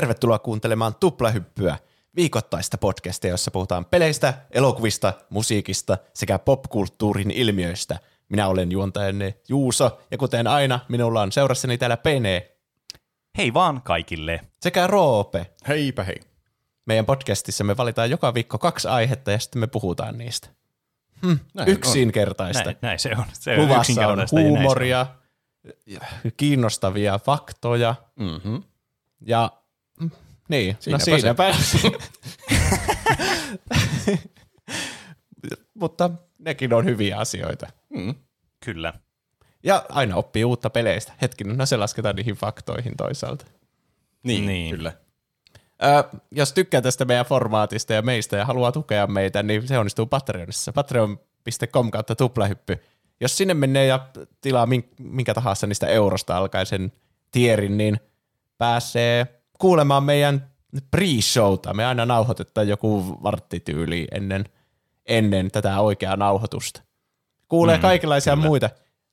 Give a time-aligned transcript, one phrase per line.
[0.00, 1.78] Tervetuloa kuuntelemaan Tuplahyppyä,
[2.16, 7.98] viikoittaista podcastia, jossa puhutaan peleistä, elokuvista, musiikista sekä popkulttuurin ilmiöistä.
[8.28, 12.50] Minä olen juontajanne Juuso, ja kuten aina, minulla on seurassani täällä Pene
[13.38, 14.40] Hei vaan kaikille.
[14.60, 15.46] sekä Roope.
[15.68, 16.20] Heipä hei.
[16.86, 20.48] Meidän podcastissa me valitaan joka viikko kaksi aihetta ja sitten me puhutaan niistä.
[21.26, 22.64] Hm, Näin yksinkertaista.
[22.64, 23.24] Näin, näin se on.
[23.32, 24.50] Se on Luvassa on yksinkertaista ja on.
[24.50, 25.06] huumoria,
[26.36, 28.62] kiinnostavia faktoja Mm-hmm.
[29.20, 29.50] ja
[30.50, 32.00] niin, Siinäpä no siinäpä.
[35.74, 37.66] Mutta nekin on hyviä asioita.
[37.88, 38.14] Mm.
[38.64, 38.92] Kyllä.
[39.62, 41.12] Ja aina oppii uutta peleistä.
[41.22, 43.44] Hetkinen, no se lasketaan niihin faktoihin toisaalta.
[44.22, 44.76] Niin, Niin.
[44.76, 44.92] kyllä.
[45.82, 50.06] Ö, jos tykkää tästä meidän formaatista ja meistä ja haluaa tukea meitä, niin se onnistuu
[50.06, 50.72] Patreonissa.
[50.72, 52.78] Patreon.com kautta tuplahyppy.
[53.20, 54.08] Jos sinne menee ja
[54.40, 56.92] tilaa min- minkä tahansa niistä eurosta alkaisen
[57.30, 58.00] tierin, niin
[58.58, 59.26] pääsee
[59.58, 60.49] kuulemaan meidän
[60.96, 61.74] pre-showta.
[61.74, 64.44] Me aina nauhoitetaan joku varttityyli ennen,
[65.06, 66.82] ennen tätä oikeaa nauhoitusta.
[67.48, 68.46] Kuulee mm, kaikenlaisia kyllä.
[68.48, 68.70] muita.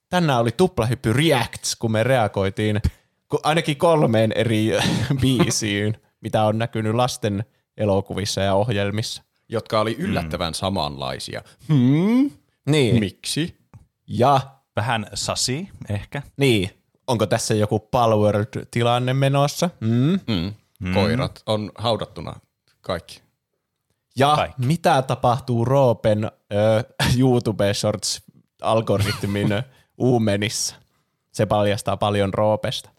[0.10, 2.82] Tänään oli tuplahyppy Reacts, kun me reagoitiin
[3.30, 4.72] ku- ainakin kolmeen eri
[5.22, 7.44] biisiin, mitä on näkynyt lasten
[7.78, 9.24] elokuvissa ja ohjelmissa.
[9.50, 10.54] Jotka oli yllättävän mm.
[10.54, 11.42] samanlaisia.
[11.68, 12.32] Hmm?
[12.70, 13.00] Niin.
[13.00, 13.58] Miksi?
[14.08, 14.40] Ja
[14.76, 16.22] Vähän sasi ehkä.
[16.38, 16.70] niin,
[17.08, 19.70] onko tässä joku Palworld-tilanne menossa?
[19.80, 20.20] Mm.
[20.28, 20.54] Mm.
[20.80, 20.94] Mm.
[20.94, 22.34] Koirat on haudattuna
[22.82, 23.22] kaikki.
[24.16, 24.66] Ja Kaikki.
[24.66, 26.84] mitä tapahtuu Roopen ö,
[27.20, 29.64] YouTube Shorts-algoritmin
[29.98, 30.76] uumenissa?
[31.32, 32.90] Se paljastaa paljon Roopesta.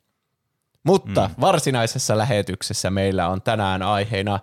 [0.84, 1.34] Mutta mm.
[1.40, 4.38] varsinaisessa lähetyksessä meillä on tänään aiheena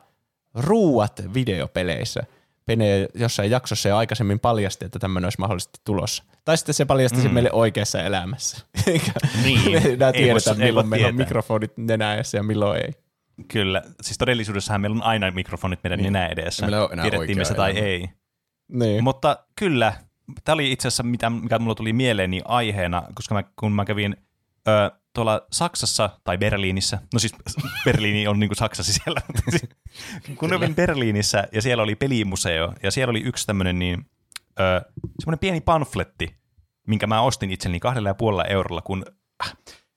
[0.53, 2.23] ruuat videopeleissä.
[2.65, 6.23] Pene jossain jaksossa jo aikaisemmin paljasti, että tämmöinen olisi mahdollisesti tulossa.
[6.45, 8.57] Tai sitten se paljasti sen meille oikeassa elämässä.
[8.87, 9.11] Eikä
[9.43, 9.71] Niin.
[9.71, 12.91] me enää Ei tiedetä, ei milloin meillä on mikrofonit nenässä ja milloin ei.
[13.47, 13.83] Kyllä.
[14.01, 16.13] Siis todellisuudessahan meillä on aina mikrofonit meidän niin.
[16.13, 16.67] nenä edessä.
[17.01, 17.85] Tiedettiin me se tai elämä.
[17.85, 18.09] ei.
[18.67, 19.03] Niin.
[19.03, 19.93] Mutta kyllä,
[20.43, 23.85] tämä oli itse asiassa, mitä, mikä mulla tuli mieleen, niin aiheena, koska mä, kun mä
[23.85, 24.17] kävin
[24.67, 27.35] ö, tuolla Saksassa tai Berliinissä, no siis
[27.85, 29.69] Berliini on niin kuin Saksa sisällä, mutta siis,
[30.39, 34.05] kun kävin Berliinissä ja siellä oli pelimuseo ja siellä oli yksi tämmöinen niin,
[35.19, 36.35] semmoinen pieni pamfletti,
[36.87, 39.05] minkä mä ostin itselleni kahdella ja puolella eurolla, kun
[39.45, 39.53] äh,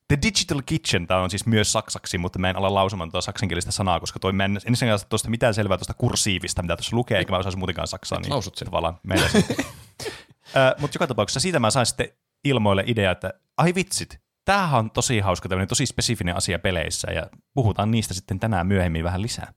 [0.09, 3.71] The Digital Kitchen, tämä on siis myös saksaksi, mutta mä en ala lausumaan tuota saksankielistä
[3.71, 7.19] sanaa, koska toi, mä en ensinnäkään saa tuosta mitään selvää tuosta kursiivista, mitä tuossa lukee,
[7.19, 8.21] eikä mä osaisi muutenkaan saksaa.
[8.21, 8.67] Niin lausut sen?
[8.67, 9.29] Tavallaan meille.
[10.81, 12.09] Mutta joka tapauksessa siitä mä sain sitten
[12.45, 17.27] ilmoille idea, että ai vitsit, tämähän on tosi hauska, tämmöinen tosi spesifinen asia peleissä, ja
[17.55, 19.53] puhutaan niistä sitten tänään myöhemmin vähän lisää.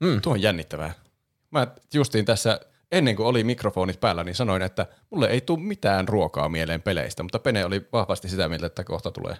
[0.00, 0.20] Mm.
[0.20, 0.92] Tuo on jännittävää.
[1.50, 2.60] Mä justiin tässä,
[2.92, 7.22] ennen kuin oli mikrofonit päällä, niin sanoin, että mulle ei tule mitään ruokaa mieleen peleistä,
[7.22, 9.36] mutta Pene oli vahvasti sitä mieltä, että kohta tulee.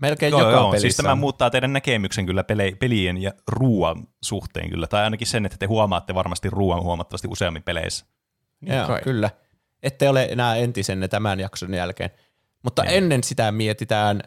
[0.00, 4.06] Melkein Joo, joka joo, pelissä siis tämä muuttaa teidän näkemyksen kyllä pele- pelien ja ruoan
[4.22, 8.06] suhteen kyllä, tai ainakin sen, että te huomaatte varmasti ruoan huomattavasti useammin peleissä.
[8.60, 9.02] Niin Joo, kai.
[9.02, 9.30] kyllä.
[9.82, 12.10] Ette ole enää entisenne tämän jakson jälkeen.
[12.62, 12.96] Mutta Ei.
[12.96, 14.22] ennen sitä mietitään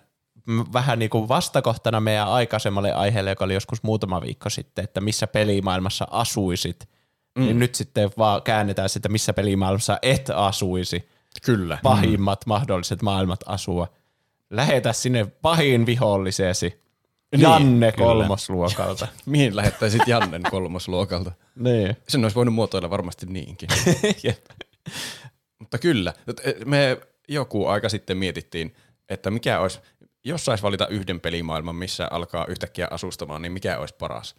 [0.74, 5.28] vähän niin kuin vastakohtana meidän aikaisemmalle aiheelle, joka oli joskus muutama viikko sitten, että missä
[5.28, 6.90] pelimaailmassa asuisit.
[7.38, 7.44] Mm.
[7.44, 11.10] Niin nyt sitten vaan käännetään sitä, missä pelimaailmassa et asuisi.
[11.46, 11.78] Kyllä.
[11.84, 12.50] Pahimmat mm.
[12.50, 13.88] mahdolliset maailmat asua.
[14.50, 16.82] Lähetä sinne pahin viholliseesi.
[17.32, 18.06] Niin, Janne kyllä.
[18.08, 19.08] kolmosluokalta.
[19.26, 21.32] Mihin lähettäisit Jannen kolmosluokalta?
[21.56, 21.98] niin.
[22.08, 23.70] Sen olisi voinut muotoilla varmasti niinkin.
[25.60, 26.14] Mutta kyllä,
[26.66, 26.98] me
[27.28, 28.76] joku aika sitten mietittiin,
[29.10, 29.80] että mikä olisi,
[30.24, 34.36] jos saisi valita yhden pelimaailman, missä alkaa yhtäkkiä asustamaan, niin mikä olisi paras.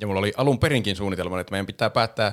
[0.00, 2.32] Ja mulla oli alun perinkin suunnitelma, että meidän pitää päättää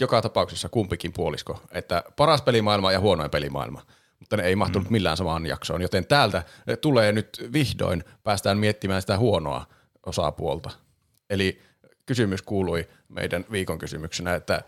[0.00, 3.82] joka tapauksessa kumpikin puolisko, että paras pelimaailma ja huonoin pelimaailma.
[4.34, 6.42] Mutta ne ei mahtunut millään samaan jaksoon, joten täältä
[6.80, 9.66] tulee nyt vihdoin, päästään miettimään sitä huonoa
[10.06, 10.70] osapuolta.
[11.30, 11.62] Eli
[12.06, 14.62] kysymys kuului meidän viikon kysymyksenä, että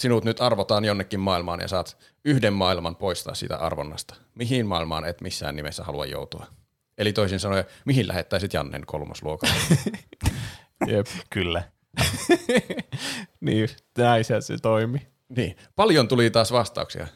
[0.00, 4.14] sinut nyt arvotaan jonnekin maailmaan ja saat yhden maailman poistaa siitä arvonnasta.
[4.34, 6.46] Mihin maailmaan et missään nimessä halua joutua?
[6.98, 9.54] Eli toisin sanoen, mihin lähettäisit Jannen kolmosluokalle?
[10.92, 11.06] Jep.
[11.30, 11.62] Kyllä.
[13.40, 13.68] niin,
[13.98, 15.06] näin se, se toimi.
[15.36, 17.06] niin, paljon tuli taas vastauksia.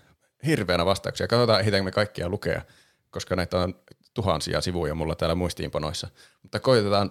[0.47, 1.29] Hirveänä vastauksia.
[1.29, 2.63] Katsotaan, ehditäänkö me kaikkia lukea,
[3.11, 3.75] koska näitä on
[4.15, 6.09] tuhansia sivuja mulla täällä muistiinpanoissa.
[6.43, 7.11] Mutta koitetaan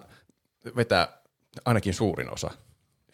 [0.76, 1.20] vetää
[1.64, 2.50] ainakin suurin osa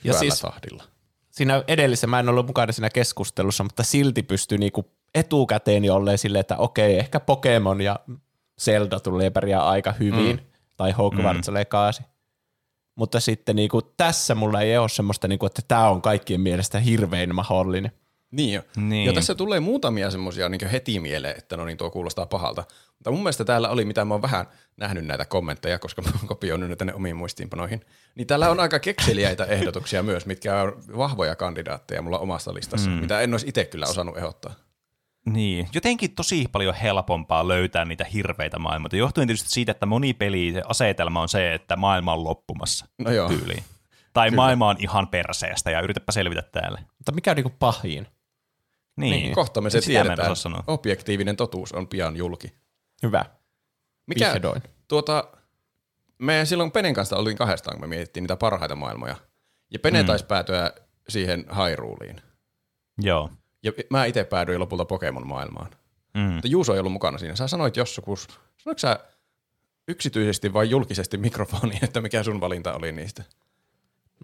[0.05, 0.85] Ja siis- tahdilla.
[1.31, 4.85] siinä edellisessä, mä en ollut mukana siinä keskustelussa, mutta silti pystyi niinku
[5.15, 8.01] etukäteen jo olleen silleen, että okei, ehkä Pokemon ja
[8.61, 10.47] Zelda tulee pärjää aika hyvin, mm.
[10.77, 11.55] tai Hogwarts mm.
[11.55, 12.03] Legacy.
[12.95, 17.35] Mutta sitten niinku, tässä mulla ei ole semmoista, niinku, että tämä on kaikkien mielestä hirvein
[17.35, 17.93] mahdollinen.
[18.37, 18.63] Niin jo.
[18.77, 19.07] Niin.
[19.07, 22.65] Ja tässä tulee muutamia semmoisia niin heti mieleen, että no niin, tuo kuulostaa pahalta.
[22.95, 24.47] Mutta mun mielestä täällä oli, mitä mä oon vähän
[24.77, 27.81] nähnyt näitä kommentteja, koska mä oon kopioinut ne tänne omiin muistiinpanoihin,
[28.15, 32.97] niin täällä on aika kekseliäitä ehdotuksia myös, mitkä on vahvoja kandidaatteja mulla omassa listassa, mm.
[32.97, 34.55] mitä en olisi itse kyllä osannut ehdottaa.
[35.27, 38.97] Niin, jotenkin tosi paljon helpompaa löytää niitä hirveitä maailmoita.
[38.97, 43.11] Johtuen tietysti siitä, että moni peli se asetelma on se, että maailma on loppumassa No
[43.11, 43.29] joo.
[43.29, 43.65] tyyliin.
[44.13, 44.37] Tai Kyllä.
[44.37, 46.79] maailma on ihan perseestä ja yritäpä selvitä täällä.
[46.99, 48.07] Mutta mikä on niinku pahin?
[48.97, 49.35] Niin, Niin.
[49.35, 50.37] Kohta me se Sitä tiedetään.
[50.37, 50.65] sanoa.
[50.67, 52.53] Objektiivinen totuus on pian julki.
[53.03, 53.25] Hyvä.
[54.07, 54.63] Mikä, Vihdoin.
[54.89, 55.29] tuota,
[56.19, 59.17] me silloin Penen kanssa oltiin kahdestaan, kun me mietittiin niitä parhaita maailmoja.
[59.71, 60.07] Ja Pene mm.
[60.07, 60.73] taisi päätyä
[61.09, 62.21] siihen Hyruleiin.
[62.99, 63.31] Joo.
[63.63, 65.71] Ja mä itse päädyin lopulta Pokemon-maailmaan.
[66.15, 66.21] Mm.
[66.21, 67.37] Mutta Juuso ei ollut mukana siinä.
[67.37, 68.99] Sä sanoit jossakus, sanoitko sä
[69.89, 73.25] yksityisesti vai julkisesti mikrofoniin, että mikä sun valinta oli niistä?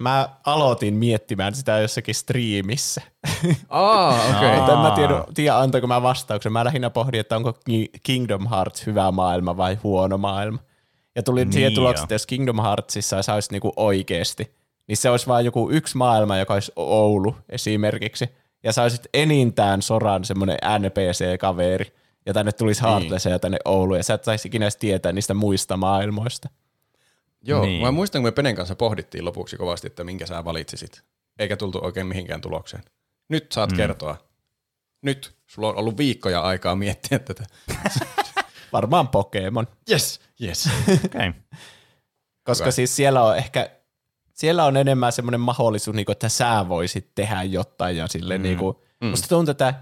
[0.01, 3.03] Mä aloitin miettimään sitä jossakin striimissä.
[3.69, 4.49] Aa, okei.
[4.51, 4.57] Aa.
[4.57, 6.53] Mutta en mä tiedä, tiedä antoiko mä vastauksen.
[6.53, 10.59] Mä lähinnä pohdin, että onko Ki- Kingdom Hearts hyvä maailma vai huono maailma.
[11.17, 12.05] Ja tuli Niin siihen tulokseen, jo.
[12.05, 14.55] että jos Kingdom Heartsissa sä olisit niinku oikeesti,
[14.89, 18.29] niin se olisi vain joku yksi maailma, joka olisi Oulu esimerkiksi.
[18.65, 21.93] Ja sä olisit enintään Soran semmoinen NPC-kaveri.
[22.27, 23.95] Ja tänne tulisi Heartless ja tänne Oulu.
[23.95, 26.49] Ja sä et saisi ikinä edes tietää niistä muista maailmoista.
[27.43, 27.83] Joo, Niin.
[27.83, 31.03] mä muistan, kun me Penen kanssa pohdittiin lopuksi kovasti, että minkä sä valitsisit.
[31.39, 32.83] Eikä tultu oikein mihinkään tulokseen.
[33.29, 33.77] Nyt saat mm.
[33.77, 34.17] kertoa.
[35.03, 37.45] Nyt sulla on ollut viikkoja aikaa miettiä tätä.
[38.73, 39.67] Varmaan Pokemon.
[39.91, 40.69] Yes, yes.
[41.05, 41.33] Okay.
[42.45, 42.71] Koska Hyvä.
[42.73, 43.71] siis siellä on ehkä,
[44.35, 48.43] siellä on enemmän semmoinen mahdollisuus, niin kuin, että sä voisit tehdä jotain ja sille mm.
[48.43, 49.07] niin kuin, mm.
[49.07, 49.75] musta tuntuu, että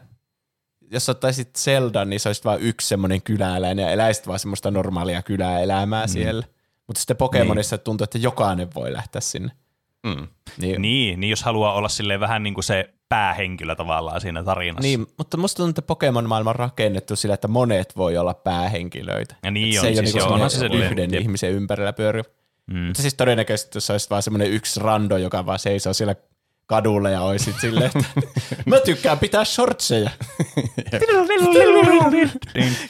[0.90, 5.22] jos ottaisit Zelda, niin se olisi vain yksi semmoinen kyläeläinen ja eläisit vaan semmoista normaalia
[5.22, 6.10] kyläelämää mm.
[6.10, 6.46] siellä.
[6.90, 7.84] Mutta sitten Pokemonissa niin.
[7.84, 9.50] tuntuu, että jokainen voi lähteä sinne.
[10.06, 10.26] Mm.
[10.58, 14.82] Niin, Niin, niin jos haluaa olla silleen vähän niin kuin se päähenkilö tavallaan siinä tarinassa.
[14.82, 19.37] niin, mutta musta tuntuu, että Pokemon-maailma on rakennettu sillä, että monet voi olla päähenkilöitä.
[19.42, 21.22] Ja niin Et on, se ei ole siis semmoinen onhan se yhden jep.
[21.22, 22.22] ihmisen ympärillä pyöri.
[22.66, 22.78] Mm.
[22.78, 26.14] Mutta siis todennäköisesti, jos olisi vaan semmoinen yksi rando, joka vaan seisoo siellä
[26.70, 28.05] kadulla ja olisit silleen, että
[28.67, 30.11] mä tykkään pitää shortseja.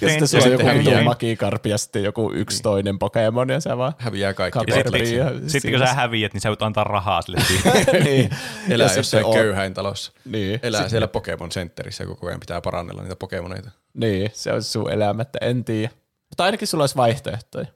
[0.01, 1.03] Ja sitten sulla on joku sitten häviää.
[1.03, 4.59] magikarpi ja sitten joku yksi toinen Pokemon ja sä vaan Häviää kaikki.
[4.59, 4.85] Kaperit.
[4.85, 5.15] paperit.
[5.15, 7.39] ja Sitten kun sä häviät, niin sä voit antaa rahaa sille
[8.05, 8.31] niin.
[8.69, 10.13] Elää Ja jossain sitten on- köyhäin talossa.
[10.25, 10.61] Niin.
[10.63, 13.71] Elää siellä Pokemon Centerissä koko ajan pitää parannella niitä Pokemoneita.
[13.95, 15.91] Niin, se on sun elämä, että en tiedä.
[16.31, 17.67] Mutta ainakin sulla olisi vaihtoehtoja.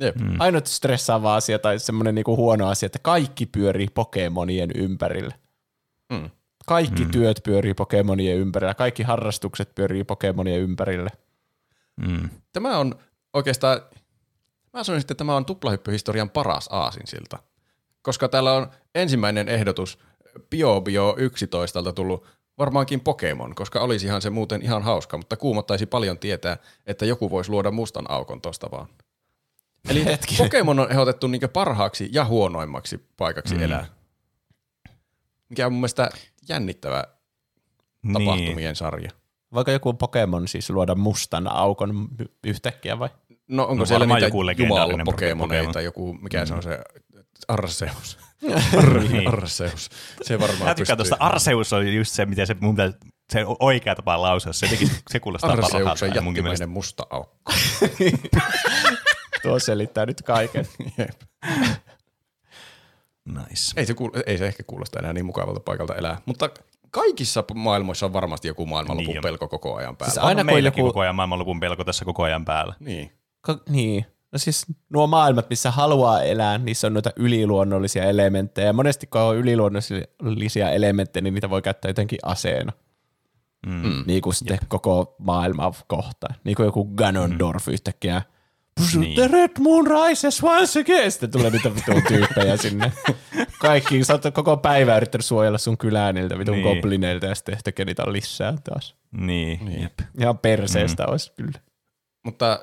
[0.00, 0.16] Jep.
[0.16, 0.36] Mm.
[0.38, 5.34] Ainut stressaava asia tai semmoinen niinku huono asia, että kaikki pyörii Pokemonien ympärillä.
[6.12, 6.30] Mm.
[6.66, 7.10] Kaikki mm.
[7.10, 11.10] työt pyörii Pokemonien ympärillä, kaikki harrastukset pyörii Pokemonien ympärillä.
[11.96, 12.28] Mm.
[12.52, 12.94] Tämä on
[13.32, 13.80] oikeastaan,
[14.72, 17.38] mä sanoisin, että tämä on tuplahyppyhistorian paras aasinsilta.
[18.02, 19.98] Koska täällä on ensimmäinen ehdotus
[20.50, 22.26] Bio Bio 11 tullut
[22.58, 26.56] varmaankin Pokemon, koska olisihan se muuten ihan hauska, mutta kuumottaisi paljon tietää,
[26.86, 28.86] että joku voisi luoda mustan aukon tosta vaan.
[29.88, 30.44] Eli Hetkinen.
[30.44, 33.62] Pokemon on ehdotettu niin parhaaksi ja huonoimmaksi paikaksi mm.
[33.62, 33.86] elää.
[35.48, 36.10] Mikä on mun mielestä
[36.48, 37.04] jännittävä
[38.02, 38.12] Niin.
[38.12, 39.10] tapahtumien sarja.
[39.54, 42.08] Voiko joku Pokemon siis luoda mustan aukon
[42.44, 43.08] yhtäkkiä vai?
[43.48, 45.84] No onko No siellä niitä joku legendaarinen jumal-pokemoneita, Pokemon.
[45.84, 46.46] joku, mikä mm.
[46.46, 46.78] se on se,
[47.48, 48.18] Arceus.
[49.10, 49.28] Niin.
[49.28, 49.90] Arceus.
[50.22, 50.96] Se varmaan pystyy.
[50.96, 52.92] tuosta Arceus on just se, miten se mun pitää,
[53.32, 54.52] se oikea tapa lausua.
[54.52, 54.68] Se,
[55.10, 56.06] se kuulostaa mielestä.
[56.06, 57.52] jättimäinen musta aukko.
[59.48, 60.66] Tuo selittää nyt kaiken.
[60.98, 61.20] Jep.
[63.24, 63.72] Nice.
[63.80, 66.50] ei, se kuul- ei se ehkä kuulosta enää niin mukavalta paikalta elää, mutta
[66.90, 69.22] kaikissa maailmoissa on varmasti joku maailmanlopun Niin on.
[69.22, 70.12] pelko koko ajan päällä.
[70.14, 72.74] Siis Aina kun meilläkin joku- koko ajan maailmanlopun pelko tässä koko ajan päällä.
[72.80, 73.12] Niin.
[73.40, 74.06] Ka- niin.
[74.32, 78.72] No siis nuo maailmat, missä haluaa elää, niissä on noita yliluonnollisia elementtejä.
[78.72, 82.72] Monesti kun on yliluonnollisia elementtejä, niin niitä voi käyttää jotenkin aseena.
[83.66, 84.04] Mm.
[84.06, 86.34] Niin kuin sitten koko maailma kohtaan.
[86.44, 88.22] Niin kuin joku Ganondorf yhtäkkiä.
[88.96, 89.14] Niin.
[89.14, 91.12] The Red Moon rises once again.
[91.12, 92.92] Sitten tulee niitä vitun tyyppejä sinne.
[93.58, 96.74] Kaikki, sä oot koko päivä yrittänyt suojella sun kylää niiltä vitun Niin.
[96.74, 98.96] goblineilta ja sitten yhtäkkiä niitä on lisää taas.
[99.10, 99.82] Niin, Niin.
[99.82, 99.92] jep.
[100.20, 101.10] Ihan perseestä mm.
[101.10, 101.58] olisi kyllä.
[102.24, 102.60] Mutta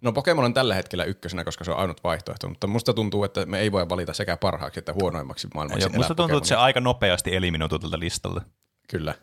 [0.00, 3.46] no Pokemon on tällä hetkellä ykkösenä, koska se on ainut vaihtoehto, mutta musta tuntuu, että
[3.46, 6.64] me ei voi valita sekä parhaaksi että huonoimmaksi maailmaksi Joo, musta tuntuu, että se Pokemonia.
[6.64, 8.42] aika nopeasti eliminoituu tältä listalta.
[8.88, 9.14] Kyllä.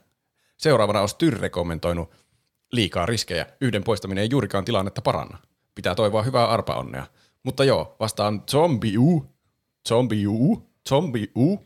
[0.57, 2.11] Seuraavana on Styrre kommentoinut
[2.71, 3.45] liikaa riskejä.
[3.61, 5.37] Yhden poistaminen ei juurikaan tilannetta paranna.
[5.75, 7.05] Pitää toivoa hyvää arpaonnea.
[7.43, 9.25] Mutta joo, vastaan Zombie U.
[9.89, 10.69] Zombie U.
[10.89, 11.59] Zombie U.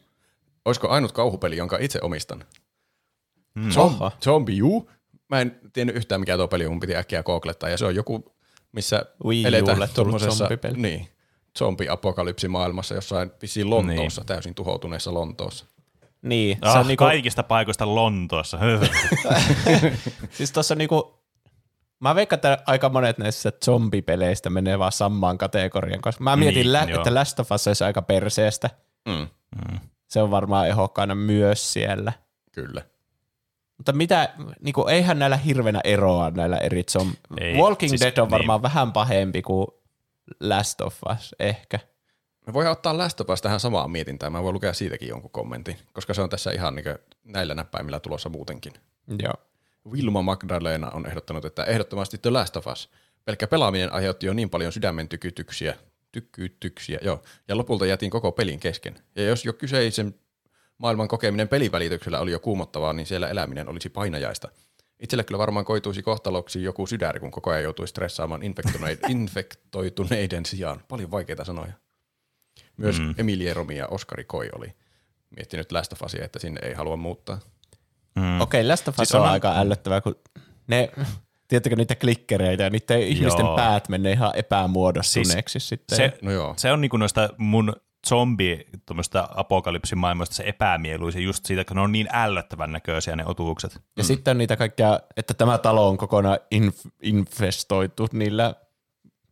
[0.65, 2.45] Olisiko ainut kauhupeli, jonka itse omistan?
[3.55, 3.77] Mm.
[3.77, 4.11] Oho.
[4.23, 4.89] Zombie U.
[5.29, 7.69] Mä en tiennyt yhtään, mikä tuo peli on, mun piti äkkiä googlettaa.
[7.69, 8.35] Ja se on joku,
[8.71, 10.77] missä Wii eletään tuommoisessa zombipeli.
[10.77, 11.07] niin,
[11.59, 14.25] zombi-apokalypsimaailmassa jossain vissiin Lontoossa, niin.
[14.27, 15.65] täysin tuhoutuneessa Lontoossa.
[16.21, 18.59] Niin, se Ah, on niinku, Kaikista paikoista Lontoossa.
[20.37, 21.19] siis tossa niinku,
[21.99, 26.73] mä veikkaan, että aika monet näistä zombipeleistä menee vaan samaan kategorian, koska mä mietin, Niin,
[26.73, 28.69] lä- että Last of Us olisi aika perseestä.
[29.07, 29.27] Mm,
[29.69, 29.79] Mm.
[30.07, 32.13] Se on varmaan ehokkaana myös siellä.
[32.51, 32.81] kyllä.
[33.77, 37.13] Mutta mitä, niinku, eihän näillä hirveänä eroa näillä eri zom...
[37.41, 38.31] Ei, Walking siis Dead on niin.
[38.31, 39.67] varmaan vähän pahempi kuin
[40.39, 41.79] Last of Us, ehkä.
[42.47, 44.31] Me voidaan ottaa Last of Us tähän samaan mietintään.
[44.31, 46.85] Mä voin lukea siitäkin jonkun kommentin, koska se on tässä ihan niin
[47.23, 48.73] näillä näppäimillä tulossa muutenkin.
[49.23, 49.33] Joo.
[49.91, 52.89] Vilma Magdalena on ehdottanut, että ehdottomasti The Last of Us.
[53.25, 55.75] Pelkkä pelaaminen aiheutti jo niin paljon sydämen tykytyksiä,
[56.11, 58.95] tykkytyksiä, joo, ja lopulta jätin koko pelin kesken.
[59.15, 60.15] Ja jos jo kyseisen
[60.77, 64.49] maailman kokeminen pelivälityksellä oli jo kuumottavaa, niin siellä eläminen olisi painajaista.
[64.99, 68.41] Itselle kyllä varmaan koituisi kohtaloksi joku sydäri, kun koko ajan joutuisi stressaamaan
[69.09, 70.81] infektoituneiden sijaan.
[70.87, 71.73] Paljon vaikeita sanoja.
[72.77, 73.15] Myös mm.
[73.17, 74.73] Emilie Romi ja Oskari Koi oli
[75.35, 77.39] miettinyt Last of Usia, että sinne ei halua muuttaa.
[78.15, 78.41] Mm.
[78.41, 80.15] Okei, okay, Last of Us Siis on onhan- aika ällöttävää, kun
[80.67, 80.89] ne,
[81.47, 83.55] tiedättekö niitä klikkereitä ja niiden ihmisten Joo.
[83.55, 85.97] päät menee ihan epämuodostuneeksi siis sitten.
[85.97, 86.53] Se, No joo.
[86.57, 87.73] se on niinku noista mun
[88.07, 93.73] zombi tuommoista apokalypsimaailmoista se epämieluisin just siitä, kun ne on niin ällöttävän näköisiä ne otuukset.
[93.97, 94.07] ja mm.
[94.07, 98.55] sitten on niitä kaikkia, että tämä talo on kokonaan inf- infestoitu niillä,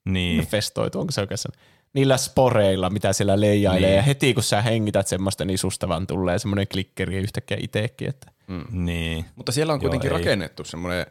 [0.05, 0.39] Niin.
[0.39, 1.55] infestoitu, onko se oikein sana?
[1.93, 3.95] Niillä sporeilla, mitä siellä leijailee, Niin.
[3.97, 8.31] ja heti kun sä hengität semmoista, niin susta vaan tulee semmoinen klikkeri yhtäkkiä itsekin, että
[8.71, 9.25] Niin.
[9.35, 10.17] Mutta siellä on Joo, kuitenkin ei.
[10.17, 11.05] rakennettu semmoinen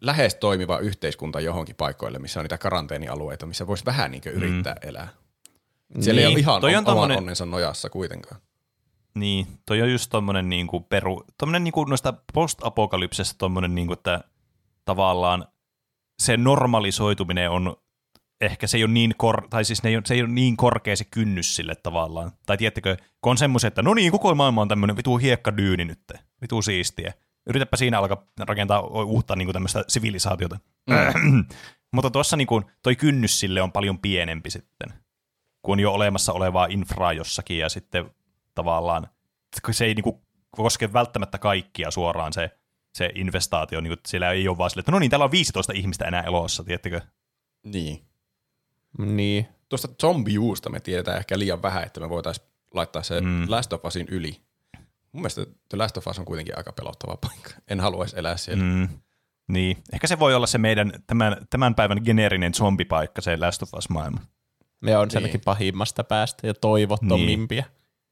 [0.00, 4.88] lähes toimiva yhteiskunta johonkin paikoille, missä on niitä karanteenialueita, missä voisi vähän niin yrittää mm.
[4.88, 5.08] elää.
[6.00, 8.40] Siellä Niin, ei ole ihan toi on oman tommonen- onnensa nojassa kuitenkaan.
[9.14, 14.20] Niin, toi on just tommonen niinku peru, tommonen niinku noista post-apokalypsesta tommonen niinku, että
[14.84, 15.46] tavallaan
[16.18, 17.76] se normalisoituminen on,
[18.40, 20.56] ehkä se ei ole niin, kor, tai siis ne ei ole, se ei ole niin
[20.56, 22.32] korkea se kynnys sille tavallaan.
[22.46, 26.12] Tai tiedättekö, kun on semmoiset, että no niin, koko maailma on tämmöinen vitu hiekkadyyni nyt,
[26.42, 27.12] vitu siistiä.
[27.46, 30.58] Yritäpä siinä alkaa rakentaa uutta niinku tämmöistä sivilisaatiota.
[30.90, 31.44] Mm.
[31.94, 34.88] Mutta tuossa niinku, toi kynnys sille on paljon pienempi sitten,
[35.62, 38.10] kun on jo olemassa olevaa infraa jossakin ja sitten
[38.54, 39.08] tavallaan
[39.70, 42.50] se ei niinku koske välttämättä kaikkia suoraan se,
[42.94, 46.04] se investaatio, niin siellä ei ole vaan sille, että no niin, täällä on 15 ihmistä
[46.04, 47.00] enää elossa, tiedättekö?
[47.64, 48.08] Niin.
[48.98, 49.48] Niin.
[49.68, 53.44] Tuosta zombiuusta me tiedetään ehkä liian vähän, että me voitaisiin laittaa se Mm.
[53.48, 54.40] Last of Usin yli.
[55.12, 57.50] Mun mielestä The Last of Us on kuitenkin aika pelottava paikka.
[57.68, 58.64] En haluaisi elää siellä.
[58.64, 58.88] Mm.
[59.48, 63.74] Niin, ehkä se voi olla se meidän tämän, tämän päivän geneerinen zombipaikka, se Last of
[63.74, 64.20] Us-maailma.
[64.80, 67.64] Ne on sielläkin pahimmasta päästä ja toivottomimpia.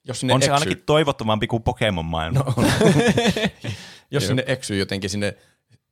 [0.09, 2.39] Jos sinne On se eksyy, ainakin toivottavampi kuin Pokemon-maailma.
[2.39, 2.55] No.
[4.11, 5.37] jos sinne eksyy jotenkin sinne,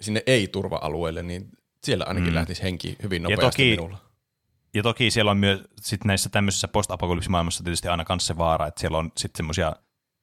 [0.01, 1.49] sinne ei-turva-alueelle, niin
[1.85, 2.35] siellä ainakin Mm.
[2.35, 3.99] lähtisi henki hyvin Ja nopeasti toki- minulla.
[4.75, 8.81] Ja toki siellä on myös sit näissä tämmöisissä post-apokalypsimaailmassa tietysti aina myös se vaara, että
[8.81, 9.76] siellä on sitten semmoisia,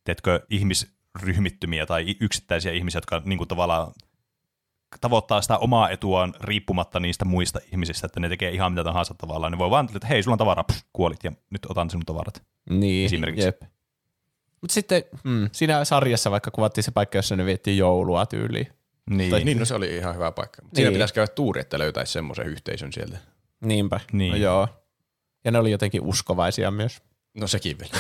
[0.03, 3.91] teetkö, ihmisryhmittymiä tai yksittäisiä ihmisiä, jotka niinku tavallaan
[5.01, 9.51] tavoittaa sitä omaa etuaan riippumatta niistä muista ihmisistä, että ne tekee ihan mitä tahansa tavallaan.
[9.51, 12.43] Ne voi vaan, että hei, sulla on tavara, pff, kuolit ja nyt otan sinun tavarat.
[12.69, 13.47] Niin, Esimerkiksi.
[13.47, 13.61] Jep.
[14.61, 18.67] Mutta sitten mm, siinä sarjassa vaikka kuvattiin se paikka, jossa ne vietti joulua tyyliin.
[19.09, 20.61] Niin, Tai, niin, no se oli ihan hyvä paikka.
[20.61, 20.95] Mutta Siinä Niin.
[20.95, 23.17] pitäisi käydä tuuri, että löytäisi semmoisen yhteisön sieltä.
[23.61, 23.99] Niinpä.
[24.11, 24.31] Niin.
[24.31, 24.67] No joo.
[25.45, 27.01] Ja ne oli jotenkin uskovaisia myös.
[27.33, 27.93] No sekin vielä.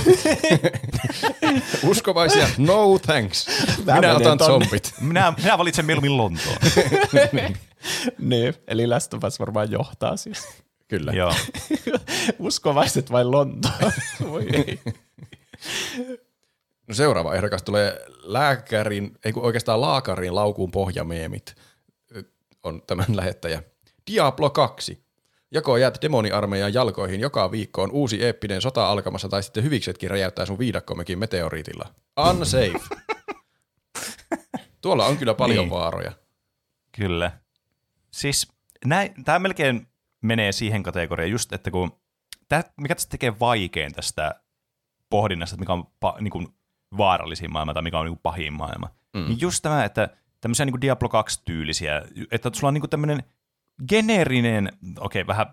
[1.91, 3.47] Uskovaisia, no thanks.
[3.85, 4.65] Mä Minä otan tonne.
[4.65, 4.93] zombit.
[5.01, 6.57] minä, minä valitsen mieluummin Lontoon.
[8.19, 10.47] niin, eli Last of Us varmaan johtaa siis.
[10.87, 11.11] Kyllä.
[11.11, 11.33] Joo.
[12.39, 13.91] Uskovaiset vai Lontoa?
[14.29, 14.79] Voi ei.
[16.87, 21.55] No seuraava ehdokas tulee lääkärin, ei kun oikeastaan laakarin laukuun pohjameemit
[22.63, 23.63] on tämän lähettäjä.
[24.11, 25.03] Diablo 2.
[25.53, 30.45] Joko jäät demoniarmeijan jalkoihin joka viikko on uusi eeppinen sota alkamassa tai sitten hyviksetkin räjäyttää
[30.45, 31.93] sun viidakkomekin meteoriitilla.
[32.29, 32.71] Unsafe.
[34.81, 35.69] Tuolla on kyllä paljon Niin.
[35.69, 36.11] vaaroja.
[36.97, 37.31] Kyllä.
[38.11, 38.47] Siis
[39.25, 39.87] tämä melkein
[40.21, 41.91] menee siihen kategoriaan just, että kun
[42.49, 44.41] tää, mikä tästä tekee vaikein tästä
[45.09, 46.47] pohdinnasta, että mikä on pa, niin kuin
[46.97, 49.25] vaarallisin maailma tai mikä on niin kuin pahin maailma, mm.
[49.27, 50.09] niin just tämä, että
[50.41, 53.23] tämmöisiä niin kuin Diablo 2-tyylisiä, että sulla on niin kuin tämmöinen
[53.89, 55.45] geneerinen, okei vähän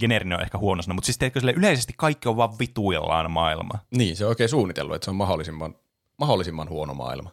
[0.00, 3.74] geneerinen on ehkä huono sana, mutta siis teetkö sille yleisesti kaikki on vaan vituillaan maailma.
[3.96, 5.74] Niin, se on oikein suunnitellut, että se on mahdollisimman,
[6.18, 7.30] mahdollisimman huono maailma.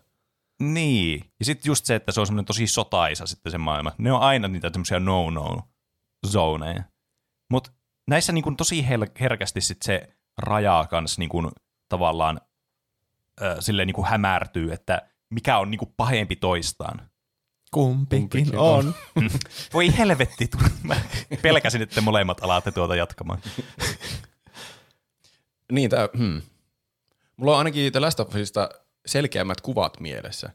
[0.59, 1.31] Niin.
[1.39, 3.91] Ja sitten just se, että se on semmoinen tosi sotaisa sitten se maailma.
[3.97, 5.61] Ne on aina niitä semmoisia no-no
[6.27, 6.83] zoneja.
[7.51, 7.71] Mutta
[8.07, 11.51] näissä niin tosi hel- herkästi sit se raja kanssa niin kuin
[11.89, 12.41] tavallaan
[13.41, 17.08] äh, silleen niin kuin hämärtyy, että mikä on niin kuin pahempi toistaan.
[17.71, 18.95] Kumpikin, Kumpikin on.
[19.73, 20.49] Voi helvetti,
[20.83, 20.95] mä
[21.41, 23.39] pelkäsin, että te molemmat alatte tuota jatkamaan.
[25.71, 26.41] Niin, tää, hmm.
[27.37, 28.69] Mulla on ainakin The Last of Usista
[29.05, 30.49] selkeämmät kuvat mielessä.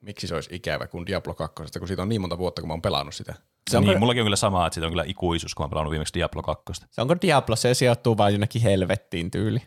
[0.00, 2.72] Miksi se olisi ikävä kuin Diablo 2, kun siitä on niin monta vuotta, kun mä
[2.72, 3.34] oon pelannut sitä.
[3.70, 5.70] Se on niin, mullakin on kyllä sama, että siitä on kyllä ikuisuus, kun mä oon
[5.70, 6.64] pelannut viimeksi Diablo 2.
[6.90, 9.62] Se onko Diablo, se sijoittuu vain jonnekin helvettiin tyyli?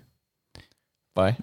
[1.16, 1.34] Vai?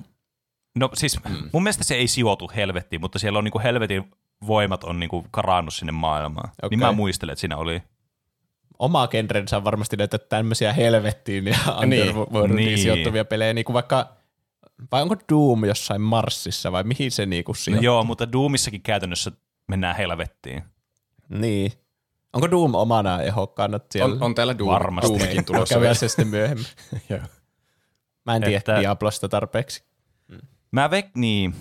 [0.74, 1.50] No siis mm.
[1.52, 4.10] mun mielestä se ei sijoitu helvettiin, mutta siellä on niinku helvetin
[4.46, 6.48] voimat on niinku karannut sinne maailmaan.
[6.48, 6.70] Okay.
[6.70, 7.82] Niin mä muistelen, että siinä oli
[8.78, 12.78] oma genrensä on varmasti näitä tämmöisiä helvettiin ja Underworldiin niin.
[12.78, 14.08] sijoittuvia pelejä, niin kuin vaikka,
[14.92, 17.82] vai onko Doom jossain Marsissa vai mihin se niinku sijoittuu?
[17.82, 19.32] No joo, mutta Doomissakin käytännössä
[19.68, 20.62] mennään helvettiin.
[21.28, 21.72] Niin.
[22.32, 24.14] Onko Doom omana ehokkaana siellä?
[24.14, 25.18] On, on täällä Doom, Varmasti.
[25.18, 25.74] Doomikin tulossa.
[25.74, 26.66] Käydään se sitten myöhemmin.
[28.26, 28.80] Mä en tiedä että...
[28.80, 29.84] Diablosta tarpeeksi.
[30.70, 31.54] Mä vek, niin.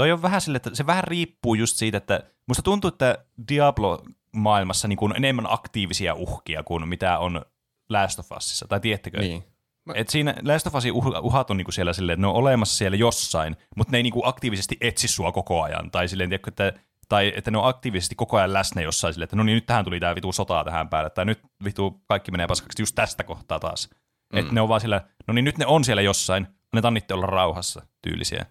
[0.00, 4.02] Toi on vähän sille, että se vähän riippuu just siitä, että musta tuntuu, että Diablo
[4.32, 7.42] maailmassa niin kuin enemmän aktiivisia uhkia kuin mitä on
[7.88, 9.20] Last of Usissa, tai tiedättekö?
[9.20, 9.44] Niin.
[9.86, 9.92] Mä...
[9.96, 10.92] Et siinä Last of Usin
[11.22, 14.22] uhat on niinku siellä silleen, että ne on olemassa siellä jossain, mutta ne ei niinku
[14.24, 15.90] aktiivisesti etsi sua koko ajan.
[15.90, 16.72] Tai silleen, tiedätkö, että,
[17.08, 19.84] tai että ne on aktiivisesti koko ajan läsnä jossain silleen, että no niin nyt tähän
[19.84, 23.60] tuli tämä vitu sota tähän päälle, tai nyt vitu kaikki menee paskaksi just tästä kohtaa
[23.60, 23.90] taas.
[24.32, 24.38] Mm.
[24.38, 27.26] Että ne on vaan sillä, no niin nyt ne on siellä jossain, ne tannitte olla
[27.26, 28.46] rauhassa tyylisiä.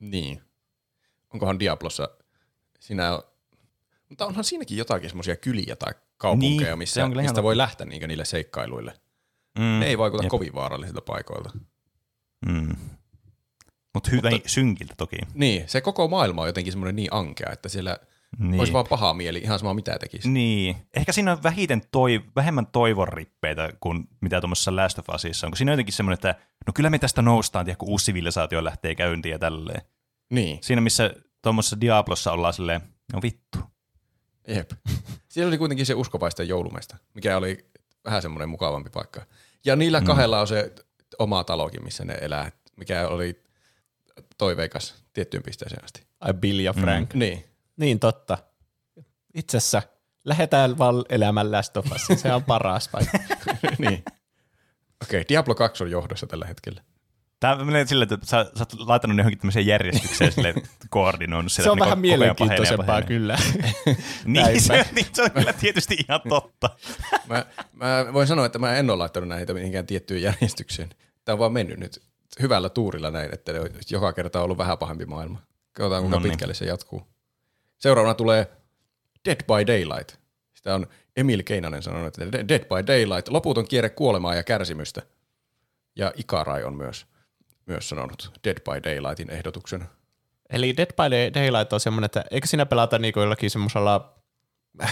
[0.00, 0.42] Niin.
[1.34, 2.08] Onkohan Diablossa,
[2.80, 3.18] sinä
[4.08, 8.24] mutta onhan siinäkin jotakin semmoisia kyliä tai kaupunkeja, niin, missä, mistä voi lähteä niin niille
[8.24, 8.94] seikkailuille.
[9.58, 10.30] Mm, ne ei vaikuta jep.
[10.30, 11.50] kovin vaarallisilta paikoilta.
[12.46, 12.76] Mm.
[13.94, 15.16] Mut hyvä Mutta synkiltä toki.
[15.34, 17.98] Niin, se koko maailma on jotenkin semmoinen niin ankea, että siellä
[18.38, 18.58] niin.
[18.58, 20.30] olisi vaan paha mieli, ihan sama mitä tekisi.
[20.30, 20.76] Niin.
[20.94, 25.50] Ehkä siinä on vähiten toi, vähemmän toivon rippeitä kuin mitä tuommoisessa Last of Usissa on,
[25.50, 26.34] kun siinä on jotenkin semmoinen, että
[26.66, 29.82] no kyllä me tästä noustaan, tiedä, kun uusi sivilisaatio lähtee käyntiin ja tälleen.
[30.34, 30.58] Niin.
[30.62, 32.80] Siinä missä tuommoisessa Diablossa ollaan silleen,
[33.12, 33.58] no vittu,
[34.48, 34.70] Jep.
[35.28, 37.70] Siellä oli kuitenkin se uskovaisten joulumesta, mikä oli
[38.04, 39.26] vähän semmoinen mukavampi paikka.
[39.64, 40.06] Ja niillä mm.
[40.06, 40.72] kahdella on se
[41.18, 43.42] oma talokin, missä ne elää, mikä oli
[44.38, 46.06] toiveikas tiettyyn pisteeseen asti.
[46.20, 47.14] Ai Bill ja Frank.
[47.14, 47.18] Mm.
[47.18, 47.44] Niin.
[47.76, 48.38] Niin, totta.
[49.34, 49.82] Itse asiassa
[50.24, 52.20] lähdetään vaan elämään Last of Us.
[52.20, 53.18] Se on paras paikka.
[53.78, 54.04] niin.
[55.02, 56.82] Okei, okay, Diablo 2 on johdossa tällä hetkellä.
[57.44, 60.54] Tämä menee silleen, että sä, sä oot laittanut johonkin tämmöiseen järjestykseen sille
[60.90, 61.52] koordinoinut.
[61.52, 63.38] Se on vähän mielenkiintoisempaa kyllä.
[64.24, 66.70] niin, se, niin, se on kyllä tietysti ihan totta.
[67.28, 70.90] mä, mä voin sanoa, että mä en ole laittanut näitä mihinkään tiettyyn järjestykseen.
[71.24, 72.02] Tämä on vaan mennyt nyt
[72.42, 73.52] hyvällä tuurilla näin, että
[73.90, 75.42] joka kerta on ollut vähän pahempi maailma.
[75.72, 76.30] Katsotaan, kuinka no niin.
[76.30, 77.02] pitkälle se jatkuu.
[77.78, 78.46] Seuraavana tulee
[79.24, 80.16] Dead by Daylight.
[80.54, 85.02] Sitä on Emil Keinanen sanonut, että Dead by Daylight, loputon kierre kuolemaa ja kärsimystä.
[85.96, 87.06] Ja Ikarai on myös
[87.66, 89.84] myös sanonut Dead by Daylightin ehdotuksen.
[90.50, 94.14] Eli Dead by Daylight on semmoinen, että eikö siinä pelata niinku jollakin semmoisella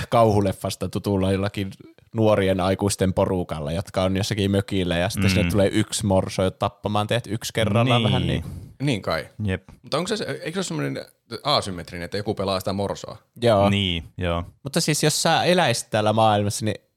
[0.09, 1.71] kauhuleffasta tutulla jollakin
[2.15, 5.35] nuorien aikuisten porukalla, jotka on jossakin mökillä ja sitten mm.
[5.35, 8.05] sinne tulee yksi morso tappamaan teet yksi kerralla niin.
[8.05, 8.45] vähän niin.
[8.83, 9.29] Niin kai.
[9.45, 9.63] Jep.
[9.83, 11.07] Mutta onko se, eikö se ole semmoinen
[11.43, 13.19] asymmetrinen, että joku pelaa sitä morsoa?
[13.43, 13.71] Joo.
[13.71, 14.45] Niin, joo.
[14.63, 16.92] Mutta siis jos sä eläisit täällä maailmassa, niin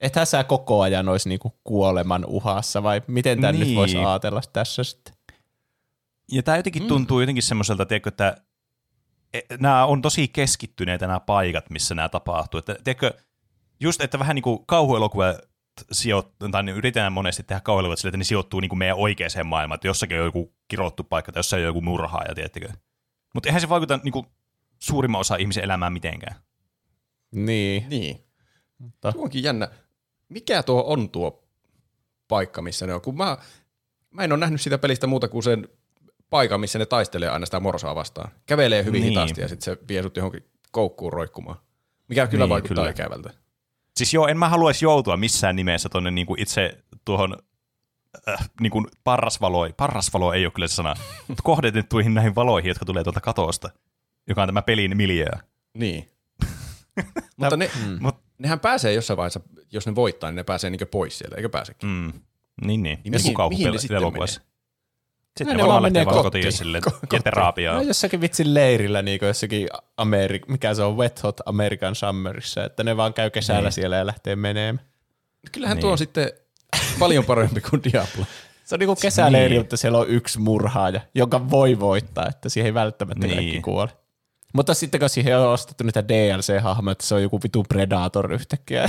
[0.00, 3.66] ethän sä koko ajan olisi niinku kuoleman uhassa, vai miten tämä niin.
[3.66, 5.14] nyt voisi ajatella tässä sitten?
[6.32, 6.88] Ja tämä jotenkin mm.
[6.88, 8.36] tuntuu jotenkin semmoiselta, tiedätkö, että
[9.34, 12.58] e, nämä on tosi keskittyneitä nämä paikat, missä nämä tapahtuu.
[12.58, 13.14] Että, tiedätkö,
[13.80, 15.34] just, että vähän niin kuin kauhuelokuva
[15.92, 19.46] sijoittuu, tai niin yritetään monesti tehdä kauhuelokuvat sille, että ne sijoittuu niin kuin meidän oikeaan
[19.46, 22.68] maailmaan, että jossakin on joku kirottu paikka tai jossain on joku murhaaja, tiedättekö.
[23.34, 24.26] Mutta eihän se vaikuta niin kuin
[24.78, 26.34] suurimman osa ihmisen elämään mitenkään.
[27.32, 27.86] Niin.
[27.88, 28.24] Niin.
[28.78, 29.12] Mutta.
[29.12, 29.68] Tuo onkin jännä
[30.28, 31.44] mikä tuo on tuo
[32.28, 33.00] paikka, missä ne on?
[33.00, 33.36] Kun mä,
[34.10, 35.68] mä en ole nähnyt sitä pelistä muuta kuin sen
[36.30, 38.30] paikan, missä ne taistelee aina sitä morsaa vastaan.
[38.46, 39.10] Kävelee hyvin niin.
[39.10, 41.58] hitaasti ja sitten se vie sut johonkin koukkuun roikkumaan.
[42.08, 42.90] Mikä kyllä niin, vaikuttaa kyllä.
[42.90, 43.30] ikävältä.
[43.96, 47.36] Siis joo, en mä haluaisi joutua missään nimessä tuonne niinku itse tuohon
[48.28, 50.94] äh, niin parrasvalo, parrasvalo ei ole kyllä se sana,
[51.42, 53.70] kohdetettuihin näihin valoihin, jotka tulee tuolta katosta,
[54.28, 55.32] joka on tämä pelin miljöö.
[55.74, 56.10] Niin.
[57.36, 57.98] Mutta ne, mm.
[58.00, 59.40] Mut, nehän pääsee jossain vaiheessa,
[59.72, 61.88] jos ne voittaa, niin ne pääsee niin pois sieltä, eikö pääsekin?
[61.88, 62.12] Mm.
[62.64, 62.98] Niin, niin.
[63.04, 64.26] niin mihin, mihin ne sitten menee?
[64.26, 66.80] Sitten ne, ne vaan menee kotiin sille
[67.12, 67.74] ja terapiaa.
[67.74, 69.68] No jossakin vitsin leirillä, niin kuin jossakin
[70.00, 73.72] Amerik- mikä se on, Wet Hot American Summerissa, että ne vaan käy kesällä niin.
[73.72, 74.80] siellä ja lähtee menemään.
[75.52, 75.80] Kyllähän niin.
[75.80, 76.32] tuo on sitten
[76.98, 78.24] paljon parempi kuin Diablo.
[78.64, 79.60] Se on niin kuin kesäleiri, niin.
[79.60, 83.36] mutta siellä on yksi murhaaja, joka voi voittaa, että siihen ei välttämättä niin.
[83.36, 83.88] kaikki kuole.
[84.54, 88.88] Mutta sitten kun siihen on ostettu niitä DLC-hahmoja, että se on joku vitu Predator yhtäkkiä.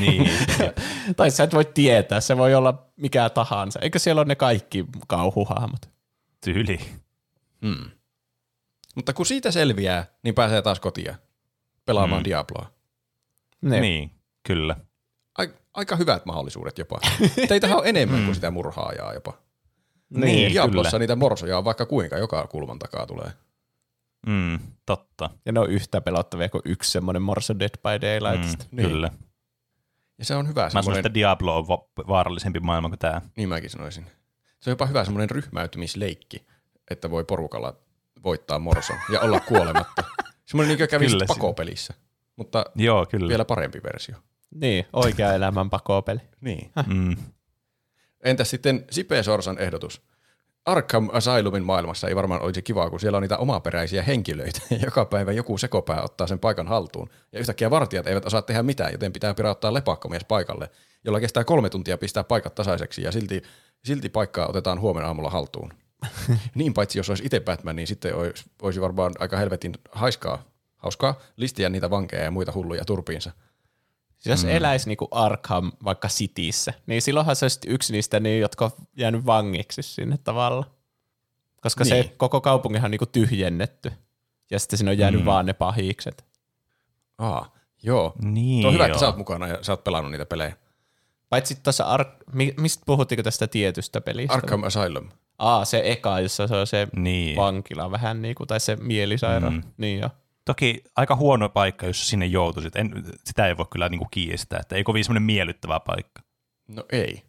[0.00, 0.30] Niin.
[1.16, 3.80] tai sä et voi tietää, se voi olla mikä tahansa.
[3.80, 5.88] Eikö siellä ole ne kaikki kauhuhahmot?
[6.44, 6.80] Tyyli.
[7.62, 7.90] Hmm.
[8.94, 11.14] Mutta kun siitä selviää, niin pääsee taas kotia
[11.84, 12.24] pelaamaan hmm.
[12.24, 12.70] Diabloa.
[13.62, 13.80] Ne.
[13.80, 14.10] Niin,
[14.42, 14.76] kyllä.
[15.38, 17.00] Ai, aika hyvät mahdollisuudet jopa.
[17.48, 18.34] Teitähän on enemmän kuin hmm.
[18.34, 19.32] sitä murhaajaa jopa.
[20.10, 20.98] Niin, Diablossa kyllä.
[20.98, 23.30] niitä morsoja on vaikka kuinka, joka kulman takaa tulee.
[24.26, 25.30] Mm, totta.
[25.46, 28.58] Ja ne on yhtä pelottavia kuin yksi semmoinen Morse Dead by Daylight.
[28.58, 28.88] Mm, Niin.
[28.88, 29.10] Kyllä.
[30.18, 33.20] Ja se on hyvä Mä sanoin, semmoinen, että Diablo on va- vaarallisempi maailma kuin tämä.
[33.36, 34.06] niin mäkin sanoisin.
[34.60, 36.46] Se on jopa hyvä semmoinen ryhmäytymisleikki,
[36.90, 37.76] että voi porukalla
[38.24, 40.04] voittaa morson ja olla kuolematta.
[40.44, 41.94] semmoinen niin kävi pakopelissä,
[42.36, 43.28] mutta Joo, kyllä.
[43.28, 44.16] vielä parempi versio.
[44.54, 46.20] Niin, oikea elämän pakopeli.
[46.40, 46.70] Niin.
[46.86, 47.16] Mm.
[48.24, 50.02] Entäs sitten Sipe Sorsan ehdotus?
[50.66, 55.04] Arkham Asylumin maailmassa ei varmaan olisi kivaa, kun siellä on niitä omaperäisiä henkilöitä ja joka
[55.04, 57.10] päivä joku sekopää ottaa sen paikan haltuun.
[57.32, 60.70] Ja yhtäkkiä vartijat eivät osaa tehdä mitään, joten pitää pirauttaa lepakkomies paikalle,
[61.04, 63.42] jolla kestää kolme tuntia pistää paikat tasaiseksi ja silti,
[63.84, 65.72] silti paikkaa otetaan huomenna aamulla haltuun.
[66.54, 70.42] niin paitsi jos olisi itse Batman, niin sitten olisi, olisi varmaan aika helvetin haiskaa,
[70.76, 73.32] hauskaa listiä niitä vankeja ja muita hulluja turpiinsa.
[74.26, 74.50] Jos mm.
[74.50, 79.26] eläisi niinku Arkham vaikka Cityssä, niin silloinhan se olisi yksi niistä, niin, jotka on jäänyt
[79.26, 80.64] vangiksi sinne tavalla.
[81.60, 81.92] Koska niin.
[81.92, 82.04] Niin.
[82.04, 83.92] se koko kaupunkihan on niinku tyhjennetty.
[84.50, 85.24] Ja sitten siinä on jäänyt mm.
[85.24, 86.24] vaan ne pahikset.
[87.18, 88.12] Aa, joo.
[88.22, 88.86] Niin Tuo on hyvä, joo.
[88.86, 90.56] että sä oot mukana ja sä oot pelannut niitä pelejä.
[91.28, 94.34] Paitsi tuossa, Ar- mi- mistä puhuttiinko tästä tietystä pelistä?
[94.34, 95.08] Arkham Asylum.
[95.38, 97.36] Aa, se eka, jossa se on se Niin.
[97.36, 99.50] vankila vähän niinku, tai se mielisairaala.
[99.50, 99.62] Mm.
[99.76, 100.10] Niin jo.
[100.46, 102.76] Toki aika huono paikka, jos sinne joutuisit.
[102.76, 106.22] En, sitä ei voi kyllä niinku kiistää, että ei kovin semmoinen miellyttävä paikka.
[106.68, 107.22] No ei.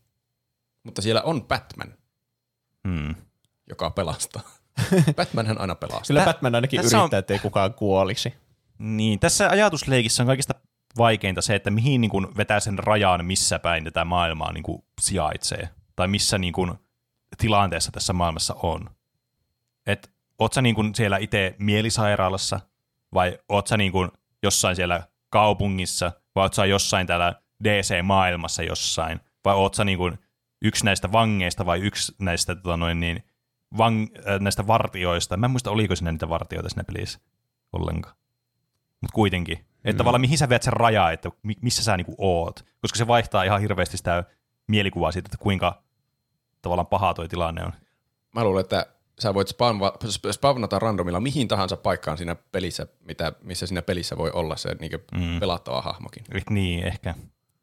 [0.83, 1.93] Mutta siellä on Batman,
[2.87, 3.15] Hmm.
[3.69, 4.41] joka pelastaa.
[5.15, 6.03] Batmanhän aina pelastaa.
[6.07, 8.33] Kyllä Batman ainakin tässä yrittää, on- ettei kukaan kuolisi.
[8.79, 10.55] Niin, tässä ajatusleikissä on kaikista
[10.97, 14.83] vaikeinta se, että mihin niin kuin vetää sen rajan, missä päin tätä maailmaa niin kuin
[15.01, 15.69] sijaitsee.
[15.95, 16.71] Tai missä niin kuin
[17.37, 18.89] tilanteessa tässä maailmassa on.
[19.85, 22.59] Et oot sä niin kuin siellä itse mielisairaalassa,
[23.13, 24.11] vai oot sä niin kuin
[24.43, 30.19] jossain siellä kaupungissa, vai oot sä jossain täällä DC-maailmassa jossain, vai oot sä niin kuin
[30.61, 33.23] yksi näistä vangeista vai yksi näistä, tota noin, niin,
[33.77, 35.37] vang, äh, näistä vartioista.
[35.37, 37.19] Mä en muista, oliko siinä niitä vartioita siinä pelissä
[37.73, 38.15] ollenkaan.
[39.01, 39.57] Mutta kuitenkin.
[39.57, 39.97] Että Mm.
[39.97, 42.65] tavallaan mihin sä veät sen rajaa, että mi- missä sä niinku oot.
[42.81, 44.23] Koska se vaihtaa ihan hirveästi sitä
[44.67, 45.83] mielikuvaa siitä, että kuinka
[46.61, 47.71] tavallaan paha toi tilanne on.
[48.35, 48.85] Mä luulen, että
[49.19, 54.31] sä voit spavnata, spavnata randomilla mihin tahansa paikkaan siinä pelissä, mitä, missä siinä pelissä voi
[54.31, 55.39] olla se niin Mm.
[55.39, 56.23] pelattava hahmokin.
[56.49, 57.15] Niin, ehkä.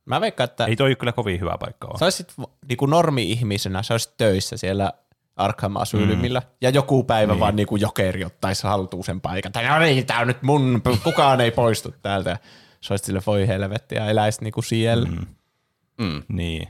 [0.05, 1.99] Mä veikkaan, että Ei toi kyllä kovin hyvä paikka ole.
[1.99, 2.35] sä olisit
[2.69, 4.93] niinku normi-ihmisenä, sä olisit töissä siellä
[5.37, 6.47] Arkham Asylumilla, mm.
[6.61, 7.40] ja joku päivä niin.
[7.40, 9.53] vaan niinku jokeri ottaisi haltuun sen paikan.
[9.53, 12.31] Tai no niin, tää on nyt mun, kukaan ei poistu täältä.
[12.31, 12.37] Ja
[12.81, 15.09] Sä olisit sille voi helvetti ja eläisit niinku siellä.
[15.09, 15.27] Mm.
[15.99, 16.23] Mm.
[16.29, 16.69] Niin.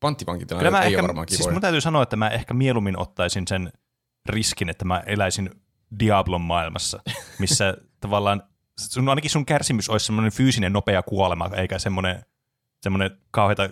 [0.00, 1.52] Panttivankitilanne ei ehkä, ole varmaan siis kivoja.
[1.52, 3.72] mun täytyy sanoa, että mä ehkä mieluummin ottaisin sen
[4.28, 5.50] riskin, että mä eläisin
[5.98, 7.02] Diablon maailmassa,
[7.38, 8.42] missä tavallaan
[8.78, 12.24] sun, ainakin sun kärsimys olisi semmoinen fyysinen nopea kuolema, eikä semmoinen,
[12.82, 13.68] semmoinen kauheita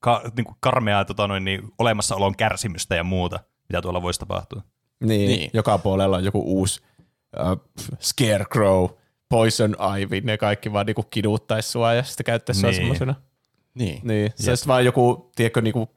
[0.00, 4.62] ka, niin kuin karmeaa tota noin, niin, olemassaolon kärsimystä ja muuta, mitä tuolla voisi tapahtua.
[5.00, 5.50] Niin, Niin.
[5.52, 6.80] joka puolella on joku uusi
[7.40, 8.88] uh, Scarecrow,
[9.28, 12.68] Poison Ivy, ne kaikki vaan niinku kiduttaisi sua ja sitten käyttäisi niin.
[12.68, 12.76] Niin.
[12.76, 13.14] semmoisena.
[13.74, 14.00] Niin.
[14.04, 15.88] Niin, se olisi vaan joku, tiedätkö, niinku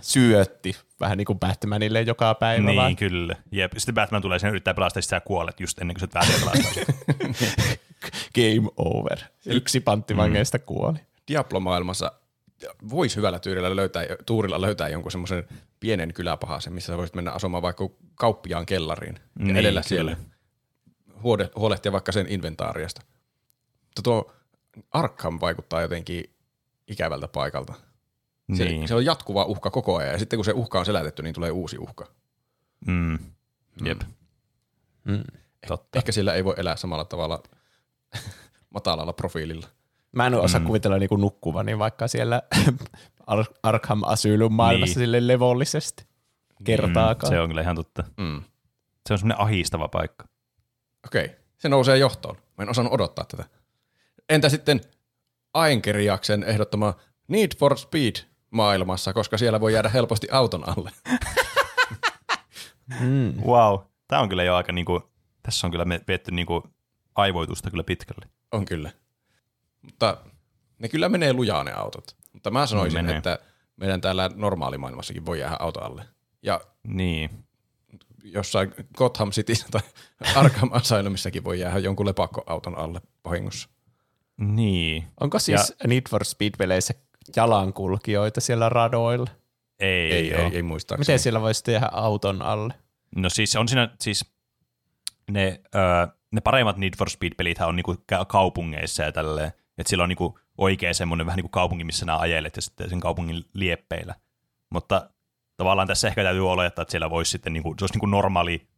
[0.00, 2.66] syötti vähän niin kuin Batmanille joka päivä.
[2.66, 2.96] niin, vaan.
[2.96, 3.36] kyllä.
[3.52, 3.72] Jep.
[3.76, 6.40] Sitten Batman tulee sen yrittää pelastaa, ja sitten sä kuolet just ennen kuin sä pääsee
[6.40, 7.34] pelastamaan.
[8.34, 9.18] Game over.
[9.46, 10.64] Yksi panttivangeista mm.
[10.64, 10.98] kuoli.
[11.28, 12.12] Diablo-maailmassa
[12.90, 15.44] voisi hyvällä tyylillä löytää, tuurilla löytää jonkun semmoisen
[15.80, 19.88] pienen kyläpahasen, missä sä voisit mennä asumaan vaikka kauppiaan kellariin ja Niin, edellä kyllä.
[19.88, 20.16] siellä
[21.22, 23.00] huode- huolehtia vaikka sen inventaariasta.
[23.82, 24.32] Mutta tuo
[24.90, 26.34] Arkham vaikuttaa jotenkin
[26.88, 27.74] ikävältä paikalta.
[28.56, 28.88] Se, niin.
[28.88, 31.50] se on jatkuva uhka koko ajan ja sitten kun se uhka on selätetty, niin tulee
[31.50, 32.06] uusi uhka.
[32.86, 33.18] Mm.
[33.84, 34.00] Jep.
[35.04, 35.24] Mm.
[35.68, 35.98] Totta.
[35.98, 37.42] Ehkä sillä ei voi elää samalla tavalla
[38.74, 39.66] matalalla profiililla.
[40.12, 40.66] Mä en osaa mm.
[40.66, 42.42] kuvitella niinku nukkuvani vaikka siellä
[43.26, 45.06] Ar- Arkham Asylum maailmassa Niin.
[45.06, 46.06] sille levollisesti
[46.64, 47.32] kertaakaan.
[47.32, 48.04] Se on kyllä ihan totta.
[48.16, 48.42] Mm.
[49.06, 50.28] Se on semmoinen ahistava paikka.
[51.06, 52.36] Okei, se nousee johtoon.
[52.58, 53.44] Mä en osannut odottaa tätä.
[54.28, 54.80] Entä sitten
[55.54, 56.94] Ainkeriaksen ehdottama
[57.28, 58.16] Need for Speed
[58.54, 60.90] maailmassa, koska siellä voi jäädä helposti auton alle.
[63.00, 63.34] Mm.
[63.46, 63.80] Wow.
[64.08, 65.10] Tämä on kyllä jo aika niinku,
[65.42, 66.62] tässä on kyllä me- vietty niinku
[67.14, 68.26] aivoitusta kyllä pitkälle.
[68.52, 68.90] On kyllä.
[69.82, 70.16] Mutta
[70.78, 72.16] ne kyllä menee lujaa ne autot.
[72.32, 73.16] Mutta mä sanoisin, menee.
[73.16, 73.38] että
[73.76, 76.04] meidän täällä normaalimaailmassakin voi jäädä auto alle.
[76.42, 77.30] Ja Niin.
[78.24, 79.80] jossain Gotham Cityssä tai
[80.34, 83.68] Arkham Asylumissakin voi jäädä jonkun lepakkoauton alle vahingossa.
[84.36, 85.04] Niin.
[85.20, 86.94] Onko siis ja, Need for Speed-peleissä
[87.36, 89.30] jalankulkijoita siellä radoilla?
[89.78, 91.02] Ei, Ei, ei, ei, muistaakseni.
[91.02, 92.74] Miten siellä voisi tehdä auton alle?
[93.16, 94.34] No siis on siinä, siis
[95.30, 99.52] ne, öö, ne paremmat Need for Speed-pelithän on niinku ka- kaupungeissa ja tälleen.
[99.78, 102.90] Että siellä on niinku oikea semmoinen vähän niin kuin kaupunki, missä nämä ajelet ja sitten
[102.90, 104.14] sen kaupungin lieppeillä.
[104.70, 105.10] Mutta
[105.56, 108.10] tavallaan tässä ehkä täytyy olettaa, että siellä voisi sitten, niin kuin, se olisi niin kuin
[108.10, 108.68] normaali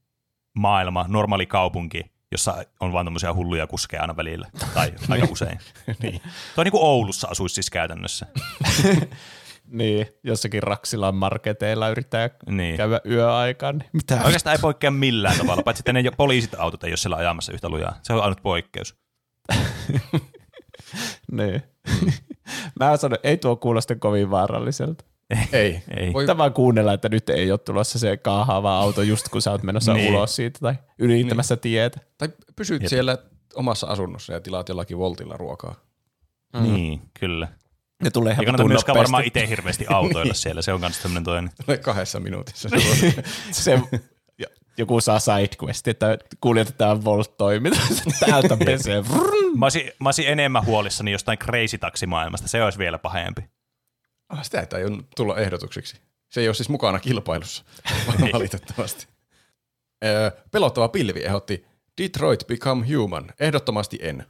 [0.57, 5.59] maailma, normaali kaupunki, jossa on vain tämmöisiä hulluja kuskeja aina välillä, tai aika usein.
[6.03, 6.21] niin.
[6.55, 8.27] Tuo niin kuin Oulussa asuisi siis käytännössä.
[9.69, 12.77] Niin, jossakin Raksilan marketeilla yrittää Niin.
[12.77, 13.79] käydä yöaikaan.
[13.79, 14.21] Niin mitä?
[14.25, 17.69] Oikeastaan ei poikkea millään tavalla, paitsi että ne poliisit autot ei ole siellä ajamassa yhtä
[17.69, 17.99] lujaa.
[18.03, 18.95] Se on ainut poikkeus.
[21.33, 21.63] Niin.
[22.81, 25.05] Mä sanon, ei tuo kuulosta kovin vaaralliselta.
[25.53, 25.83] Ei.
[25.97, 26.13] Ei.
[26.13, 29.63] Voi, vaan kuunnella, että nyt ei ole tulossa se kaahaava auto just kun sä oot
[29.63, 30.15] menossa Niin.
[30.15, 32.01] ulos siitä tai ylittämässä tietä.
[32.19, 32.91] tai pysyt Jep.
[32.91, 33.19] siellä
[33.55, 35.75] omassa asunnossa ja tilaat jollakin voltilla ruokaa.
[36.57, 36.63] Mm.
[36.63, 37.49] Niin, kyllä.
[38.03, 41.51] Ne tulee ihan kannata myöskään varmaan itse hirveästi autoilla siellä, se on myös tämmöinen toinen.
[41.65, 42.69] Tulee kahdessa minuutissa.
[43.53, 43.81] se,
[44.79, 47.81] joku saa sidequesti, että kuljetetaan Volt-toiminta
[48.27, 49.03] täältä pesee.
[49.57, 53.43] Mä olisin, mä olisin enemmän huolissani jostain crazy taksimaailmasta, se olisi vielä pahempi.
[54.29, 55.97] Ah, sitä ei tajun tulla ehdotuksiksi.
[56.29, 57.65] Se ei ole siis mukana kilpailussa,
[58.33, 59.07] valitettavasti.
[60.05, 61.67] Öö, pelottava pilvi ehdotti
[62.03, 63.33] Detroit Become Human.
[63.41, 64.27] Ehdottomasti en.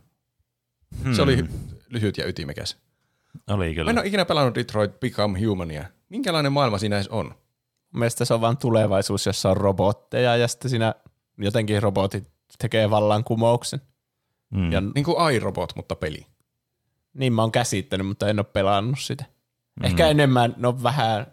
[1.05, 1.15] Hmm.
[1.15, 1.45] Se oli
[1.89, 2.77] lyhyt ja ytimekäs.
[3.51, 3.91] Oli Mä kyllä.
[3.91, 5.85] en ole ikinä pelannut Detroit Become Humania.
[6.09, 7.35] Minkälainen maailma siinä edes on?
[7.95, 10.95] Mielestäni se on vaan tulevaisuus, jossa on robotteja ja sitten siinä
[11.39, 12.29] jotenkin robotit
[12.59, 13.81] tekee vallankumouksen.
[14.51, 14.73] Mm.
[14.73, 16.27] Ja Niin kuin iRobot, mutta peli.
[17.15, 19.25] niin mä oon käsittänyt, mutta en ole pelannut sitä.
[19.81, 19.85] Mm.
[19.85, 21.27] Ehkä enemmän ne on vähän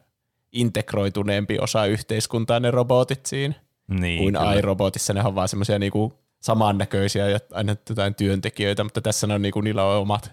[0.51, 3.53] integroituneempi osa yhteiskuntaa ne robotit siinä,
[3.87, 4.53] niin, kuin kyllä.
[4.53, 5.13] iRobotissa.
[5.13, 9.61] Ne on vaan semmoisia niinku samannäköisiä ja aina jotain työntekijöitä, mutta tässä ne on niinku,
[9.61, 10.31] niillä on omat,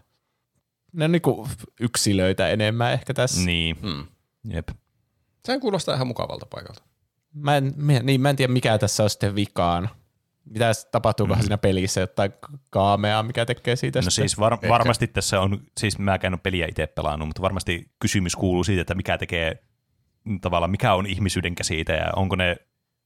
[0.92, 1.48] ne on niinku
[1.80, 3.40] yksilöitä enemmän ehkä tässä.
[3.40, 4.06] Niin, Hmm.
[4.44, 4.68] jep.
[5.44, 6.82] Sehän kuulostaa ihan mukavalta paikalta.
[7.34, 9.88] Mä en, mä, niin, mä en tiedä, mikä tässä on sitten vikaan.
[10.44, 11.46] Mitä tapahtuukohan mm-hmm.
[11.46, 12.32] siinä pelissä, jotain
[12.70, 14.28] kaameaa, mikä tekee siitä No sitten?
[14.28, 14.68] siis var- Ehkä.
[14.68, 18.80] varmasti tässä on, siis mä en ole peliä itse pelannut, mutta varmasti kysymys kuuluu siitä,
[18.80, 19.62] että mikä tekee
[20.24, 22.56] mm, tavallaan, mikä on ihmisyyden käsite ja onko ne,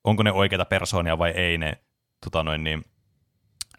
[0.04, 1.72] onko ne oikeita persoonia vai ei ne
[2.24, 2.84] tota noin niin,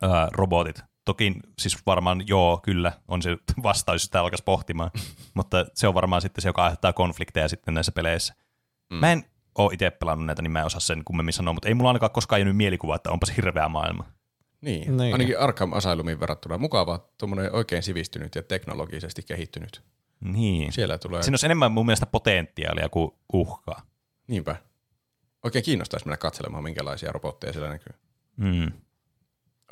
[0.02, 0.82] ää, robotit.
[1.06, 4.92] Toki siis varmaan joo, kyllä on se vastaus, jos sitä alkaisi pohtimaan,
[5.34, 8.34] mutta se on varmaan sitten se, joka aiheuttaa konflikteja sitten näissä peleissä.
[8.90, 8.98] Mm.
[8.98, 9.24] Mä en
[9.56, 12.12] ole itse pelannut näitä, niin mä en osaa sen kummemmin sanoa, mutta ei mulla ainakaan
[12.12, 14.06] koskaan jäänyt mielikuva, että onpas hirveä maailma.
[14.62, 14.98] Niin.
[14.98, 15.14] Niin.
[15.14, 19.82] Ainakin Arkham Asylumin verrattuna mukava, tuommoinen oikein sivistynyt ja teknologisesti kehittynyt.
[20.20, 20.74] Niin.
[20.74, 23.82] Siellä tulee, Siinä olisi enemmän mun mielestä potentiaalia kuin uhkaa.
[24.28, 24.56] niinpä.
[25.44, 27.94] Oikein kiinnostaisi mennä katselemaan, minkälaisia robotteja siellä näkyy.
[28.38, 28.72] Mm.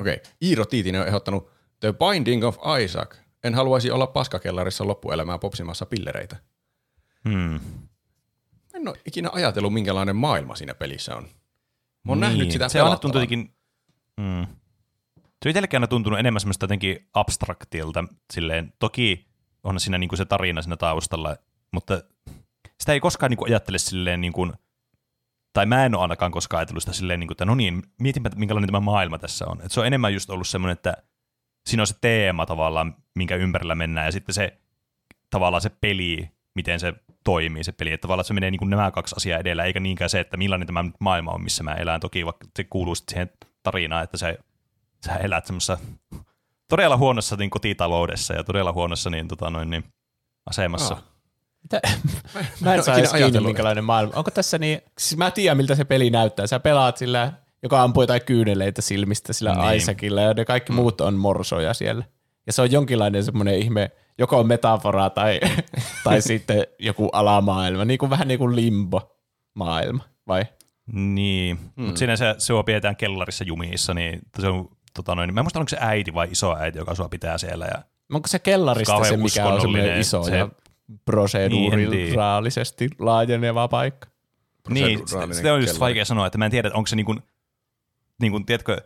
[0.00, 3.14] Okei, Iiro Tiitinen on ehdottanut The Binding of Isaac.
[3.44, 6.36] En haluaisi olla paskakellarissa loppuelämää popsimassa pillereitä.
[7.28, 7.60] Hmm.
[8.74, 11.22] En ole ikinä ajatellut, minkälainen maailma siinä pelissä on.
[12.04, 12.70] Mä oon nähnyt sitä Niin.
[12.70, 13.54] Se on aina tuntuu jotenkin,
[14.16, 14.46] mm.
[15.24, 18.04] Se on itsellekin aina tuntunut enemmän semmoista jotenkin abstraktilta.
[18.32, 19.26] Silleen, toki
[19.64, 21.36] on siinä niinku se tarina siinä taustalla,
[21.72, 22.02] mutta
[22.80, 24.52] sitä ei koskaan niinku ajattele silleen, niinku,
[25.52, 28.68] tai mä en ole ainakaan koskaan ajatellut sitä silleen, niinku, että no niin, mietinpä, minkälainen
[28.68, 29.60] tämä maailma tässä on.
[29.62, 30.96] Et se on enemmän just ollut semmoinen, että
[31.66, 34.58] siinä on se teema tavallaan, minkä ympärillä mennään, ja sitten se
[35.30, 37.92] tavallaan se peli, miten se toimii se peli.
[37.92, 40.66] Että tavallaan se menee niin kuin nämä kaksi asiaa edellä, eikä niinkään se, että millainen
[40.66, 42.00] tämä maailma on, missä mä elän.
[42.00, 43.30] Toki vaikka se kuuluu sitten siihen
[43.62, 44.38] tarinaan, että se,
[45.06, 45.78] sä elät semmoisessa
[46.68, 49.84] todella huonossa niin kotitaloudessa ja todella huonossa niin, tota noin, niin,
[50.46, 50.94] asemassa.
[50.94, 51.02] Aa.
[51.62, 51.80] Mitä?
[52.60, 54.12] Mä en en saa edes kiinni, minkälainen maailma.
[54.16, 56.46] Onko tässä niin, siis mä tiedän, miltä se peli näyttää.
[56.46, 57.32] Sä pelaat sillä,
[57.62, 59.76] joka ampuu jotain kyyneleitä silmistä sillä niin.
[59.76, 60.76] Isaacilla, ja ne kaikki mm.
[60.76, 62.04] muut on morsoja siellä.
[62.46, 65.40] Ja se on jonkinlainen semmoinen ihme, joko metafora tai,
[66.04, 70.44] tai sitten joku alamaailma, niin kuin, vähän niin kuin limbo-maailma, vai?
[70.92, 71.84] Niin, mm.
[71.84, 75.58] mutta siinä se, sua pidetään kellarissa jumissa, niin se on, tota noin, mä en muista,
[75.58, 77.64] onko se äiti vai iso äiti, joka sua pitää siellä.
[77.64, 80.48] Ja, Onko se kellarista se, mikä on semmoinen iso se- se, ja
[81.04, 84.08] proseduraalisesti laajeneva paikka?
[84.68, 85.00] niin,
[85.32, 87.22] sitä on just vaikea sanoa, että mä en tiedä, että onko se niin kuin,
[88.20, 88.76] niin kuin, tiedätkö,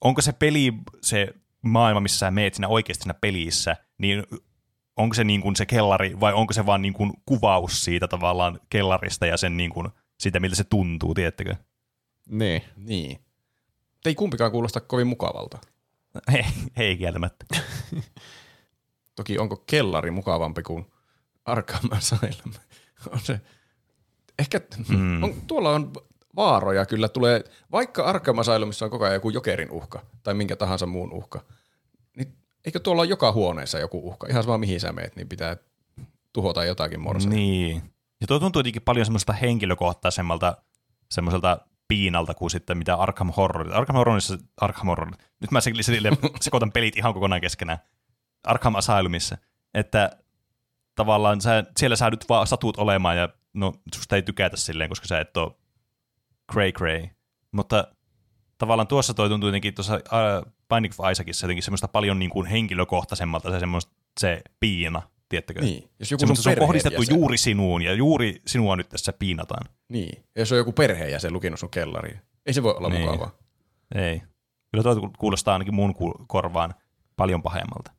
[0.00, 4.24] onko se peli, se maailma, missä sä meet siinä oikeasti siinä pelissä, niin
[5.00, 8.60] onko se niin kuin se kellari vai onko se vaan niin kuin kuvaus siitä tavallaan
[8.70, 11.56] kellarista ja sen niin kuin, siitä, miltä se tuntuu, tiedättekö?
[12.26, 12.62] Niin.
[12.76, 13.18] Niin.
[14.06, 15.58] Ei kumpikaan kuulosta kovin mukavalta.
[16.34, 16.44] Ei,
[16.76, 17.44] ei kieltämättä.
[19.16, 20.86] Toki onko kellari mukavampi kuin
[21.44, 22.54] Arkham Asylum?
[23.12, 23.40] on se,
[24.38, 25.22] ehkä mm.
[25.22, 25.92] on, tuolla on
[26.36, 30.86] vaaroja kyllä tulee, vaikka Arkham Asylumissa on koko ajan joku jokerin uhka tai minkä tahansa
[30.86, 31.40] muun uhka,
[32.66, 34.26] eikö tuolla ole joka huoneessa joku uhka?
[34.26, 35.56] Ihan sama mihin sä meet, niin pitää
[36.32, 37.30] tuhota jotakin morsia.
[37.30, 37.82] Niin.
[38.20, 40.56] Ja tuo tuntuu jotenkin paljon semmoista henkilökohtaisemmalta
[41.10, 43.74] semmoiselta piinalta kuin sitten mitä Arkham Horror.
[43.74, 45.60] Arkham Horrorissa, Arkham Horror, nyt mä
[46.40, 47.78] sekoitan pelit ihan kokonaan keskenään.
[48.44, 49.38] Arkham Asylumissa,
[49.74, 50.10] että
[50.94, 55.06] tavallaan sä, siellä sä nyt vaan satut olemaan ja no susta ei tykätä silleen, koska
[55.06, 55.52] sä et ole
[56.52, 57.08] cray cray.
[57.52, 57.94] Mutta
[58.60, 62.46] tavallaan tuossa toi tuntuu jotenkin tuossa uh, Binding of Isaacissa jotenkin semmoista paljon niin kuin
[62.46, 65.60] henkilökohtaisemmalta se, semmoista, se piina, tiettäkö?
[65.60, 65.90] Niin.
[65.98, 69.66] Jos joku se on kohdistettu perheenjäsen- juuri sinuun ja juuri sinua nyt tässä piinataan.
[69.88, 70.24] Niin.
[70.34, 72.20] Ja jos on joku perheenjäsen lukinut sun kellariin.
[72.46, 73.02] Ei se voi olla Niin.
[73.02, 73.30] mukavaa.
[73.94, 74.22] Ei.
[74.70, 75.94] Kyllä tuo kuulostaa ainakin mun
[76.26, 76.74] korvaan
[77.16, 77.92] paljon pahemmalta.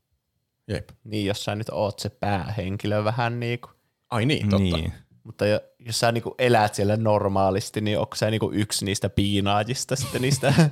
[0.68, 0.90] Jep.
[1.04, 3.72] Niin, jos sä nyt oot se päähenkilö vähän niin kuin.
[4.10, 4.78] Ai niin, totta.
[4.78, 4.94] Niin.
[5.24, 9.96] Mutta jo- jos sä niinku elät siellä normaalisti, niin onko sä niinku yksi niistä piinaajista
[9.96, 10.54] sitten niistä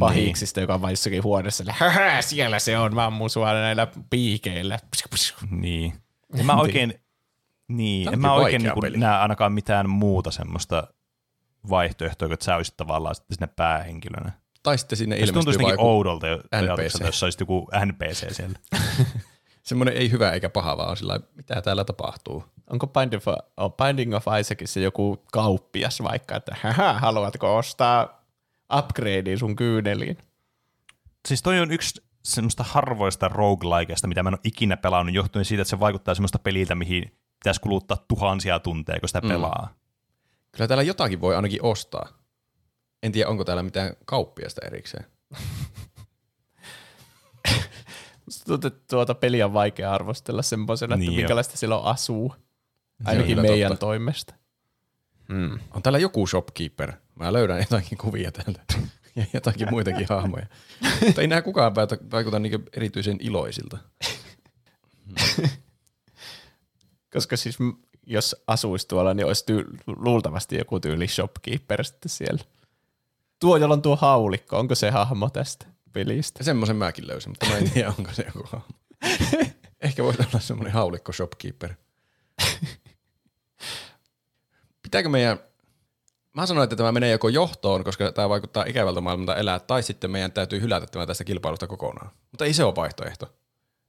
[0.00, 1.64] pahiksista, joka on vain jossakin huoneessa.
[1.68, 4.78] Hähä, siellä se on, mä ammun sua näillä piikeillä.
[5.50, 5.92] Niin.
[6.38, 6.94] En mä oikein,
[7.68, 8.96] niin, en mä oikein niin peli.
[8.96, 10.88] näe ainakaan mitään muuta semmoista
[11.70, 14.32] vaihtoehtoa, että sä olisit tavallaan sitten sinne päähenkilönä.
[14.62, 18.58] Tai sitten sinne ilmestyy joku, oudolta, ajatukselta, jos sä olisit joku NPC siellä.
[19.68, 22.44] semmoinen ei hyvä eikä paha, vaan on sillä mitä täällä tapahtuu.
[22.70, 28.24] Onko Binding of, on Binding of Isaacissa joku kauppias vaikka, että hähä, haluatko ostaa
[28.78, 30.18] upgradea sun kyyneliin?
[31.28, 35.62] Siis toi on yksi semmoista harvoista roguelikeista, mitä mä en ole ikinä pelannut, johtuen siitä,
[35.62, 39.28] että se vaikuttaa semmoista peliltä, mihin pitäisi kuluttaa tuhansia tunteja, kun sitä Mm.
[39.28, 39.74] pelaa.
[40.52, 42.08] Kyllä täällä jotakin voi ainakin ostaa.
[43.02, 45.04] En tiedä, onko täällä mitään kauppiasta erikseen.
[48.54, 51.22] Että tuota peliä on vaikea arvostella semmoisena, Niin että jo.
[51.22, 52.24] minkälaista silloin asuu.
[53.00, 53.86] on Ainakin meidän totta.
[53.86, 54.34] toimesta.
[55.28, 55.58] Mm.
[55.70, 56.92] On täällä joku shopkeeper.
[57.14, 58.60] Mä löydän jotakin kuvia täältä.
[59.16, 60.46] Ja jotakin muitakin hahmoja.
[61.06, 61.74] Mutta ei nää kukaan
[62.12, 63.78] vaikuta niinku erityisen iloisilta.
[67.12, 67.58] Koska siis
[68.06, 72.44] jos asuisi tuolla, niin olisi tyy- luultavasti joku tyyli shopkeeper sitten siellä.
[73.40, 76.44] Tuo, jolla on tuo haulikko, onko se hahmo tästä pelistä?
[76.44, 78.74] Semmoisen mäkin löysin, mutta mä en tiedä, onko se joku hahmo.
[79.80, 81.74] Ehkä voisi olla semmoinen haulikko shopkeeper.
[84.82, 85.38] Pitääkö meidän...
[86.32, 90.10] Mä sanoin, että tämä menee joko johtoon, koska tämä vaikuttaa ikävältä maailmalta elää, tai sitten
[90.10, 92.10] meidän täytyy hylätä tämä tästä kilpailusta kokonaan.
[92.30, 93.34] Mutta ei se ole vaihtoehto.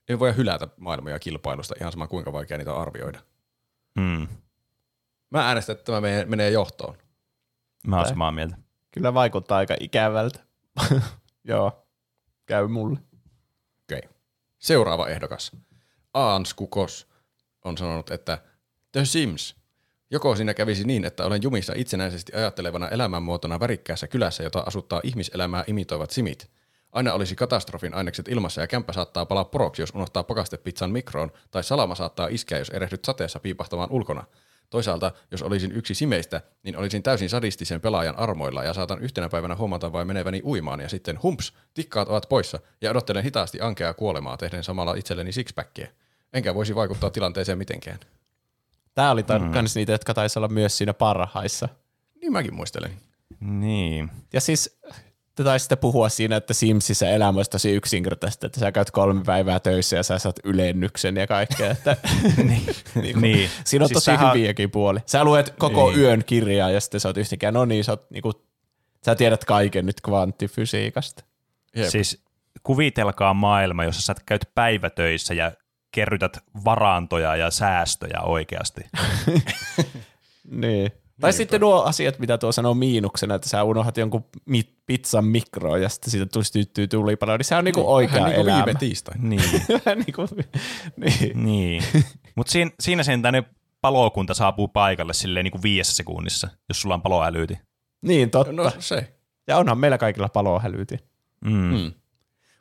[0.10, 3.20] Ei voi hylätä maailmoja kilpailusta ihan sama kuinka vaikea niitä on arvioida.
[4.00, 4.28] Hmm.
[5.30, 6.98] Mä äänestän, että tämä menee- johtoon.
[7.88, 8.58] Mä oon samaa mieltä.
[8.92, 10.40] Kyllä vaikuttaa aika ikävältä.
[11.44, 11.86] Joo,
[12.50, 13.00] käy mulle.
[13.84, 14.00] Okei.
[14.00, 14.10] Okay.
[14.60, 15.52] Seuraava ehdokas.
[16.14, 17.08] Aans Kukos
[17.66, 18.38] on sanonut, että
[18.92, 19.56] The Sims.
[20.12, 25.64] Joko siinä kävisi niin, että olen jumissa itsenäisesti ajattelevana elämänmuotona värikkäässä kylässä, jota asuttaa ihmiselämää
[25.68, 26.52] imitoivat simit.
[26.92, 31.64] Aina olisi katastrofin ainekset ilmassa ja kämppä saattaa palaa poroksi, jos unohtaa pakastepizzan mikroon, tai
[31.64, 34.24] salama saattaa iskeä, jos erehdyt sateessa piipahtamaan ulkona.
[34.70, 39.56] Toisaalta, jos olisin yksi simeistä, niin olisin täysin sadistisen pelaajan armoilla ja saatan yhtenä päivänä
[39.56, 44.38] huomata vain meneväni uimaan ja sitten humps, tikkaat ovat poissa ja odottelen hitaasti ankeaa kuolemaa
[44.38, 45.88] tehden samalla itselleni sixpackia.
[46.34, 48.00] Enkä voisi vaikuttaa tilanteeseen mitenkään.
[48.96, 51.70] Tämä oli tar- kans niitä, jotka taisi olla myös siinä parhaissa.
[52.22, 52.92] Niin mäkin muistelen.
[53.40, 54.12] Niin.
[54.34, 54.80] Ja siis
[55.40, 59.60] te taisitte puhua siinä, että Simsissä elämä olisi tosi yksinkertaista, että sä käyt kolme päivää
[59.60, 61.72] töissä ja sä saat ylennyksen ja kaikkea.
[61.72, 61.98] Että
[62.44, 63.50] niin, kuin, Niin.
[63.66, 65.02] Siinä on Siis tosi sähän- hyviäkin puolia.
[65.06, 66.00] Sä luet koko Niin.
[66.02, 68.34] yön kirjaa ja sitten sä oot yhtäkkiä, no niin, sä, oot, niin kuin,
[69.06, 71.24] sä tiedät kaiken nyt kvanttifysiikasta.
[71.76, 71.90] Jep.
[71.90, 72.24] Siis
[72.64, 75.52] kuvitelkaa maailma, jossa sä käyt päivätöissä ja
[75.92, 78.82] kerrytät varantoja ja säästöjä oikeasti.
[80.52, 80.92] Niin.
[81.22, 85.82] Tai sitten nuo asiat, mitä tuo sanoo miinuksena, että sä unohdat jonkun mit- pizzan mikroon
[85.82, 88.66] ja sitten siitä tulisi tyttyy tulipalo, niin se on niinku oikea Vähän niin kuin elämä.
[88.66, 89.16] viime tiistai.
[89.30, 89.42] Niin.
[89.86, 90.28] Vähän niinku,
[90.98, 91.44] niin.
[91.46, 91.84] niin.
[92.36, 93.44] Mutta siinä, siinä sentään ne
[93.82, 97.60] palokunta saapuu paikalle silleen niin kuin viidessä sekunnissa, jos sulla on paloälyyti.
[98.02, 98.54] niin, totta.
[98.54, 99.14] No se.
[99.48, 100.98] Ja onhan meillä kaikilla palohälyyti.
[101.46, 101.52] Mm.
[101.78, 101.92] Mm.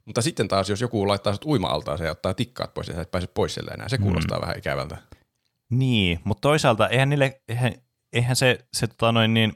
[0.05, 3.11] Mutta sitten taas, jos joku laittaa sut uima-altaaseen ja ottaa tikkaat pois ja sä et
[3.11, 4.43] pääse pois sieltä enää, se kuulostaa mm.
[4.43, 4.97] vähän ikävältä.
[5.71, 7.73] Niin, mutta toisaalta eihän, niille, eihän,
[8.13, 9.53] eihän se, se tota noin niin,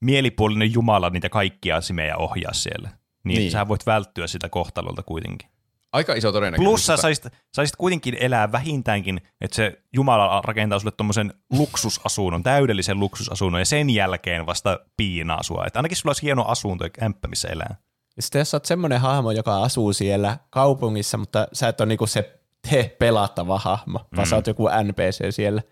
[0.00, 2.90] mielipuolinen Jumala niitä kaikkia simejä ohjaa siellä.
[3.24, 3.50] Niin, Niin.
[3.50, 5.48] sä voit välttyä sitä kohtalolta kuitenkin.
[5.92, 6.70] Aika iso todennäköisyys.
[6.70, 13.00] Plus sä saisit, saisit kuitenkin elää vähintäänkin, että se Jumala rakentaa sulle tommosen luksusasunnon, täydellisen
[13.00, 15.64] luksusasunnon, ja sen jälkeen vasta piinaa sua.
[15.66, 17.76] Että ainakin sulla olisi hieno asunto ja kämppä, missä elää.
[18.16, 21.88] Ja sitten jos sä oot semmoinen hahmo, joka asuu siellä kaupungissa, mutta sä et ole
[21.88, 22.38] niinku se
[22.70, 24.30] te pelattava hahmo, vaan Mm.
[24.30, 25.62] sä oot joku NPC siellä,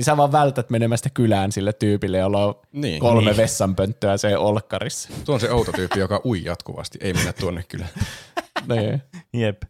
[0.00, 3.00] niin sä vaan vältät menemästä kylään sille tyypille, jolla on Niin.
[3.00, 3.36] kolme Niin.
[3.36, 5.08] vessanpönttöä se olkkarissa.
[5.24, 6.98] Tuo on se outo tyyppi, joka ui jatkuvasti.
[7.02, 7.86] Ei mennä tuonne kyllä.
[8.74, 9.02] niin.
[9.32, 9.62] Jep.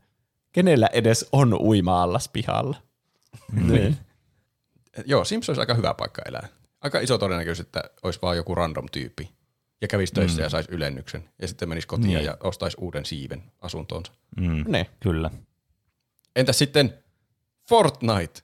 [0.53, 2.77] Kenellä edes on uima-allas pihalla?
[3.53, 3.97] niin.
[5.07, 6.49] Joo, Sims olisi aika hyvä paikka elää.
[6.81, 9.31] Aika iso todennäköisyys, että olisi vaan joku random tyyppi.
[9.81, 10.43] Ja kävisi töissä mm.
[10.43, 11.29] ja saisi ylennyksen.
[11.43, 12.25] Ja sitten menisi kotiin Niin.
[12.25, 14.13] ja ostaisi uuden siiven asuntoonsa.
[14.37, 14.65] Mm.
[14.69, 14.87] niin.
[15.01, 15.31] Kyllä.
[16.37, 16.95] Entäs sitten
[17.69, 18.41] Fortnite?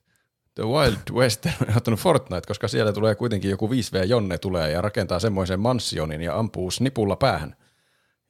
[0.57, 4.81] The Wild West on ottanut Fortnite, koska siellä tulee kuitenkin joku 5V Jonne tulee ja
[4.83, 7.57] rakentaa semmoisen mansionin ja ampuu snipulla päähän.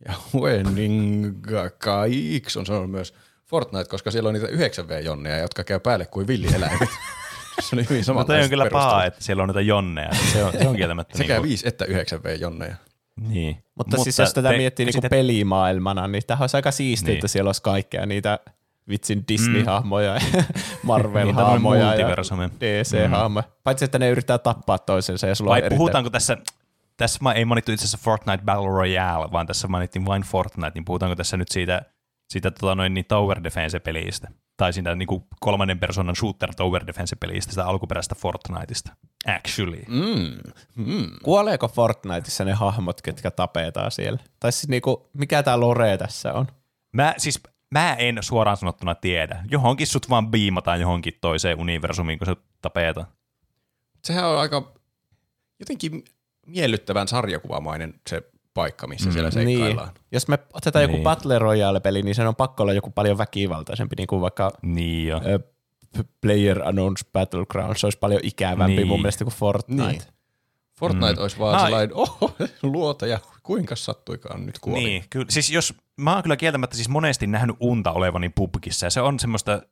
[0.09, 1.71] Ja Wenninga
[2.59, 3.15] on sanonut myös
[3.45, 6.89] Fortnite, koska siellä on niitä 9V Jonneja, jotka käy päälle kuin villieläimet.
[7.69, 10.11] se oli hyvin No toi on kyllä paha, että siellä on niitä jonneja.
[10.33, 11.19] Se on, se on kieltämättä.
[11.19, 12.77] Sekä niinku- 5 että 9V Jonneja.
[13.21, 13.57] Niin.
[13.75, 17.17] Mutta, siis jos tätä te- miettii niinku sitä- pelimaailmana, niin tämä olisi aika siistiä, Niin.
[17.17, 18.39] että siellä olisi kaikkea niitä
[18.89, 20.45] vitsin Disney-hahmoja, ja Niin,
[20.87, 22.83] Marvel-hahmoja tämmönen ja.
[22.83, 23.45] DC-hahmoja.
[23.65, 26.37] Paitsi, että ne yrittää tappaa toisensa ja sulla Vai on puhutaanko tässä,
[26.97, 31.17] tässä ei mainittu itse asiassa Fortnite Battle Royale, vaan tässä mainittiin vain Fortnite, niin puhutaanko
[31.17, 31.83] tässä nyt siitä,
[32.29, 34.29] siitä tota noin, niin Tower Defense-pelistä?
[34.57, 38.93] Tai siitä niin kuin kolmannen persoonan shooter Tower Defense-pelistä, sitä alkuperäistä Fortniteista.
[39.27, 39.83] Actually.
[39.89, 40.37] Mm.
[40.77, 41.11] Mm.
[41.23, 44.19] Kuoleeko Fortniteissa ne hahmot, ketkä tapetaan siellä?
[44.41, 46.47] Tai siis niinku, mikä tämä lore tässä on?
[46.93, 47.41] Mä, siis,
[47.71, 49.45] mä en suoraan sanottuna tiedä.
[49.51, 53.07] Johonkin sut vaan biimataan johonkin toiseen universumiin, kun se tapetaan.
[54.05, 54.73] Sehän on aika
[55.61, 56.05] jotenkin
[56.47, 58.23] miellyttävän sarjakuvamainen se
[58.55, 59.89] paikka, missä siellä seikkaillaan.
[59.89, 60.03] Niin.
[60.13, 61.05] Jos me otetaan joku Niin.
[61.05, 65.21] Battle Royale-peli, niin sen on pakko olla joku paljon väkivaltaisempi, niin kuin vaikka Niin jo.
[66.21, 68.89] Player Unknowns Battlegrounds, se olisi paljon ikävämpi Niin.
[68.89, 69.87] mun mielestä kuin Fortnite.
[69.91, 70.03] Niin.
[70.79, 71.23] Fortnite mm.
[71.23, 74.85] olisi vaan Mä- sellainen, oho, luota ja kuinka sattuikaan nyt kuoli.
[74.85, 75.27] Niin, kyllä.
[75.29, 79.21] Siis jos, mä oon kyllä kieltämättä siis monesti nähnyt unta olevani pubkissa, ja se on
[79.21, 79.63] semmoista,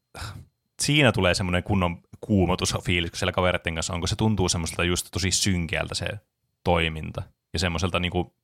[0.82, 5.08] siinä tulee semmoinen kunnon kuumotusfiilis, kun siellä kavereiden kanssa on, kun se tuntuu semmoiselta just
[5.12, 6.06] tosi synkeältä se
[6.64, 7.22] toiminta,
[7.52, 8.34] ja semmoiselta niinku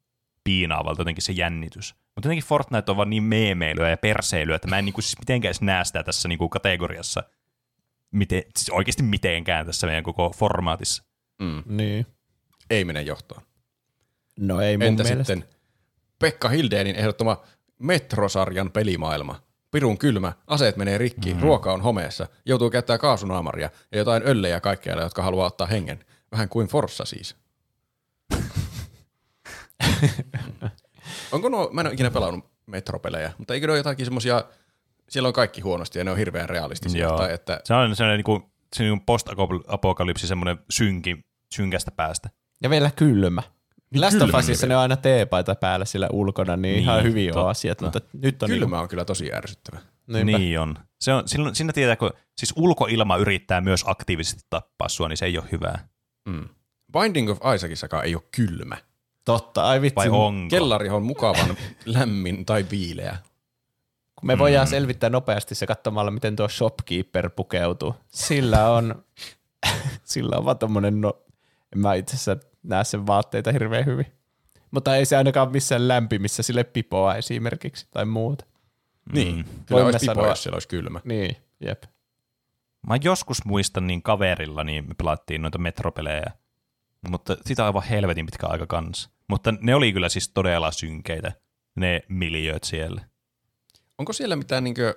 [0.45, 1.95] piinaavalta jotenkin se jännitys.
[2.15, 5.49] Mutta jotenkin Fortnite on vaan niin meemeilyä ja perseilyä, että mä en niinku siis mitenkään
[5.49, 7.23] edes näe sitä tässä niinku kategoriassa,
[8.11, 11.03] miten, siis oikeasti mitenkään tässä meidän koko formaatissa.
[11.43, 11.63] Mm.
[11.67, 12.07] Niin.
[12.71, 13.43] Ei mene johtoon.
[14.41, 15.35] No ei mun Entä mielestä.
[15.35, 15.49] sitten
[16.19, 17.43] Pekka Hildeenin ehdottama
[17.79, 19.43] Metrosarjan pelimaailma?
[19.71, 21.41] Pirun kylmä, aseet menee rikki, mm.
[21.41, 26.05] ruoka on homeessa, joutuu käyttää kaasunaamaria ja jotain öllejä kaikkialle, jotka haluaa ottaa hengen.
[26.33, 27.37] Vähän kuin Forssa siis.
[31.33, 34.45] Onko nuo, mä en ole ikinä pelannut metropelejä, mutta eikö ne ole jotakin semmosia,
[35.09, 37.03] siellä on kaikki huonosti ja ne on hirveän realistisia.
[37.03, 37.17] Joo.
[37.17, 41.25] Tai että, Se on sellainen niinku, se niinku post-apokalypsi, semmoinen synki,
[41.55, 42.31] synkästä päästä.
[42.63, 43.43] Ja vielä kylmä.
[43.97, 47.31] Last of Usissa ne on aina teepaita päällä sillä ulkona, niin, niin ihan Niin, hyvin
[47.31, 47.51] on totta.
[47.51, 49.79] asiat, mutta nyt on kylmä on kyllä tosi ärsyttävä.
[50.07, 50.39] Niin, niinpä.
[50.39, 50.75] Niin on.
[51.01, 55.27] Se on silloin, siinä tietää, kun siis ulkoilma yrittää myös aktiivisesti tappaa sua, niin se
[55.27, 55.89] ei ole hyvää.
[56.29, 56.49] Mm.
[56.93, 58.77] Binding of Isaacissakaan ei ole kylmä.
[59.25, 59.97] Totta, ai vitsi.
[59.97, 60.51] Vai onko?
[60.51, 63.17] Kellari on mukavan lämmin tai viileä.
[64.17, 67.95] Kun me voidaan selvittää nopeasti se katsomalla, miten tuo shopkeeper pukeutuu.
[68.09, 69.05] Sillä on,
[70.05, 71.23] sillä on vaan tommonen, no,
[71.73, 74.07] en mä itse asiassa näe sen vaatteita hirveän hyvin.
[74.71, 78.45] Mutta ei se ainakaan missään lämpimissä sille pipoa esimerkiksi tai muuta.
[79.13, 79.45] Niin, Mm.
[79.45, 81.01] kyllä Voimme olisi pipo, sanoa- jos siellä olisi kylmä.
[81.05, 81.83] Niin, jep.
[82.87, 86.25] Mä joskus muistan niin kaverilla, niin me pelattiin noita metropelejä,
[87.09, 89.11] mutta sitä on aivan helvetin pitkä aika kanssa.
[89.29, 91.33] Mutta ne oli kyllä siis todella synkeitä,
[91.75, 93.05] ne miljööt siellä.
[93.99, 94.95] Onko siellä mitään niinkö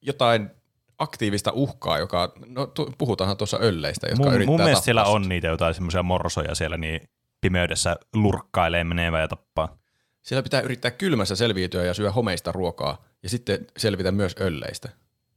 [0.00, 0.50] jotain
[0.98, 5.28] aktiivista uhkaa, joka, no tu, puhutaanhan tuossa ölleistä, jotka Mun, yrittää mun mielestä siellä on
[5.28, 7.00] niitä jotain semmoisia morsoja siellä, niin
[7.40, 9.78] pimeydessä lurkkailee menevä ja tappaa.
[10.22, 14.88] Siellä pitää yrittää kylmässä selviytyä ja syödä homeista ruokaa ja sitten selvitä myös ölleistä.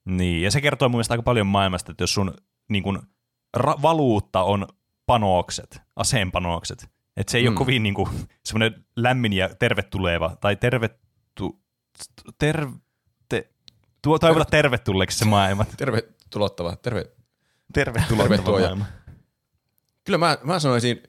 [0.05, 2.33] Niin, ja se kertoo mun mielestä aika paljon maailmasta, että jos sun
[2.69, 3.01] niin kun,
[3.57, 4.67] ra- valuutta on
[5.05, 6.87] panokset, aseenpanokset,
[7.17, 7.47] että se ei mm.
[7.47, 8.09] Ole kovin niin kuin,
[8.45, 11.61] semmoinen lämmin ja tervetuleva, tai tervetu,
[12.37, 12.67] ter, te,
[14.07, 15.65] tuo, toivota tervetulleeksi se maailma.
[15.77, 17.05] Tervetulottava, terve.
[17.73, 18.59] Tervetuloa Tervetuloa.
[18.59, 18.85] maailma.
[20.03, 21.03] Kyllä mä, mä sanoisin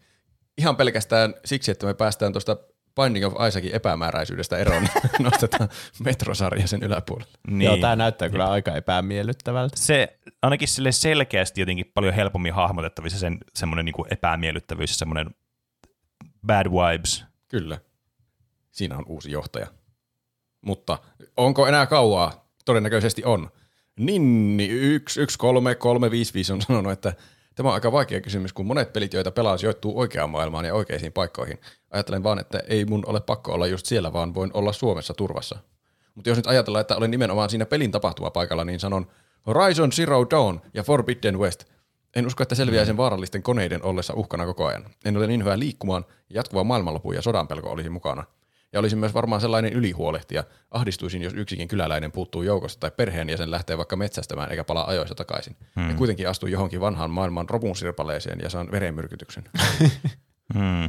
[0.58, 2.56] ihan pelkästään siksi, että me päästään tuosta
[3.02, 4.92] Binding of Isaacin epämääräisyydestä eroon, niin
[5.30, 5.68] nostetaan
[6.04, 7.32] metrosarja sen yläpuolelle.
[7.48, 7.62] Niin.
[7.66, 9.76] Joo, tää näyttää kyllä aika epämiellyttävältä.
[9.76, 15.30] se ainakin sille selkeästi jotenkin paljon helpommin hahmotettavissa sen semmoinen niin epämiellyttävyys ja semmoinen
[16.46, 17.24] bad vibes.
[17.48, 17.78] Kyllä.
[18.70, 19.66] Siinä on uusi johtaja.
[20.60, 20.98] Mutta
[21.36, 22.47] onko enää kauaa?
[22.68, 23.48] Todennäköisesti on.
[23.98, 27.12] Ninni 113355 on sanonut, että
[27.54, 31.12] tämä on aika vaikea kysymys, kun monet pelit, joita pelaa, sijoittuu oikeaan maailmaan ja oikeisiin
[31.12, 31.58] paikkoihin.
[31.90, 35.58] Ajattelen vaan, että ei mun ole pakko olla just siellä, vaan voin olla Suomessa turvassa.
[36.14, 39.06] Mutta jos nyt ajatellaan, että olen nimenomaan siinä pelin tapahtumapaikalla, niin sanon
[39.46, 41.64] Horizon Zero Dawn ja Forbidden West.
[42.16, 44.84] En usko, että selviää sen vaarallisten koneiden ollessa uhkana koko ajan.
[45.04, 48.24] En ole niin hyvä liikkumaan, ja jatkuva maailmanlopu ja sodan pelko olisi mukana.
[48.72, 50.44] Ja olisin myös varmaan sellainen ylihuolehtija.
[50.70, 55.56] Ahdistuisin, jos yksikin kyläläinen puuttuu joukosta tai perheenjäsen lähtee vaikka metsästämään eikä palaa ajoissa takaisin.
[55.76, 55.88] Hmm.
[55.90, 59.44] Ja kuitenkin astuu johonkin vanhaan maailman ropunsirpaleeseen ja saan verenmyrkytyksen.
[60.54, 60.88] Hmm.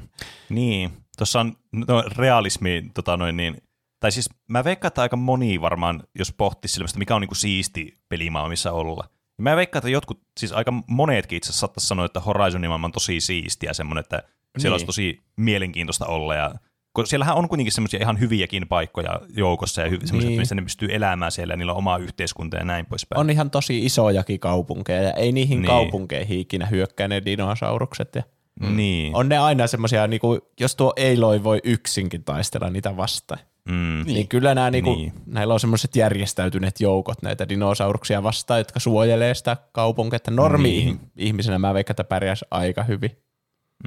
[0.50, 3.58] Niin, tuossa on no, realismi, tota noin niin,
[4.00, 7.98] tai siis mä veikkaan, että aika moni varmaan, jos pohtisi sellaista, mikä on niinku siisti
[8.10, 9.10] pelimaailma, missä olla,
[9.40, 12.92] Mä veikkaan, että jotkut, siis aika monetkin itse asiassa saattaisi sanoa, että Horizonin maailma on
[12.92, 14.24] tosi siistiä semmoinen, että
[14.58, 14.72] siellä Niin.
[14.74, 16.56] olisi tosi mielenkiintoista olla ja
[17.04, 20.40] kun siellähän on kuitenkin semmoisia ihan hyviäkin paikkoja joukossa ja hy- semmoisia, Niin.
[20.40, 23.20] mistä ne pystyy elämään siellä ja niillä on oma yhteiskunta ja näin poispäin.
[23.20, 25.62] On ihan tosi isojakin kaupunkeja ja ei niihin Niin.
[25.62, 25.68] niin.
[25.68, 28.16] kaupunkeihin ikinä hyökkää ne dinosaurukset.
[28.16, 28.24] Ja
[28.70, 29.16] Niin.
[29.16, 33.42] on ne aina semmoisia, niinku, jos tuo Eiloi voi yksinkin taistella niitä vastaan.
[33.70, 34.04] Mm.
[34.06, 35.14] Niin, niin kyllä nämä, niinku, Niin.
[35.14, 35.24] niin.
[35.26, 40.16] näillä on semmoiset järjestäytyneet joukot näitä dinosauruksia vastaan, jotka suojelee sitä kaupunkia.
[40.18, 43.12] Että normi-ihmisenä mä veikkaan, että pärjäisi aika hyvin.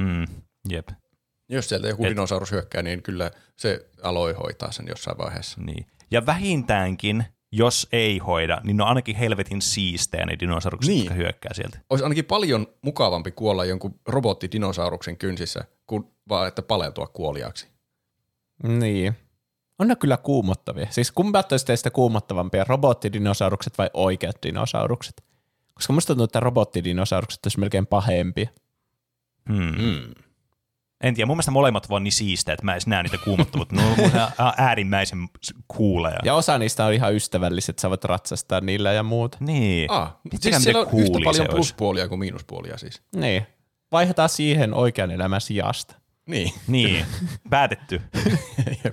[0.00, 0.26] Mm.
[0.70, 0.88] Jep.
[1.52, 5.60] Jos sieltä joku Et- dinosaurus hyökkää, niin kyllä se aloi hoitaa sen jossain vaiheessa.
[5.60, 5.86] Niin.
[6.10, 11.04] Ja vähintäänkin, jos ei hoida, niin ne on ainakin helvetin siistejä ne dinosaurukset, Niin.
[11.04, 11.78] jotka hyökkää sieltä.
[11.90, 17.68] Olisi ainakin paljon mukavampi kuolla jonkun robottidinosauruksen kynsissä, kuin vaan että paleltua kuoliaaksi.
[18.62, 19.12] Niin.
[19.78, 20.86] On ne kyllä kuumottavia.
[20.90, 25.24] Siis kumpat olisi teistä kuumottavampia, robottidinosaurukset vai oikeat dinosaurukset?
[25.74, 28.48] Koska musta tuntuu, että robottidinosaurukset olisi melkein pahempia.
[29.48, 29.82] Hmm.
[29.82, 30.12] Mm.
[31.02, 33.76] En tiedä, mun mielestä molemmat vaan niin siistejä, että mä en näe niitä kuumottavuutta.
[33.76, 35.28] Ne on äärimmäisen
[35.68, 36.18] kuuleja.
[36.24, 39.38] Ja osa niistä on ihan ystävälliset, saavat ratsastaa niillä ja muuta.
[39.40, 39.90] Niin.
[39.90, 43.02] Ah, siis siellä on yhtä paljon pluspuolia kuin miinuspuolia siis.
[43.16, 43.46] Niin.
[43.92, 45.94] Vaihdetaan siihen oikean elämän sijasta.
[46.26, 46.52] Niin.
[46.66, 47.06] Niin,
[47.50, 48.02] päätetty.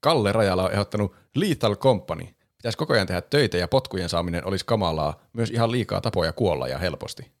[0.00, 2.26] Kalle Rajala on ehdottanut Lethal Company.
[2.56, 5.20] Pitäisi koko ajan tehdä töitä ja potkujen saaminen olisi kamalaa.
[5.32, 7.32] Myös ihan liikaa tapoja kuolla ja helposti.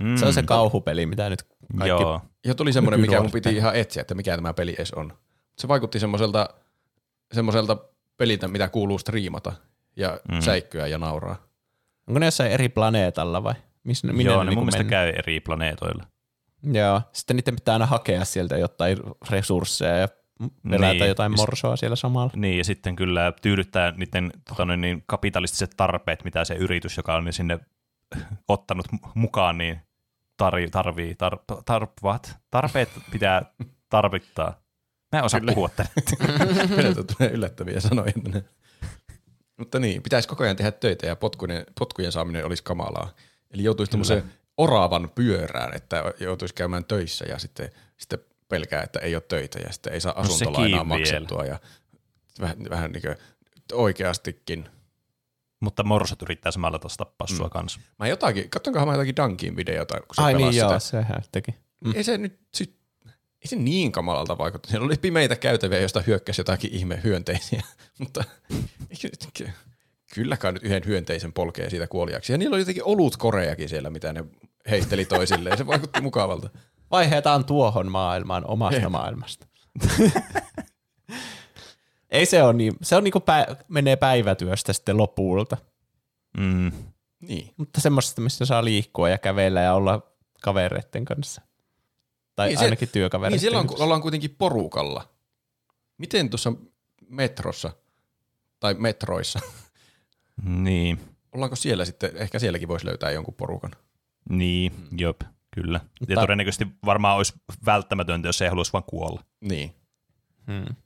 [0.00, 0.16] Mm.
[0.16, 1.42] Se on se kauhupeli, mitä nyt
[1.78, 1.88] kaikki...
[1.88, 2.20] Joo.
[2.44, 5.12] Ja tuli semmoinen, mikä mun piti ihan etsiä, että mikä tämä peli edes on.
[5.58, 6.48] Se vaikutti semmoiselta,
[7.32, 7.76] semmoiselta
[8.16, 9.52] peliltä, mitä kuuluu striimata
[9.96, 10.40] ja Mm.
[10.40, 11.36] säikkyä ja nauraa.
[12.08, 13.54] Onko ne jossain eri planeetalla vai?
[13.84, 15.12] Missä, minne Joo, ne ne niinku mun mielestä mennään?
[15.12, 16.04] käy eri planeetoilla.
[16.72, 17.00] Joo.
[17.12, 18.98] Sitten niiden pitää aina hakea sieltä jotain
[19.30, 20.08] resursseja ja
[20.70, 21.08] pelätä Niin.
[21.08, 22.30] jotain morsoa siellä samalla.
[22.36, 27.24] Niin, ja sitten kyllä tyydyttää niiden tota, niin kapitalistiset tarpeet, mitä se yritys, joka on
[27.24, 27.58] ne sinne
[28.48, 29.80] ottanut mu- mukaan, niin
[30.42, 32.36] tar- tarvii, tar- tar- what?
[32.50, 33.42] tarpeet pitää
[33.88, 34.62] tarvittaa.
[35.12, 35.52] Mä en osaa Kyllä.
[35.52, 35.92] puhua tänne.
[37.18, 38.44] Tulee yllättäviä sanoja tänne.
[39.56, 43.10] Mutta niin, pitäisi koko ajan tehdä töitä ja potkujen, potkujen saaminen olisi kamalaa.
[43.50, 44.24] Eli joutuisi tämmöiseen
[44.56, 49.72] oravan pyörään, että joutuisi käymään töissä ja sitten, sitten pelkää, että ei ole töitä ja
[49.72, 51.58] sitten ei saa No asuntolainaa maksettua ja
[52.40, 53.16] vähän, vähän niin kuin
[53.72, 54.68] oikeastikin.
[55.62, 57.36] Mutta morsot yrittää samalla tuossa tappaa Mm.
[57.36, 57.80] sua kanssa.
[57.98, 60.64] Mä jotakin, katsonkohan mä jotakin Dunkin videota, kun se Ai niin sitä.
[60.64, 61.54] joo, sehän teki.
[61.84, 61.92] Mm.
[61.94, 62.76] Ei se nyt sit,
[63.10, 64.68] ei se niin kamalalta vaikuta.
[64.70, 67.62] Siellä oli pimeitä käytäviä, joista hyökkäsi jotakin ihme hyönteisiä,
[67.98, 68.24] mutta
[68.90, 69.48] eikö-
[70.14, 72.32] kyllä kai nyt yhden hyönteisen polkee siitä kuoliaksi.
[72.32, 74.24] Ja niillä oli jotenkin olut koreakin siellä, mitä ne
[74.70, 75.58] heitteli toisilleen.
[75.58, 76.50] Se vaikutti mukavalta.
[76.90, 78.88] Vaihdetaan tuohon maailmaan omasta Ei.
[78.88, 79.46] maailmasta.
[82.12, 85.56] Ei se ole niin, se on niinku pä, menee päivätyöstä sitten lopulta.
[86.38, 86.72] Mm.
[87.20, 87.54] Niin.
[87.56, 91.42] Mutta semmoista, missä saa liikkua ja kävellä ja olla kavereiden kanssa.
[92.34, 93.84] Tai Niin, niin se- ainakin työkavereiden Niin silloin kun kanssa.
[93.84, 95.08] ollaan kuitenkin porukalla.
[95.98, 96.52] Miten tuossa
[97.08, 97.72] metrossa
[98.60, 99.40] tai metroissa,
[100.44, 101.00] Niin,
[101.32, 103.70] ollaanko siellä sitten, ehkä sielläkin voisi löytää jonkun porukan.
[104.28, 105.80] niin, jop, kyllä.
[105.82, 107.32] Ja Mutta- todennäköisesti varmaan olisi
[107.66, 109.24] välttämätöntä, jos ei haluaisi vaan kuolla.
[109.40, 109.74] Niin.
[110.46, 110.76] Hmm.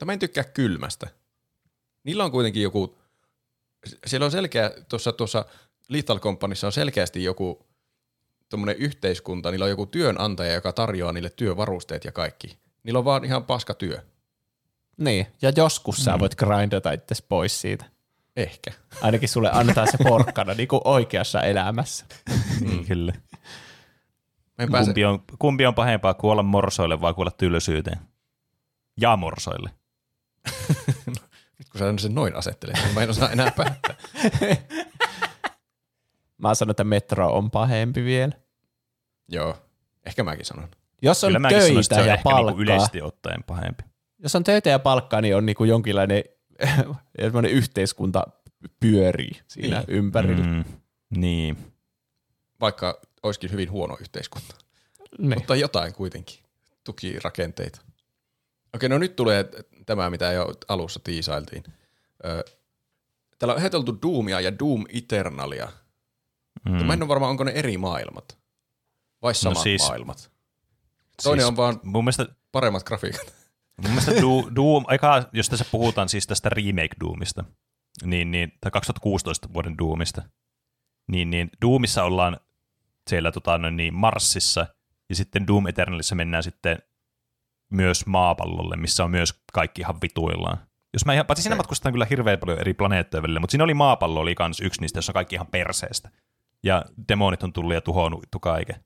[0.00, 1.06] Mutta mä en tykkää kylmästä.
[2.04, 2.98] Niillä on kuitenkin joku,
[4.06, 5.44] siellä on selkeä, tuossa, tuossa
[5.88, 7.66] Lethal Companyssa on selkeästi joku
[8.48, 12.58] tuommoinen yhteiskunta, niillä on joku työnantaja, joka tarjoaa niille työvarusteet ja kaikki.
[12.82, 14.02] Niillä on vaan ihan paska työ.
[14.96, 16.02] Niin, ja joskus Mm.
[16.04, 17.84] sä voit grindata itse pois siitä.
[18.36, 18.70] Ehkä.
[19.00, 22.06] Ainakin sulle annetaan se porkkana niin kuin oikeassa elämässä.
[22.60, 23.12] Niin, kyllä.
[24.84, 27.98] Kumpi on, kumpi on pahempaa, kuolla morsoille vai kuolla tylsyyteen?
[29.00, 29.70] Ja morsoille.
[31.58, 33.94] nyt kun sä sen noin asettelet, niin mä en osaa enää päättää.
[36.38, 38.32] Mä sanon, että metro on pahempi vielä.
[39.28, 39.56] Joo,
[40.06, 40.68] ehkä mäkin sanon.
[41.02, 43.82] Jos on Kyllä töitä se on ja ehkä niinku palkkaa, yleisesti ottaen pahempi.
[44.18, 46.24] jos on töitä ja palkkaa, niin on niinku jonkinlainen
[47.50, 48.24] yhteiskunta
[48.80, 49.88] pyörii siinä Niin.
[49.88, 50.44] ympärillä.
[50.46, 50.64] Mm,
[51.10, 51.72] niin.
[52.60, 54.54] Vaikka olisikin hyvin huono yhteiskunta.
[55.18, 55.34] Niin.
[55.38, 56.38] Mutta jotain kuitenkin.
[56.84, 57.80] Tukirakenteita.
[58.74, 59.44] Okei, no nyt tulee
[59.86, 61.62] tämä, mitä jo alussa tiisailtiin.
[62.24, 62.44] Ö,
[63.38, 65.68] Täällä on heiteltu Doomia ja Doom Eternalia.
[66.68, 66.84] Mm.
[66.86, 68.38] Mä en ole varma, onko ne eri maailmat.
[69.22, 70.30] Vai samat no siis- maailmat.
[71.22, 73.34] Toinen Siis on vaan Mun mielestä, paremmat grafiikat.
[73.82, 74.12] mun mielestä
[74.56, 77.44] Doom, eka, jos tässä puhutaan siis tästä remake Doomista,
[78.04, 80.22] niin, niin, tai 2016 vuoden Doomista,
[81.06, 82.40] niin, niin Doomissa ollaan
[83.10, 84.66] siellä tota, niin Marsissa,
[85.08, 86.78] ja sitten Doom Eternalissa mennään sitten
[87.70, 90.58] myös maapallolle, missä on myös kaikki ihan vituillaan.
[90.92, 93.74] Jos mä ihan, paitsi siinä matkustetaan kyllä hirveän paljon eri planeettoja välillä, mutta siinä oli
[93.74, 96.10] maapallo oli kans yksi niistä, jossa on kaikki ihan perseestä.
[96.62, 98.76] Ja demonit on tullut ja tuhonnut kaiken.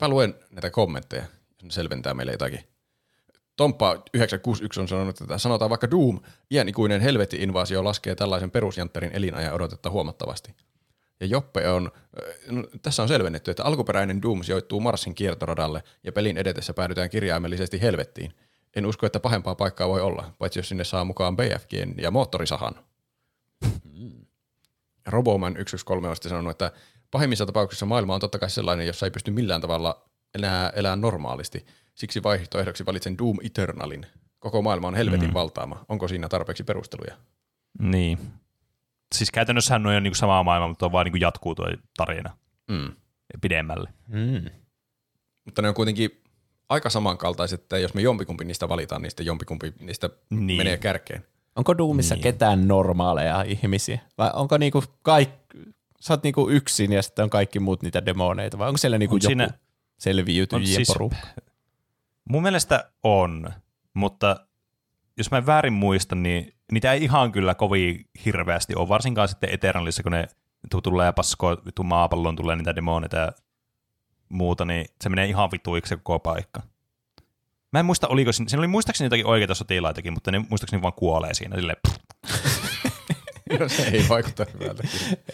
[0.00, 2.60] Mä luen näitä kommentteja, jos ne selventää meille jotakin.
[3.56, 6.20] Tomppa 961 on sanonut, että sanotaan vaikka Doom,
[6.50, 10.54] iänikuinen helvetti-invaasio laskee tällaisen perusjantterin elinajan odotetta huomattavasti.
[11.20, 11.90] Ja Joppe on,
[12.50, 17.82] no, tässä on selvennetty, että alkuperäinen Doom sijoittuu Marsin kiertoradalle ja pelin edetessä päädytään kirjaimellisesti
[17.82, 18.32] helvettiin.
[18.76, 22.74] En usko, että pahempaa paikkaa voi olla, paitsi jos sinne saa mukaan BFGn ja moottorisahan.
[25.06, 26.72] Roboman 113 on sitten sanonut, että
[27.10, 31.66] pahimmissa tapauksissa maailma on totta kai sellainen, jossa ei pysty millään tavalla enää elää normaalisti.
[31.94, 34.06] Siksi vaihtoehdoksi valitsen Doom Eternalin.
[34.38, 35.34] Koko maailma on helvetin mm.
[35.34, 35.84] valtaama.
[35.88, 37.16] Onko siinä tarpeeksi perusteluja?
[37.78, 38.18] Niin.
[39.14, 42.36] Siis käytännössähän noin on niinku samaa maailmaa, mutta on vaan niinku jatkuu tuo tarina
[42.70, 42.92] Mm.
[43.40, 43.90] pidemmälle.
[44.08, 44.50] Mm.
[45.44, 46.22] Mutta ne on kuitenkin
[46.68, 50.46] aika samankaltaiset, että jos me jompikumpi niistä valitaan, niin sitten jompikumpi niistä Niin.
[50.46, 50.58] niin.
[50.60, 51.24] menee kärkeen.
[51.56, 52.22] Onko Doomissa Niin.
[52.24, 52.32] niin.
[52.34, 53.98] ketään normaaleja ihmisiä?
[54.18, 55.58] Vai onko niinku kaikki,
[56.00, 58.58] sä oot niinku yksin ja sitten on kaikki muut niitä demoneita?
[58.58, 59.48] Vai onko siellä niinku On joku siinä-
[59.98, 61.16] selviytyjien on siis- porukka?
[62.30, 63.50] Mun mielestä on,
[63.94, 64.46] mutta
[65.16, 69.50] jos mä en väärin muista, niin niitä ei ihan kyllä kovin hirveästi ole, varsinkaan sitten
[69.50, 70.28] Eternalissa, kun ne
[70.70, 73.32] tu- tulee paskoa vittu maapalloon, tulee niitä demoneita ja
[74.28, 76.62] muuta, niin se menee ihan vituiksi se koko paikka.
[77.72, 80.92] Mä en muista, oliko siinä, siinä oli muistaakseni jotakin oikeita sotilaitakin, mutta ne muistaakseni vaan
[80.92, 81.76] kuolee siinä silleen,
[83.60, 84.82] No, se ei vaikuta hyvältä.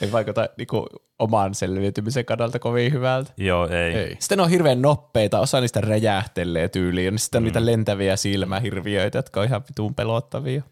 [0.01, 0.87] Ei vaikuta niinku
[1.19, 3.33] oman selviytymisen kannalta kovin hyvältä.
[3.37, 3.95] joo ei.
[3.95, 4.17] Ei.
[4.19, 7.45] Sitten ne on hirveän noppeita, osa niistä räjähtelee tyyliin, ja sitten on mm.
[7.45, 10.63] niitä lentäviä silmähirviöitä, jotka on ihan vitun pelottavia.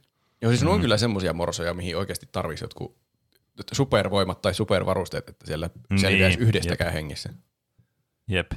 [0.43, 0.69] Joo, siis mm.
[0.69, 2.97] on kyllä semmoisia morsoja, mihin oikeasti tarvitsisi jotkut
[3.73, 7.33] supervoimat tai supervarusteet, että siellä Niin, selviäisi yhdestäkään hengissä.
[8.29, 8.53] Jep.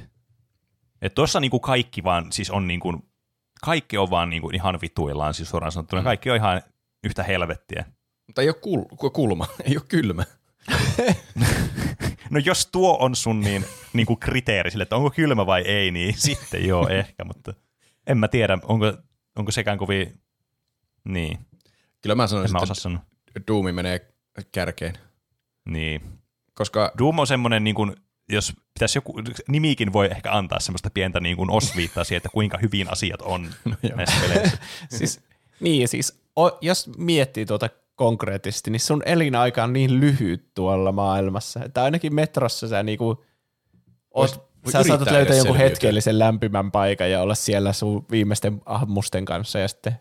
[1.02, 3.04] Et tuossa niinku kaikki vaan, siis on niinku,
[3.64, 6.02] kaikki on vaan niinku ihan vituillaan, siis suoraan sanottuna.
[6.02, 6.04] Mm.
[6.04, 6.62] Kaikki on ihan
[7.04, 7.84] yhtä helvettiä.
[8.26, 10.24] Mutta ei ole kul- kulma, ei ole kylmä.
[12.30, 16.14] No jos tuo on sun niin, niinku kriteeri sille, että onko kylmä vai ei, niin
[16.28, 17.54] sitten joo ehkä, mutta
[18.06, 18.92] en mä tiedä, onko,
[19.36, 20.20] onko sekään kovin,
[21.04, 21.38] niin,
[22.02, 22.98] Kyllä mä sanoisin, että sanoa.
[23.48, 24.12] Doomi menee
[24.52, 24.94] kärkeen,
[25.68, 26.00] Niin.
[26.54, 27.96] koska Doom on semmoinen, niin kuin,
[28.28, 29.14] jos pitäisi joku,
[29.48, 33.54] nimikin voi ehkä antaa semmoista pientä niin kuin osviittaa siihen, että kuinka hyvin asiat on
[33.64, 34.58] no, näissä peleissä.
[34.90, 35.20] siis,
[35.60, 41.60] niin, siis o, jos miettii tuota konkreettisesti, niin sun elinaika on niin lyhyt tuolla maailmassa,
[41.64, 43.24] että ainakin metrossa sä niinku,
[44.14, 45.68] oot, sä saatat löytää jonkun selviytyä.
[45.70, 49.92] hetkellisen lämpimän paikan ja olla siellä sun viimeisten ammusten kanssa ja sitten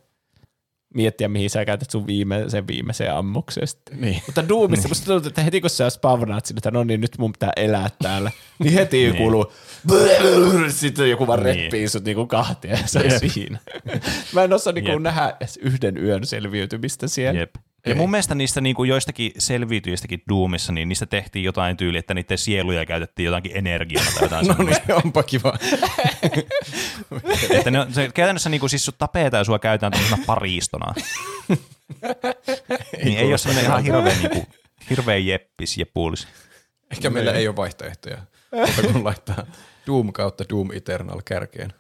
[0.93, 4.01] miettiä, mihin sä käytät sun viimeisen viimeisen ammuksen sitten.
[4.01, 4.21] niin.
[4.25, 7.31] Mutta Doomissa musta tuntuu, että heti kun sä spavnaat sinne, että no niin, nyt mun
[7.31, 9.15] pitää elää täällä, niin heti niin.
[9.15, 9.53] kuuluu
[10.69, 11.55] sitten joku vaan Niin.
[11.55, 13.59] reppii sut niinku kahtia ja se on siinä.
[14.33, 15.01] Mä en osaa niinku Jep.
[15.01, 17.39] nähdä yhden yön selviytymistä siellä.
[17.39, 17.55] Jep.
[17.85, 22.13] Ja mun mielestä niistä niin kuin joistakin selviytyistäkin Doomissa, niin niistä tehtiin jotain tyyliä, että
[22.13, 25.57] niiden sieluja käytettiin jotakin energiaa tai jotain No niin, onpa kiva.
[27.49, 30.93] Että ne, on- se, käytännössä niin kuin, siis sut tapetaan ja sua käytetään tämmöisenä paristona.
[33.03, 34.47] niin ei ole semmoinen ihan hirveä, niin kuin,
[34.89, 36.27] hirveä jeppis ja puulis.
[36.91, 38.17] Ehkä meillä ei ole vaihtoehtoja,
[38.67, 39.45] mutta kun laittaa
[39.87, 41.73] Doom kautta Doom Eternal kärkeen.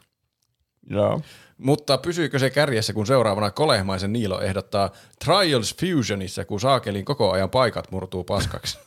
[0.89, 1.21] Joo.
[1.57, 4.89] Mutta pysyykö se kärjessä, kun seuraavana kolehmaisen Niilo ehdottaa
[5.25, 8.79] Trials Fusionissa, kun saakelin koko ajan paikat murtuu paskaksi?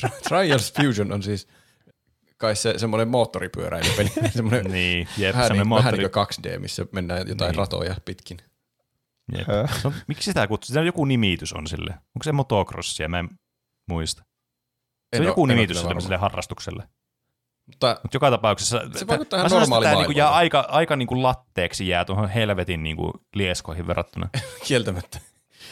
[0.00, 1.48] Tri- Trials Fusion on siis
[2.36, 5.98] kai se semmoinen moottoripyöräilypeli, semmoinen Niin, jep, vähän, semmoinen niin, vähän moottori.
[5.98, 6.10] niin
[6.44, 7.58] kuin 2D, missä mennään jotain Niin.
[7.58, 8.38] ratoja pitkin.
[9.38, 9.48] Jep.
[9.84, 10.86] On, miksi sitä kutsutaan?
[10.86, 11.90] Joku nimitys on sille.
[11.90, 13.08] Onko se motocrossia?
[13.08, 13.28] Mä en
[13.88, 14.22] muista.
[14.22, 16.88] Se En on oo- joku nimitys tämmöiselle harrastukselle.
[17.68, 18.80] Mutta Mutta joka tapauksessa...
[18.96, 22.28] Se vaikuttaa ihan sanoisin, että normaali tää niinku jää aika, aika niinku latteeksi jää tuohon
[22.28, 24.28] helvetin niinku lieskoihin verrattuna.
[24.68, 25.18] kieltämättä.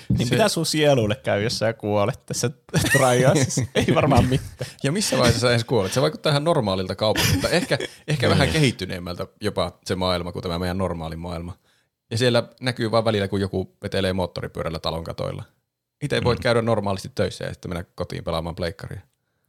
[0.09, 2.51] Niin Se- mitä sun sielulle käy, jos sä kuolet tässä
[2.93, 3.63] trialsissa?
[3.75, 4.71] ei varmaan mitään.
[4.83, 5.93] Ja missä vaiheessa sä edes kuolet?
[5.93, 7.49] Se vaikuttaa ihan normaalilta kaupungilta.
[7.49, 7.79] Ehkä,
[8.09, 11.53] ehkä vähän kehittyneemmältä jopa se maailma kuin tämä meidän normaali maailma.
[12.11, 15.45] Ja siellä näkyy vaan välillä, kun joku vetelee moottoripyörällä talon katoilla.
[16.03, 19.01] Itse voit käydä normaalisti töissä ja sitten mennä kotiin pelaamaan pleikkaria.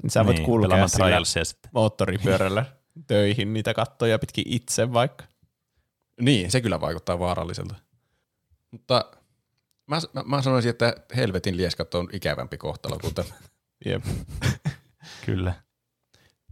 [0.03, 1.21] Niin sä voit niin, kulkea sillä
[1.71, 2.65] moottoripyörällä
[3.07, 5.25] töihin niitä kattoja pitkin itse vaikka.
[6.21, 7.75] Niin, se kyllä vaikuttaa vaaralliselta.
[8.71, 9.11] Mutta
[9.87, 13.29] mä, mä, mä sanoisin, että helvetin lieskat on ikävämpi kohtalo kuin tämä.
[13.85, 14.03] Jep.
[15.25, 15.53] Kyllä.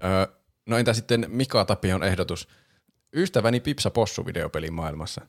[0.04, 0.28] Öö,
[0.66, 2.48] no entä sitten Mika Tapion ehdotus?
[3.16, 5.22] Ystäväni Pipsa Possu videopelin maailmassa.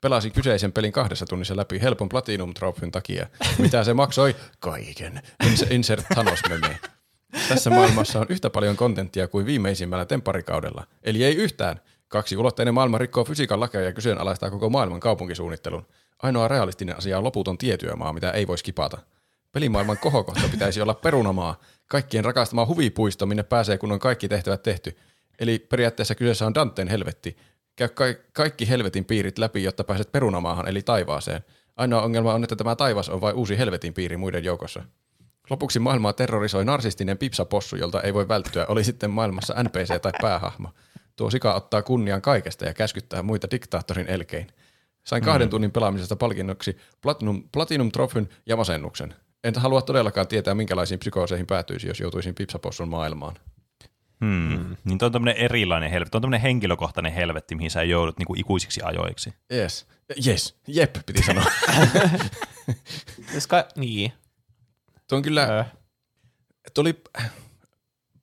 [0.00, 3.26] Pelasin kyseisen pelin kahdessa tunnissa läpi helpon Platinum Trophyn takia.
[3.58, 4.36] Mitä se maksoi?
[4.58, 5.22] Kaiken.
[5.44, 6.80] Ins- Insert Thanos meme.
[7.48, 10.86] Tässä maailmassa on yhtä paljon kontenttia kuin viimeisimmällä temparikaudella.
[11.02, 11.80] Eli ei yhtään.
[12.08, 15.86] Kaksi ulotteinen maailma rikkoo fysiikan lakeja ja kyseenalaistaa koko maailman kaupunkisuunnittelun.
[16.22, 18.98] ainoa realistinen asia on loputon tietyömaa, mitä ei voi skipata.
[19.52, 24.96] Pelimaailman kohokohta pitäisi olla perunamaa, kaikkien rakastama huvipuisto, minne pääsee, kun on kaikki tehtävät tehty.
[25.38, 27.36] Eli periaatteessa kyseessä on Danteen helvetti.
[27.76, 31.44] Käy ka- kaikki helvetin piirit läpi, jotta pääset perunamaahan, eli taivaaseen.
[31.76, 34.82] Ainoa ongelma on, että tämä taivas on vain uusi helvetin piiri muiden joukossa.
[35.50, 40.70] Lopuksi maailmaa terrorisoi narsistinen pipsapossu, jolta ei voi välttyä, oli sitten maailmassa NPC tai päähahmo.
[41.16, 44.46] Tuo sika ottaa kunnian kaikesta ja käskyttää muita diktaattorin elkein.
[45.04, 49.14] Sain kahden tunnin pelaamisesta palkinnoksi Platinum, Platinum Trophyn ja masennuksen.
[49.44, 53.36] En halua todellakaan tietää, minkälaisiin psykooseihin päätyisi, jos joutuisin pipsapossun maailmaan.
[54.24, 54.58] Hmm.
[54.58, 54.76] Mm.
[54.84, 58.80] Niin toi on tämmöinen erilainen helvetti, on tämmöinen henkilökohtainen helvetti, mihin sä joudut niinku ikuisiksi
[58.84, 59.32] ajoiksi.
[59.52, 59.86] Yes.
[60.26, 60.56] Yes.
[60.66, 61.44] Jep, piti sanoa.
[63.34, 64.12] Koska, niin.
[65.08, 65.64] Tuo on kyllä, Ö.
[66.74, 67.02] tuli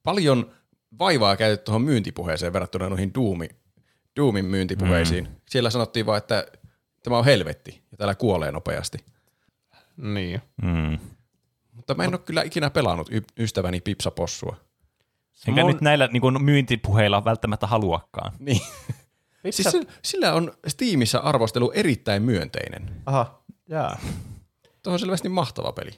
[0.03, 0.51] paljon
[0.99, 3.49] vaivaa käytetty tuohon myyntipuheeseen verrattuna noihin Doomi,
[4.15, 5.23] Doomin myyntipuheisiin.
[5.25, 5.35] Mm.
[5.49, 6.47] Siellä sanottiin vaan, että
[7.03, 8.97] tämä on helvetti ja täällä kuolee nopeasti.
[9.97, 10.41] Niin.
[10.61, 10.99] Hmm.
[11.71, 14.55] Mutta mä en ole kyllä ikinä pelannut y- ystäväni Pipsapossua.
[15.47, 18.33] Enkä Mun- nyt näillä niin kuin myyntipuheilla välttämättä haluakaan.
[18.39, 18.61] Niin.
[19.49, 23.01] Siis sillä, sillä on Steamissa arvostelu erittäin myönteinen.
[23.05, 23.99] Aha, jaa.
[24.83, 25.91] Tuo on selvästi mahtava peli.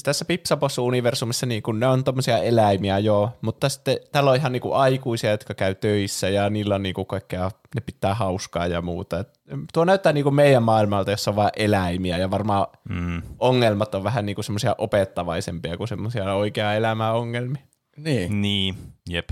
[0.00, 4.52] Siis tässä Pipsapossu-universumissa niin kun ne on tommosia eläimiä joo, mutta sitten täällä on ihan
[4.52, 8.66] niin kuin aikuisia, jotka käy töissä ja niillä on niin kuin kaikkea, ne pitää hauskaa
[8.66, 9.18] ja muuta.
[9.18, 9.28] Et
[9.72, 13.22] tuo näyttää niin kuin meidän maailmalta, jossa on vain eläimiä ja varmaan Mm.
[13.38, 17.62] ongelmat on vähän niin kuin semmoisia opettavaisempia kuin semmoisia oikeaa elämää ongelmia.
[17.96, 18.42] Niin.
[18.42, 18.74] Niin,
[19.10, 19.30] jep.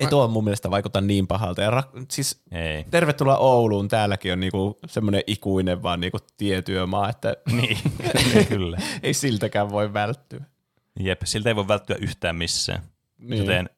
[0.00, 1.62] Ei tuo mun mielestä vaikuta niin pahalta.
[1.62, 2.84] Ja ra- siis Ei.
[2.90, 7.78] tervetuloa Ouluun, täälläkin on niinku semmoinen ikuinen vaan niinku tietyömaa, että Niin,
[8.48, 8.78] kyllä.
[9.02, 10.44] ei siltäkään voi välttyä.
[11.00, 12.82] Jep, siltä ei voi välttyä yhtään missään.
[13.18, 13.38] Niin.
[13.38, 13.70] Joten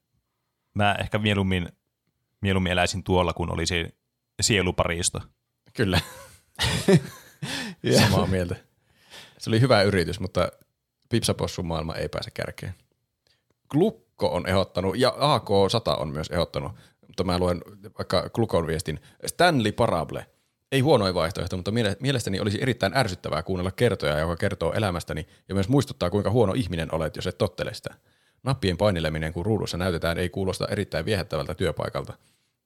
[0.73, 1.69] mä ehkä mieluummin,
[2.41, 3.95] mieluummin eläisin tuolla, kun olisi
[4.41, 5.21] sieluparisto.
[5.73, 5.99] Kyllä.
[7.99, 8.55] Samaa mieltä.
[9.37, 10.51] Se oli hyvä yritys, mutta
[11.09, 12.75] Pipsapossun maailma ei pääse kärkeen.
[13.69, 16.71] Glukko on ehdottanut, ja AK100 on myös ehdottanut,
[17.07, 17.61] mutta mä luen
[17.97, 20.25] vaikka Glukon viestin, Stanley Parable.
[20.71, 25.55] Ei huonoin vaihtoehto, mutta miele- mielestäni olisi erittäin ärsyttävää kuunnella kertoja, joka kertoo elämästäni ja
[25.55, 27.93] myös muistuttaa, kuinka huono ihminen olet, jos et tottele sitä.
[28.43, 32.13] Nappien paineleminen, kun ruudussa näytetään, ei kuulosta erittäin viehättävältä työpaikalta.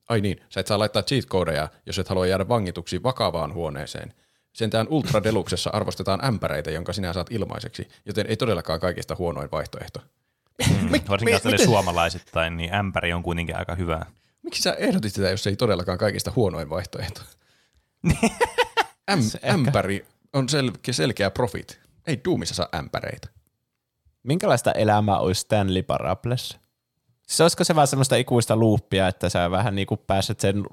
[0.09, 4.13] Ai niin, sä et saa laittaa cheat codeja, jos et halua jäädä vangituksi vakavaan huoneeseen.
[4.53, 9.99] Sentään Ultra Deluxessa arvostetaan ämpäreitä, jonka sinä saat ilmaiseksi, joten ei todellakaan kaikista huonoin vaihtoehto.
[10.69, 10.89] Mm.
[11.09, 14.05] Varsinkin jos miten- suomalaisittain, niin ämpäri on kuitenkin aika hyvä.
[14.43, 17.21] Miksi sä ehdotit sitä, jos se ei todellakaan kaikista huonoin vaihtoehto?
[19.11, 21.79] Äm, ämpäri on sel- selkeä profit.
[22.07, 23.27] Ei Doomissa saa ämpäreitä.
[24.23, 26.57] Minkälaista elämää olisi Stanley Parables?
[27.27, 30.63] Siis olisiko se vaan semmoista ikuista luuppia, että sä vähän niin kuin pääset, sen,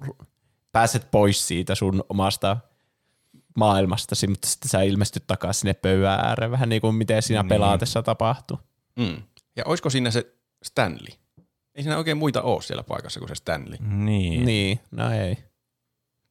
[0.73, 2.57] pääset pois siitä sun omasta
[3.57, 7.49] maailmastasi, mutta sitten sä ilmestyt takaisin sinne pöydän ääreen, vähän niin kuin miten siinä Niin.
[7.49, 8.59] pelaatessa tapahtuu.
[8.97, 9.23] Mm.
[9.57, 11.15] Ja olisiko siinä se Stanley?
[11.75, 13.79] Ei siinä oikein muita ole siellä paikassa kuin se Stanley.
[13.81, 14.45] Niin.
[14.45, 15.37] Niin, no ei.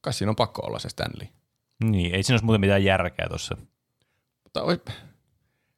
[0.01, 1.27] Kai siinä on pakko olla se Stanley.
[1.83, 2.15] niin.
[2.15, 3.57] Ei siinä olisi muuten mitään järkeä tuossa.
[4.43, 4.79] Mutta ois,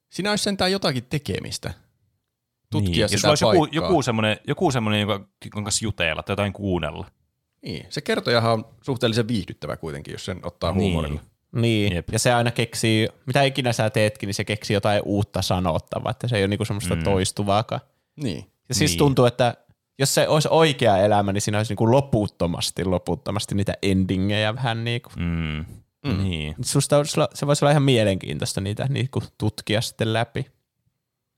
[0.10, 1.74] siinä olisi sentään jotakin tekemistä.
[2.72, 3.10] Tutkia niin.
[3.10, 3.84] sitä Jos olisi joku, paikkaa.
[3.88, 7.12] joku semmoinen, joku semmoinen jonka, jonka kanssa jutella tai jotain kuunnella.
[7.62, 10.82] Niin, se kertojahan on suhteellisen viihdyttävä kuitenkin, jos sen ottaa Niin.
[10.82, 11.22] huumorilla.
[11.54, 12.08] Niin, Jep.
[12.12, 16.28] ja se aina keksii, mitä ikinä sä teetkin, niin se keksii jotain uutta sanottavaa, että
[16.28, 17.04] se ei ole niinku semmoista mm.
[17.04, 17.82] Toistuvaakaan.
[18.16, 18.46] Niin.
[18.70, 18.98] Ja siis Niin.
[18.98, 19.56] tuntuu, että
[20.00, 25.02] jos se olisi oikea elämä, niin siinä olisi niinku loputtomasti, loputtomasti niitä endingejä vähän niin
[25.02, 25.14] kuin.
[25.16, 25.66] Mm.
[26.06, 26.24] Mm.
[26.24, 26.56] Niin.
[26.62, 30.46] Susta olisi, se voisi olla ihan mielenkiintoista niitä niinku tutkia sitten läpi.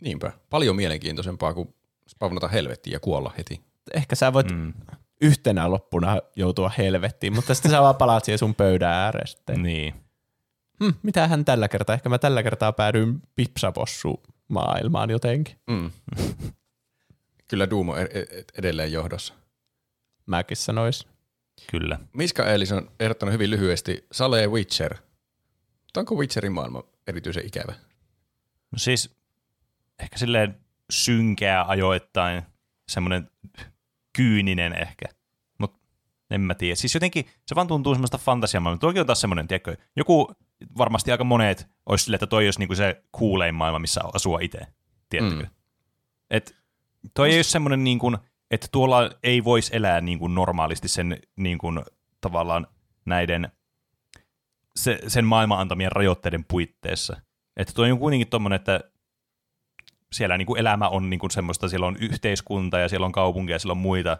[0.01, 0.32] Niinpä.
[0.49, 1.74] Paljon mielenkiintoisempaa kuin
[2.09, 3.61] spavnata helvettiin ja kuolla heti.
[3.93, 4.74] Ehkä sä voit mm.
[5.22, 9.63] Yhtenä loppuna joutua helvettiin, mutta sitten sä vaan palaat siihen sun pöydän ääreen sitten.
[10.80, 10.91] Niin.
[10.91, 11.93] Hmm, mitähän tällä kertaa?
[11.93, 15.55] Ehkä mä tällä kertaa päädyin pipsapossu maailmaan jotenkin.
[15.67, 15.91] Mm.
[17.47, 19.34] Kyllä Doom on e- e- edelleen johdossa.
[20.26, 21.07] Mäkin sanois.
[21.71, 21.99] Kyllä.
[22.13, 24.93] Miska Eelis on ehdottanut hyvin lyhyesti Sale Witcher.
[25.84, 27.73] Mutta onko Witcherin maailma erityisen ikävä?
[28.71, 29.15] No siis
[29.99, 30.57] ehkä silleen
[30.91, 32.43] synkeä ajoittain,
[32.89, 33.30] semmoinen
[34.17, 35.05] kyyninen ehkä.
[35.57, 35.80] Mutta
[36.30, 36.76] en mä tiedä.
[36.76, 38.80] Siis jotenkin se vaan tuntuu semmoista fantasiamaailmaa.
[38.80, 40.36] Tuokin on taas semmoinen, tiedätkö, joku
[40.77, 44.59] varmasti aika monet olisi silleen, että toi olisi niinku se kuulein maailma, missä asua itse.
[45.09, 45.43] Tiedättekö?
[45.43, 45.49] Mm.
[46.29, 46.55] Et
[47.13, 48.17] toi ei ole semmoinen, niin kuin,
[48.51, 51.81] että tuolla ei voisi elää niin kuin normaalisti sen niin kuin,
[52.21, 52.67] tavallaan
[53.05, 53.51] näiden
[54.75, 57.17] se, sen maailman antamien rajoitteiden puitteissa.
[57.57, 58.79] Että tuo on kuitenkin tommonen, että
[60.11, 63.55] siellä niin kuin elämä on niin kuin semmoista, siellä on yhteiskunta ja siellä on kaupunkia
[63.55, 64.17] ja siellä on muita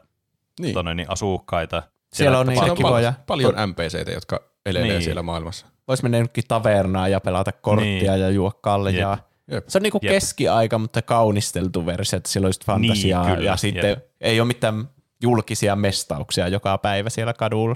[0.60, 0.74] Niin.
[0.74, 1.84] tonne, niin asukkaita.
[2.14, 3.12] Siellä on niitä Siellä on kivoja.
[3.12, 5.02] pal- paljon NPCitä, jotka elelee Niin.
[5.02, 5.66] siellä maailmassa.
[5.88, 8.22] Voisi mennä jonnekin tavernaan ja pelata korttia Niin.
[8.22, 9.18] ja juo kaljaa.
[9.52, 9.68] Jep.
[9.68, 10.12] Se on niinku Jep.
[10.14, 14.06] keskiaika, mutta kaunisteltu versio, että sillä olisi fantasiaa Niin, kyllä, ja sitten jep.
[14.22, 14.90] ei ole mitään
[15.22, 17.76] julkisia mestauksia joka päivä siellä kadulla.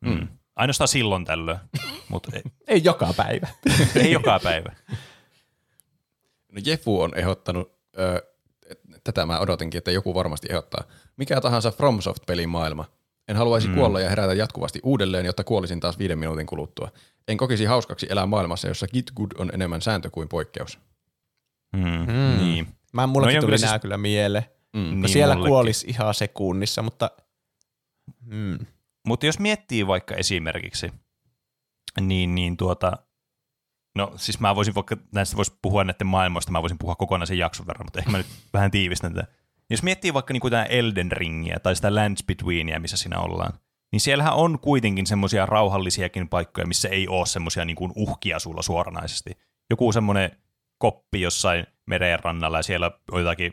[0.00, 0.28] Mm.
[0.56, 1.58] Ainoastaan silloin tällöin,
[2.08, 3.48] mutta ei, Ei joka päivä.
[4.02, 4.72] ei joka päivä.
[6.52, 8.22] No Jefu on ehdottanut, ö,
[9.04, 10.84] tätä mä odotinkin, että joku varmasti ehdottaa,
[11.16, 12.84] mikä tahansa FromSoft-pelin maailma.
[13.28, 13.74] En haluaisi mm.
[13.74, 16.90] kuolla ja herätä jatkuvasti uudelleen, jotta kuolisin taas viiden minuutin kuluttua.
[17.28, 20.78] En kokisi hauskaksi elää maailmassa, jossa Git Good on enemmän sääntö kuin poikkeus.
[21.76, 21.82] Mm.
[21.82, 22.38] Mm.
[22.38, 22.66] Niin.
[22.92, 24.44] Mä, mullekin No no, tuli nämä siis- kyllä mieleen.
[24.72, 24.80] Mm.
[24.80, 25.50] Niin Niin siellä mullekin.
[25.50, 27.10] kuolisi ihan sekunnissa, mutta
[28.20, 28.58] mm.
[29.06, 30.92] Mutta jos miettii vaikka esimerkiksi,
[32.00, 32.92] niin, niin tuota,
[33.94, 37.66] no siis mä voisin vaikka, näistä voisi puhua näiden maailmoista, mä voisin puhua kokonaisen jakson
[37.66, 39.32] verran, mutta ehkä mä nyt vähän tiivistän tätä.
[39.70, 43.52] Jos miettii vaikka niin tämä Elden Ringiä tai sitä Lands Betweenia, missä siinä ollaan,
[43.92, 48.62] niin siellähän on kuitenkin semmoisia rauhallisiakin paikkoja, missä ei ole semmoisia niin kuin uhkia sulla
[48.62, 49.30] suoranaisesti.
[49.70, 50.30] Joku semmoinen
[50.78, 53.52] koppi jossain meren rannalla ja siellä on jotakin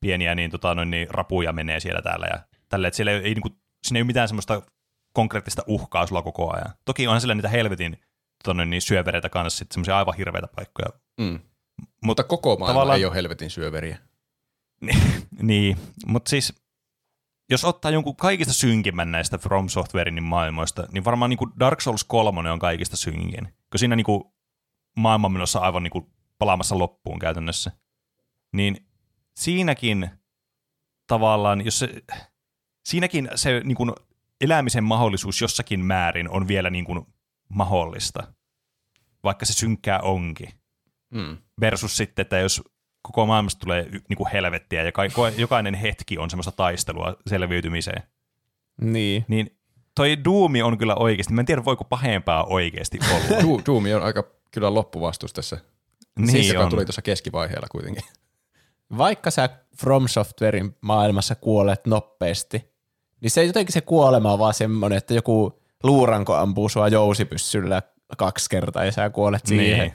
[0.00, 2.38] pieniä niin, tota, noin, niin, rapuja menee siellä täällä ja
[2.68, 4.62] tälle, että siellä ei, ei, niin kuin, siinä ei ole mitään semmoista
[5.12, 6.74] konkreettista uhkaa sulla koko ajan.
[6.84, 8.00] Toki onhan siellä niitä helvetin
[8.44, 10.88] tota, niin, syövereitä kanssa, semmoisia aivan hirveitä paikkoja.
[11.20, 11.40] Mm.
[12.04, 13.98] Mutta koko maailma ei ole helvetin syöveriä.
[15.42, 16.54] niin, mutta siis
[17.50, 22.04] jos ottaa jonkun kaikista synkimmän näistä From Softwarein maailmoista, niin varmaan niin kuin Dark Souls
[22.04, 23.54] 3 on kaikista synkin.
[23.70, 24.24] Kun siinä niin kuin
[24.96, 26.06] maailman menossa aivan niin kuin
[26.38, 27.72] palaamassa loppuun käytännössä.
[28.52, 28.86] Niin
[29.36, 30.10] siinäkin
[31.06, 32.02] tavallaan, jos se,
[32.84, 33.92] siinäkin se niin kuin
[34.40, 37.06] elämisen mahdollisuus jossakin määrin on vielä niin kuin
[37.48, 38.32] mahdollista,
[39.24, 40.48] vaikka se synkkää onkin
[41.10, 41.36] Mm.
[41.60, 42.62] versus sitten, että jos
[43.06, 44.92] koko maailmasta tulee y- niinku helvettiä ja
[45.38, 48.02] jokainen hetki on semmoista taistelua selviytymiseen,
[48.80, 49.24] niin.
[49.28, 49.56] niin
[49.94, 53.40] toi Doomi on kyllä oikeasti, mä en tiedä voiko pahempaa oikeasti olla.
[53.42, 55.58] Du- Doomi on aika kyllä loppuvastus tässä.
[56.18, 56.70] niin siis joka on.
[56.70, 58.02] tuli tuossa keskivaiheella kuitenkin.
[58.98, 59.48] Vaikka sä
[59.80, 62.70] From Softwarein maailmassa kuolet nopeasti,
[63.20, 67.82] niin se jotenkin se kuolema on vaan semmoinen, että joku luuranko ampuu sua jousipyssyllä
[68.18, 69.78] kaksi kertaa ja sä kuolet siihen.
[69.78, 69.92] Niin.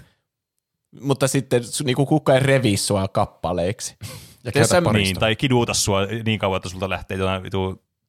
[1.00, 3.96] Mutta sitten su- niinku kukaan ei revi sua kappaleiksi.
[4.44, 4.82] Ja käytä.
[4.94, 7.44] Niin, tai kiduta sua niin kauan, että sulta lähtee jotain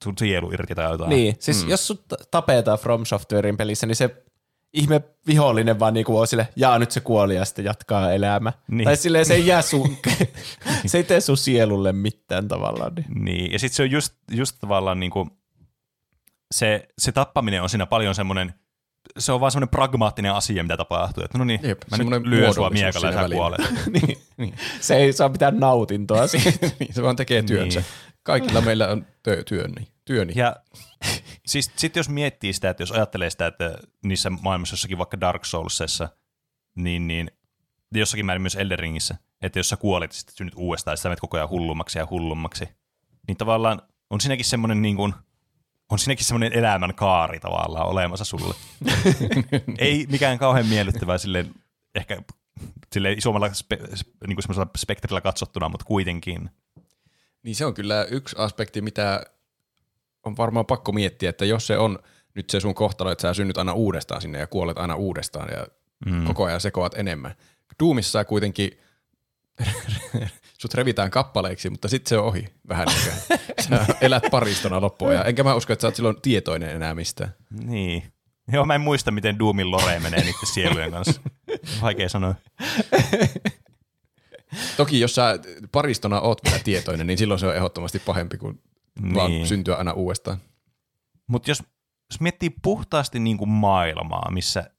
[0.04, 1.10] sun sielu irti tai jotain.
[1.10, 1.70] Niin, siis mm.
[1.70, 4.24] jos sut tapetaan From Softwarein pelissä, niin se
[4.72, 8.50] ihme vihollinen vaan niinku on sille, jaa nyt se kuoli ja sitten jatkaa elämä.
[8.50, 8.76] Niin.
[8.76, 8.84] Niin.
[8.84, 9.96] Tai silleen se ei jää sun,
[10.86, 12.94] se ei tee sun sielulle mitään tavallaan.
[12.94, 13.24] Niin.
[13.24, 15.28] Niin, ja sitten se on just, just tavallaan niinku,
[16.50, 18.54] se, se tappaminen on siinä paljon semmoinen,
[19.18, 21.24] se on vaan semmoinen pragmaattinen asia, mitä tapahtuu.
[21.24, 23.60] Että no niin, Jep, mä nyt lyön sua miekalla ja sä kuolet.
[24.38, 24.54] niin.
[24.80, 26.50] Se ei saa mitään nautintoa siitä.
[26.80, 27.80] Niin, se vaan tekee työnsä.
[27.80, 27.88] Niin.
[28.22, 29.88] Kaikilla meillä on työ, työni.
[30.04, 30.32] työni.
[30.36, 30.56] Ja
[31.46, 35.44] siis sitten jos miettii sitä, että jos ajattelee sitä, että niissä maailmassa jossakin vaikka Dark
[35.44, 36.08] Soulsissa,
[36.74, 37.30] niin, niin
[37.94, 41.20] jossakin määrin myös Elden Ringissä, että jos sä kuolet sitten synnyt uudestaan, ja sä menet
[41.20, 42.68] koko ajan hullummaksi ja hullummaksi,
[43.28, 45.14] niin tavallaan on siinäkin semmoinen niin kuin,
[45.92, 48.54] on siinäkin semmoinen elämän kaari tavallaan olemassa sulle.
[49.78, 51.54] Ei mikään kauhean miellyttävää silleen,
[51.94, 52.22] ehkä
[52.92, 53.78] silleen isommalla spe,
[54.26, 56.50] niin kuin spektrillä katsottuna, mutta kuitenkin.
[57.42, 59.26] Niin se on kyllä yksi aspekti, mitä
[60.22, 61.98] on varmaan pakko miettiä, että jos se on
[62.34, 65.66] nyt se sun kohtalo, että sä synnyt aina uudestaan sinne ja kuolet aina uudestaan ja
[66.06, 66.24] mm.
[66.24, 67.34] koko ajan sekoat enemmän.
[67.80, 68.78] Doomissa sä kuitenkin
[70.62, 73.40] sut revitään kappaleiksi, mutta sitten se on ohi vähän niin.
[73.68, 77.34] Sä elät paristona loppuun ja enkä mä usko, että sä oot silloin tietoinen enää mistään.
[77.50, 78.02] Niin.
[78.52, 81.20] Joo, mä en muista, miten Doomin lore menee niiden sielujen kanssa.
[81.82, 82.34] Vaikea sanoa.
[84.76, 85.38] Toki jos sä
[85.72, 88.62] paristona oot vielä tietoinen, niin silloin se on ehdottomasti pahempi kuin
[89.00, 89.14] niin.
[89.14, 90.38] vaan syntyä aina uudestaan.
[91.26, 91.62] Mutta jos,
[92.12, 94.70] jos miettii puhtaasti niin kuin maailmaa, missä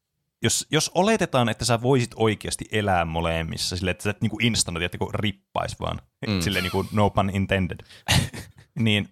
[0.43, 4.53] jos, jos oletetaan, että sä voisit oikeasti elää molemmissa, sille, että sä et niin kuin
[4.73, 6.41] tiedätkö, kun rippais vaan, mm.
[6.41, 7.79] silleen niin kuin no pun intended,
[8.79, 9.09] niin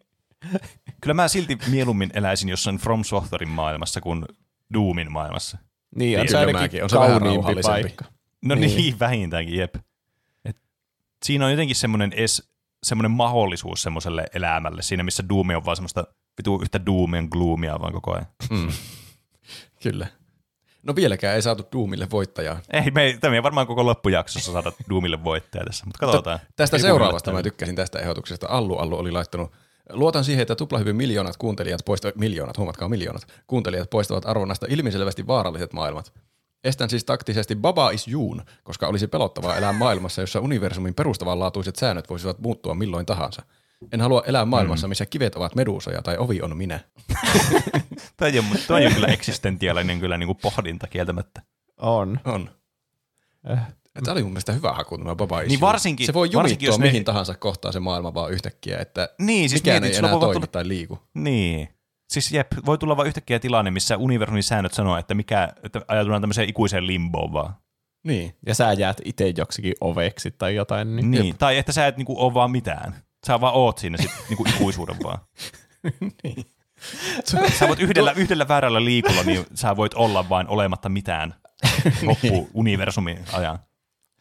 [1.01, 4.25] kyllä mä silti mieluummin eläisin jossain From Softwarein maailmassa kuin
[4.73, 5.57] Doomin maailmassa.
[5.95, 6.83] Niin, on Niin, se kyllä ainakin.
[6.83, 7.21] On se vähän
[7.63, 8.05] paikka.
[8.45, 8.77] No niin, Niin.
[8.77, 9.75] niin vähintäänkin, jep.
[10.45, 10.57] Et
[11.25, 12.51] siinä on jotenkin semmoinen es,
[12.83, 16.07] semmoinen mahdollisuus semmoiselle elämälle, siinä missä Doom on vaan semmoista
[16.37, 18.27] vitu yhtä Doomien gloomia vaan koko ajan.
[18.49, 18.71] Mm.
[19.83, 20.07] Kyllä.
[20.83, 22.59] No vieläkään ei saatu Doomille voittajaa.
[22.73, 26.39] Ei, me ei, tämä ei varmaan koko loppujaksossa saada Doomille voittaja tässä, mutta katsotaan.
[26.55, 28.47] Tästä Joku seuraavasta mä tykkäsin tästä ehdotuksesta.
[28.49, 29.51] Allu Allu oli laittanut
[29.89, 35.73] Luotan siihen, että tuplahyvyn miljoonat kuuntelijat poistavat, miljoonat, huomatkaa miljoonat, kuuntelijat poistavat arvonnasta ilmiselvästi vaaralliset
[35.73, 36.13] maailmat.
[36.63, 42.09] Estän siis taktisesti Baba is Juun, koska olisi pelottavaa elää maailmassa, jossa universumin perustavanlaatuiset säännöt
[42.09, 43.41] voisivat muuttua milloin tahansa.
[43.91, 46.79] En halua elää maailmassa, missä kivet ovat meduusoja tai ovi on minä.
[48.21, 51.41] toi, on, toi on kyllä eksistentiaalinen kyllä niin kuin pohdinta kieltämättä.
[51.77, 52.19] On.
[52.25, 52.49] On.
[53.51, 53.67] Äh.
[54.03, 56.79] Tämä oli mun mielestä hyvä haku tämä Baba Niin varsinkin- Se voi varsinkin, jumittua jos
[56.79, 60.11] ne- mihin tahansa kohtaan se maailma vaan yhtäkkiä, että Niin, siis mikään mietit, ei enää
[60.19, 60.99] toimi tulla- tai liiku.
[61.13, 61.69] Niin.
[62.09, 66.21] Siis jep, voi tulla vain yhtäkkiä tilanne, missä universumin säännöt sanoo, että, mikä, että ajatellaan
[66.21, 67.53] tämmöiseen ikuiseen limboon vaan.
[68.03, 68.35] Niin.
[68.45, 70.95] Ja sä jäät itse joksikin oveksi tai jotain.
[70.95, 71.11] Niin.
[71.11, 71.37] Niin.
[71.37, 72.95] Tai että sä et niinku ole vaan mitään.
[73.27, 75.19] Sä vaan oot siinä sit niinku ikuisuuden vaan.
[76.23, 76.45] niin.
[77.59, 81.35] Sä voit yhdellä, yhdellä väärällä liikulla, niin sä voit olla vain olematta mitään
[82.07, 83.59] loppu universumin ajan.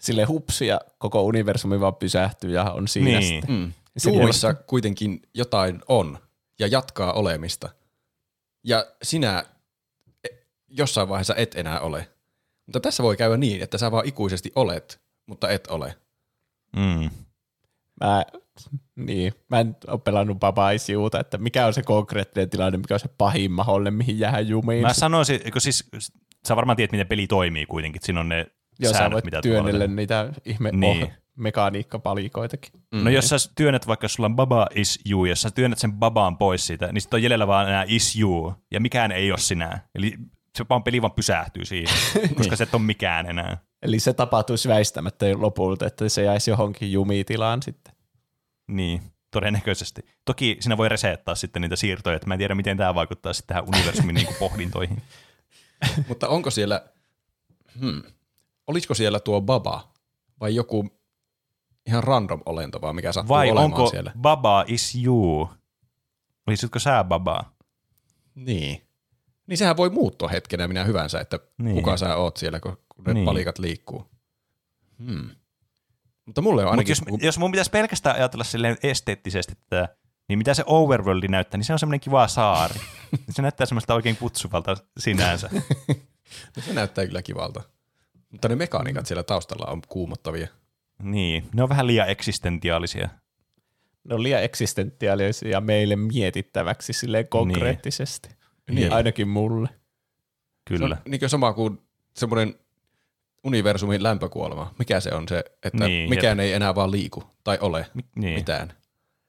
[0.01, 3.23] Sille hupsi ja koko universumi vaan pysähtyy ja on siinä Niin.
[3.43, 3.57] sitten.
[3.57, 3.73] Mm.
[3.97, 6.19] Se Tuumissa kuitenkin jotain on
[6.59, 7.69] ja jatkaa olemista.
[8.65, 9.45] Ja sinä
[10.25, 10.37] e-
[10.69, 12.09] jossain vaiheessa et enää ole.
[12.67, 15.95] Mutta tässä voi käydä niin, että sä vaan ikuisesti olet, mutta et ole.
[16.77, 17.11] Mm.
[18.01, 18.25] Mä,
[18.97, 23.09] niin, mä en ole pelannut babaisiuta, että mikä on se konkreettinen tilanne, mikä on se
[23.19, 24.83] pahin mahdollinen, mihin jää jumiin.
[24.83, 25.89] Mä sanoisin, kun siis
[26.49, 28.03] sä varmaan tiedät, miten peli toimii kuitenkin.
[28.05, 28.47] Siinä on ne
[28.79, 31.03] Joo, sä säännöt, voit mitä työnnellä niitä ihme Niin.
[31.03, 32.73] oh, mekaniikkapalikoitakin.
[32.95, 33.05] Mm.
[33.05, 36.39] No jos sä työnnät vaikka sulla on baba is you, jos sä työnnät sen babaan
[36.39, 39.81] pois siitä, niin sitten on jäljellä vaan enää is you, ja mikään ei ole sinä.
[39.95, 40.15] Eli
[40.59, 41.97] se vaan peli vaan pysähtyy siihen,
[42.37, 43.59] koska se et ole mikään enää.
[43.83, 47.95] Eli se tapahtuisi väistämättä lopulta, että se jäisi johonkin jumitilaan sitten.
[48.71, 50.03] Niin, todennäköisesti.
[50.25, 53.47] Toki siinä voi resettaa sitten niitä siirtoja, että mä en tiedä, miten tämä vaikuttaa sitten
[53.57, 55.03] tähän universumin niin pohdintoihin.
[56.09, 56.85] Mutta onko siellä,
[57.81, 58.03] hmm,
[58.67, 59.93] olisiko siellä tuo baba
[60.41, 61.01] vai joku
[61.87, 64.13] ihan random olento vaan, mikä sattuu Vai olemaan onko siellä?
[64.21, 65.49] baba is you?
[66.47, 67.45] Olisitko sä baba?
[68.35, 68.83] Niin.
[69.47, 71.77] Niin sehän voi muuttua hetkenä minä hyvänsä, että Niin.
[71.77, 73.25] kuka sä oot siellä, kun ne niin.
[73.25, 74.11] palikat liikkuu.
[75.07, 75.31] Hmm.
[76.31, 76.91] Mutta mulle on ainakin...
[76.91, 79.89] jos, jos mun pitäisi pelkästään ajatella silleen esteettisesti tätä,
[80.29, 82.81] niin mitä se overworldi näyttää, niin se on semmoinen kiva saari.
[83.35, 85.51] se näyttää semmoista oikein kutsuvalta sinänsä.
[86.57, 87.63] No se näyttää kyllä kivalta.
[88.31, 90.49] Mutta ne mekaniikat siellä taustalla on kuumottavia.
[91.03, 93.09] Niin, ne on vähän liian eksistentiaalisia.
[94.05, 98.29] Ne on liian eksistentiaalisia meille mietittäväksi silleen konkreettisesti.
[98.29, 98.75] Niin.
[98.75, 98.93] Niin.
[98.93, 99.69] Ainakin mulle.
[99.69, 99.77] Se
[100.65, 100.97] Kyllä.
[101.07, 101.79] on niin sama kuin
[102.17, 102.55] semmoinen
[103.45, 104.75] universumin lämpökuolema.
[104.79, 108.05] Mikä se on se, että Niin, niin, mikään ei enää vaan liiku tai ole Mi-
[108.17, 108.35] niin.
[108.35, 108.73] mitään.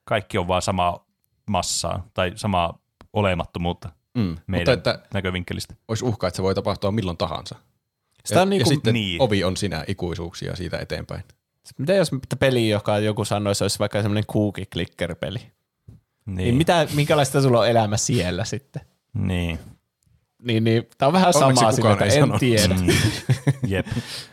[0.05, 1.05] Kaikki on vaan samaa
[1.49, 2.80] massaa tai samaa
[3.14, 4.24] olemattomuutta Mm.
[4.24, 5.76] Mutta meidän että näkövinkkelistä.
[5.88, 7.55] olisi uhka, että se voi tapahtua milloin tahansa.
[8.26, 9.05] Sitä on ja, niinku, ja sitten niin.
[9.05, 9.22] niin.
[9.22, 11.24] ovi on sinä ikuisuuksia siitä eteenpäin.
[11.78, 15.39] mitä jos peli, joka joku sanoisi, olisi vaikka semmoinen cookie clicker peli?
[16.26, 16.38] Niin.
[16.38, 18.82] niin mitä, minkälaista sulla on elämä siellä sitten?
[19.14, 19.59] Niin.
[20.42, 22.39] Niin, niin tämä on vähän Onneksi sama en sanonut.
[22.39, 22.74] tiedä.
[22.76, 22.88] Mm.
[23.72, 23.88] Jep.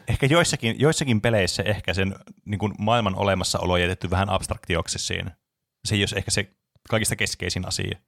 [0.09, 5.37] Ehkä joissakin, joissakin peleissä ehkä sen niin kuin maailman olemassaolo on jätetty vähän abstraktioksi siinä.
[5.85, 6.51] Se ei ole ehkä se
[6.89, 7.99] kaikista keskeisin asia.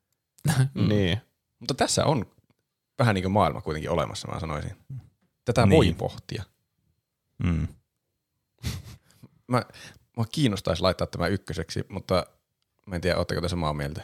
[0.74, 0.88] Mm.
[0.88, 1.20] niin.
[1.58, 2.26] Mutta tässä on
[2.98, 4.76] vähän niin kuin maailma kuitenkin olemassa, mä sanoisin.
[5.44, 5.76] Tätä Niin.
[5.76, 6.42] voi pohtia.
[7.44, 7.68] Mm.
[9.48, 9.62] Mä,
[10.16, 12.26] mua kiinnostaisi laittaa tämä ykköseksi, mutta
[12.86, 14.02] mä en tiedä, ootteko te samaa mieltä.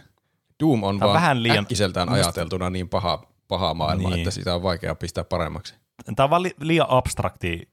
[0.60, 4.18] Doom on, on vaan vähän liian- äkkiseltään Musta- ajateltuna niin paha, paha maailma, Niin.
[4.18, 5.74] että sitä on vaikea pistää paremmaksi.
[6.16, 7.68] Tämä on vaan li- liian abstrakti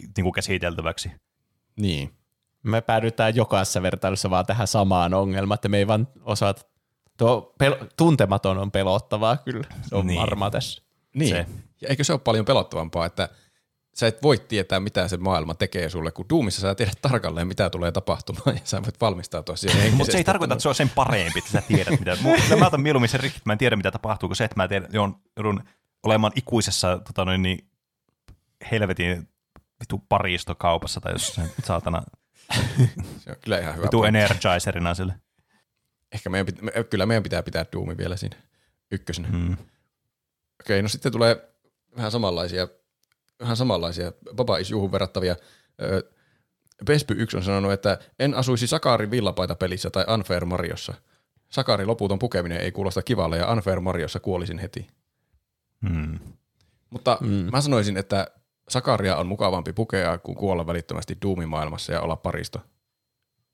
[0.00, 1.10] niin kuin käsiteltäväksi.
[1.76, 2.12] Niin.
[2.62, 6.62] Me päädytään jokaisessa vertailussa vaan tähän samaan ongelmaan, että me ei vaan osata.
[7.16, 9.66] Tuo pel- tuntematon on pelottavaa kyllä.
[9.82, 10.14] Se on Niin.
[10.14, 10.20] niin.
[10.20, 10.82] varma tässä.
[11.14, 11.30] Niin.
[11.30, 11.46] Se.
[11.80, 13.28] Ja eikö se ole paljon pelottavampaa, että
[13.98, 17.70] sä et voi tietää, mitä se maailma tekee sulle, kun Doomissa sä tiedät tarkalleen, mitä
[17.70, 20.88] tulee tapahtumaan, ja sä voit valmistautua siihen Mutta se ei tarkoita, että se on sen
[20.88, 22.16] parempi, että sä tiedät mitä.
[22.58, 24.68] Mä otan mieluummin sen rikki, että mä en tiedä mitä tapahtuu, kuin se, että mä
[24.68, 25.64] tiedän, joudun,
[26.02, 27.68] olemaan ikuisessa tota noin, niin,
[28.70, 29.28] helvetin
[29.80, 32.02] vitu paristokaupassa tai jossain saatana
[33.18, 33.84] Se on kyllä ihan hyvä.
[33.84, 34.18] vitu pointti.
[34.18, 35.14] energizerina sille.
[36.12, 38.36] Ehkä meidän pitä, me- kyllä meidän pitää pitää Doomi vielä siinä
[38.90, 39.28] ykkösenä.
[39.32, 39.56] Mm.
[40.60, 41.48] Okei, no sitten tulee
[41.96, 42.68] vähän samanlaisia,
[43.40, 45.36] vähän samanlaisia Baba is Juhun verrattavia.
[45.82, 46.02] Öö,
[46.86, 50.94] Pespy 1 on sanonut, että en asuisi Sakarin villapaita-pelissä tai Unfair Mariossa.
[51.48, 54.86] Sakarin loputon pukeminen ei kuulosta kivalle ja Unfair Mariossa kuolisin heti.
[55.80, 56.18] Mm.
[56.90, 57.28] Mutta Mm.
[57.28, 57.48] mm.
[57.52, 58.26] mä sanoisin, että
[58.68, 62.60] Sakaria on mukavampi pukea kuin kuolla välittömästi Doomin maailmassa ja olla paristo.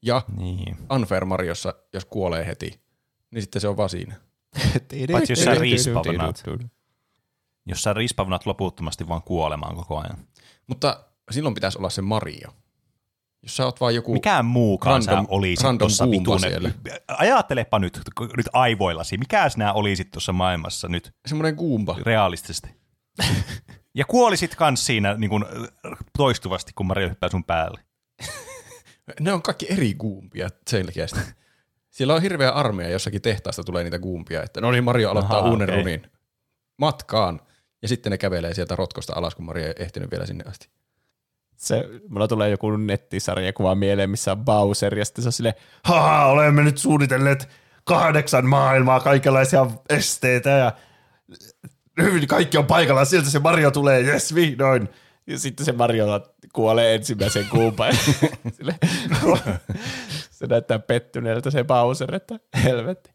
[0.03, 0.77] Ja Niin.
[0.93, 2.81] Unfair Mariossa, jos kuolee heti,
[3.31, 4.15] niin sitten se on vaan siinä.
[5.13, 6.43] Paitsi jos sä respawnaat.
[7.67, 10.19] Jos sä rispawnat loputtomasti vaan kuolemaan koko ajan.
[10.67, 12.49] Mutta silloin pitäisi olla se Mario.
[13.43, 14.13] Jos sä oot vaan joku...
[14.13, 15.91] Mikään muukaan random- sä olisit random
[16.25, 16.71] tuossa siellä.
[17.09, 18.01] Ajattelepa nyt,
[18.37, 21.97] nyt aivoillasi, mikä sinä olisit tuossa maailmassa nyt Semmoinen Goomba.
[22.03, 22.69] realistisesti.
[23.99, 25.47] ja kuolisit kans siinä niin kun,
[26.19, 27.81] toistuvasti, kun Mario hyppää sun päälle.
[29.21, 31.21] Ne on kaikki eri Goombia selkeästi.
[31.91, 35.51] Siellä on hirveä armeija, jossakin tehtaasta tulee niitä kuumpia, että no niin, Mario aloittaa Ahaa,
[35.51, 35.77] uuden okei.
[35.83, 36.11] runin
[36.79, 37.41] matkaan.
[37.85, 40.69] Ja sitten ne kävelee sieltä rotkosta alas, kun Mario ei ehtinyt vielä sinne asti.
[41.57, 45.55] Se, mulla tulee joku nettisarjakuva mieleen, missä on Bowser, ja sitten se on silleen,
[45.85, 47.49] haha, olemme nyt suunnitelleet
[47.85, 50.73] kahdeksan maailmaa, kaikenlaisia esteitä, ja
[52.03, 54.89] hyvin kaikki on paikallaan, sieltä se Mario tulee, jes, vihdoin.
[55.27, 56.07] Ja sitten se Mario
[56.53, 57.97] kuolee ensimmäisen kuupaan.
[58.57, 58.75] Sille,
[60.31, 63.11] se näyttää pettyneeltä se Bowser, että helvetti.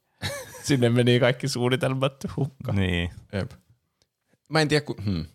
[0.64, 2.76] Sinne meni kaikki suunnitelmat hukkaan.
[2.78, 3.10] Niin.
[3.34, 3.52] Jep.
[4.50, 4.96] Mä en tiedä, kun...
[5.06, 5.26] Hmm.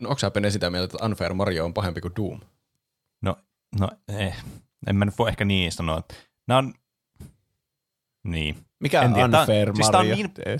[0.00, 2.40] No onko sä Pene sitä mieltä, että Unfair Mario on pahempi kuin Doom?
[3.22, 3.36] No,
[3.80, 4.36] no eh.
[4.86, 6.02] en mä nyt voi ehkä niin sanoa.
[6.46, 6.74] Nämä on...
[8.24, 8.56] Niin.
[8.80, 10.26] Mikä En on tiedä, unfair siis tää on Mario?
[10.26, 10.58] niin-?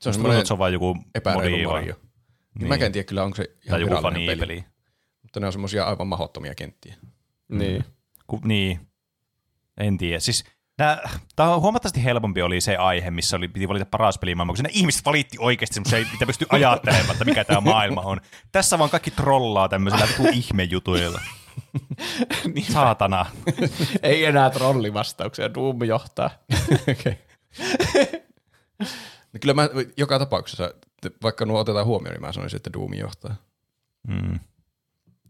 [0.00, 1.70] Se on semmoinen se on vaan joku epäreilu.
[1.70, 1.94] Mario.
[1.94, 2.10] Niin.
[2.58, 2.68] Niin.
[2.68, 4.02] Mä en tiedä kyllä, onko se ihan Tai joku peli.
[4.02, 4.64] fanipeli.
[5.22, 6.94] Mutta ne on semmoisia aivan mahottomia kenttiä.
[7.48, 7.84] Niin.
[8.26, 8.80] Ku, niin.
[9.76, 10.20] En tiedä.
[10.20, 10.44] Siis
[11.36, 14.70] Tämä on huomattavasti helpompi oli se aihe, missä oli, piti valita paras pelimaailma, kun siinä
[14.72, 18.20] ihmiset valitti oikeasti semmoisia, mitä pystyy ajattelemaan, että mikä tämä maailma on.
[18.52, 21.20] Tässä vaan kaikki trollaa tämmöisillä vitu ihmejutuilla.
[22.54, 22.72] Niin.
[22.72, 23.26] Saatana.
[24.02, 26.30] Ei enää trollivastauksia, Doom johtaa.
[26.92, 27.14] okay.
[29.32, 30.74] no kyllä mä joka tapauksessa,
[31.22, 33.34] vaikka nuo otetaan huomioon, niin mä sanoisin, että Doom johtaa.
[34.08, 34.40] Mm.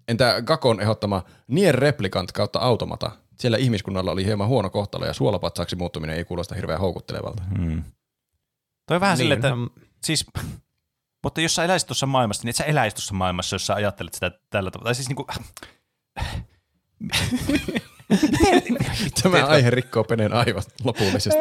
[0.08, 3.10] Entä Gakon ehdottama Nier Replicant kautta Automata?
[3.40, 7.42] Siellä ihmiskunnalla oli hieman huono kohtalo ja suolapatsaksi muuttuminen ei kuulosta hirveän houkuttelevalta.
[7.58, 7.82] Mm.
[8.86, 10.26] Toi vähän niin, silleen, että siis,
[11.24, 14.14] mutta jos sä eläisit tuossa maailmassa, niin et sä eläisi tuossa maailmassa, jos sä ajattelet
[14.14, 14.88] sitä tällä tavalla.
[14.88, 15.26] Tai siis niinku,
[19.22, 21.40] Tämä aihe rikkoo Penen aivot lopullisesti.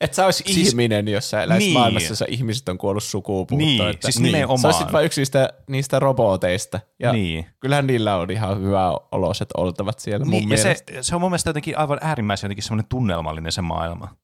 [0.00, 1.66] Et sä olisi Siis- ihminen, jos sä eläisit Niin.
[1.68, 1.78] niin.
[1.80, 3.58] maailmassa, jossa ihmiset on kuollut sukupuuttoon.
[3.58, 4.66] Niin, että siis Sä nimenomaan.
[4.66, 6.80] olisit vain yksi niistä, niistä roboteista.
[6.98, 7.46] Ja niin.
[7.60, 11.30] kyllähän niillä on ihan hyvä oloset oltavat siellä mun niin ja se, se, on mun
[11.30, 14.16] mielestä jotenkin aivan äärimmäisen jotenkin semmoinen tunnelmallinen se maailma.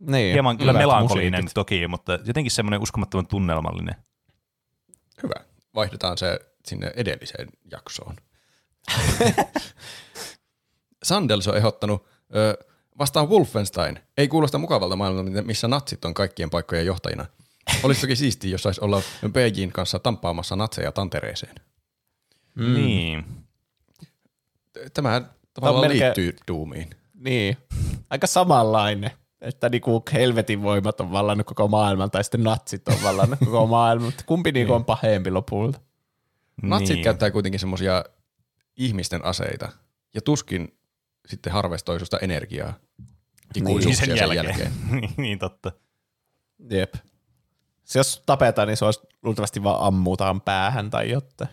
[0.00, 1.54] niin, Hieman kyllä hyvät melankolinen musiikit.
[1.54, 3.94] toki, mutta jotenkin semmoinen uskomattoman tunnelmallinen.
[5.22, 5.34] Hyvä.
[5.74, 8.16] Vaihdetaan se sinne edelliseen jaksoon.
[11.02, 12.64] Sandels on ehdottanut ö,
[12.98, 13.98] vastaan Wolfenstein.
[14.16, 17.26] Ei kuulosta mukavalta maailmalta, missä natsit on kaikkien paikkojen johtajina.
[17.82, 21.54] Olisi toki siistiä, jos saisi olla PJin kanssa tamppaamassa natseja tantereeseen.
[22.54, 22.74] Mm.
[22.74, 23.24] Niin.
[24.94, 25.22] Tämä
[25.54, 26.90] tavallaan melkein- liittyy Doomiin.
[27.14, 27.56] Niin,
[28.10, 29.10] aika samanlainen.
[29.40, 34.06] Että niinku helvetin voimat on vallannut koko maailman, tai sitten natsit on vallannut koko maailman.
[34.06, 35.80] Mutta kumpi niinku on pahempi lopulta?
[36.62, 37.04] Natsit niin.
[37.04, 38.04] käyttää kuitenkin semmoisia
[38.76, 39.72] ihmisten aseita
[40.14, 40.78] ja tuskin
[41.30, 42.74] sitten harvestoi susta energiaa
[43.54, 44.72] ikuisuuksia Niin, sen jälkeen.
[45.16, 45.72] niin totta.
[46.70, 46.94] Jep.
[47.84, 51.50] Se jos tapetaan, niin se olisi luultavasti vaan ammutaan päähän tai jotain.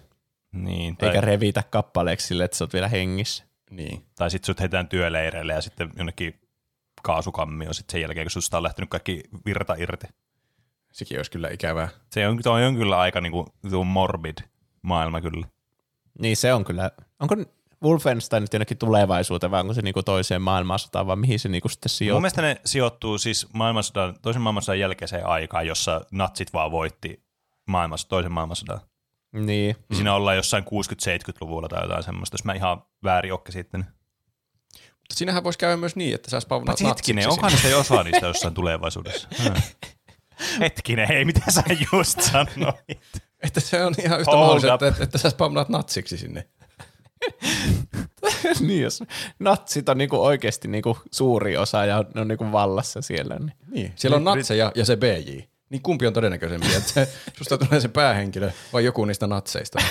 [0.52, 3.44] Niin, tai, Eikä revitä kappaleeksi sille, että sä oot vielä hengissä.
[3.70, 4.06] Niin.
[4.16, 6.40] tai sitten sut heitetään työleireille ja sitten jonnekin
[7.02, 10.08] kaasukammio sitten sen jälkeen, kun susta on lähtenyt kaikki virta irti.
[10.92, 11.90] Sekin olisi kyllä ikävää.
[12.12, 14.38] Se on, on kyllä aika niinku, tuo morbid
[14.82, 15.48] maailma kyllä.
[16.20, 16.92] Niin se on kyllä.
[17.20, 17.36] Onko
[17.84, 21.90] Wolfenstein nyt jonnekin tulevaisuuteen vai onko se niinku toiseen maailmansotaan vai mihin se niinku sitten
[21.90, 22.22] Mun sijoittuu?
[22.22, 27.24] mielestä ne sijoittuu siis maailmansodan, toisen maailmansodan jälkeiseen aikaan, jossa natsit vaan voitti
[27.68, 28.80] maailmassa, toisen maailmansodan.
[29.34, 29.76] Niin.
[29.90, 29.96] Mm.
[29.96, 33.86] Siinä ollaan jossain 60-70-luvulla tai jotain semmoista, jos mä ihan väärin okke sitten.
[34.74, 38.28] Mutta siinähän voisi käydä myös niin, että sä spawnaat Paitsi hetkinen, onkohan niistä osa niistä
[38.34, 39.28] jossain tulevaisuudessa?
[39.44, 39.54] Hmm.
[40.60, 43.00] Hetkinen, hei, mitä sä just sanoit?
[43.44, 46.48] Että se on ihan yhtä mahdollista, että, että, sä spawnaat natsiksi sinne.
[48.68, 49.04] niin, jos
[49.40, 53.40] natsit on niinku oikeasti niinku suuri osa ja ne on niinku vallassa siellä.
[53.40, 53.54] Niin.
[53.68, 53.94] Niin.
[53.96, 55.40] Siellä on natseja ja se BJ.
[55.70, 59.80] Niin kumpi on todennäköisempi, että se, susta tulee se päähenkilö vai joku niistä natseista?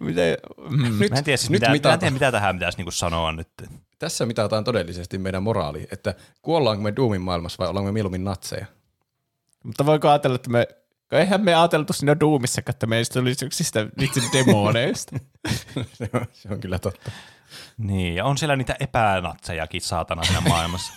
[0.00, 0.36] Miten,
[0.70, 2.90] mm, Nyt, Mä en tiedä, siis nyt mitä, mä en tiedä, mitä tähän pitäisi niinku
[2.90, 3.48] sanoa nyt.
[3.98, 8.66] Tässä mitataan todellisesti meidän moraali, että kuollaanko me Doomin maailmassa vai ollaanko me mieluummin natseja?
[9.62, 10.68] mutta voiko ajatella, että me,
[11.12, 15.16] eihän me ajateltu siinä Doomissakaan, että meistä olisi yksistä vitsin demoneista.
[15.92, 17.10] se, on, se on kyllä totta.
[17.78, 20.92] Niin, ja on siellä niitä epänatsejakin saatana siinä maailmassa.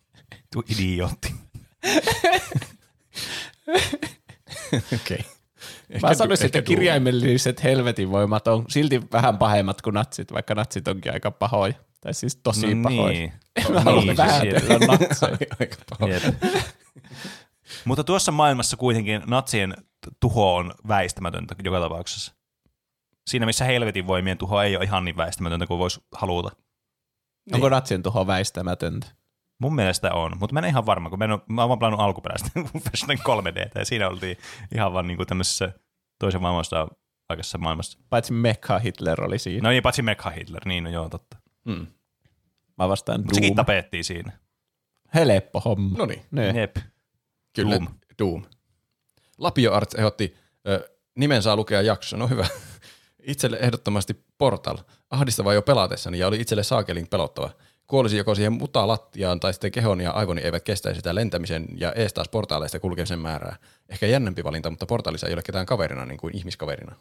[0.52, 1.34] Tuo idiootti.
[4.94, 5.24] Okei.
[6.02, 11.12] Mä sanoisin, että kirjaimelliset helvetin voimat on silti vähän pahemmat kuin natsit, vaikka natsit onkin
[11.12, 11.74] aika pahoja.
[12.00, 13.12] Tai siis tosi no pahoja.
[13.12, 13.32] niin.
[13.72, 15.36] Mä haluan niin, vähätellä natseja.
[15.60, 16.06] Aika paha.
[17.84, 19.74] Mutta tuossa maailmassa kuitenkin natsien
[20.20, 22.34] tuho on väistämätöntä joka tapauksessa.
[23.26, 26.50] Siinä missä helvetin voimien tuho ei ole ihan niin väistämätöntä kuin voisi haluta.
[27.52, 29.06] Onko natsien tuho väistämätöntä?
[29.60, 31.78] Mun mielestä on, mutta mä en ihan varma, kun mä, en ole, mä oon vaan
[31.78, 34.36] pelannut alkuperäistä Wolfenstein 3D, ja siinä oltiin
[34.74, 35.72] ihan vaan niinku tämmöisessä
[36.18, 36.88] toisen maailmasta
[37.28, 37.98] aikaisessa maailmassa.
[38.10, 39.62] Paitsi Mekka Hitler oli siinä.
[39.62, 41.36] No niin, paitsi Mekha Hitler, niin no joo, totta.
[41.64, 41.86] Mm.
[42.78, 43.56] Mä vastaan Mutta sekin Doom.
[43.56, 44.32] tapettiin siinä.
[45.14, 45.98] Helppo homma.
[45.98, 46.56] No niin, Niin.
[46.56, 46.76] Jep.
[47.52, 47.70] Kyllä.
[47.74, 47.86] Doom.
[48.18, 48.42] Doom.
[49.38, 50.36] Lapio Arts ehdotti,
[50.68, 52.46] ö, nimen saa lukea jaksossa, no hyvä.
[53.22, 54.78] Itselle ehdottomasti Portal.
[55.10, 57.50] Ahdistavaa jo pelatessani ja oli itselle saakelin pelottava.
[57.86, 61.92] Kuolisi joko siihen mutaa lattiaan tai sitten kehoni ja aivoni eivät kestäisi sitä lentämisen ja
[61.92, 63.56] ees taas portaaleista kulkemisen määrää.
[63.88, 66.96] Ehkä jännempi valinta, mutta portaalissa ei ole ketään kaverina niin kuin ihmiskaverina.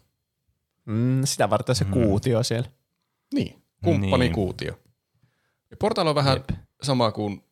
[0.86, 2.70] Mm, sitä varten se kuutio siellä.
[3.34, 4.34] Niin, kumppani Niin.
[4.34, 4.80] kuutio.
[5.72, 6.60] Ja Portal on vähän Jep.
[6.82, 7.44] sama kuin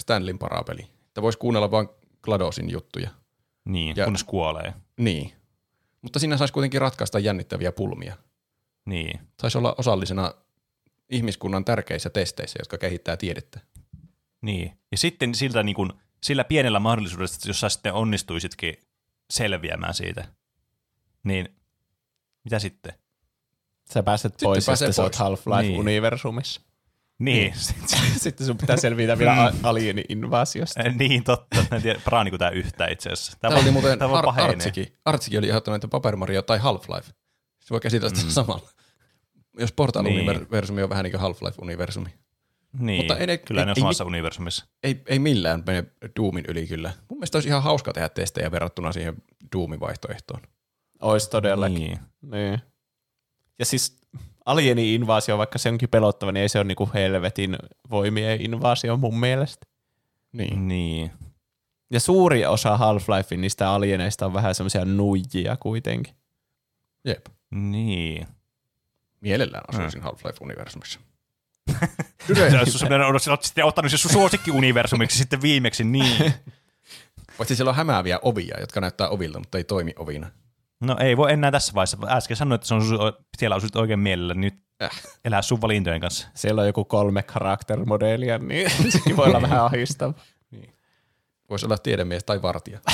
[0.00, 0.86] Stanlin parapeli.
[1.06, 1.88] Että voisi kuunnella vain
[2.22, 3.10] GLaDOSin juttuja.
[3.64, 4.74] Niin, Ja- kunnes kuolee.
[4.98, 5.32] Niin.
[6.02, 8.16] Mutta siinä saisi kuitenkin ratkaista jännittäviä pulmia.
[8.84, 9.20] Niin.
[9.40, 10.34] Saisi olla osallisena
[11.10, 13.60] ihmiskunnan tärkeissä testeissä, jotka kehittää tiedettä.
[14.40, 14.78] Niin.
[14.92, 15.92] Ja sitten siltä niin kuin,
[16.22, 18.74] sillä pienellä mahdollisuudella, että jos sä sitten onnistuisitkin
[19.30, 20.28] selviämään siitä,
[21.24, 21.56] niin
[22.44, 22.92] mitä sitten?
[23.92, 25.18] Sä pääset Sitten pois ja pääsee sitten sä oot pois.
[25.18, 26.60] Half-Life-universumissa.
[26.60, 26.71] Niin,
[28.16, 30.82] sitten sun pitää selvitä vielä a- alieni-invaasiosta.
[30.82, 31.56] Eh, niin totta.
[31.70, 33.36] Mä en tiedä, paraaniko tämä yhtään itse asiassa.
[33.40, 34.50] Täällä oli muuten tämä Ar- pahenee.
[34.50, 34.86] Artsikin.
[35.04, 37.06] Artsikin oli ehdottanut, että Paper Mario tai Half-Life.
[37.60, 38.68] Se voi käsitellä sitä samalla.
[39.58, 42.08] Jos Portal-universumi on vähän niin kuin Half-Life-universumi.
[42.78, 44.66] Niin, Mutta ei ne- kyllä ei- ne on ei samassa universumissa.
[44.82, 45.84] Ei, ei millään mene
[46.20, 46.92] Doomin yli kyllä.
[47.08, 49.14] Mun mielestä olisi ihan hauska tehdä testejä verrattuna siihen
[49.56, 50.40] Doomin vaihtoehtoon.
[51.02, 51.76] Ois todellakin.
[51.76, 51.98] Niin.
[52.22, 52.60] Niin.
[53.58, 54.00] Ja siis
[54.46, 57.56] alieni-invaasio, vaikka se onkin pelottava, niin ei se ole niinku helvetin
[57.90, 59.66] voimien invaasio mun mielestä.
[60.32, 60.68] Niin.
[60.68, 61.10] Niin.
[61.90, 66.14] Ja suuri osa Half-Lifein niistä alieneista on vähän semmoisia nuijia kuitenkin.
[67.04, 67.26] Jep.
[67.50, 68.26] Niin.
[69.20, 69.78] Mielellään Hmm.
[69.80, 71.00] asuisin Half-Life-universumissa.
[72.34, 76.34] Se olisi sellainen, olet sitten ottanut se sun suosikki-universumiksi sitten viimeksi, niin.
[77.38, 80.30] Paitsi siellä on hämääviä ovia, jotka näyttää ovilta, mutta ei toimi ovina.
[80.82, 81.96] No ei voi enää tässä vaiheessa.
[82.06, 84.90] Äsken sanoin, että se on, su- siellä asut oikein mielellä, niin nyt Äh.
[85.24, 86.28] elää sun valintojen kanssa.
[86.34, 90.14] Siellä on joku kolme karakterimodelia, niin sekin voi olla vähän ahistava.
[91.50, 92.80] Voisi olla tiedemies tai vartija.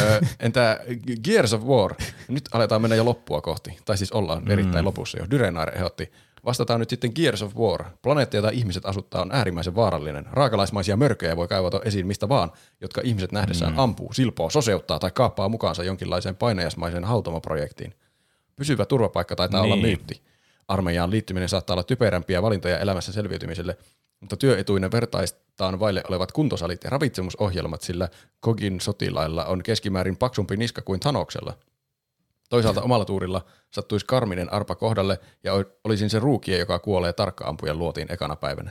[0.00, 0.80] Ö, entä
[1.24, 1.94] Gears of War?
[2.28, 3.78] Nyt aletaan mennä jo loppua kohti.
[3.84, 5.26] Tai siis ollaan erittäin lopussa jo.
[5.30, 6.12] Dyrenaar ehdotti.
[6.46, 7.84] Vastataan nyt sitten Gears of War.
[8.02, 10.26] Planeetta, jota ihmiset asuttaa, on äärimmäisen vaarallinen.
[10.32, 13.78] Raakalaismaisia mörköjä voi kaivata esiin mistä vaan, jotka ihmiset nähdessään mm.
[13.78, 17.94] ampuu, silpoo, soseuttaa tai kaappaa mukaansa jonkinlaiseen painajasmaiseen hautomoprojektiin.
[18.56, 19.86] Pysyvä turvapaikka taitaa olla Niin.
[19.86, 20.22] myytti.
[20.68, 23.76] Armeijaan liittyminen saattaa olla typerämpiä valintoja elämässä selviytymiselle,
[24.20, 28.08] mutta työetuinen vertaistaan vaille olevat kuntosalit ja ravitsemusohjelmat, sillä
[28.40, 31.54] Kogin sotilailla on keskimäärin paksumpi niska kuin Thanoksella.
[32.48, 35.52] Toisaalta omalla tuurilla sattuisi karminen arpa kohdalle ja
[35.84, 38.70] olisin se ruukie, joka kuolee tarkka-ampujan luotiin ekana päivänä.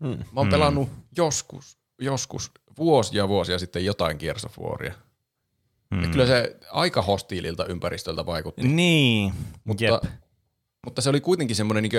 [0.00, 0.18] Hmm.
[0.18, 4.94] Mä oon pelannut joskus, joskus vuosia vuosia sitten jotain Gears of Waria.
[5.94, 6.02] Hmm.
[6.02, 8.68] Ja kyllä se aika hostiililta ympäristöltä vaikutti.
[8.68, 9.32] Niin.
[9.64, 10.02] Mutta, Jep.
[10.84, 11.92] mutta se oli kuitenkin semmoinen niin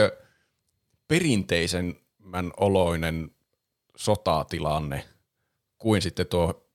[1.07, 3.31] perinteisemmän oloinen
[3.97, 5.05] sotatilanne
[5.77, 6.69] kuin sitten tuo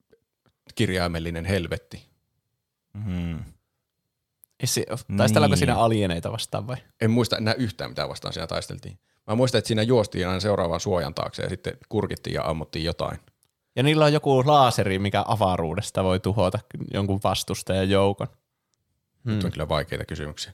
[0.75, 2.03] kirjaimellinen helvetti.
[3.05, 3.39] Hmm.
[4.65, 4.87] Ei se-
[5.17, 5.59] Taistellaanko Niin.
[5.59, 6.77] siinä alieneita vastaan vai?
[7.01, 8.99] En muista enää yhtään, mitä vastaan siinä taisteltiin.
[9.27, 13.19] Mä muistan, että siinä juostiin aina seuraavan suojan taakse ja sitten kurkittiin ja ammuttiin jotain.
[13.77, 16.59] Ja niillä on joku laaseri, mikä avaruudesta voi tuhota
[16.95, 18.27] jonkun vastustajan joukon.
[19.25, 19.33] Hmm.
[19.35, 20.53] Nyt on kyllä vaikeita kysymyksiä.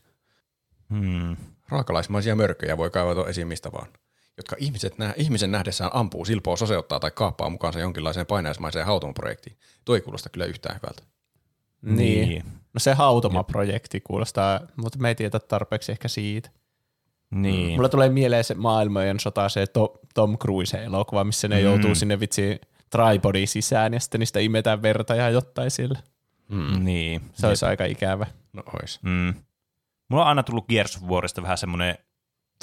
[0.91, 1.37] Hmm.
[1.69, 3.89] Raakalaismaisia mörköjä voi kaivata esiin mistä vaan,
[4.37, 9.57] jotka ihmiset nä- ihmisen nähdessään ampuu, silpoo, soseuttaa tai kaappaa mukaansa jonkinlaiseen painajaismaiseen hautomoprojektiin.
[9.85, 11.03] Tuo ei kuulosta kyllä yhtään hyvältä.
[11.83, 12.29] Niin.
[12.29, 12.45] Niin.
[12.75, 16.51] No se hautoma-projekti kuulostaa, mutta me ei tiedä tarpeeksi ehkä siitä.
[17.31, 17.77] Niin.
[17.77, 21.65] Mulla tulee mieleen se maailmojen sota, se to, Tom Cruise-elokuva, missä ne mm.
[21.65, 25.99] joutuu sinne vitsi tripodin sisään ja sitten niistä imetään verta ja jotain sille.
[26.49, 26.85] Mm.
[26.85, 27.21] Niin.
[27.33, 28.27] Se olisi aika ikävä.
[28.53, 29.03] No ois.
[29.03, 29.35] Mm.
[30.09, 31.99] Mulla on aina tullut Gears of Warista vähän semmoinen,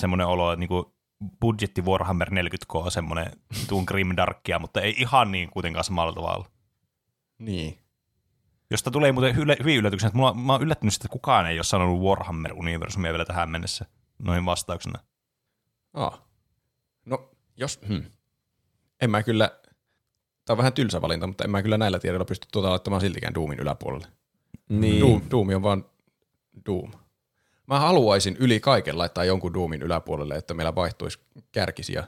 [0.02, 0.96] semmoinen olo, että niinku
[1.42, 3.32] budjetti Warhammer 40K on semmoinen
[3.70, 6.46] tuun grimdarkia, mutta ei ihan niin kuitenkaan samalla tavalla.
[7.40, 7.78] Niin.
[8.72, 11.64] Josta tulee muuten hyle, hyvin yllätyksenä, että mulla, mä oon yllättynyt, että kukaan ei ole
[11.64, 13.86] sanonut Warhammer-universumia vielä tähän mennessä
[14.20, 15.00] noin vastauksena.
[15.94, 16.22] Ah.
[17.06, 17.80] No, jos...
[17.88, 18.04] Hmm.
[19.02, 19.52] En mä kyllä...
[20.46, 23.34] Tämä on vähän tylsä valinta, mutta en mä kyllä näillä tiedoilla pysty tuota laittamaan siltikään
[23.36, 24.08] Doomin yläpuolelle.
[24.70, 25.02] Niin.
[25.02, 25.86] Doom, Doom on vaan
[26.66, 26.92] Doom.
[27.68, 31.20] Mä haluaisin yli kaiken laittaa jonkun Doomin yläpuolelle, että meillä vaihtuisi
[31.52, 32.08] kärkisiä,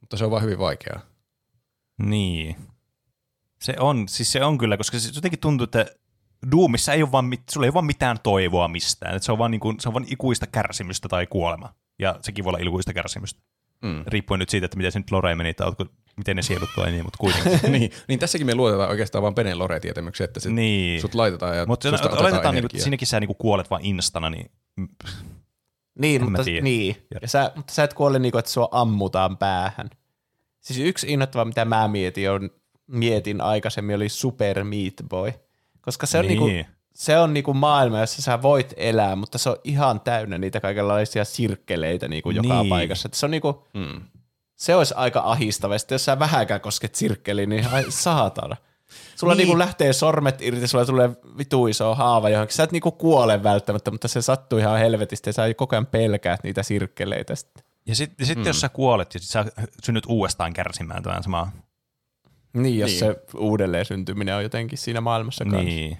[0.00, 1.00] mutta se on vaan hyvin vaikeaa.
[1.98, 2.56] Niin.
[3.62, 5.86] Se on, siis se on kyllä, koska se jotenkin tuntuu, että
[6.52, 9.14] Doomissa ei ole vaan, mit- sulla ei ole vaan mitään toivoa mistään.
[9.16, 11.74] Että se, on vaan niin kuin, se on vaan ikuista kärsimystä tai kuolema.
[11.98, 13.40] Ja sekin voi olla ikuista kärsimystä.
[13.82, 14.04] Mm.
[14.06, 15.86] Riippuen nyt siitä, että miten se nyt Lore meni, tai ootko,
[16.16, 17.72] miten ne sielut toimii, mutta kuitenkin.
[17.72, 21.00] niin, niin tässäkin me luotetaan oikeastaan vaan Penen lore-tietämykseen, että se, niin.
[21.00, 24.30] sut laitetaan ja Mutta susta otetaan oletetaan, niin, että siinäkin sä niin kuolet vaan instana,
[24.30, 24.88] niin mm,
[25.98, 26.96] Niin, En mutta, niin.
[27.22, 29.90] Ja sä, mutta sä et kuole niin kuin, että sua ammutaan päähän.
[30.60, 32.50] Siis yksi innoittava, mitä mä mietin, on,
[32.88, 35.32] mietin aikaisemmin, oli Super Meat Boy.
[35.80, 36.40] Koska se on, niin.
[36.40, 36.52] Niin.
[36.54, 40.60] niinku, se on niinku maailma, jossa sä voit elää, mutta se on ihan täynnä niitä
[40.60, 42.68] kaikenlaisia sirkkeleitä niinku joka Niin.
[42.68, 43.08] paikassa.
[43.08, 44.00] Et se on niinku, Mm.
[44.56, 45.78] se olisi aika ahistava.
[45.78, 48.56] Sitten jos sä vähänkään kosket sirkkeliin, niin ai saatana.
[49.16, 49.38] Sulla Niin.
[49.38, 49.46] niin.
[49.46, 52.56] niinku lähtee sormet irti, sulla tulee vitu iso haava johonkin.
[52.56, 56.42] Sä et niinku kuole välttämättä, mutta se sattuu ihan helvetisti ja sä koko ajan pelkäät
[56.44, 57.34] niitä sirkkeleitä.
[57.34, 57.64] Sitten.
[57.86, 58.44] Ja sitten sit, mm.
[58.46, 59.44] jos sä kuolet ja sit sä
[59.84, 61.52] synnyt uudestaan kärsimään tämän samaa.
[62.62, 63.00] Niin, jos Niin.
[63.00, 63.14] niin.
[63.16, 65.62] se uudelleen syntyminen on jotenkin siinä maailmassa kanssa.
[65.64, 65.98] Niin.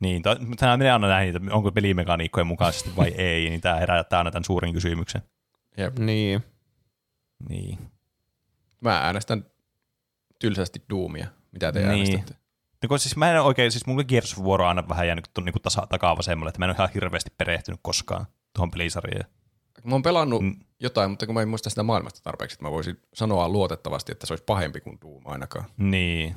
[0.00, 0.22] Niin,
[0.58, 4.44] tämä menee aina näihin, että onko pelimekaniikkojen mukaisesti vai ei, niin tämä herättää aina tämän
[4.44, 5.22] suurin kysymyksen.
[5.76, 5.98] Jep.
[5.98, 6.42] Niin.
[7.48, 7.78] Niin.
[8.80, 9.44] Mä äänestän
[10.38, 11.26] tylsästi Doomia.
[11.52, 11.88] Mitä te Niin.
[11.90, 12.34] äänestätte?
[12.82, 15.28] No, kun siis mä en oikein, siis mulla Gears of War on aina vähän jäänyt
[15.44, 19.30] niinku tasa, takaa vasemmalle, että mä en ole ihan hirveästi perehtynyt koskaan tuohon pelisarjaan.
[19.86, 20.56] Mä oon pelannut Mm.
[20.80, 24.26] jotain, mutta kun mä en muista sitä maailmasta tarpeeksi, että mä voisin sanoa luotettavasti, että
[24.26, 25.64] se olisi pahempi kuin Doom ainakaan.
[25.76, 26.36] Niin.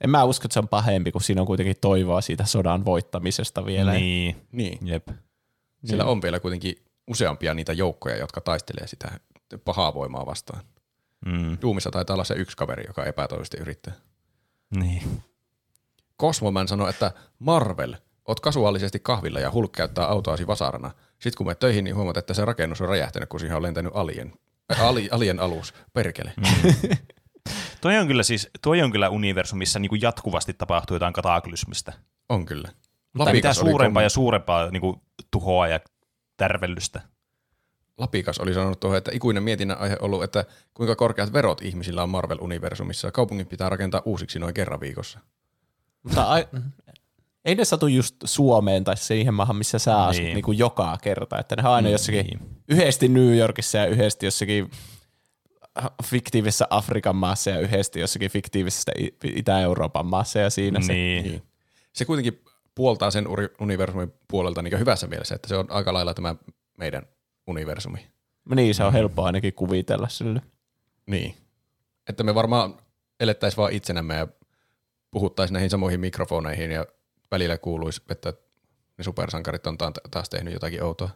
[0.00, 3.66] En mä usko, että se on pahempi, kun siinä on kuitenkin toivoa siitä sodan voittamisesta
[3.66, 3.92] vielä.
[3.92, 4.36] Niin.
[4.52, 4.86] Niin.
[4.86, 5.08] Jep.
[5.84, 6.74] Siellä on vielä kuitenkin
[7.06, 9.20] useampia niitä joukkoja, jotka taistelee sitä
[9.64, 10.60] pahaa voimaa vastaan.
[11.26, 11.58] Mm.
[11.62, 13.94] Doomissa taitaa olla se yksi kaveri, joka epätoivoisesti yrittää.
[14.76, 15.22] Niin.
[16.20, 17.94] Cosmoman sanoi, että Marvel,
[18.28, 20.90] oot kasuaalisesti kahvilla ja Hulk käyttää autoasi vasarana.
[21.22, 23.92] Sitten kun me töihin, niin huomaat, että se rakennus on räjähtänyt, kun siihen on lentänyt
[23.94, 24.32] alien,
[24.72, 25.74] äh, ali, alien alus.
[25.92, 26.32] Perkele.
[26.36, 26.96] Mm.
[27.80, 31.92] Toi on kyllä siis, toi on kyllä universumi, missä niinku jatkuvasti tapahtuu jotain kataklysmistä.
[32.28, 32.68] On kyllä.
[32.68, 32.74] Tai
[33.12, 35.80] mitä Lapikas oli, suurempaa kom- ja suurempaa niinku tuhoa ja
[36.36, 37.00] tärvellystä.
[37.98, 40.44] Lapikas oli sanonut tuohon, että ikuinen mietinnän aihe ollut, että
[40.74, 43.12] kuinka korkeat verot ihmisillä on Marvel-universumissa.
[43.12, 45.18] Kaupungit pitää rakentaa uusiksi noin kerran viikossa.
[46.02, 46.46] Mutta ai,
[47.44, 50.34] ei ne satu just Suomeen tai siihen maahan, missä sä asut Niin.
[50.34, 50.44] niin.
[50.44, 51.38] kuin joka kerta.
[51.38, 52.40] Että ne on aina jossakin, Niin.
[52.68, 54.70] yhdesti New Yorkissa ja yhdesti jossakin
[56.04, 58.92] fiktiivisessä Afrikan maassa ja yhdesti jossakin fiktiivisessä
[59.24, 60.92] Itä-Euroopan maassa ja siinä se.
[60.92, 61.24] Niin.
[61.24, 61.42] Niin.
[61.92, 62.40] Se kuitenkin
[62.74, 63.26] puoltaa sen
[63.60, 66.34] universumin puolelta niin hyvässä mielessä, että se on aika lailla tämä
[66.78, 67.02] meidän
[67.46, 68.06] universumi.
[68.54, 70.42] Niin, se on helppo ainakin kuvitella sille.
[71.06, 71.34] Niin.
[72.08, 72.74] Että me varmaan
[73.20, 74.28] elettäisiin vaan itsenämme ja
[75.10, 76.86] puhuttaisiin näihin samoihin mikrofoneihin ja
[77.32, 78.32] välillä kuuluisi, että
[78.98, 81.10] ne supersankarit on ta- taas tehnyt jotakin outoa.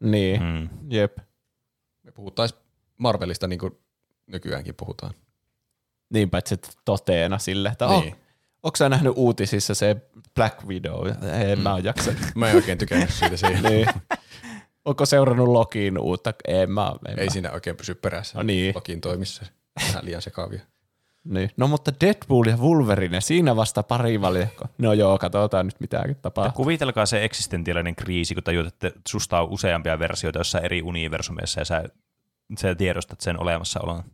[0.00, 0.68] Niin, Mm.
[0.90, 1.18] jep.
[2.02, 2.60] Me puhuttaisiin
[2.96, 3.78] Marvelista niin kuin
[4.26, 5.14] nykyäänkin puhutaan.
[6.10, 8.12] Niin paitsi että toteena sille, että Niin.
[8.12, 8.18] oh,
[8.62, 9.96] onko sä nähnyt uutisissa se
[10.34, 11.08] Black Widow?
[11.08, 11.62] En mm.
[11.62, 12.20] mä oon jaksanut.
[12.34, 13.62] Mä en oikein tykännyt siitä siihen.
[13.62, 13.86] niin.
[14.84, 16.34] Onko seurannut Lokiin uutta?
[16.48, 17.32] En mä, en Ei mä.
[17.32, 18.38] siinä oikein pysy perässä.
[18.38, 18.74] No niin.
[18.74, 19.46] Lokin toimissa.
[19.88, 20.60] Vähän liian sekaavia.
[21.24, 21.50] Niin.
[21.56, 24.64] No mutta Deadpool ja Wolverine, siinä vasta pari valikko.
[24.78, 26.64] No joo, katsotaan nyt mitä tapahtuu.
[26.64, 31.64] Kuvitelkaa se eksistentiaalinen kriisi, kun tajuat, että susta on useampia versioita jossain eri universumeissa ja
[31.64, 31.84] sä,
[32.58, 34.04] sä tiedostat sen olemassaolon.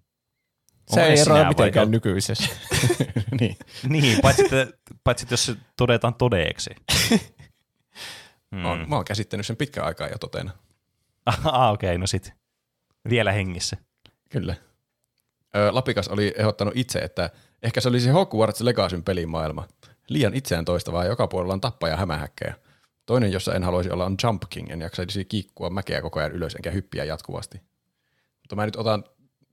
[0.88, 2.48] Se ei eroa mitenkään nykyisestä.
[3.40, 3.56] niin.
[3.88, 4.66] Niin, paitsi, että,
[5.04, 6.70] paitsi että jos se todetaan todeeksi.
[8.50, 8.58] Mm.
[8.62, 10.50] Mä, oon, mä oon käsittänyt sen pitkän aikaa jo totena.
[11.44, 12.32] Ah, okei, okay, no sit.
[13.08, 13.76] Vielä hengissä.
[14.30, 14.54] Kyllä.
[15.70, 17.30] Lapikas oli ehdottanut itse, että
[17.62, 19.68] ehkä se olisi Hogwarts Legacyn pelimaailma.
[20.08, 22.54] Liian itseään toistavaa ja joka puolella on tappa ja hämähäkkejä.
[23.06, 24.70] Toinen, jossa en haluaisi olla, on Jump King.
[24.70, 27.60] En jaksaisi kiikkua mäkeä koko ajan ylös enkä hyppiä jatkuvasti.
[28.42, 29.04] Mutta mä nyt otan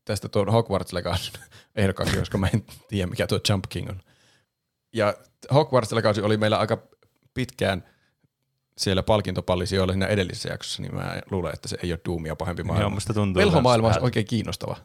[0.06, 1.42] tästä tuon Hogwarts Legacyn
[1.76, 4.02] ehdokkaaksi, koska mä en tiedä, mikä tuo Jump King on.
[4.94, 5.14] Ja
[5.54, 6.78] Hogwarts Legacy oli meillä aika
[7.34, 7.84] pitkään
[8.78, 12.84] siellä palkintopallisijoilla siinä edellisessä jaksossa, niin mä luulen, että se ei ole Doomia pahempi maailma.
[12.84, 13.42] Joo, musta tuntuu.
[13.42, 14.78] Velhomaailma olisi oikein kiinnostava.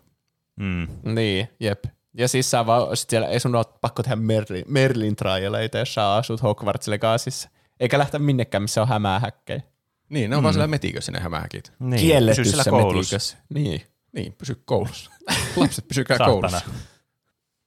[0.59, 1.15] Mm.
[1.15, 1.85] niin, jep.
[2.15, 5.95] Ja siis sä vaan, sit siellä ei sun ole pakko tehdä Merlin, Merlin trialeita, jos
[5.95, 7.49] sä asut Hogwarts Legacyssa.
[7.81, 9.63] Eikä lähteä minnekään, missä on hämähäkkejä.
[10.09, 10.45] Niin, ne on mm.
[10.45, 11.73] vaan siellä metikössä ne hämähäkit.
[11.79, 13.39] Niin, pysy Kielletyssä metikössä.
[13.55, 13.83] Niin.
[14.13, 15.11] Niin, pysy koulussa.
[15.57, 16.61] Lapset, pysykää koulussa.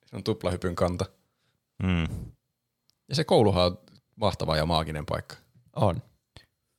[0.06, 1.06] Se on tuplahypyn kanta.
[1.84, 2.08] Mm.
[3.10, 3.78] Ja se kouluhan on
[4.16, 5.36] mahtava ja maaginen paikka.
[5.76, 6.02] On.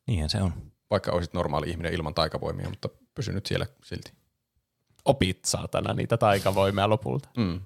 [0.07, 0.53] Niinhän se on.
[0.91, 4.13] Vaikka olisit normaali ihminen ilman taikavoimia, mutta pysy nyt siellä silti.
[5.05, 7.29] Opit saatana niitä taikavoimia lopulta.
[7.37, 7.61] Mm.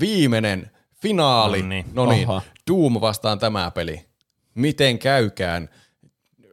[0.00, 0.70] Viimeinen
[1.02, 1.62] finaali.
[1.62, 1.86] No niin.
[1.92, 2.28] No niin.
[2.70, 4.06] Doom vastaan tämä peli.
[4.54, 5.68] Miten käykään,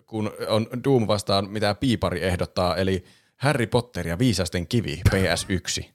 [0.06, 3.04] kun on Doom vastaan mitä Piipari ehdottaa, eli
[3.38, 5.86] Harry Potter ja Viisasten kivi PS1.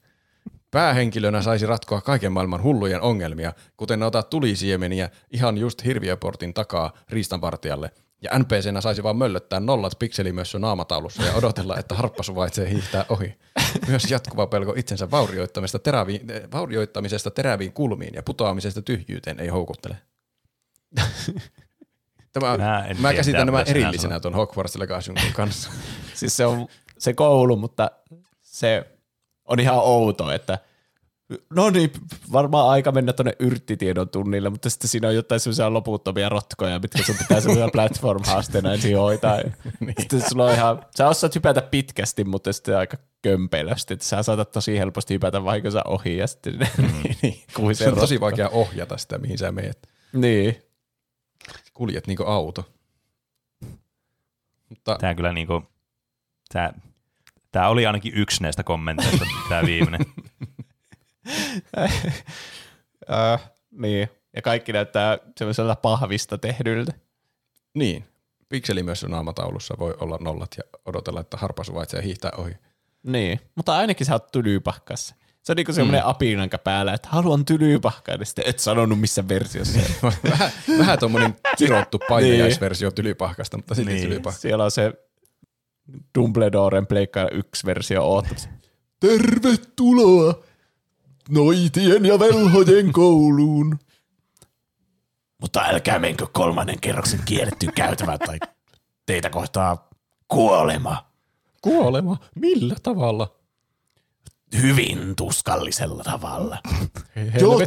[0.71, 7.91] Päähenkilönä saisi ratkoa kaiken maailman hullujen ongelmia, kuten ottaa tulisiemeniä ihan just hirviöportin takaa riistanvartijalle.
[8.21, 13.37] Ja NPCnä saisi vaan möllöttää nollat pikselimössö naamataulussa ja odotella, että harppasuvaitsee hiihtää ohi.
[13.87, 19.97] Myös jatkuva pelko itsensä vaurioittamisesta teräviin, eh, vaurioittamisesta teräviin kulmiin ja putoamisesta tyhjyyteen ei houkuttele.
[22.33, 25.71] Tämä, Mä mä, käsitän nämä erillisenä tuon Hogwarts Legasiun kanssa.
[26.13, 26.67] Siis se on
[26.97, 27.91] se koulu, mutta
[28.41, 28.87] se
[29.45, 30.59] on ihan outo, että
[31.49, 31.91] no niin,
[32.31, 37.03] varmaan aika mennä tuonne yrttitiedon tunnille, mutta sitten siinä on jotain sellaisia loputtomia rotkoja, mitkä
[37.03, 39.37] sun pitää sellaisia platform-haasteena ensin hoitaa.
[39.79, 39.95] niin.
[39.99, 44.51] Sitten sulla on ihan, sä osaat hypätä pitkästi, mutta sitten aika kömpelösti, että sä saatat
[44.51, 46.59] tosi helposti hypätä vahingossa ohi ja sitten
[47.21, 49.89] niin, kuin Se on tosi vaikea ohjata sitä, mihin sä meet.
[50.13, 50.55] Niin,
[51.73, 52.69] Kuljet niinku auto.
[54.69, 55.63] Mutta Tämä kyllä niinku,
[56.53, 56.71] tämä,
[57.51, 60.05] tämä oli ainakin yksi näistä kommenteista, tämä viimeinen.
[63.11, 64.09] Äh, niin.
[64.35, 66.93] Ja kaikki näyttää semmoisella pahvista tehdyltä.
[67.73, 68.03] niin,
[68.49, 72.53] pikseli myös sun naamataulussa voi olla nollat ja odotella, että harpa suvaitsee hiihtää ohi.
[73.03, 75.15] Niin, mutta ainakin sä oot tylypahkassa.
[75.41, 76.09] Se on niinku semmoinen mm.
[76.09, 79.79] apinanka päällä, että haluan tylypahkaa, ja sitten et sanonut missä versiossa.
[80.29, 84.03] vähän, vähän tuommoinen kirottu painajaisversio tylypahkasta, mutta silti Niin.
[84.09, 84.39] tylypahka.
[84.39, 84.93] Siellä on se
[86.17, 88.49] Dumbledoren Pleikka 1 versio oottamassa.
[88.99, 90.43] Tervetuloa
[91.29, 93.79] noitien ja velhojen kouluun.
[95.41, 98.39] Mutta älkää menkö kolmannen kerroksen kierrettyyn käytävään tai
[99.05, 99.89] teitä kohtaa
[100.27, 101.05] kuolema.
[101.61, 102.17] Kuolema?
[102.35, 103.35] Millä tavalla?
[104.61, 106.57] Hyvin tuskallisella tavalla.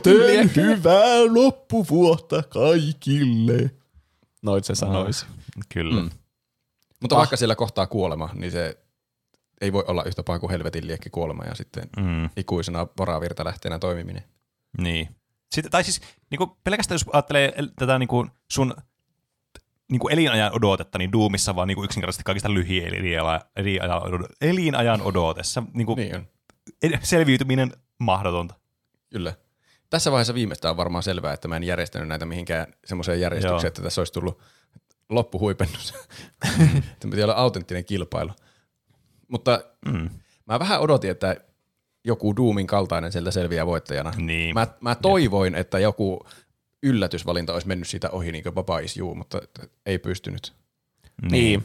[0.05, 0.65] Liekkiä.
[0.65, 3.71] hyvää loppuvuotta kaikille.
[4.43, 5.27] Noit se sanoisi.
[5.69, 6.03] Kyllä.
[6.03, 6.11] Mm.
[7.01, 7.19] Mutta Pah.
[7.19, 8.79] vaikka siellä kohtaa kuolema, niin se
[9.61, 12.31] ei voi olla yhtä paha kuin helvetin liekki kuolema ja sitten Mm.
[12.37, 14.25] ikuisena varavirtalähteenä toimiminen.
[14.79, 15.09] Niin.
[15.55, 18.75] Sitten, tai siis niin kuin pelkästään jos ajattelee el- tätä niin kuin sun
[19.91, 24.33] niin kuin elinajan odotetta, niin Doomissa vaan niin kuin yksinkertaisesti kaikista lyhin elinajan, elinajan, odot-
[24.41, 25.63] elinajan odotessa.
[25.75, 26.27] Niin kuin Niin on.
[27.03, 28.55] selviytyminen mahdotonta.
[29.11, 29.35] Kyllä.
[29.91, 33.69] Tässä vaiheessa viimeistään on varmaan selvää, että mä en järjestänyt näitä mihinkään semmoiseen järjestykseen, Joo.
[33.69, 34.41] että tässä olisi tullut
[35.09, 35.95] loppuhuipennus.
[37.01, 38.33] Tämä piti olla autenttinen kilpailu.
[39.29, 40.11] Mutta Mm.
[40.47, 41.37] mä vähän odotin, että
[42.05, 44.13] joku Doomin kaltainen sieltä selviää voittajana.
[44.17, 44.55] Niin.
[44.55, 46.27] Mä, mä toivoin, että joku
[46.83, 49.41] yllätysvalinta olisi mennyt siitä ohi, niin kuin Baba is you, mutta
[49.87, 50.53] ei pystynyt.
[51.31, 51.65] Niin.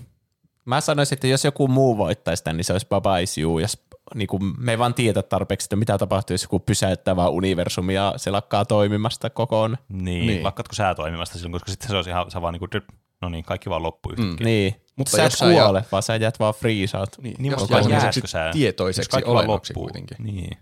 [0.65, 3.59] Mä sanoisin, että jos joku muu voittaisi tämän, niin se olisi Baba Is You.
[3.59, 3.83] Jos,
[4.15, 8.13] niin kuin, me ei vaan tiedä tarpeeksi, että mitä tapahtuu, jos joku pysäyttävä universumi ja
[8.17, 9.77] se lakkaa toimimasta kokoon.
[9.89, 10.05] Niin.
[10.05, 10.27] Niin.
[10.27, 10.43] niin.
[10.43, 12.81] Lakkaatko sä toimimasta silloin, koska sitten se olisi ihan, sä vaan niin kuin,
[13.23, 14.45] no niin, kaikki vaan loppu yhtäkkiä.
[14.45, 14.75] Niin.
[14.95, 17.09] Mutta sä jos et kuole, ja- vaan sä jäät vaan freesaat.
[17.21, 18.49] Niin, Niin, jos mutta jää vai semmoiseksi jäätkö sä?
[18.53, 19.59] Tietoiseksi loppuu.
[19.83, 20.17] kuitenkin.
[20.19, 20.57] Niin.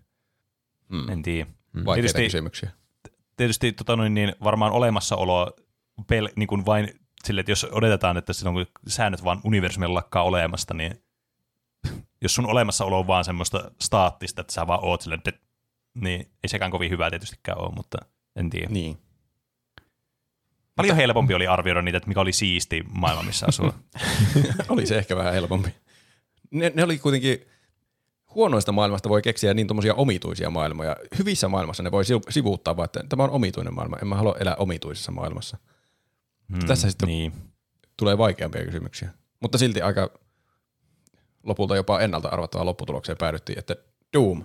[0.90, 1.10] Mm.
[1.10, 1.50] En tiedä.
[1.76, 2.72] Vaikeita Tietysti- kysymyksiä.
[3.38, 5.52] tietysti tota noin, niin varmaan olemassaolo
[6.08, 10.24] pel, niin kuin vain sille, että jos odotetaan, että silloin kun säännöt vaan universumilla lakkaa
[10.24, 11.04] olemasta, niin
[12.24, 15.32] jos sun olemassaolo on vaan semmoista staattista, että sä vaan oot sille, että
[15.94, 17.98] niin ei sekään kovin hyvää tietystikään ole, mutta
[18.36, 18.68] en tiedä.
[18.70, 18.98] Niin.
[20.82, 23.74] Paljon helpompi oli arvioida niitä, että mikä oli siisti maailma, missä asuu.
[24.70, 25.70] oli se ehkä vähän helpompi.
[26.52, 27.46] Ne, ne oli kuitenkin,
[28.36, 30.96] huonoista maailmasta voi keksiä niin tuommoisia omituisia maailmoja.
[31.20, 33.98] Hyvissä maailmassa ne voi sivu- sivuuttaa vaan, että tämä on omituinen maailma.
[34.02, 35.58] En mä halua elää omituisessa maailmassa.
[36.52, 37.34] Hmm, Tässä sitten- Niin.
[37.98, 39.10] Tulee vaikeampia kysymyksiä.
[39.40, 40.10] Mutta silti aika
[41.44, 43.76] lopulta jopa ennalta arvattavaan lopputulokseen päädyttiin, että
[44.14, 44.44] Doom,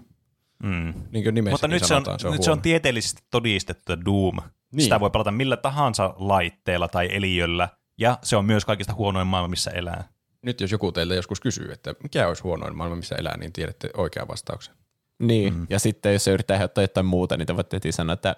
[0.63, 0.95] Mm.
[1.13, 4.05] niin kuin Mutta nyt se on, sanotaan, se on, nyt se on tieteellisesti todistettu, että
[4.05, 4.37] Doom.
[4.71, 4.77] Niin.
[4.77, 4.85] Niin.
[4.85, 7.69] Sitä voi pelata millä tahansa laitteella tai eliöllä,
[7.99, 10.09] ja se on myös kaikista huonoin maailma, missä elää.
[10.43, 13.91] Nyt jos joku teille joskus kysyy, että mikä olisi huonoin maailma, missä elää, niin tiedätte
[13.97, 14.75] oikean vastauksen.
[15.19, 15.67] Niin, mm.
[15.71, 18.37] ja sitten jos se yrittää ehdottaa jotain muuta, niin te voitte heti sanoa, että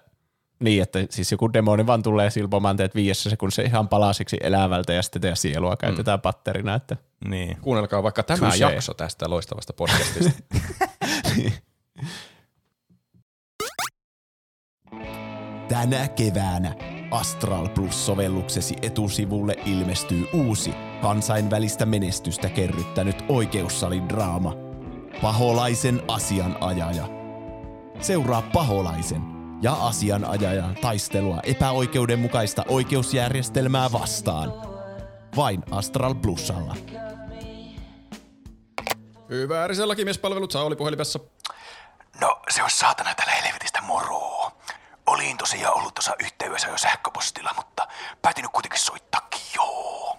[0.61, 5.03] niin, että siis joku demoni vaan tulee silpomaan teet viidessä sekunnissa ihan palasiksi elävältä ja
[5.03, 6.97] sitten teidän sielua käytetään patterina, että
[7.29, 7.57] Niin.
[7.61, 8.57] Kuunnelkaa vaikka tämä Touché.
[8.57, 10.43] jakso tästä loistavasta podcastista.
[15.69, 16.74] Tänä keväänä
[17.11, 24.55] Astral Plus-sovelluksesi etusivulle ilmestyy uusi, kansainvälistä menestystä kerryttänyt oikeussalin draama.
[25.23, 27.09] Paholaisen asianajaja.
[28.01, 29.23] Seuraa paholaisen
[29.62, 34.53] ja asianajajan taistelua epäoikeudenmukaista oikeusjärjestelmää vastaan.
[35.36, 36.77] Vain Astral Plusalla.
[39.28, 41.20] Hyvää Risen lakimiespalvelut, Sauli puhelimessa.
[42.20, 44.38] No, se on saatana täällä helvetistä moroa.
[45.09, 47.89] Olin tosiaan ollut tuossa yhteydessä jo sähköpostilla, mutta
[48.22, 50.18] päätin nyt kuitenkin soittaa joo.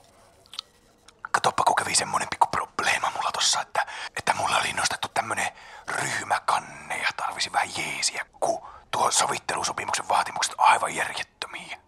[1.31, 3.85] Katoppa, kun kävi semmonen pikku probleema mulla tossa, että,
[4.17, 5.51] että mulla oli nostettu tämmönen
[5.87, 8.61] ryhmäkanne ja tarvisi vähän jeesiä, kun
[8.91, 11.79] tuo sovittelusopimuksen vaatimukset on aivan järjettömiä.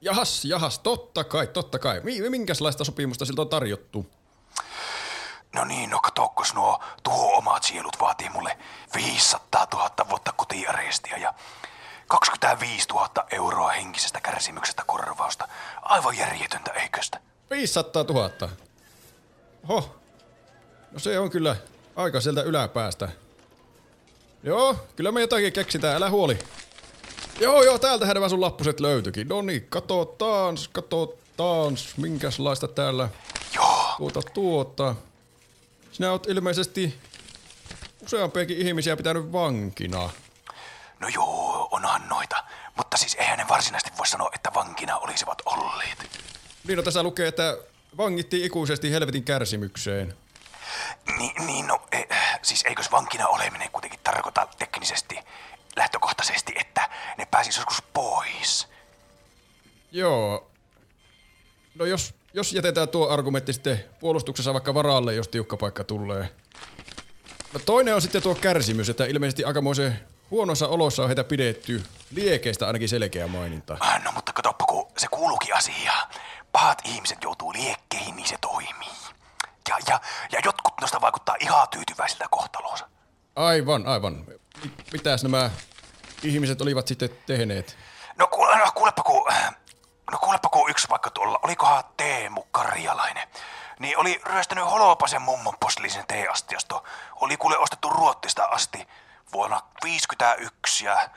[0.00, 2.00] Jahas, jahas, totta kai, totta kai.
[2.00, 4.10] Mi- minkälaista sopimusta siltä on tarjottu?
[5.54, 8.58] No niin, no katokkos nuo tuho omat sielut vaatii mulle
[8.94, 11.34] 500 000 vuotta kotiarestia ja
[12.08, 15.48] 25 000 euroa henkisestä kärsimyksestä korvausta
[15.82, 17.20] Aivan järjetöntä, eiköstä?
[17.50, 18.30] 500 000.
[19.68, 19.96] Oho.
[20.92, 21.56] No se on kyllä
[21.96, 23.08] aika sieltä yläpäästä.
[24.42, 26.38] Joo, kyllä me jotakin keksitään, älä huoli.
[27.40, 29.28] Joo, joo, täältähän nämä sun lappuset löytyikin.
[29.28, 33.08] No niin, katsotaan, katsotaan, minkälaista täällä
[33.54, 33.94] Joo.
[33.98, 34.94] tuota tuota.
[35.92, 36.94] Sinä oot ilmeisesti
[38.04, 40.10] useampiakin ihmisiä pitänyt vankina.
[41.04, 42.44] No joo, onhan noita.
[42.76, 46.10] Mutta siis eihän ne varsinaisesti voi sanoa, että vankina olisivat olleet.
[46.66, 47.58] Niin no tässä lukee, että
[47.96, 50.14] vangittiin ikuisesti helvetin kärsimykseen.
[51.18, 52.02] Niin, niin no, e,
[52.42, 55.18] siis eikös vankina oleminen kuitenkin tarkoita teknisesti,
[55.76, 58.68] lähtökohtaisesti, että ne pääsis joskus pois?
[59.92, 60.50] Joo.
[61.74, 66.28] No jos, jos jätetään tuo argumentti sitten puolustuksessa vaikka varalle, jos tiukka paikka tulee.
[67.52, 71.82] No toinen on sitten tuo kärsimys, että ilmeisesti aikamoisen huonossa olossa on heitä pidetty.
[72.10, 73.76] Liekeistä ainakin selkeä maininta.
[73.80, 76.08] Ah, No mutta katoppa, kun se kuuluukin asiaan.
[76.52, 78.88] Pahat ihmiset joutuu liekkeihin, niin se toimii.
[79.68, 80.00] Ja, ja,
[80.32, 82.88] ja jotkut noista vaikuttaa ihan tyytyväisiltä kohtaloonsa.
[83.36, 84.12] Aivan, aivan.
[84.26, 85.50] Mi- Mitäs nämä
[86.22, 87.76] ihmiset olivat sitten tehneet?
[88.16, 89.32] No, kuule, no kuulepa kun,
[90.12, 93.28] no kuulepa kun yksi vaikka tuolla, olikohan Teemu Karjalainen,
[93.78, 96.84] niin oli ryöstänyt Holopasen mummon postillisen teeastiasto.
[97.20, 98.88] Oli kuule ostettu Ruottista asti
[99.34, 101.08] vuonna 51 ja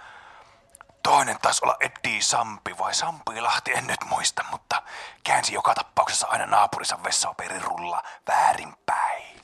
[1.03, 4.83] toinen taisi olla Eddie Sampi vai Sampilahti, en nyt muista, mutta
[5.23, 9.41] käänsi joka tapauksessa aina naapurissa vessapaperin rulla väärinpäin.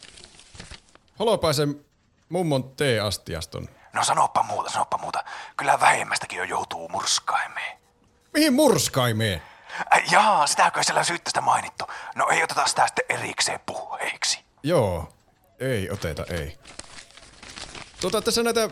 [1.19, 1.85] Holopaisen
[2.29, 3.69] mummon teeastiaston.
[3.93, 5.23] No sanoppa muuta, sanoppa muuta.
[5.57, 7.77] Kyllä vähemmästäkin jo joutuu murskaimeen.
[8.33, 9.41] Mihin murskaimeen?
[9.93, 11.85] Äh, jaa, sitäkö siellä syyttöstä mainittu?
[12.15, 14.39] No ei oteta sitä sitten erikseen puheeksi.
[14.63, 15.13] Joo.
[15.59, 16.59] Ei oteta, ei.
[18.03, 18.69] Tota, tässä näitä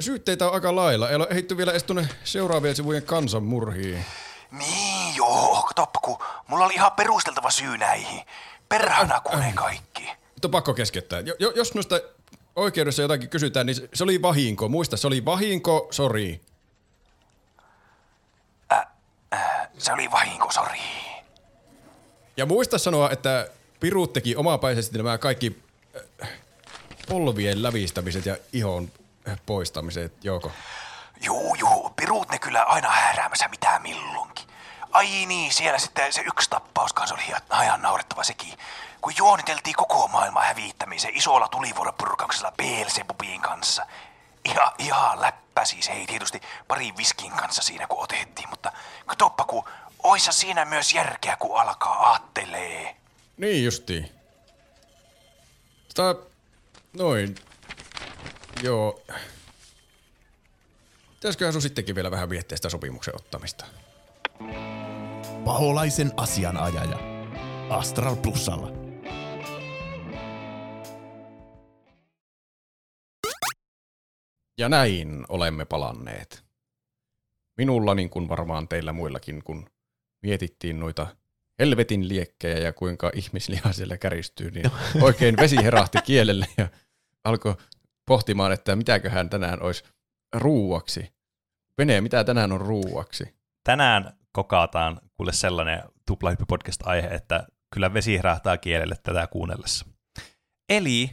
[0.00, 1.10] syytteitä on aika lailla.
[1.10, 4.04] Ei ole ehditty vielä edes tuonne seuraavien sivujen kansanmurhiin.
[4.50, 8.22] Niin joo, katoppa kun mulla oli ihan perusteltava syy näihin.
[8.68, 10.02] Perhana kun ne kaikki.
[10.02, 11.20] Nyt on pakko keskeyttää.
[11.20, 12.00] Jo, jo, jos noista
[12.56, 14.68] oikeudessa jotakin kysytään, niin se, oli vahinko.
[14.68, 16.40] Muista, se oli vahinko, sori.
[19.78, 20.80] Se oli vahinko, sori.
[22.36, 23.48] Ja muista sanoa, että
[23.80, 25.65] Piru teki omapäisesti nämä kaikki äh,
[27.08, 28.90] polvien lävistämiset ja ihon
[29.46, 30.52] poistamiset, Joko.
[31.20, 34.46] Juu, juu, piruut ne kyllä aina hääräämässä mitä milloinkin.
[34.92, 37.22] Ai niin, siellä sitten se yksi tappaus kanssa oli
[37.62, 38.58] ihan- naurettava sekin.
[39.00, 43.86] Kun juoniteltiin koko maailman hävittämiseen isolla tulivuoropurkauksella Beelzebubin kanssa.
[44.44, 48.72] Ihan, ihan läppä siis, ei tietysti pari viskin kanssa siinä kun otettiin, mutta
[49.06, 49.64] katoppa kun
[50.02, 52.96] oissa siinä myös järkeä kun alkaa aattelee.
[53.36, 54.10] Niin justiin.
[55.94, 56.22] Tota,
[56.96, 57.34] noin.
[58.62, 59.02] Joo.
[61.14, 63.66] Pitäisiköhän sun sittenkin vielä vähän miettiä sitä sopimuksen ottamista?
[65.44, 66.98] Paholaisen asianajaja.
[67.70, 68.72] Astral Plusalla.
[74.58, 76.44] Ja näin olemme palanneet.
[77.56, 79.70] Minulla niin kuin varmaan teillä muillakin, kun
[80.22, 81.06] mietittiin noita
[81.58, 84.70] helvetin liekkejä ja kuinka ihmisliha siellä käristyy, niin
[85.02, 86.68] oikein vesi herahti kielelle ja
[87.26, 87.56] alkoi
[88.06, 89.84] pohtimaan, että mitäköhän tänään olisi
[90.34, 91.12] ruuaksi.
[91.76, 93.36] Pene, mitä tänään on ruuaksi?
[93.64, 99.86] Tänään kokataan kuule sellainen tuplahyppy-podcast-aihe, että kyllä vesi herähtää kielelle tätä kuunnellessa.
[100.68, 101.10] Eli,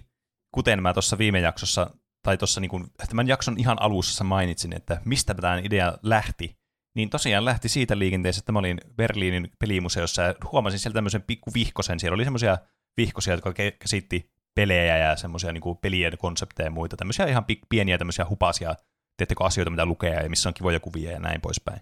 [0.52, 1.90] kuten mä tuossa viime jaksossa,
[2.24, 6.58] tai tuossa niin tämän jakson ihan alussa mainitsin, että mistä tämä idea lähti,
[6.96, 11.54] niin tosiaan lähti siitä liikenteessä, että mä olin Berliinin pelimuseossa ja huomasin siellä tämmöisen pikku
[11.54, 12.00] vihkosen.
[12.00, 12.58] Siellä oli semmoisia
[12.98, 16.98] vihkosia, jotka käsitti pelejä ja semmoisia niin pelien konsepteja ja muita.
[16.98, 18.76] Tämmöisiä ihan pieniä tämmöisiä hupasia,
[19.18, 21.80] teettekö asioita, mitä lukee ja missä on kivoja kuvia ja näin poispäin.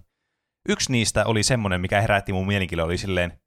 [0.70, 3.40] Yksi niistä oli semmoinen, mikä herätti mun mielenkiintoa, oli silleen,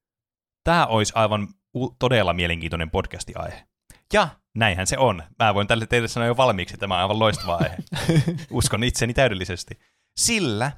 [0.64, 3.66] tämä olisi aivan u- todella mielenkiintoinen podcasti-aihe.
[4.12, 5.22] Ja näinhän se on.
[5.42, 7.76] Mä voin tälle teille sanoa jo valmiiksi, että tämä on aivan loistava aihe.
[8.51, 9.78] Uskon itseni täydellisesti.
[10.16, 10.72] Sillä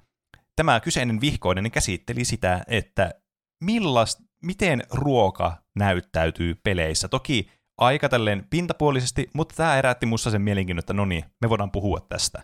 [0.56, 3.14] tämä kyseinen vihkoinen käsitteli sitä, että
[3.64, 7.09] millast, miten ruoka näyttäytyy peleissä.
[7.09, 11.70] Toki aika tälleen pintapuolisesti, mutta tämä herätti musta sen mielenkiinnon, että no niin, me voidaan
[11.70, 12.43] puhua tästä.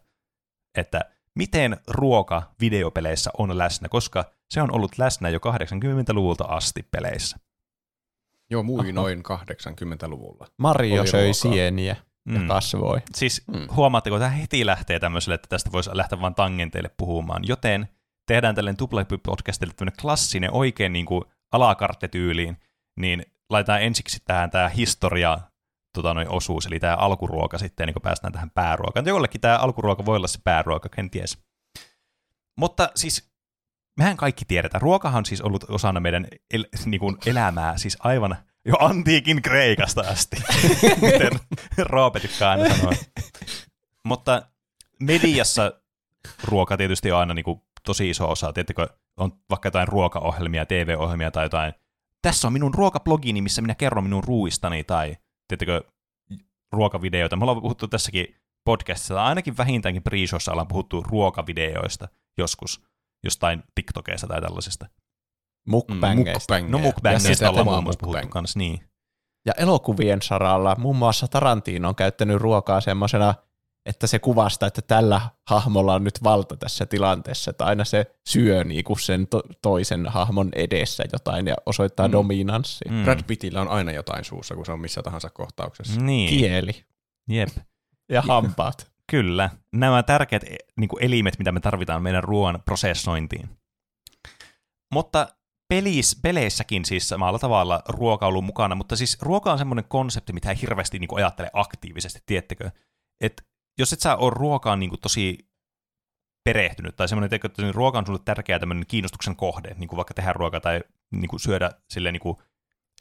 [0.78, 1.00] Että
[1.34, 7.36] miten ruoka videopeleissä on läsnä, koska se on ollut läsnä jo 80-luvulta asti peleissä.
[8.50, 10.46] Joo, muinoin 80-luvulla.
[10.58, 11.32] Mario Oli söi ruokaa.
[11.52, 11.96] sieniä
[12.26, 12.48] ja Mm.
[12.48, 13.00] kasvoi.
[13.14, 13.66] Siis mm.
[13.76, 17.88] huomaatteko, tämä heti lähtee tämmöiselle, että tästä voisi lähteä vain tangenteille puhumaan, joten
[18.26, 22.56] tehdään tällainen tuplahyppy-podcastille tämmöinen klassinen oikein niin kuin alakarttetyyliin,
[22.96, 25.38] niin laitetaan ensiksi tähän tämä historia
[25.92, 29.06] tota noin, osuus, eli tämä alkuruoka sitten, niin kuin päästään tähän pääruokaan.
[29.06, 31.38] Jollekin tämä alkuruoka voi olla se pääruoka, kenties.
[32.56, 33.30] Mutta siis
[33.96, 38.36] mehän kaikki tiedetään, ruokahan on siis ollut osana meidän el, niin kuin elämää siis aivan
[38.64, 40.36] jo antiikin Kreikasta asti,
[41.02, 41.40] miten
[41.78, 42.92] Roope tykkää aina sanoa.
[44.04, 44.42] Mutta
[45.00, 45.72] mediassa
[46.44, 48.52] ruoka tietysti on aina niin kuin tosi iso osa.
[48.52, 51.74] Tiedättekö, on vaikka jotain ruokaohjelmia, TV-ohjelmia tai jotain.
[52.22, 55.16] Tässä on minun ruokablogini, missä minä kerron minun ruuistani, tai
[55.48, 55.82] tiedättekö,
[56.72, 57.36] ruokavideoita.
[57.36, 60.18] Me ollaan puhuttu tässäkin podcastissa, ainakin vähintäänkin pre
[60.50, 62.08] ollaan puhuttu ruokavideoista
[62.38, 62.82] joskus,
[63.24, 64.86] jostain TikTokeista tai tällaisesta.
[65.68, 66.60] Mukbangeista.
[66.68, 68.80] No mukbangista Ja ollaan muun muassa puhuttu kanssa, niin.
[69.46, 73.34] Ja elokuvien saralla muun muassa Tarantino on käyttänyt ruokaa semmoisena,
[73.86, 78.64] että se kuvastaa, että tällä hahmolla on nyt valta tässä tilanteessa, että aina se syö
[78.64, 82.12] niinku sen to- toisen hahmon edessä jotain ja osoittaa mm.
[82.12, 82.92] dominanssia.
[82.92, 83.02] Mm.
[83.02, 86.00] Brad Pittillä on aina jotain suussa, kun se on missä tahansa kohtauksessa.
[86.00, 86.84] Niin, Kieli
[87.28, 87.48] jep.
[88.08, 88.92] ja hampaat.
[89.10, 89.50] Kyllä.
[89.72, 93.48] Nämä tärkeät e- niin kuin elimet, mitä me tarvitaan meidän ruoan prosessointiin.
[94.94, 95.28] Mutta
[95.68, 100.32] pelis, peleissäkin siis samalla tavalla ruoka on ollut mukana, mutta siis ruoka on semmoinen konsepti,
[100.32, 102.70] mitä ei hirveästi niin kuin ajattele aktiivisesti, tiettekö?
[103.20, 103.46] Et
[103.78, 105.38] jos et sä ole ruokaan niin kuin tosi
[106.44, 110.14] perehtynyt, tai semmoinen, että niin ruoka on sulle tärkeä tämmöinen kiinnostuksen kohde, niin kuin vaikka
[110.14, 110.80] tehdä ruokaa tai
[111.10, 112.36] niin kuin syödä silleen niin kuin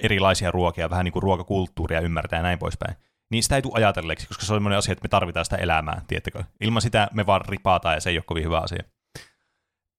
[0.03, 2.95] erilaisia ruokia, vähän niin kuin ruokakulttuuria ymmärtää ja näin poispäin,
[3.31, 6.01] niin sitä ei tule ajatelleeksi, koska se on semmoinen asia, että me tarvitaan sitä elämää,
[6.07, 6.43] tiettekö?
[6.61, 8.83] Ilman sitä me vaan ripaataan ja se ei ole kovin hyvä asia.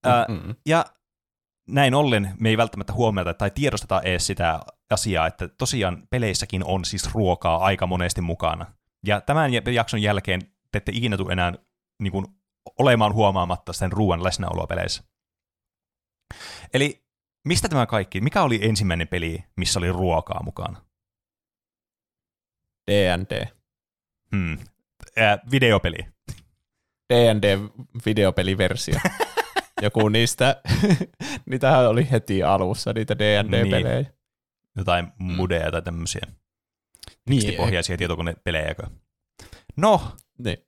[0.04, 0.54] Ää, Mm-mm.
[0.66, 0.84] ja
[1.68, 6.84] näin ollen me ei välttämättä huomioida tai tiedosteta edes sitä asiaa, että tosiaan peleissäkin on
[6.84, 8.66] siis ruokaa aika monesti mukana.
[9.06, 10.40] Ja tämän jakson jälkeen
[10.72, 11.52] te ette ikinä tule enää
[12.02, 12.26] niin kuin,
[12.78, 15.04] olemaan huomaamatta sen ruoan läsnäoloa peleissä.
[16.74, 17.04] Eli
[17.44, 18.20] mistä tämä kaikki?
[18.20, 20.84] Mikä oli ensimmäinen peli, missä oli ruokaa mukana?
[22.90, 23.46] D&D.
[24.36, 24.58] Hmm.
[25.16, 25.98] Ää, videopeli.
[27.12, 29.00] D&D-videopeliversio.
[29.82, 30.62] Joku niistä,
[31.50, 34.04] niitähän oli heti alussa, niitä D&D-pelejä.
[34.76, 36.22] Jotain mudeja tai tämmöisiä.
[37.28, 38.82] Niin, Tekstipohjaisia tietokonepelejäkö?
[39.76, 40.58] No, Niin.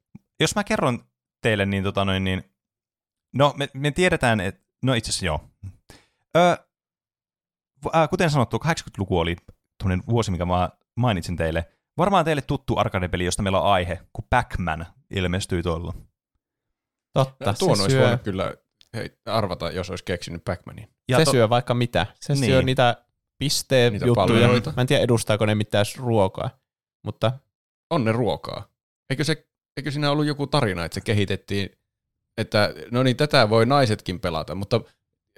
[0.41, 1.05] jos mä kerron
[1.43, 2.45] teille, niin, tota noin, niin
[3.35, 5.41] no me, me tiedetään, että, no itse asiassa joo.
[6.36, 6.57] Ö,
[7.97, 9.36] äh, kuten sanottu, 80-luku oli
[9.82, 11.69] tuommoinen vuosi, mikä mä mainitsin teille.
[11.99, 15.93] Varmaan teille tuttu arcade-peli, josta meillä on aihe, kun Pac-Man ilmestyi tuolla.
[17.12, 18.55] Totta, Ja tuon se, olisi syö, voinut kyllä
[18.95, 20.89] hei, arvata, jos olisi keksinyt Pac-Manin.
[21.09, 22.07] Ja se to- syö vaikka mitä.
[22.20, 22.45] Se Niin.
[22.45, 23.05] syö niitä
[23.39, 24.27] pisteen Niitä juttuja.
[24.27, 24.73] palveluita.
[24.77, 26.51] Mä en tiedä, edustaako ne mitään ruokaa,
[27.05, 27.32] mutta
[27.91, 28.69] On ne ruokaa.
[29.11, 31.70] Eikö, se, eikö siinä ollut joku tarina, että se kehitettiin,
[32.38, 34.80] että no niin, tätä voi naisetkin pelata, mutta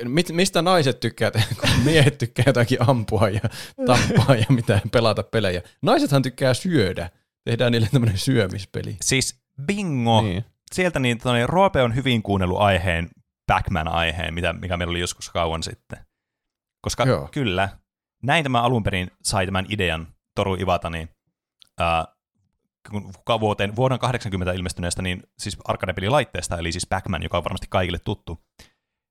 [0.04, 3.40] mit, mistä naiset tykkää, tehdä, kun miehet tykkää jotakin ampua ja
[3.86, 5.62] tappaa ja mitä pelata pelejä.
[5.82, 7.10] Naisethan tykkää syödä.
[7.44, 8.96] Tehdään niille tämmöinen syömispeli.
[9.02, 10.22] Siis bingo!
[10.22, 10.44] niin.
[10.72, 13.08] Sieltä niin, tonne, Roope on hyvin kuunnellut aiheen,
[13.46, 15.98] Pac-Man-aiheen, mitä, mikä meillä oli joskus kauan sitten.
[16.80, 17.28] Koska Joo.
[17.32, 17.68] kyllä,
[18.22, 21.08] näin tämä alun perin sai tämän idean Toru Iwatani
[21.78, 22.04] ää,
[22.90, 27.98] kun vuoteen, vuoden 80 ilmestyneestä niin siis arcade-pelilaitteesta, eli siis Pac-Man, joka on varmasti kaikille
[27.98, 28.44] tuttu.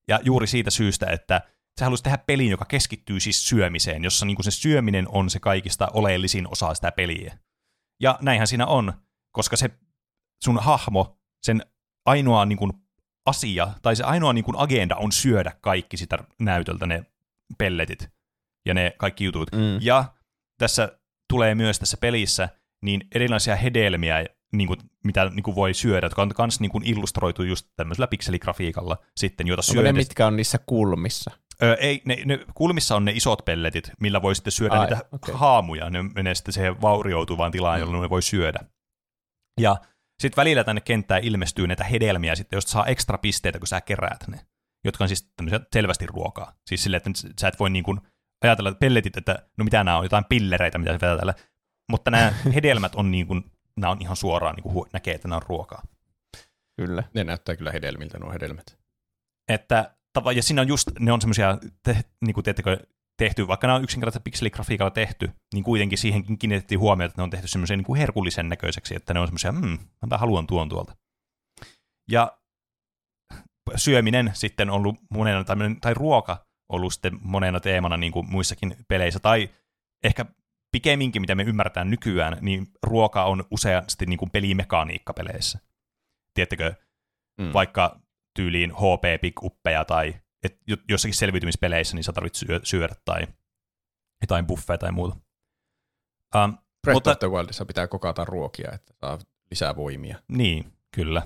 [0.07, 1.41] Ja juuri siitä syystä, että
[1.79, 5.39] se halusi tehdä pelin, joka keskittyy siis syömiseen, jossa niin kuin se syöminen on se
[5.39, 7.37] kaikista oleellisin osa sitä peliä.
[8.01, 8.93] Ja näinhän siinä on,
[9.31, 9.69] koska se
[10.43, 11.65] sun hahmo, sen
[12.05, 12.73] ainoa niin kuin,
[13.25, 17.05] asia, tai se ainoa niin kuin, agenda on syödä kaikki sitä näytöltä ne
[17.57, 18.09] pelletit
[18.65, 19.51] ja ne kaikki jutut.
[19.51, 19.79] Mm.
[19.81, 20.13] Ja
[20.59, 20.99] tässä
[21.29, 22.49] tulee myös tässä pelissä
[22.85, 24.25] niin erilaisia hedelmiä,
[24.55, 28.07] niin kuin, mitä niin kuin voi syödä, jotka on myös niin kuin illustroitu just tämmöisellä
[28.07, 29.93] pikseligrafiikalla sitten, joita Onko ne, syödä.
[29.93, 31.31] mitkä on niissä kulmissa?
[31.63, 35.05] Ö, ei, ne, ne, kulmissa on ne isot pelletit, millä voi sitten syödä Ai, niitä
[35.11, 35.35] okay.
[35.35, 35.89] haamuja.
[35.89, 38.59] Ne menee sitten siihen vaurioituvaan tilaan, jolloin ne voi syödä.
[39.61, 39.77] Ja
[40.21, 44.27] sitten välillä tänne kenttään ilmestyy näitä hedelmiä, sitten, josta saa ekstra pisteitä, kun sä keräät
[44.27, 44.39] ne,
[44.85, 46.53] jotka on siis tämmöisiä selvästi ruokaa.
[46.67, 48.01] Siis silleen, että sä et voi niin kuin
[48.43, 51.33] ajatella että pelletit, että no mitä nämä on, jotain pillereitä, mitä se vetää tällä.
[51.91, 55.37] Mutta nämä hedelmät on niin kuin, nämä on ihan suoraan, niin kuin näkee, että nämä
[55.37, 55.83] on ruokaa.
[56.81, 57.03] Kyllä.
[57.13, 58.77] Ne näyttää kyllä hedelmiltä nuo hedelmät.
[59.51, 59.95] Että,
[60.35, 62.77] ja siinä on just, ne on semmoisia, te, niin kuin teettekö,
[63.17, 67.29] tehty, vaikka nämä on yksinkertaisesti pikseligrafiikalla tehty, niin kuitenkin siihenkin kiinnitettiin huomiota, että ne on
[67.29, 69.77] tehty semmoisen niin kuin herkullisen näköiseksi, että ne on semmoisia, hmm,
[70.09, 70.95] mä haluan tuon tuolta.
[72.11, 72.37] Ja
[73.75, 78.75] syöminen sitten on ollut monena, tai, tai ruoka ollut sitten monena teemana niin kuin muissakin
[78.87, 79.49] peleissä, tai
[80.03, 80.25] ehkä
[80.75, 85.59] pikemminkin, mitä me ymmärretään nykyään, niin ruoka on useasti niin kuin pelimekaniikka peleissä.
[86.33, 86.73] Tiedättekö,
[87.41, 87.53] Mm.
[87.53, 87.99] vaikka
[88.35, 89.37] tyyliin HP pick
[89.87, 93.27] tai et jo- jossakin selviytymispeleissä niin sä tarvitset syö, syödä tai
[94.21, 95.15] jotain buffeja tai muuta.
[96.35, 99.19] Um, Breath Mutta- of the Wildissa pitää kokata ruokia, että saa
[99.51, 100.17] lisää voimia.
[100.27, 101.21] niin, kyllä.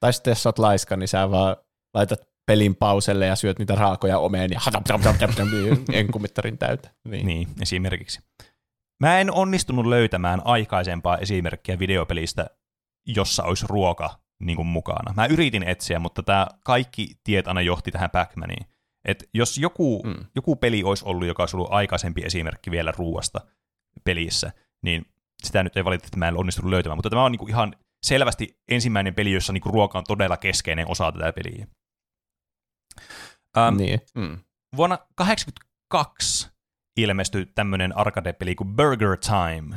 [0.00, 1.56] Tai sitten jos sä oot laiska, niin sä vaan
[1.94, 4.60] laitat pelin pauselle ja syöt niitä raakoja omenia
[5.92, 6.90] enkumittarin täytä.
[7.04, 7.26] Niin.
[7.26, 8.20] niin, esimerkiksi.
[9.00, 12.50] Mä en onnistunut löytämään aikaisempaa esimerkkiä videopelistä,
[13.06, 15.14] jossa olisi ruoka niin kuin mukana.
[15.16, 18.64] Mä yritin etsiä, mutta tämä kaikki tiet aina johti tähän Pac-Maniin.
[19.04, 20.24] Et jos joku, mm.
[20.34, 23.40] joku peli olisi ollut, joka olisi ollut aikaisempi esimerkki vielä ruuasta
[24.04, 24.52] pelissä,
[24.82, 25.06] niin
[25.44, 28.60] sitä nyt ei valitettavasti mä en onnistunut löytämään, mutta tämä on niin kuin ihan selvästi
[28.68, 31.66] ensimmäinen peli, jossa niin kuin ruoka on todella keskeinen osa tätä peliä.
[33.68, 34.00] Um, niin.
[34.14, 34.38] mm.
[34.76, 36.50] Vuonna 1982
[37.02, 39.76] ilmestyi tämmöinen arcade-peli kuin Burger Time,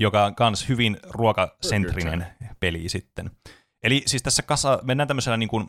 [0.00, 2.26] joka on myös hyvin ruokasentrinen
[2.60, 3.30] peli sitten.
[3.82, 5.66] Eli siis tässä kasa, mennään tämmöisellä niin kuin,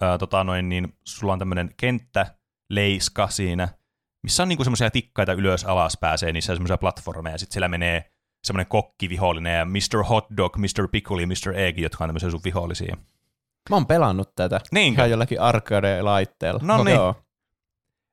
[0.00, 2.34] ää, tota noin, niin sulla on tämmöinen kenttä,
[2.70, 3.68] leiska siinä,
[4.22, 7.68] missä on niin semmoisia tikkaita ylös alas pääsee, niissä on semmoisia platformeja, ja sitten siellä
[7.68, 8.10] menee
[8.44, 10.04] semmoinen kokkivihollinen, ja Mr.
[10.08, 10.88] Hot Dog, Mr.
[10.92, 11.54] Pickle ja Mr.
[11.56, 12.96] Egg, jotka on tämmöisiä sun vihollisia.
[13.70, 14.60] Mä oon pelannut tätä.
[14.72, 14.92] Niin.
[14.92, 16.60] Ihan jollakin arcade-laitteella.
[16.62, 16.98] No niin.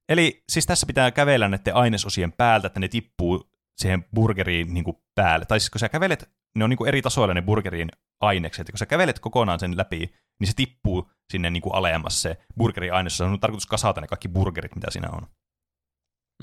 [0.09, 4.97] Eli siis tässä pitää kävellä näiden ainesosien päältä, että ne tippuu siihen burgeriin niin kuin
[5.15, 5.45] päälle.
[5.45, 8.71] Tai siis kun sä kävelet, ne on niin kuin eri tasoilla ne burgerin ainekset, ja
[8.71, 12.93] kun sä kävelet kokonaan sen läpi, niin se tippuu sinne niin kuin alemmas se burgerin
[12.93, 13.17] aines.
[13.17, 15.27] Se on tarkoitus kasata ne kaikki burgerit, mitä siinä on.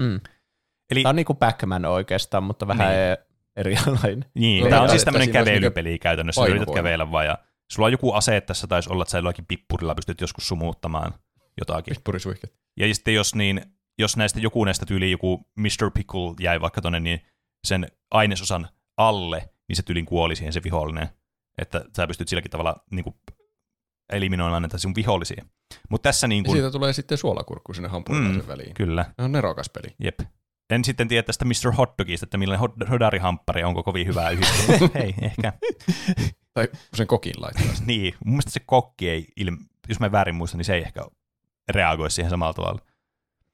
[0.01, 0.21] Mm.
[0.91, 3.17] Eli, tämä on niin kuin Pac-Man oikeastaan, mutta vähän niin.
[3.57, 4.25] erilainen.
[4.35, 6.47] Niin, tämä on siis tämmöinen kävelypeli niin käytännössä.
[6.47, 7.39] Yrität kävellä vaan ja
[7.73, 11.15] sulla on joku ase tässä, taisi olla, että sä jollakin pippurilla pystyt joskus sumuuttamaan
[11.61, 11.95] jotakin.
[11.95, 12.64] Pippurisuihket.
[12.77, 13.63] Ja sitten jos, niin,
[13.99, 15.91] jos näistä joku näistä tyyliin joku Mr.
[15.95, 17.21] Pickle jäi vaikka tonne, niin
[17.67, 21.09] sen ainesosan alle, niin se tyylin kuoli siihen se vihollinen.
[21.59, 23.15] Että sä pystyt silläkin tavalla niin kuin,
[24.13, 25.45] eliminoimaan näitä sun vihollisia.
[25.91, 26.57] Mut tässä niin kuin...
[26.57, 28.75] siitä tulee sitten suolakurkku sinne hampurilaisen mm, väliin.
[28.75, 29.05] Kyllä.
[29.17, 29.95] Se on nerokas peli.
[29.99, 30.21] Jep.
[30.71, 31.73] En sitten tiedä tästä Mr.
[31.79, 34.89] Hotdogista, että millainen hodarihamppari onko kovin hyvää yhdistelmä.
[34.95, 35.53] Hei, ehkä.
[36.55, 37.65] tai sen kokin laittaa.
[37.87, 39.57] niin, mun mielestä se kokki ei, ilme,
[39.89, 41.07] jos mä väärin muistan, niin se ei ehkä
[41.69, 42.81] reagoi siihen samalla tavalla.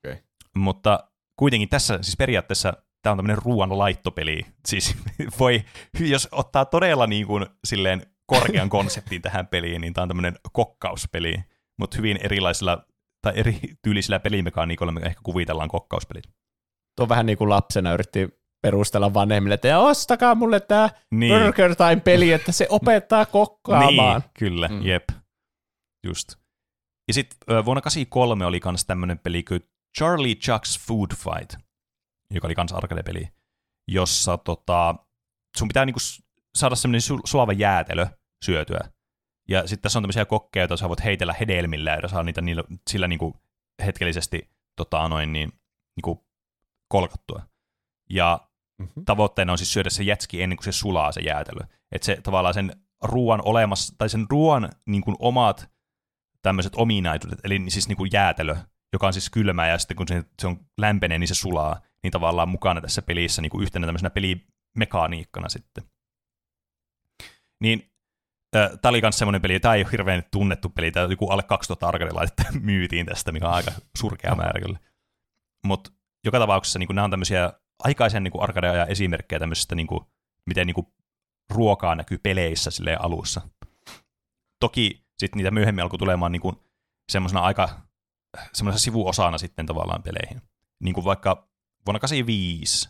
[0.05, 0.19] Okay.
[0.57, 2.73] Mutta kuitenkin tässä, siis periaatteessa
[3.03, 4.47] tämä on tämmöinen ruoan laittopeli.
[4.69, 4.97] Siis
[5.39, 5.65] voi,
[6.01, 11.35] jos ottaa todella niin kuin, silleen korkean konseptin tähän peliin, niin tämä on tämmöinen kokkauspeli,
[11.79, 12.85] mutta hyvin erilaisilla
[13.23, 16.25] tai eri tyylisillä pelimekaniikoilla me ehkä kuvitellaan kokkauspelit.
[16.97, 18.29] Tuo vähän niin kuin lapsena yritti
[18.63, 21.43] perustella vanhemmille, että ostakaa mulle tämä niin.
[21.43, 24.21] Burger Time-peli, että se opettaa kokkaamaan.
[24.21, 24.83] Niin, kyllä, mm.
[24.83, 25.05] jep.
[26.07, 26.40] Just.
[27.11, 29.61] Ja sitten vuonna 1983 oli myös tämmöinen peli kuin
[29.99, 31.55] Charlie Chuck's Food Fight,
[32.35, 33.29] joka oli kans arcade-peli,
[33.89, 34.95] jossa tota,
[35.57, 36.01] sun pitää niinku
[36.55, 38.07] saada semmoinen su- suava jäätelö
[38.45, 38.81] syötyä.
[39.49, 42.65] Ja sitten tässä on tämmöisiä kokkeja, joita sä voit heitellä hedelmillä, ja saa niitä niillä,
[42.91, 43.37] sillä niinku
[43.85, 45.53] hetkellisesti tota, noin, niin,
[45.97, 46.27] niinku
[46.89, 47.43] kolkattua.
[48.11, 49.05] Ja mm-hmm.
[49.05, 51.61] tavoitteena on siis syödä se jätski ennen kuin se sulaa se jäätelö.
[51.93, 52.73] Että se tavallaan sen
[53.03, 55.71] ruoan olemassa, tai sen ruoan niin kuin omat
[56.43, 58.57] tämmöiset ominaisuudet, eli siis niin kuin jäätelö,
[58.93, 62.11] joka on siis kylmää, ja sitten kun se, se on lämpenee, niin se sulaa, niin
[62.11, 65.85] tavallaan mukana tässä pelissä niin kuin yhtenä tämmöisenä pelimekaniikkana sitten.
[67.63, 67.91] Niin
[68.57, 71.43] äh, tämä oli myös semmoinen peli, tämä ei ole hirveän tunnettu peli, tämä joku alle
[71.43, 74.79] 2000 arcade laitetta myytiin tästä, mikä on aika surkea määrä kyllä.
[75.67, 75.91] Mutta
[76.25, 80.01] joka tapauksessa niin kuin, nämä on tämmöisiä aikaisen niin arcade esimerkkejä tämmöisestä, niin kuin,
[80.47, 80.87] miten niin kuin,
[81.51, 83.41] ruokaa näkyy peleissä silleen alussa.
[84.61, 86.43] Toki sitten niitä myöhemmin alkoi tulemaan niin
[87.13, 87.69] semmoisena aika
[88.53, 90.43] semmoisena sivuosana sitten tavallaan peleihin.
[90.83, 91.49] Niin kuin vaikka
[91.87, 92.89] vuonna 85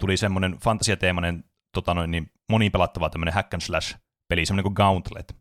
[0.00, 5.36] tuli semmoinen fantasiateemainen tota noin, niin monipelattava tämmöinen hack and slash peli, semmoinen kuin Gauntlet,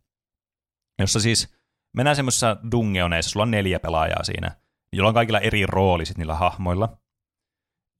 [0.99, 1.55] jossa siis
[1.95, 4.55] mennään semmoisessa dungeoneissa, sulla on neljä pelaajaa siinä,
[4.93, 6.97] jolla on kaikilla eri rooli sitten niillä hahmoilla.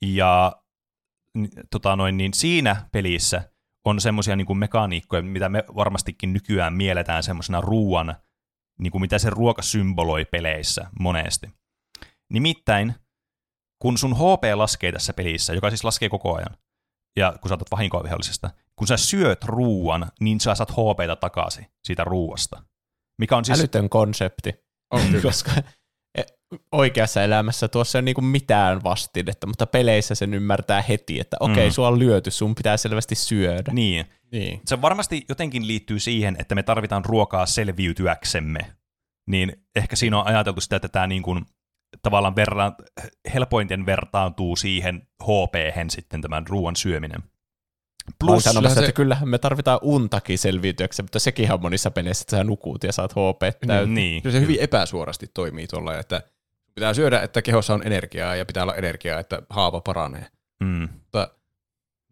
[0.02, 0.62] Ja
[1.72, 3.52] tota noin, niin siinä pelissä
[3.90, 8.16] on semmoisia niin mekaniikkoja, mitä me varmastikin nykyään mielletään semmoisena ruuan,
[8.80, 11.48] niin kuin mitä se ruoka symboloi peleissä monesti.
[12.34, 12.96] Nimittäin,
[13.82, 16.58] kun sun HP laskee tässä pelissä, joka siis laskee koko ajan,
[17.18, 22.04] ja kun saatat vahinkoa vihollisesta, kun sä syöt ruuan, niin sä saat HPta takaisin siitä
[22.04, 22.64] ruuasta.
[23.20, 23.60] Mikä on siis...
[23.60, 24.54] Älytön konsepti.
[24.92, 25.52] On koska
[26.72, 31.54] oikeassa elämässä tuossa ei ole niinku mitään vastinetta, mutta peleissä sen ymmärtää heti, että okei,
[31.54, 31.72] okay, mm.
[31.72, 33.72] sua on lyöty, sun pitää selvästi syödä.
[33.74, 34.06] Niin.
[34.32, 34.62] niin.
[34.66, 38.60] Se varmasti jotenkin liittyy siihen, että me tarvitaan ruokaa selviytyäksemme.
[39.28, 41.46] Niin ehkä siinä on ajateltu sitä, että tämä niin kuin,
[42.02, 42.76] tavallaan verran,
[43.34, 45.54] helpointen vertaantuu siihen hp
[45.90, 47.24] sitten tämän ruoan syöminen.
[48.20, 48.86] Plus, sanomassa, se...
[48.86, 52.92] että kyllähän me tarvitaan untakin selviytyäksemme, mutta sekin on monissa peleissä, että sä nukut ja
[52.92, 53.94] saat HP täyteen.
[53.94, 54.24] Niin.
[54.24, 56.22] Kyllä se hyvin epäsuorasti toimii tuolla, että
[56.78, 60.28] Pitää syödä, että kehossa on energiaa ja pitää olla energiaa, että haava paranee.
[60.64, 60.90] Mm.
[60.94, 61.32] Mutta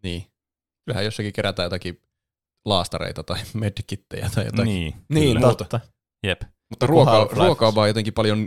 [0.02, 0.26] niin,
[0.84, 2.02] kyllähän jossakin kerätään jotakin
[2.64, 4.64] laastareita tai medkittejä tai jotakin.
[4.64, 5.80] Niin, niin totta.
[6.22, 6.42] Jep.
[6.70, 8.46] Mutta ruoka, ruoka on vaan jotenkin paljon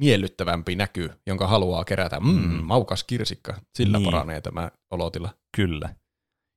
[0.00, 2.20] miellyttävämpi näky, jonka haluaa kerätä.
[2.20, 2.64] Mm, Mm.
[2.64, 3.60] maukas kirsikka.
[3.74, 4.10] Sillä Niin.
[4.10, 5.34] paranee tämä olotila.
[5.56, 5.94] Kyllä.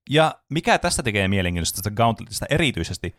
[0.09, 3.15] Ja mikä tästä tekee mielenkiintoista tästä Gauntletista erityisesti,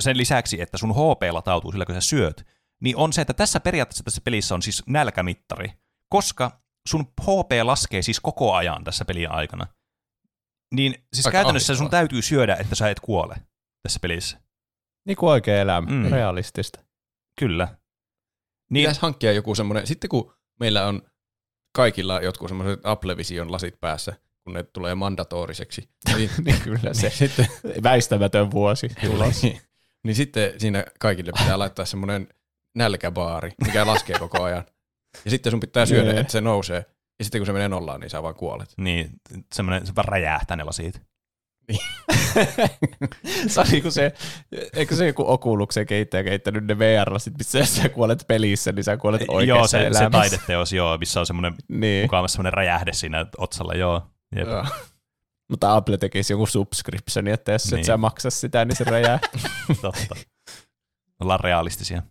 [0.00, 2.46] sen lisäksi, että sun HP latautuu sillä, kun sä syöt,
[2.80, 5.72] niin on se, että tässä periaatteessa tässä pelissä on siis nälkämittari,
[6.08, 9.66] koska sun HP laskee siis koko ajan tässä pelin aikana.
[10.74, 11.90] Niin siis Aika käytännössä sun ahdistavaa.
[12.00, 13.36] täytyy syödä, että sä et kuole
[13.82, 14.40] tässä pelissä.
[15.06, 16.10] Niin kuin oikea elämä, Mm.
[16.10, 16.80] realistista.
[17.38, 17.64] Kyllä.
[17.64, 17.76] Niin.
[18.70, 21.02] Niin, Pitäisi hankkia joku semmoinen, sitten kun meillä on
[21.74, 24.12] kaikilla jotkut semmoiset Apple Vision lasit päässä,
[24.44, 27.46] kun ne tulee mandatoriseksi, niin, niin kyllä se sitten,
[27.82, 29.42] väistämätön vuosi tulos.
[29.42, 29.60] niin,
[30.04, 32.28] niin sitten siinä kaikille pitää laittaa semmoinen
[32.76, 34.64] nälkäbaari, mikä laskee koko ajan.
[35.24, 36.84] Ja sitten sun pitää syödä, että se nousee.
[37.18, 38.74] Ja sitten kun se menee nollaan, niin sä vaan kuolet.
[38.76, 39.10] niin
[39.54, 41.02] semmoinen, se vaan räjähtää ne lasit.
[43.48, 44.12] se on niinku se,
[44.72, 48.96] eikö se joku Oculuksen kehittäjä kehittänyt ne VR-lasit, missä jos sä kuolet pelissä, niin sä
[48.96, 50.10] kuolet oikeassa Joo, se, se elämässä.
[50.10, 54.02] taideteos, joo, missä on semmoinen Niin, mukavasti semmoinen räjähde siinä otsalla, joo.
[54.36, 54.48] Jep.
[54.48, 54.66] Joo.
[55.50, 57.78] mutta Apple tekisi joku subscriptioni, että jos Niin.
[57.78, 59.18] et sä maksa sitä, niin se räjää.
[59.82, 60.16] Totta.
[61.20, 62.02] Ollaan realistisia.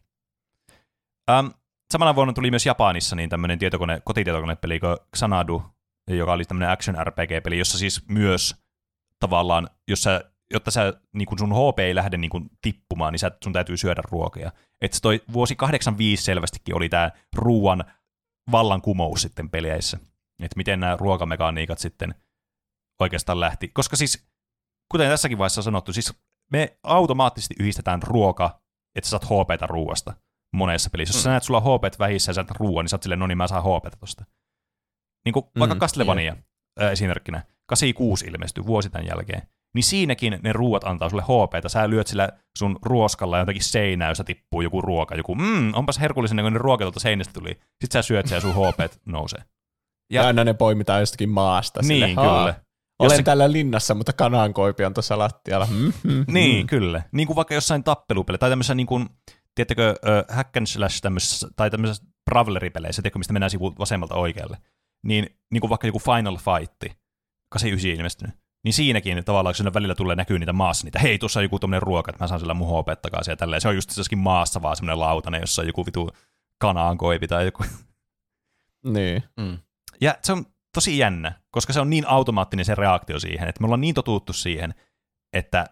[1.31, 1.53] Um,
[1.93, 5.63] samana vuonna tuli myös Japanissa niin tämmöinen tietokone, kotitietokonepeli kuin Xanadu,
[6.07, 8.55] joka oli tämmöinen action RPG-peli, jossa siis myös
[9.19, 10.21] tavallaan, jos sä,
[10.53, 13.77] jotta sä, niin kun sun HP ei lähde niin kun tippumaan, niin sä, sun täytyy
[13.77, 14.51] syödä ruokia.
[14.81, 17.83] Että toi vuosi 85 selvästikin oli tämä ruoan
[18.51, 19.97] vallankumous sitten peleissä.
[20.43, 22.15] Että miten nämä ruokamekaniikat sitten
[23.01, 23.67] oikeastaan lähti.
[23.67, 24.27] Koska siis,
[24.91, 26.13] kuten tässäkin vaiheessa on sanottu, siis
[26.51, 28.61] me automaattisesti yhdistetään ruoka,
[28.95, 30.13] että sä saat HPtä ruuasta
[30.55, 31.17] monessa pelissä.
[31.17, 33.19] Jos sä näet, että sulla HP vähissä ja sä saat ruoan, niin sä oot silleen,
[33.19, 34.25] no niin mä saan HPtä tosta.
[35.25, 36.35] Niin kuin vaikka Mm, Castlevania
[36.79, 39.41] ää, esimerkkinä, 86 ilmestyi vuosi tämän jälkeen,
[39.75, 41.69] niin siinäkin ne ruuat antaa sulle HPtä.
[41.69, 45.15] Sä lyöt sillä sun ruoskalla jotakin seinää, jossa tippuu joku ruoka.
[45.15, 47.49] Joku, mmm, onpas herkullisen näköinen ruoka tuolta seinästä tuli.
[47.51, 49.39] Sitten sä syöt sen ja sun HP nousee.
[50.11, 51.81] Ja Ja- aina ne poimitaan jostakin maasta.
[51.81, 52.21] Niin, sille, kyllä.
[52.29, 52.55] "Haa, Jos
[53.11, 55.67] Olen se- täällä linnassa, mutta kanankoipi on tuossa lattialla.
[55.71, 56.67] Mm, mm, Niin, mm.
[56.67, 57.01] kyllä.
[57.11, 59.09] Niin kuin vaikka jossain tappelupeli tai tämmöisessä niin kuin,
[59.55, 64.57] tiedättekö, uh, hack and slash tämmöisessä, tai tämmöisessä brawleripeleissä, tiedätkö, mistä mennään sivulta vasemmalta oikealle,
[65.03, 66.97] niin, niin kuin vaikka joku Final Fight,
[67.49, 71.43] 89 ilmestynyt, niin siinäkin tavallaan, kun välillä tulee näkyy niitä maassa, niitä, hei, tuossa on
[71.43, 73.61] joku tämmöinen ruoka, että mä saan sillä HP takaisin ja tälleen.
[73.61, 76.09] Se on just jossakin maassa vaan semmoinen lautanen, jossa on joku vitu
[76.61, 77.63] kanaankoipi tai joku.
[78.93, 79.23] niin.
[79.37, 79.57] Mm.
[80.01, 83.65] Ja se on tosi jännä, koska se on niin automaattinen se reaktio siihen, että me
[83.65, 84.73] ollaan niin totuttu siihen,
[85.33, 85.65] että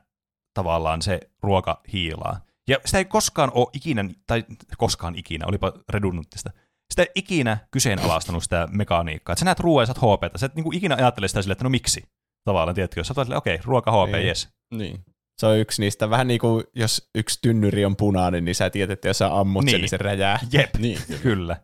[0.53, 2.39] tavallaan se ruoka hiilaa.
[2.67, 4.43] Ja sitä ei koskaan ole ikinä, tai
[4.77, 6.51] koskaan ikinä, olipa redundanttista,
[6.91, 9.33] sitä ei ikinä kyseenalaistanut sitä mekaniikkaa.
[9.33, 11.63] Että sä näet ruoan ja saat HPtä, sä et niinku ikinä ajattele sitä silleen, että
[11.63, 12.03] no miksi?
[12.45, 14.25] Tavallaan, tiedätkö, jos sä okei, ruoka HP, Niin.
[14.27, 14.49] yes.
[14.73, 15.05] Niin.
[15.39, 18.93] Se on yksi niistä, vähän niin kuin jos yksi tynnyri on punainen, niin sä tiedät,
[18.93, 19.71] että jos sä ammut Niin.
[19.73, 20.39] sen, niin se räjää.
[20.51, 20.99] Jep, Niin.
[21.21, 21.61] kyllä.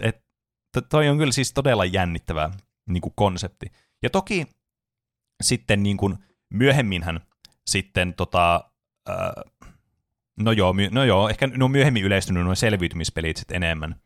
[0.00, 0.24] Et,
[0.72, 2.50] to- toi on kyllä siis todella jännittävä
[2.88, 3.66] niin kuin konsepti.
[4.02, 4.46] Ja toki
[5.42, 6.16] sitten niin kuin
[6.54, 7.20] myöhemminhän
[7.66, 8.70] sitten tota,
[9.08, 9.32] ää,
[10.40, 14.00] no, joo, my, no joo, ehkä ne on myöhemmin yleistynyt nuo selviytymispelit sitten enemmän,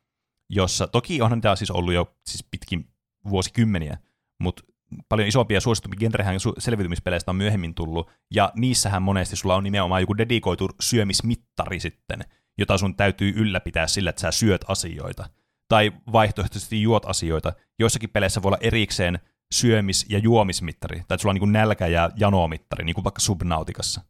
[0.48, 2.88] jossa toki onhan niitä siis ollut jo siis pitkin
[3.30, 3.98] vuosikymmeniä,
[4.38, 4.62] mutta
[5.08, 10.02] paljon isompia ja suositumpi genrehän selviytymispeleistä on myöhemmin tullut, ja niissähän monesti sulla on nimenomaan
[10.02, 12.20] joku dedikoitu syömismittari sitten,
[12.58, 15.28] jota sun täytyy ylläpitää sillä, että sä syöt asioita.
[15.68, 17.52] Tai vaihtoehtoisesti juot asioita.
[17.78, 19.18] Joissakin peleissä voi olla erikseen
[19.54, 23.20] syömis- ja juomismittari, tai että sulla on niin kuin nälkä- ja janomittari, niin kuin vaikka
[23.20, 24.00] Subnautikassa,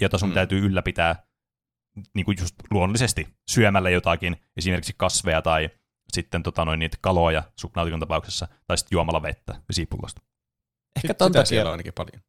[0.00, 0.34] jota sun mm.
[0.34, 1.29] täytyy ylläpitää
[2.14, 5.70] niin kuin just luonnollisesti syömällä jotakin, esimerkiksi kasveja tai
[6.12, 10.22] sitten tota noin, niitä kaloja Subnautikon tapauksessa, tai sitten juomalla vettä vesipullosta.
[10.96, 12.22] Ehkä ton, Sitä takia, siellä on ainakin paljon.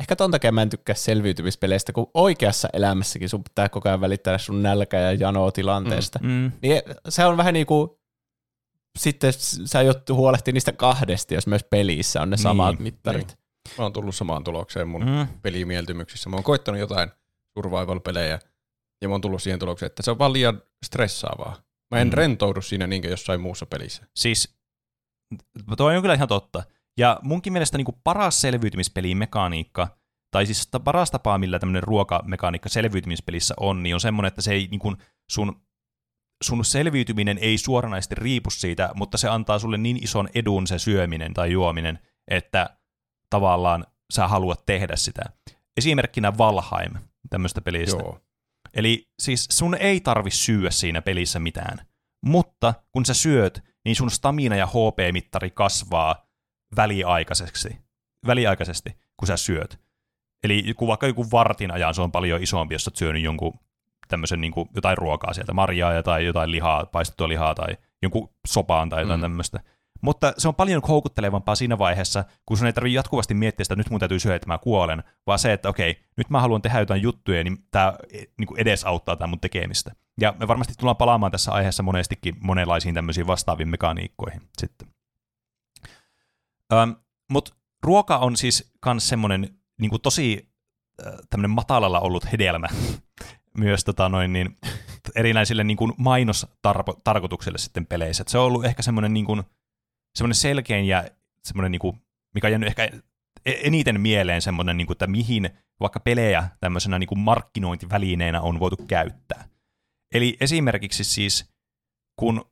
[0.00, 4.38] ehkä ton takia mä en tykkää selviytymispeleistä, kun oikeassa elämässäkin sun pitää koko ajan välittää
[4.38, 6.18] sun nälkä- ja janotilanteesta.
[6.22, 6.28] Mm.
[6.28, 6.52] Mm.
[6.62, 7.90] Niin se on vähän niin kuin,
[8.98, 9.32] sitten
[9.64, 13.38] sä joudut huolehtia niistä kahdesti, jos myös pelissä on ne samat Niin, mittarit.
[13.78, 15.28] Mä oon tullut samaan tulokseen mun Mm.
[15.42, 16.30] pelimieltymyksissä.
[16.30, 17.10] Mä oon koittanut jotain
[17.54, 18.38] survival-pelejä,
[19.02, 21.56] ja mä oon tullut siihen tulokseen, että se on vaan liian stressaavaa.
[21.94, 22.12] Mä en Mm.
[22.14, 24.06] rentoudu siinä niin kuin jossain muussa pelissä.
[24.16, 24.58] Siis
[25.76, 26.62] toi on kyllä ihan totta.
[26.98, 29.98] Ja munkin mielestä niin kuin paras selviytymispelin mekaniikka,
[30.30, 34.68] tai siis paras tapa, millä tämmöinen ruokamekaniikka selviytymispelissä on, niin on semmoinen, että se ei
[34.70, 34.96] niin kuin
[35.30, 35.62] sun,
[36.44, 41.34] sun selviytyminen ei suoranaisesti riipu siitä, mutta se antaa sulle niin ison edun se syöminen
[41.34, 41.98] tai juominen,
[42.30, 42.78] että
[43.30, 45.22] tavallaan sä haluat tehdä sitä.
[45.76, 46.92] Esimerkkinä Valheim
[47.30, 48.02] tämmöistä pelistä.
[48.02, 48.20] Joo.
[48.78, 51.78] Eli siis sun ei tarvi syödä siinä pelissä mitään.
[52.26, 56.26] Mutta kun sä syöt, niin sun stamina ja HP-mittari kasvaa
[56.76, 57.78] väliaikaisesti,
[58.26, 59.80] väliaikaisesti kun sä syöt.
[60.44, 63.60] Eli vaikka joku vartin ajan se on paljon isompi, jos sä oot syönyt jonkun
[64.08, 68.88] tämmöisen niin kuin, jotain ruokaa sieltä, marjaa tai jotain lihaa, paistettua lihaa tai jonkun sopaan
[68.88, 69.22] tai jotain mm.
[69.22, 69.60] tämmöistä.
[70.00, 73.80] Mutta se on paljon houkuttelevampaa siinä vaiheessa, kun sun ei tarvitse jatkuvasti miettiä sitä, että
[73.80, 76.78] nyt mun täytyy syödä, että mä kuolen, vaan se, että okei, nyt mä haluan tehdä
[76.78, 79.92] jotain juttuja, niin tämä niin edesauttaa tämän mun tekemistä.
[80.20, 84.88] Ja me varmasti tullaan palaamaan tässä aiheessa monestikin monenlaisiin tämmöisiin vastaaviin mekaniikkoihin sitten.
[87.30, 89.48] Mutta ruoka on siis myös semmoinen
[89.80, 90.50] niin tosi
[91.06, 92.66] äh, tämmöinen matalalla ollut hedelmä
[93.58, 94.56] myös tota noin, niin,
[95.14, 98.22] erinäisille niin mainostarkoituksille sitten peleissä.
[98.22, 99.42] Et se on ollut ehkä semmoinen, niin kuin,
[100.14, 101.04] semmoinen selkein ja
[101.44, 102.02] semmoinen, niin kuin,
[102.34, 102.84] mikä on jäänyt ehkä
[103.44, 108.60] e-, eniten mieleen semmoinen, niin kuin, että mihin vaikka pelejä tämmöisenä niin kuin markkinointivälineenä on
[108.60, 109.48] voitu käyttää.
[110.14, 111.50] Eli esimerkiksi siis,
[112.16, 112.44] kun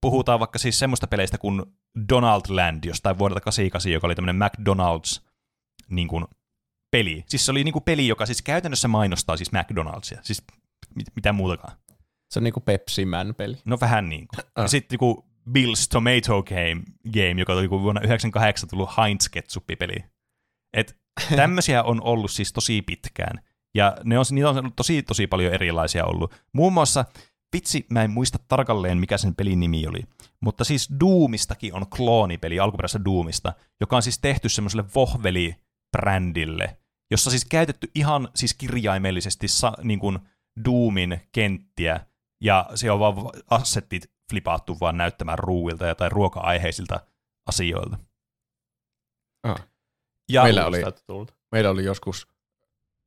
[0.00, 1.62] puhutaan vaikka siis semmoista peleistä kuin
[2.08, 5.30] Donald Land jostain vuodelta 88, joka oli tämmöinen McDonald's
[5.90, 6.24] niin kuin,
[6.90, 7.24] peli.
[7.26, 10.18] Siis se oli niin kuin peli, joka siis käytännössä mainostaa siis McDonald'sia.
[10.22, 10.42] Siis
[10.94, 11.72] mit, mitä muutakaan.
[12.30, 13.58] Se on niinku Pepsi Man-peli.
[13.64, 14.44] No vähän niin kuin.
[14.54, 14.64] Ah.
[14.64, 20.04] Ja sitten niinku Bill's Tomato Game, game joka oli vuonna 1998 tullut Heinz Ketsup-peli.
[20.72, 20.96] Et
[21.36, 23.44] tämmöisiä on ollut siis tosi pitkään.
[23.74, 26.34] Ja ne on, niitä on ollut tosi, tosi paljon erilaisia ollut.
[26.52, 27.04] Muun muassa,
[27.56, 30.02] vitsi, mä en muista tarkalleen, mikä sen pelin nimi oli,
[30.40, 36.76] mutta siis Doomistakin on kloonipeli, alkuperäisestä Doomista, joka on siis tehty semmoiselle vohveli-brändille,
[37.10, 40.18] jossa siis käytetty ihan siis kirjaimellisesti sa, niin kuin
[40.64, 42.00] Doomin kenttiä,
[42.40, 43.14] ja se on vaan
[43.50, 47.00] assettit flipaattu vaan näyttämään ruuilta ja tai ruoka-aiheisilta
[47.46, 47.98] asioilta.
[49.42, 49.68] Ah.
[50.32, 50.82] Ja meillä, oli,
[51.52, 52.28] meillä oli joskus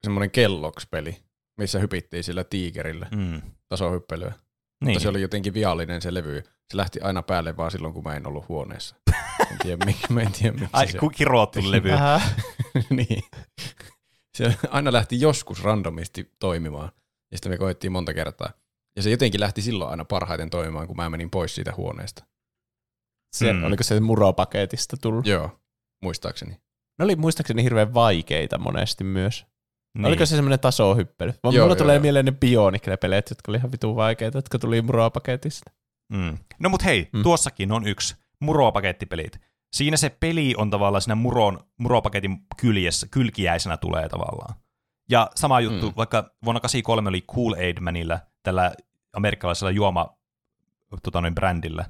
[0.04, 1.24] semmoinen kelloks-peli,
[1.58, 3.42] missä hypittiin sillä tiikerillä mm.
[3.70, 4.34] tasohyppelyä.
[4.84, 4.94] Niin.
[4.94, 6.44] Mutta se oli jotenkin viallinen se levy.
[6.72, 8.96] Se lähti aina päälle vaan silloin, kun mä en ollut huoneessa.
[9.52, 11.00] En tiedä, miksi, mä en tiedä, miksi Ai, se...
[11.16, 11.90] kiroottu levy.
[12.90, 13.24] niin.
[14.38, 16.92] Se aina lähti joskus randomisti toimimaan.
[17.32, 18.50] Ja sitten me koettiin monta kertaa.
[18.96, 22.26] Ja se jotenkin lähti silloin aina parhaiten toimimaan, kun mä menin pois siitä huoneesta.
[23.36, 23.64] Se, mm.
[23.64, 25.28] Oliko se muropaketista tullut?
[25.28, 25.60] Joo,
[26.02, 26.52] muistaakseni.
[27.00, 29.46] Ne oli muistaakseni hirveän vaikeita monesti myös.
[29.98, 30.06] Niin.
[30.06, 31.34] Oliko se semmoinen tasohyppely?
[31.44, 32.02] Vaan mulla joo, tulee joo.
[32.02, 35.72] mieleen ne Bionicle-peleet, jotka oli ihan vitun vaikeita, jotka tuli muropaketista.
[36.14, 36.38] Mm.
[36.60, 37.24] No mut hei, mm.
[37.24, 39.40] tuossakin on yksi muropakettipelit.
[39.74, 44.56] Siinä se peli on tavallaan siinä muron, muropaketin kyljessä, kylkiäisenä tulee tavallaan.
[45.10, 45.94] Ja sama juttu, mm.
[45.98, 48.74] vaikka vuonna 1983 oli Cool Aid Manillä, tällä
[49.14, 50.18] amerikkalaisella juoma
[51.04, 51.86] tota noin, brändillä,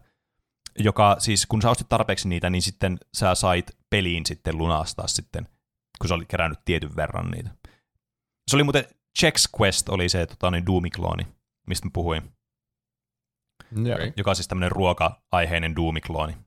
[0.80, 5.48] joka siis, kun sä ostit tarpeeksi niitä, niin sitten sä sait peliin sitten lunastaa sitten,
[6.02, 7.50] kun sä olit kerännyt tietyn verran niitä.
[8.48, 8.86] Se oli muuten
[9.20, 11.28] Chex Quest oli se tota, niin Doomiklooni,
[11.68, 12.32] mistä mä puhuin.
[13.82, 14.14] Okay.
[14.18, 16.38] Joka on siis tämmöinen ruoka-aiheinen Doomiklooni.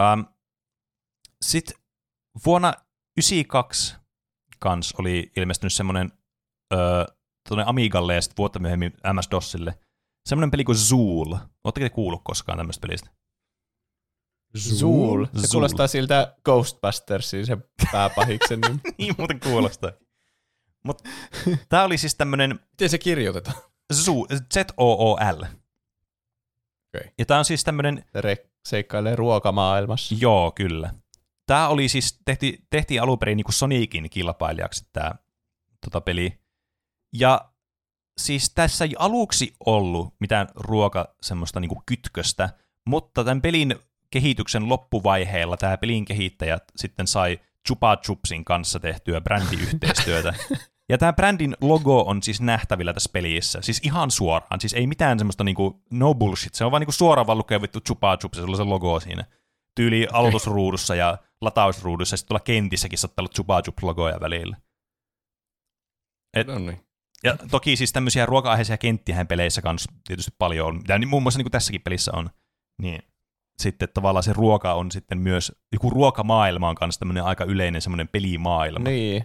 [0.00, 0.26] Um,
[1.42, 1.76] Sitten
[2.46, 3.96] vuonna 1992
[4.58, 6.12] kans oli ilmestynyt semmoinen
[7.48, 9.74] tuonne Amigalle ja sitten vuotta myöhemmin MS-DOSille
[10.26, 11.34] semmoinen peli kuin Zool.
[11.64, 13.10] Oletteko te kuullut koskaan tämmöistä pelistä?
[14.58, 15.24] Zool.
[15.24, 15.50] Se Zool.
[15.52, 17.56] kuulostaa siltä Ghostbustersin se
[17.92, 18.80] pääpahiksen nimi.
[18.98, 19.92] niin muuten kuulostaa.
[20.82, 21.10] Mutta
[21.68, 22.60] tämä oli siis tämmöinen...
[22.70, 23.56] Miten se kirjoitetaan?
[23.92, 25.44] Zool, Z-O-O-L.
[26.94, 27.10] Okay.
[27.18, 28.04] Ja tämä on siis tämmöinen...
[28.18, 30.14] Re- seikkailee ruokamaailmassa.
[30.18, 30.94] Joo, kyllä.
[31.46, 35.14] Tämä oli siis, tehti, tehtiin alun perin niin kuin Sonicin kilpailijaksi tämä
[35.84, 36.43] tota peli.
[37.14, 37.50] Ja
[38.20, 42.48] siis tässä ei aluksi ollut mitään ruoka semmoista niin kuin kytköstä,
[42.86, 43.74] mutta tämän pelin
[44.10, 50.34] kehityksen loppuvaiheella tämä pelin kehittäjät sitten sai Chupa Chupsin kanssa tehtyä brändiyhteistyötä.
[50.88, 55.18] Ja tämä brändin logo on siis nähtävillä tässä pelissä, siis ihan suoraan, siis ei mitään
[55.18, 58.42] semmoista niinku no bullshit, se on vaan niinku suoraan vaan lukee vittu Chupa Chups, se
[58.42, 59.24] on se logo siinä.
[59.74, 64.56] Tyyli aloitusruudussa ja latausruudussa, ja sitten tuolla kentissäkin saattaa olla Chupa Chups logoja välillä.
[66.34, 66.80] Et, no niin.
[67.22, 71.44] Ja toki siis tämmöisiä ruoka-aiheisia kenttiä peleissä kanssa tietysti paljon on, mitä muun muassa niin
[71.44, 72.30] kuin tässäkin pelissä on.
[72.82, 73.02] Niin
[73.62, 78.08] sitten tavallaan se ruoka on sitten myös, joku ruokamaailma on kanssa tämmöinen aika yleinen semmoinen
[78.08, 78.84] pelimaailma.
[78.88, 79.24] Niin.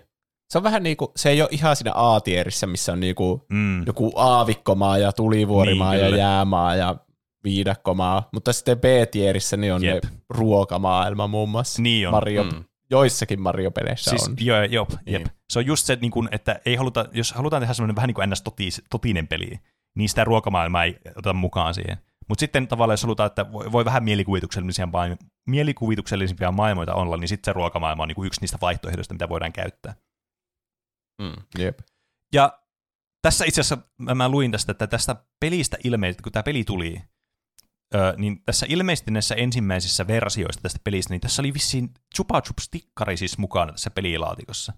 [0.49, 3.86] Se on vähän niinku, se ei ole ihan siinä A-tierissä, missä on niinku mm.
[3.86, 6.95] joku aavikkomaa ja tulivuorimaa niin, ja jäämaa ja
[7.44, 10.03] viidakkomaa, mutta sitten B-tierissä niin on Jep.
[10.03, 11.82] ne ruokamaailma muun muassa.
[11.82, 12.11] Niin on.
[12.11, 12.64] Mario, mm.
[12.91, 14.36] Joissakin Mario-peleissä siis, on.
[14.40, 15.24] Joo, joo, jep.
[15.24, 15.32] Niin.
[15.49, 18.16] Se on just se, niin kuin, että ei haluta, jos halutaan tehdä semmoinen vähän niin
[18.16, 18.41] kuin ns.
[18.41, 19.60] Totis, totinen peli,
[19.95, 21.98] niin sitä ruokamaailmaa ei oteta mukaan siihen.
[22.30, 24.88] Mutta sitten tavallaan, jos halutaan, että voi, voi vähän mielikuvituksellisia,
[25.48, 29.53] mielikuvituksellisimpia maailmoita olla, niin sitten se ruokamaailma on niin kuin yksi niistä vaihtoehdoista, mitä voidaan
[29.53, 29.95] käyttää.
[31.22, 31.80] Mm, jep.
[32.34, 32.60] Ja
[33.22, 37.02] tässä itse asiassa mä, mä luin tästä, että tästä pelistä ilmeisesti, kun tämä peli tuli,
[37.95, 42.70] ö, niin tässä ilmeisesti näissä ensimmäisissä versioissa tästä pelistä, niin tässä oli vissiin Chupa Chups
[42.70, 44.74] tikkari siis mukana tässä pelilaatikossa.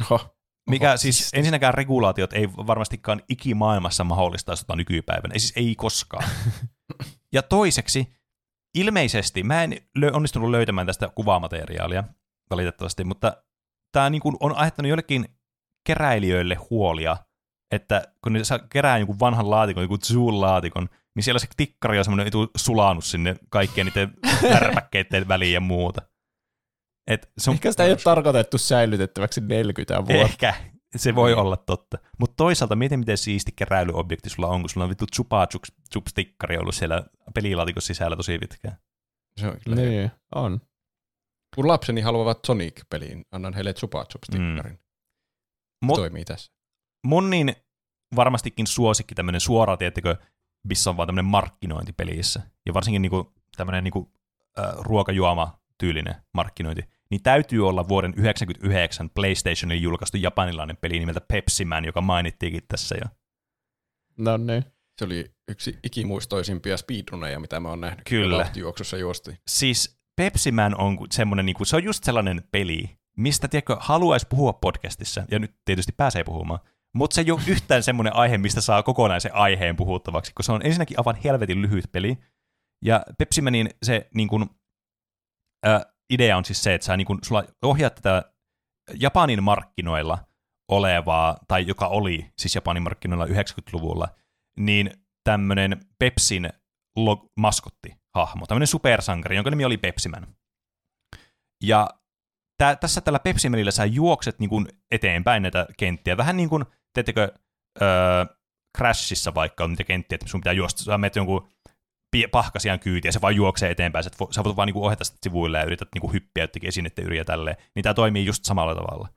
[0.00, 0.36] Oho.
[0.70, 5.32] Mikä siis ensinnäkään regulaatiot ei varmastikaan ikimaailmassa mahdollista tota nykypäivänä.
[5.32, 6.24] Ei siis ei koskaan.
[7.34, 8.12] ja toiseksi,
[8.74, 12.04] ilmeisesti, mä en lö- onnistunut löytämään tästä kuvaamateriaalia
[12.50, 13.36] valitettavasti, mutta
[13.92, 15.28] tämä niin on aiheuttanut jollekin
[15.86, 17.16] keräilijöille huolia,
[17.70, 22.04] että kun ne saa kerää jonkun vanhan laatikon, joku Zool-laatikon, niin siellä se tikkari on
[22.04, 24.14] semmoinen etu sulanut sinne kaikkien niiden
[24.54, 26.02] värpäkkeiden väliin ja muuta.
[27.06, 30.14] Et se on, Ehkä sitä ei ole tarkoitettu säilytettäväksi 40 vuotta.
[30.14, 30.54] Ehkä,
[30.96, 31.98] se voi olla totta.
[32.18, 35.48] Mutta toisaalta miten miten siisti keräilyobjekti sulla on, kun sulla on vittu chupa
[36.08, 37.04] stikkari ollut siellä
[37.34, 38.76] pelilaatikon sisällä tosi pitkään.
[39.40, 39.76] Se on kyllä.
[39.76, 40.60] Niin, on.
[41.54, 44.72] Kun lapseni haluavat Sonic-peliin, annan heille Chupa Chup-stikkarin.
[44.72, 44.78] Mm.
[45.84, 46.52] Mut Toimii tässä.
[47.06, 47.54] mun niin
[48.16, 50.16] varmastikin suosikki tämmöinen suora, tiettekö,
[50.68, 52.42] missä on vaan tämmöinen markkinointipelissä.
[52.66, 54.12] Ja varsinkin niinku tämmöinen niinku,
[54.58, 56.82] äh, ruokajuoma-tyylinen markkinointi.
[57.10, 62.94] Niin täytyy olla vuoden 1999 PlayStationin julkaistu japanilainen peli nimeltä Pepsi Man, joka mainittiinkin tässä
[62.94, 63.06] jo.
[64.18, 64.64] No niin.
[64.98, 68.04] Se oli yksi ikimuistoisimpia speedruneja, mitä mä oon nähnyt.
[68.08, 68.36] Kyllä.
[68.36, 69.30] Vauhtijuoksussa juosti.
[69.46, 74.52] Siis Pepsi Man on semmoinen, niinku, se on just sellainen peli, mistä tiedätkö, haluaisi puhua
[74.52, 76.60] podcastissa, ja nyt tietysti pääsee puhumaan,
[76.94, 80.66] mutta se ei ole yhtään semmoinen aihe, mistä saa kokonaisen aiheen puhuttavaksi, kun se on
[80.66, 82.18] ensinnäkin aivan helvetin lyhyt peli,
[82.84, 84.50] ja Pepsi Manin se niin kuin,
[85.66, 85.80] ä,
[86.12, 88.32] idea on siis se, että sä niin kuin, sulla ohjaat tätä
[89.00, 90.18] Japanin markkinoilla
[90.70, 94.08] olevaa, tai joka oli siis Japanin markkinoilla 90-luvulla,
[94.58, 94.90] niin
[95.24, 96.48] tämmöinen Pepsin
[96.98, 100.26] log- maskottihahmo, tämmöinen supersankari, jonka nimi oli Pepsiman.
[101.62, 101.90] Ja
[102.60, 106.64] tää, tässä tällä Pepsimanilla sä juokset niin kuin eteenpäin näitä kenttiä, vähän niin kuin,
[106.94, 107.32] teettekö,
[107.82, 108.24] öö,
[108.78, 111.48] Crashissa vaikka on niitä kenttiä, että sun pitää juosta, sä menet jonkun
[112.30, 115.58] pahkasian kyytiin ja se vaan juoksee eteenpäin, sä, sä voit vaan niinku ohjata sitä sivuille
[115.58, 119.08] ja yrität niinku hyppiä jotenkin esinettä yriä tälleen, niin tämä toimii just samalla tavalla.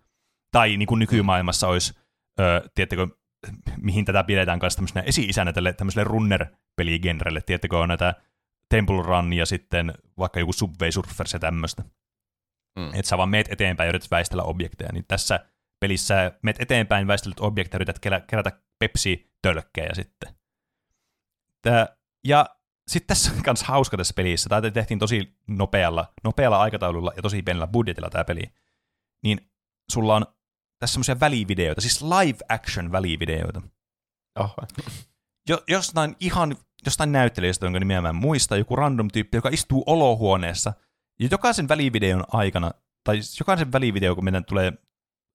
[0.51, 1.93] Tai niin kuin nykymaailmassa olisi,
[2.39, 3.07] ö, tiedättekö,
[3.81, 8.13] mihin tätä pidetään kanssa tämmöisenä esi-isänä tälle tämmöiselle runner-peligenrelle, tiedättekö, on näitä
[8.69, 11.83] Temple Run ja sitten vaikka joku Subway Surfers ja tämmöistä.
[12.79, 12.87] Mm.
[12.87, 15.39] Että sä vaan meet eteenpäin ja yrität väistellä objekteja, niin tässä
[15.79, 20.35] pelissä meet eteenpäin, väistellyt objekteja, yrität kerä- kerätä Pepsi-tölkkejä sitten.
[21.61, 21.97] Tää,
[22.27, 22.45] ja
[22.87, 27.43] sitten tässä on myös hauska tässä pelissä, tämä tehtiin tosi nopealla, nopealla aikataululla ja tosi
[27.43, 28.43] pienellä budjetilla tämä peli,
[29.23, 29.51] niin
[29.91, 30.25] sulla on
[30.79, 33.61] tässä semmoisia välivideoita, siis live action välivideoita.
[34.39, 34.55] Oho.
[35.49, 36.55] Jo, jostain ihan
[36.85, 40.73] jostain näyttelijästä, jonka nimeä mä en muista, joku random tyyppi, joka istuu olohuoneessa,
[41.19, 42.71] ja jokaisen välivideon aikana,
[43.03, 44.73] tai jokaisen välivideo, kun meidän tulee,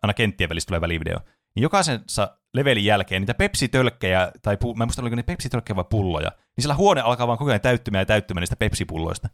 [0.02, 1.18] aina kenttien välissä tulee välivideo,
[1.55, 5.84] niin jokaisessa levelin jälkeen niitä Pepsi-tölkkejä, tai pu, mä en muista oliko ne Pepsi-tölkkejä vai
[5.90, 9.28] pulloja, niin siellä huone alkaa vaan koko ajan täyttymään ja täyttymään niistä Pepsi-pulloista.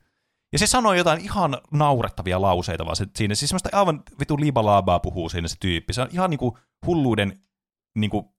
[0.53, 5.01] Ja se sanoi jotain ihan naurettavia lauseita vaan se, siinä, siis semmoista aivan vitu liibalaabaa
[5.01, 5.93] puhuu siinä se tyyppi.
[5.93, 7.41] Se on ihan niinku hulluuden
[7.95, 8.35] niinku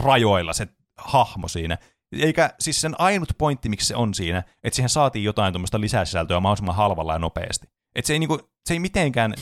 [0.00, 0.68] rajoilla se
[0.98, 1.78] hahmo siinä.
[2.12, 6.40] Eikä siis sen ainut pointti, miksi se on siinä, että siihen saatiin jotain tuommoista lisäsisältöä
[6.40, 7.66] mahdollisimman halvalla ja nopeasti.
[7.94, 9.34] Että se ei, niinku, se ei mitenkään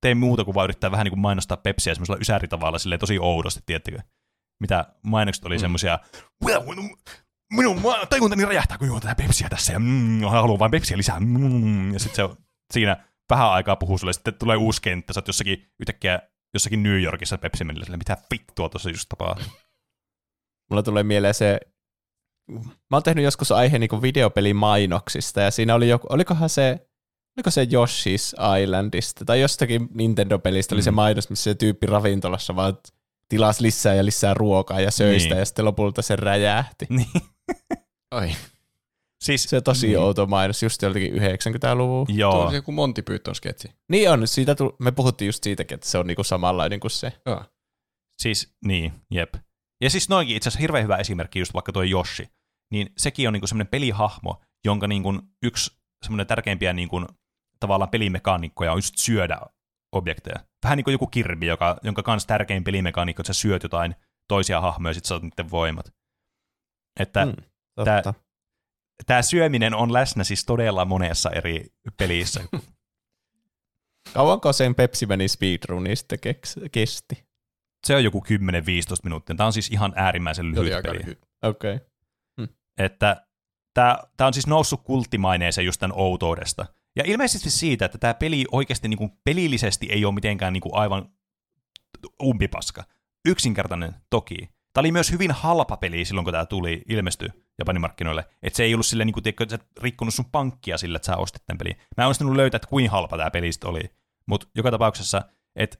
[0.00, 3.60] tee muuta kuin vaan yrittää vähän niin kuin mainostaa Pepsiä semmoisella ysäritavalla silleen tosi oudosti,
[3.66, 3.98] tiettikö?
[4.60, 5.60] Mitä mainokset oli mm.
[5.60, 5.98] semmoisia,
[6.44, 6.62] well,
[7.52, 11.92] minun tajuntani räjähtää, kun juon tätä Pepsiä tässä, ja mm, haluan vain Pepsiä lisää, mm,
[11.92, 12.36] ja sitten se
[12.72, 16.18] siinä vähän aikaa puhuu sulle, sitten tulee uusi kenttä, sä oot jossakin yhtäkkiä
[16.54, 19.52] jossakin New Yorkissa Pepsi mitä vittua tuossa just tapahtuu.
[20.70, 21.60] Mulla tulee mieleen se,
[22.54, 26.86] mä oon tehnyt joskus aiheen niin videopelimainoksista, ja siinä oli joku, olikohan se,
[27.38, 30.94] oliko se Yoshi's Islandista, tai jostakin Nintendo-pelistä oli se Mm.
[30.94, 32.78] mainos, missä se tyyppi ravintolassa vaan
[33.28, 35.38] tilasi lisää ja lisää ruokaa ja söistä, Niin.
[35.38, 36.86] ja sitten lopulta se räjähti.
[36.88, 37.08] niin.
[38.10, 38.30] Ai,
[39.24, 39.98] Siis, Se on tosi niin.
[39.98, 42.06] outo mainos, just joltakin 90-luvun.
[42.06, 43.70] tuo Joo, on se joku Monty Python sketsi.
[43.88, 47.12] Niin on, siitä tu- me puhuttiin just siitäkin, että se on niinku samanlainen kuin se.
[47.26, 47.44] Joo.
[48.22, 49.34] Siis, niin, jep.
[49.82, 52.28] Ja siis noinkin itse asiassa hirveän hyvä esimerkki, just vaikka tuo Yoshi.
[52.70, 55.70] Niin sekin on niinku semmoinen pelihahmo, jonka niinku yksi
[56.04, 57.06] semmoinen tärkeimpiä niinku,
[57.60, 59.40] tavallaan pelimekaanikkoja on just syödä
[59.92, 60.40] objekteja.
[60.64, 63.94] Vähän niin kuin joku kirbi, joka, jonka kanssa tärkein pelimekaanikko, että sä syöt jotain
[64.28, 65.94] toisia hahmoja ja sit saat niiden voimat.
[67.00, 67.32] Että mm.
[69.06, 71.66] Tämä syöminen on läsnä siis todella monessa eri
[71.96, 72.44] pelissä.
[74.14, 77.24] Kauanko sen Pepsi meni speedruni sitten keks- kesti?
[77.86, 78.32] Se on joku 10-15
[79.04, 79.36] minuuttia.
[79.36, 81.00] Tämä on siis ihan äärimmäisen lyhyt peli.
[81.42, 81.74] Okei.
[81.74, 81.89] Okay.
[82.84, 83.26] Että
[83.74, 86.66] tämä, on siis noussut kulttimaineeseen just tämän outoudesta.
[86.96, 90.74] Ja ilmeisesti siitä, että tämä peli oikeasti niin kuin pelillisesti ei ole mitenkään niin kuin
[90.74, 91.08] aivan
[92.22, 92.84] umpipaska.
[93.28, 94.36] Yksinkertainen toki.
[94.72, 97.28] Tämä oli myös hyvin halpa peli silloin, kun tämä tuli, ilmestyi
[97.58, 98.26] Japanin markkinoille.
[98.42, 101.16] Että se ei ollut silleen, niin kuin, että et rikkonut sun pankkia sillä, että sä
[101.16, 101.76] ostit tämän pelin.
[101.96, 103.80] Mä en onnistunut löytää, että kuinka halpa tämä peli oli.
[104.26, 105.22] Mutta joka tapauksessa,
[105.56, 105.78] että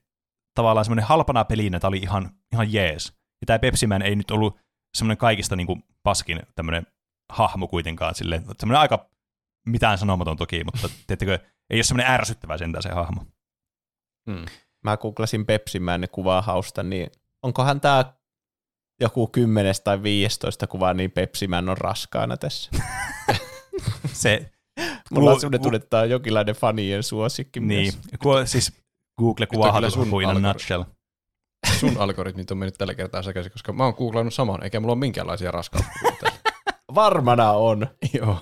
[0.55, 3.13] tavallaan semmoinen halpana pelinä, tämä oli ihan, ihan jees.
[3.41, 4.59] Ja tämä Pepsi Man ei nyt ollut
[4.95, 6.87] semmoinen kaikista niin kuin paskin tämmöinen
[7.33, 9.11] hahmo kuitenkaan, silleen, semmoinen aika
[9.67, 11.39] mitään sanomaton toki, mutta teettekö,
[11.71, 13.25] ei ole semmoinen ärsyttävä sentään se hahmo.
[14.27, 14.45] Mm.
[14.85, 17.11] Mä googlasin Pepsi Man kuvaa hausta, niin
[17.43, 18.05] onkohan tämä
[19.01, 22.71] joku 10 tai 15 kuvaa, niin Pepsi Man on raskaana tässä.
[24.12, 24.51] Se,
[25.11, 27.99] Mulla on sellainen tunne, että tämä on jonkinlainen fanien suosikki niin, myös.
[28.23, 28.73] ku, siis
[29.19, 30.49] Google kuvaa sun in a algoritmi.
[30.49, 30.85] nutshell.
[31.81, 34.99] Sun algoritmit on mennyt tällä kertaa sekaisin, koska mä oon googlannut saman, eikä mulla ole
[35.01, 35.53] minkäänlaisia
[36.20, 36.39] täällä.
[36.95, 37.87] Varmana on.
[38.19, 38.37] Joo.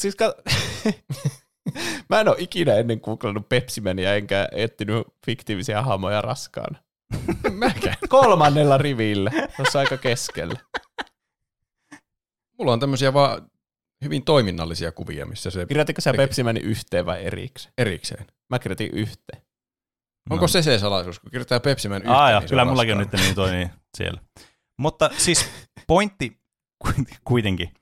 [0.00, 0.34] Siis ka-
[2.10, 6.78] Mä en ole ikinä ennen googlannut Pepsi Mania, enkä etsinyt fiktiivisiä hahmoja raskaana.
[7.52, 7.96] Mäkään.
[8.08, 10.60] Kolmannella rivillä, tuossa aika keskellä.
[12.58, 13.50] Mulla on tämmöisiä vaan
[14.04, 16.22] hyvin toiminnallisia kuvia, missä se Kirjoititko sä Teki.
[16.22, 17.72] Pepsi Manin yhteen vai erikseen?
[17.78, 18.26] erikseen.
[18.50, 19.42] Mä kirjoitin yhteen.
[20.30, 23.12] Onko se se salaisuus, kun kirjoittaa Pepsi Man yhteen, Aa, niin kyllä mullakin on nyt
[23.12, 24.20] niin toi niin siellä.
[24.78, 25.46] Mutta siis
[25.86, 26.40] pointti
[26.84, 27.74] kuit- kuitenkin.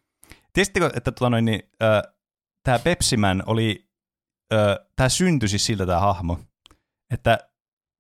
[0.53, 2.03] Tiesittekö, että tota noin, niin, äh,
[2.65, 3.89] tämä Pepsiman oli,
[4.55, 6.39] äh, tämä syntyi siis siltä tämä hahmo,
[7.11, 7.39] että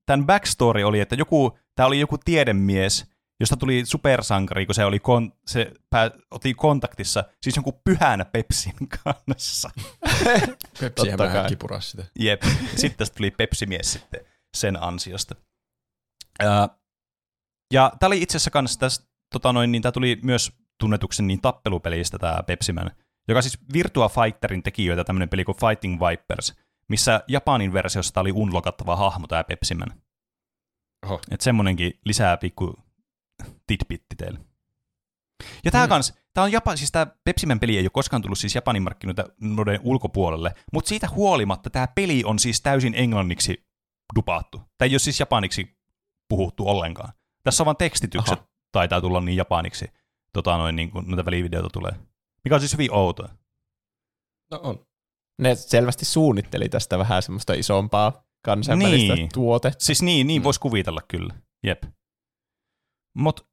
[0.06, 3.06] tämän backstory oli, että joku, tämä oli joku tiedemies,
[3.40, 8.74] josta tuli supersankari, kun se, oli kon, se pää, otti kontaktissa siis jonkun pyhänä Pepsin
[9.04, 9.70] kanssa.
[10.94, 12.04] Totta vähän kipuras sitä.
[12.18, 12.42] Jep.
[12.76, 14.20] Sitten tuli Pepsi-mies sitten
[14.54, 15.34] sen ansiosta.
[16.40, 16.68] Ää,
[17.72, 21.40] ja tämä oli itse asiassa kanssa tästä, tota noin, niin tämä tuli myös tunnetuksen niin
[21.40, 22.90] tappelupelistä tämä Pepsiman,
[23.28, 26.54] joka siis Virtua Fighterin tekijöitä tämmöinen peli kuin Fighting Vipers,
[26.88, 30.02] missä Japanin versiossa tää oli unlokattava hahmo tämä Pepsiman.
[31.06, 31.20] Oho.
[31.30, 32.78] Että semmonenkin lisää pikku
[33.66, 34.38] tidbitti teille.
[35.64, 35.88] Ja tämä mm.
[35.88, 39.80] kans, tää on Japan, siis tämä Pepsiman peli ei ole koskaan tullut siis Japanin markkinoiden
[39.82, 43.66] ulkopuolelle, mutta siitä huolimatta tämä peli on siis täysin englanniksi
[44.14, 44.58] dupaattu.
[44.78, 45.76] Tämä ei ole siis japaniksi
[46.28, 47.12] puhuttu ollenkaan.
[47.42, 48.48] Tässä on vain tekstitykset, Aha.
[48.72, 49.86] taitaa tulla niin japaniksi,
[50.32, 51.92] tota noin, niin kun noita välivideoita tulee.
[52.44, 53.28] Mikä on siis hyvin outoa.
[54.50, 54.86] No on.
[55.42, 59.28] Ne selvästi suunnitteli tästä vähän semmoista isompaa kansainvälistä Niin.
[59.34, 59.84] tuotetta.
[59.84, 60.44] Siis niin, niin Mm.
[60.44, 61.34] voisi kuvitella kyllä.
[61.66, 61.82] Jep.
[63.16, 63.46] Mut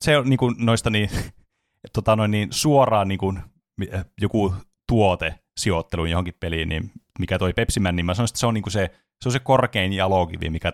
[0.00, 1.10] se on niinku noista niin,
[1.94, 3.32] tota noin niin suoraan niinku
[3.76, 3.88] mi-
[4.20, 4.54] joku
[4.88, 8.70] tuote sijoitteluun johonkin peliin, niin mikä toi Pepsiman, niin mä sanoisin, että se on niinku
[8.70, 8.90] se,
[9.22, 10.72] se on se korkein jalokivi, mikä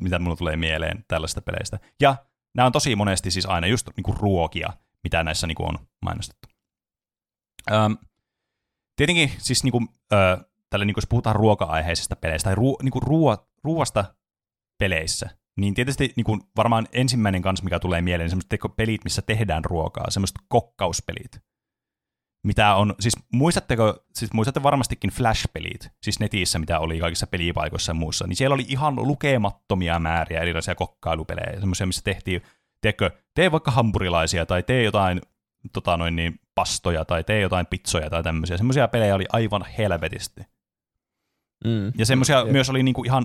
[0.00, 1.78] mitä mulla tulee mieleen tällaista peleistä.
[2.00, 2.16] Ja
[2.54, 4.72] nämä on tosi monesti siis aina just niinku ruokia,
[5.04, 6.48] mitä näissä niinku on mainostettu.
[7.72, 7.96] Öm,
[8.96, 9.82] tietenkin siis niinku,
[10.12, 10.16] ö,
[10.70, 14.14] tällä niinku, jos puhutaan ruoka-aiheisista peleistä tai ruo, niinku ruo, ruoasta
[14.78, 19.64] peleissä, niin tietysti niinku, varmaan ensimmäinen kanssa, mikä tulee mieleen, niin semmoiset pelit, missä tehdään
[19.64, 21.49] ruokaa, semmoiset kokkauspelit.
[22.46, 27.94] Mitä on, siis muistatteko, siis muistatte varmastikin Flash-pelit, siis netissä, mitä oli kaikissa pelipaikoissa ja
[27.94, 32.42] muussa, niin siellä oli ihan lukemattomia määriä erilaisia kokkailupelejä, semmoisia, missä tehtiin,
[32.80, 35.20] tiedätkö, tee vaikka hampurilaisia tai tee jotain
[35.72, 38.56] tota noin niin, pastoja tai tee jotain pizzoja tai tämmöisiä.
[38.56, 40.40] Semmoisia pelejä oli aivan helvetisti.
[41.64, 41.92] Mm.
[41.98, 42.48] Ja semmoisia Jep.
[42.48, 43.24] myös oli niinku ihan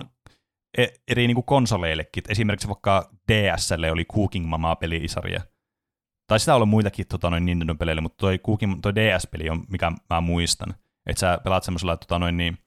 [0.78, 2.24] e- eri niinku konsoleillekin.
[2.28, 5.40] Esimerkiksi vaikka DSlle oli Cooking Mama-pelisarja.
[6.26, 9.92] Tai sitä on ollut muitakin tota, noin Nintendo-peleille, mutta toi, Cooking, toi DS-peli on, mikä
[10.10, 10.74] mä muistan.
[11.06, 12.58] Että sä pelaat semmoisella, tota, noin, niin,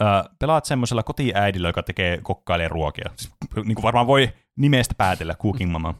[0.00, 3.10] ää, pelaat semmoisella kotiäidillä, joka tekee kokkailee ruokia.
[3.16, 5.94] Siis, niin kuin varmaan voi nimestä päätellä Cooking Mama.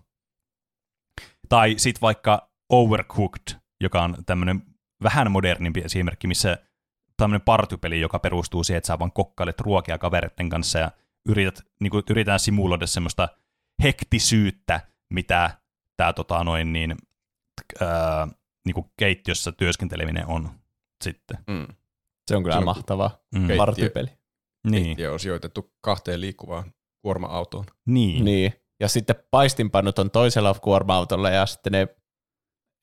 [1.48, 4.62] Tai sitten vaikka Overcooked, joka on tämmöinen
[5.02, 6.58] vähän modernimpi esimerkki, missä
[7.16, 10.90] tämmöinen partypeli, joka perustuu siihen, että sä vaan kokkailet ruokia kavereiden kanssa ja
[11.28, 13.28] yrität, niin kuin, yritetään simuloida semmoista
[13.82, 14.80] hektisyyttä,
[15.10, 15.59] mitä
[16.00, 16.96] tämä tota, noin niin,
[17.80, 18.28] ää,
[18.66, 20.50] niin kuin keittiössä työskenteleminen on
[21.04, 21.38] sitten.
[21.46, 21.66] Mm.
[22.30, 23.48] Se on kyllä Se on- mahtava Mm.
[23.56, 24.10] Partypeli.
[24.70, 26.72] Niin, Keittiö on sijoitettu kahteen liikkuvaan
[27.02, 27.64] kuorma-autoon.
[27.86, 28.24] niin.
[28.24, 28.52] Niin.
[28.80, 31.88] Ja sitten paistinpannut on toisella kuorma-autolla ja sitten ne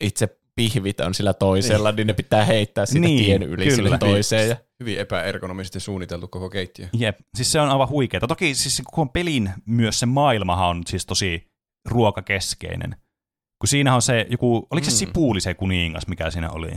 [0.04, 3.76] itse pihvit on sillä toisella, niin, ne pitää heittää siitä Niin, tien yli kyllä.
[3.76, 4.50] sille toiseen.
[4.50, 6.88] Ja Hyvin epäergonomisesti suunniteltu koko keittiö.
[6.94, 8.28] Jep, siis se on aivan huikeeta.
[8.28, 11.48] Toki siis koko pelin myös se maailmahan on siis tosi
[11.86, 12.96] ruokakeskeinen.
[13.60, 14.96] Kun siinä on se joku, oliko se Mm.
[14.98, 16.70] Sipuli se kuningas, mikä siinä oli?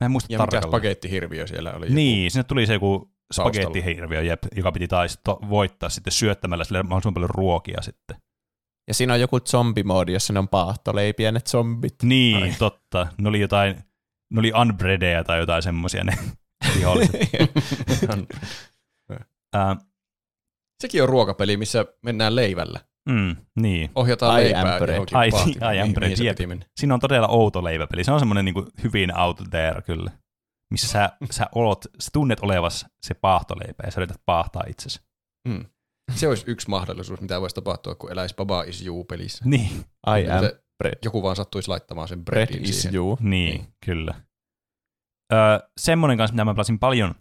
[0.00, 0.70] Mä en muista Ja mikä tarkalleen.
[0.70, 1.90] spagettihirviö siellä oli.
[1.90, 6.82] Niin, sinne tuli se joku spagettihirviö, jep, joka piti taas to- voittaa sitten syöttämällä sille
[6.82, 8.16] mahdollisimman paljon ruokia sitten.
[8.88, 11.94] Ja siinä on joku zombimoodi, jossa ne on paahtoleipiä ne zombit.
[12.02, 12.54] Niin, Ai.
[12.58, 13.06] totta.
[13.18, 13.76] Ne oli jotain,
[14.30, 16.12] ne oli unbreadeja tai jotain semmoisia ne
[16.78, 17.20] viholliset.
[19.54, 19.76] Ää,
[20.82, 22.80] Sekin on ruokapeli, missä mennään leivällä.
[23.08, 23.90] Mm, niin.
[23.94, 24.94] Ohjataan Ai leipää ämpäröt.
[24.94, 26.38] johonkin Ai, Niin, jep.
[26.48, 26.64] mennä.
[26.80, 28.04] Siinä on todella outo leiväpeli.
[28.04, 28.54] Se on semmoinen niin
[28.84, 30.10] hyvin out there kyllä.
[30.72, 35.00] Missä sä, sä, olot, sä tunnet olevas se paahtoleipä ja sä yrität paahtaa itsesi.
[35.48, 35.64] Mm.
[36.14, 39.44] Se olisi yksi mahdollisuus, mitä voisi tapahtua, kun eläisi Baba is you pelissä.
[39.46, 39.70] Niin,
[40.18, 40.98] I am Se- bread.
[41.04, 42.94] Joku vaan sattuisi laittamaan sen Bread breadin is siihen.
[42.96, 43.18] you.
[43.20, 43.66] niin, niin.
[43.84, 44.14] kyllä.
[45.32, 47.14] Öö, semmoinen kanssa, mitä mä pelasin paljon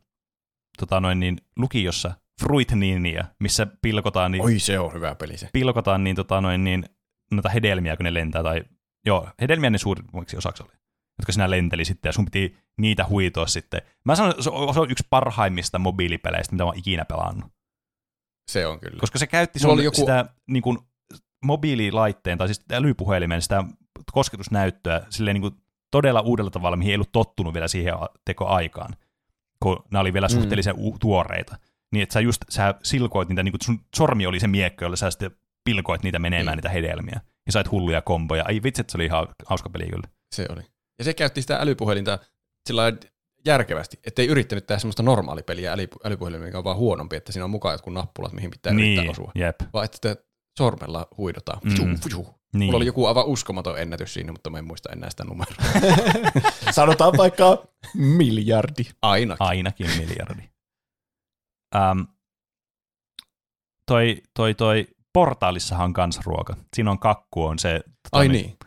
[0.79, 2.13] tota noin, niin, lukiossa,
[2.43, 5.49] Fruitninia, missä pilkotaan, niin, Oi, se on hyvä peli se.
[5.53, 6.85] pilkotaan niin, tota noin, niin,
[7.31, 8.63] noita hedelmiä, kun ne lentää, tai
[9.05, 10.71] joo, hedelmiä ne suurimmaksi osaksi oli,
[11.19, 13.81] jotka sinä lenteli sitten, ja sun piti niitä huitoa sitten.
[14.05, 17.51] Mä sanon, se on, se on yksi parhaimmista mobiilipeleistä, mitä mä oon ikinä pelannut.
[18.51, 18.99] Se on kyllä.
[18.99, 20.77] Koska se käytti Mulla sun joku- sitä niin kuin,
[21.45, 23.63] mobiililaitteen tai siis älypuhelimen sitä
[24.11, 25.53] kosketusnäyttöä silleen niin kuin,
[25.91, 27.93] todella uudella tavalla, mihin ei ollut tottunut vielä siihen
[28.25, 28.95] tekoaikaan,
[29.59, 30.31] kun nämä oli vielä Mm.
[30.33, 31.57] suhteellisen u- tuoreita.
[31.93, 34.95] Niin, että sä just sä silkoit niitä, niin kuin sun sormi oli se miekko, jolla
[34.95, 35.31] sä sitten
[35.63, 36.55] pilkoit niitä menemään, Niin.
[36.57, 37.21] niitä hedelmiä.
[37.45, 38.43] Ja sait hulluja komboja.
[38.47, 40.07] Ai vitsi, että se oli ihan hauska peli kyllä.
[40.35, 40.61] Se oli.
[40.99, 42.19] Ja se käytti sitä älypuhelinta
[42.67, 42.93] sillä
[43.45, 47.49] järkevästi, ettei yrittänyt tehdä semmoista normaalipeliä äly, älypuhelimella, mikä on vaan huonompi, että siinä on
[47.49, 49.31] mukaan jotkut nappulat, mihin pitää niin, yrittää osua.
[49.35, 49.55] jep.
[49.73, 50.15] Vaan että
[50.57, 51.59] sormella huidotaan.
[51.63, 51.75] Mm.
[51.75, 52.27] Fuju, fuju.
[52.53, 52.65] Niin.
[52.67, 55.55] Mulla oli joku aivan uskomaton ennätys siinä, mutta mä en muista enää sitä numeroa.
[56.71, 57.63] Sanotaan vaikka
[57.93, 58.83] miljardi.
[59.01, 59.47] Ainakin.
[59.47, 60.41] Ainakin miljardi.
[61.75, 62.01] Ähm,
[63.87, 66.55] toi, toi, toi Portaalissahan on kans ruoka.
[66.75, 68.57] Siinä on kakku, on se, tota, Ai niin.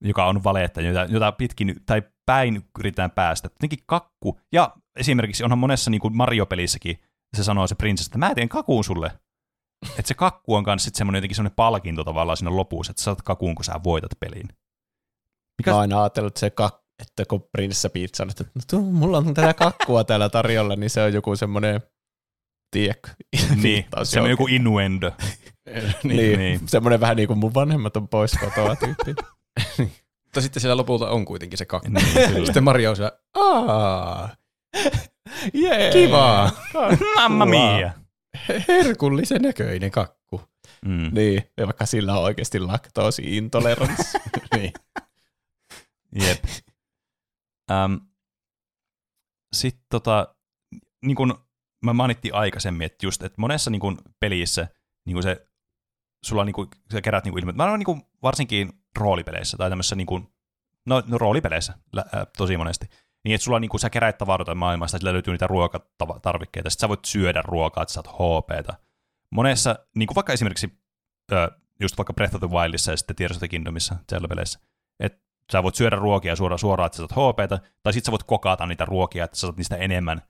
[0.00, 3.48] joka on valetta, jota, jota pitkin tai päin yritetään päästä.
[3.54, 7.00] Jotenkin kakku, ja esimerkiksi onhan monessa niin kuin Mario-pelissäkin,
[7.36, 9.12] se sanoo se prinsessa, että mä teen kakuun sulle.
[9.98, 13.04] Että se kakku on kanssa sitten semmoinen jotenkin semmoinen palkinto tavallaan siinä lopussa, että sä
[13.04, 14.48] saat kakuun, kun sä voitat pelin.
[15.58, 17.88] Mikä- Mä oon aina ajatellut, että, se kak, että kun Prinsessa
[18.22, 21.80] on, että no, tuo, mulla on tätä kakkua täällä tarjolla, niin se on joku semmoinen,
[22.76, 23.10] tiedätkö,
[23.62, 25.12] Niin, se on joku innuendo.
[26.04, 26.38] niin, niin.
[26.38, 29.14] niin, semmoinen vähän niin kuin mun vanhemmat on pois kotoa tyyppi.
[30.24, 31.88] Mutta sitten siellä lopulta on kuitenkin se kakku.
[31.90, 32.46] Niin.
[32.46, 34.36] Sitten Mario on siellä, aah,
[35.54, 35.92] Jee.
[35.92, 36.50] kiva,
[37.16, 37.92] Mamma mia.
[38.68, 40.40] herkullisen näköinen kakku.
[40.86, 41.10] Mm.
[41.12, 44.18] Niin, ja vaikka sillä on oikeasti laktoosi-intoleranssi.
[44.56, 44.72] niin.
[46.26, 46.44] Jep.
[47.70, 47.94] Ähm,
[49.52, 50.34] Sitten tota,
[51.04, 51.34] niin kuin
[51.84, 54.68] mä mainittiin aikaisemmin, että just, että monessa niin kuin pelissä
[55.06, 55.46] niin kuin se,
[56.24, 57.52] sulla niin kuin, sä kerät niin kuin ilme.
[57.52, 60.28] Mä olen niin kuin, varsinkin roolipeleissä tai tämmöisissä niin kuin,
[60.86, 62.86] no, no roolipeleissä lä, äh, tosi monesti.
[63.24, 66.88] Niin, että sulla niin kuin, sä keräät tavaroita maailmasta, sillä löytyy niitä ruokatarvikkeita, sitten sä
[66.88, 68.74] voit syödä ruokaa, että sä saat HPtä.
[69.30, 70.78] Monessa, niin kuin vaikka esimerkiksi
[71.32, 71.50] ö,
[71.80, 74.60] just vaikka Breath of the Wildissa ja sitten Tears of the Kingdomissa, Zelda-peleissä,
[75.00, 75.18] että
[75.52, 78.66] sä voit syödä ruokia suoraan, suoraan että sä saat HPtä, tai sitten sä voit kokata
[78.66, 80.22] niitä ruokia, että sä saat niistä enemmän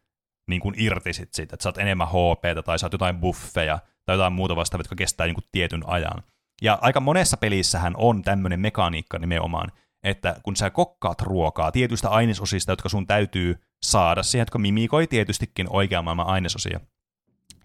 [0.49, 4.33] niin kuin irti sit siitä, että saat enemmän HPtä, tai saat jotain buffeja, tai jotain
[4.33, 6.23] muuta vastaavaa, jotka kestää niin kuin tietyn ajan.
[6.63, 12.73] Ja aika monessa pelissähän on tämmöinen mekaniikka nimenomaan, että kun sä kokkaat ruokaa tietyistä ainesosista,
[12.73, 16.81] jotka sun täytyy saada siihen, jotka mimikoi tietystikin oikean maailman ainesosia,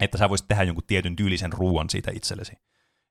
[0.00, 2.52] että sä voisit tehdä jonkun tietyn tyylisen ruoan siitä itsellesi,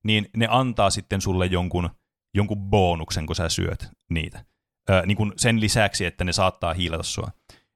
[0.03, 1.89] niin ne antaa sitten sulle jonkun,
[2.33, 4.45] jonkun bonuksen, kun sä syöt niitä.
[4.89, 7.31] Ö, niin kuin sen lisäksi, että ne saattaa hiilata sua.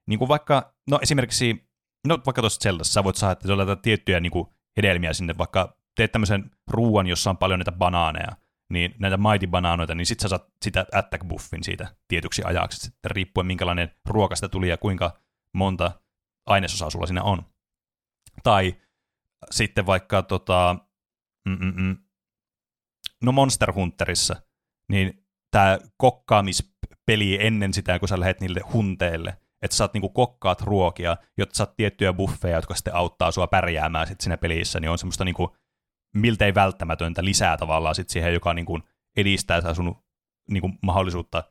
[0.06, 1.65] Niin kuin vaikka, no esimerkiksi,
[2.06, 5.76] no vaikka tuossa Zeldassa sä voit saada että sulla tiettyjä niin kuin hedelmiä sinne, vaikka
[5.96, 8.32] teet tämmöisen ruoan, jossa on paljon näitä banaaneja,
[8.68, 13.10] niin näitä mighty banaanoita, niin sit sä saat sitä attack buffin siitä tietyksi ajaksi, sitten
[13.10, 15.18] riippuen minkälainen ruoka sitä tuli ja kuinka
[15.52, 16.00] monta
[16.46, 17.42] ainesosaa sulla siinä on.
[18.42, 18.76] Tai
[19.50, 20.76] sitten vaikka tota,
[21.48, 21.96] mm-mm,
[23.22, 24.36] no Monster Hunterissa,
[24.88, 30.60] niin tämä kokkaamispeli ennen sitä, kun sä lähdet niille hunteille, että sä saat niinku kokkaat
[30.60, 34.98] ruokia, jotta saat tiettyjä buffeja, jotka sitten auttaa sua pärjäämään sit siinä pelissä, niin on
[34.98, 35.56] semmoista niinku
[36.16, 38.80] miltei välttämätöntä lisää tavallaan sit siihen, joka niinku
[39.16, 40.04] edistää sitä sun
[40.50, 41.44] niinku mahdollisuutta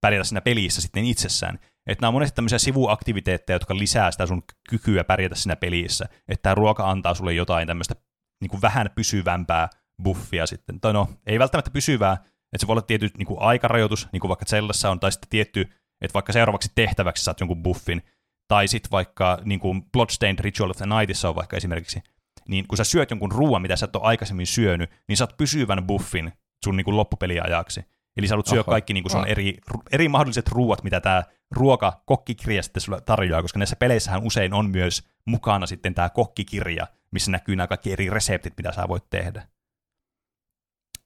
[0.00, 1.58] pärjätä siinä pelissä sitten itsessään.
[1.86, 6.04] Että nämä on monesti tämmöisiä sivuaktiviteetteja, jotka lisää sitä sun kykyä pärjätä siinä pelissä.
[6.28, 7.94] Että tämä ruoka antaa sulle jotain tämmöistä
[8.40, 9.68] niin kuin vähän pysyvämpää
[10.02, 10.80] buffia sitten.
[10.80, 14.28] Tai no, ei välttämättä pysyvää, että se voi olla tietty niin kuin aikarajoitus, niin kuin
[14.28, 15.68] vaikka Zeldassa on, tai sitten tietty,
[16.00, 18.02] että vaikka seuraavaksi tehtäväksi saat jonkun buffin,
[18.48, 22.02] tai sitten vaikka niin kuin Bloodstained Ritual of the Nightissa on vaikka esimerkiksi,
[22.48, 25.86] niin kun sä syöt jonkun ruoan, mitä sä et ole aikaisemmin syönyt, niin saat pysyvän
[25.86, 26.32] buffin
[26.64, 27.84] sun niin kuin loppupeliajaksi.
[28.16, 29.58] Eli sä haluat syödä kaikki niin kuin sun eri,
[29.92, 34.70] eri mahdolliset ruuat, mitä tämä ruoka kokkikirja sitten sulle tarjoaa, koska näissä peleissähän usein on
[34.70, 39.48] myös mukana sitten tämä kokkikirja, missä näkyy nämä kaikki eri reseptit, mitä sä voit tehdä.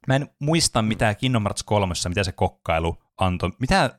[0.06, 3.52] Mä en muista, mitä Kingdom Hearts 3, mitä se kokkailu antoi.
[3.58, 3.98] Mitä,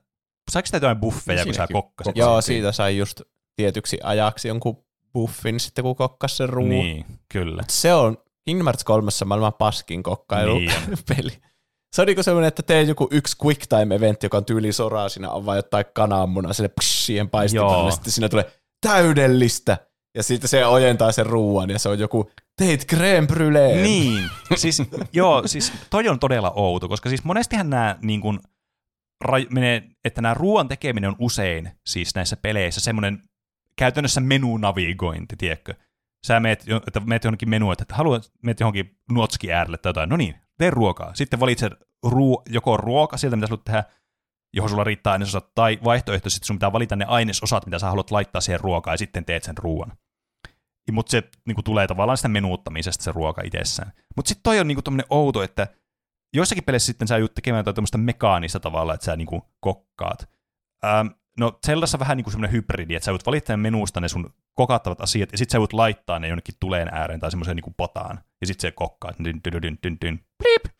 [0.52, 2.18] saiko sitä jotain buffeja, kun sä kokkasit?
[2.18, 3.22] Joo, siitä sai just
[3.56, 4.84] tietyksi ajaksi jonkun
[5.14, 6.70] buffin sitten, kun kokkas sen ruuan.
[6.70, 7.64] Niin, kyllä.
[7.70, 10.72] Se on Kingdom Hearts 3 maailman paskin kokkailu Niin
[11.15, 11.32] peli.
[11.95, 15.10] Se on niinku semmoinen, että tee joku yksi quick time event, joka on tyyli soraa,
[15.10, 17.86] siinä on vaan jotain kananmunaa sille psh, siihen paistetaan, Joo.
[17.86, 18.52] ja sitten siinä tulee
[18.82, 19.78] täydellistä.
[20.18, 23.82] Ja sitten se ojentaa sen ruuan, ja se on joku teit crème brûlée.
[23.82, 24.82] Niin, siis
[25.14, 28.40] joo, siis toi on todella outo, koska siis monestihan nämä niin kuin,
[29.24, 33.24] ra- menee, että nämä ruoan tekeminen on usein siis näissä peleissä semmoinen
[33.76, 35.74] käytännössä menunavigointi, tiedätkö?
[36.28, 40.18] Sä meet, että meet johonkin menuun, että haluat, meet johonkin nuotski äärelle tai jotain, no
[40.18, 41.16] niin, tee ruokaa.
[41.16, 41.74] Sitten valitset
[42.06, 43.84] ruo- joko ruoka sieltä, mitä sulla tehdä,
[44.54, 48.41] johon sulla riittää ainesosat, tai vaihtoehtoisesti sun pitää valita ne ainesosat, mitä sä haluat laittaa
[48.41, 49.91] siihen ruokaan, ja sitten teet sen ruoan.
[50.91, 53.91] Mutta se niin tulee tavallaan sitä menuuttamisesta se ruoka itsessään.
[54.16, 55.68] Mutta sitten toi on niin tämmöinen outo, että
[56.34, 60.30] joissakin peleissä sitten sä joudut tekemään jotain tämmöistä mekaanista tavalla, että sä niin kokkaat.
[60.85, 61.07] Ähm,
[61.39, 65.01] no Zeldassa vähän niin kuin semmoinen hybridi, että sä voit valita menusta ne sun kokattavat
[65.01, 68.47] asiat, ja sitten sä voit laittaa ne jonnekin tuleen ääreen tai semmoiseen niin potaan, ja
[68.47, 70.73] sitten se kokkaa, dyn, dyn, dyn, dyn, dyn, blip.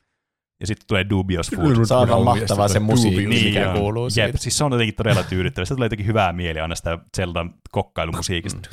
[0.60, 1.86] ja sitten tulee dubious food.
[1.86, 4.38] Se on aivan mahtavaa se musiikki, Niin, mikä kuuluu Jep, siitä.
[4.38, 5.66] siis se on jotenkin todella tyydyttävä.
[5.66, 8.70] Sitä tulee jotenkin hyvää mieli aina sitä Zeldan kokkailumusiikista.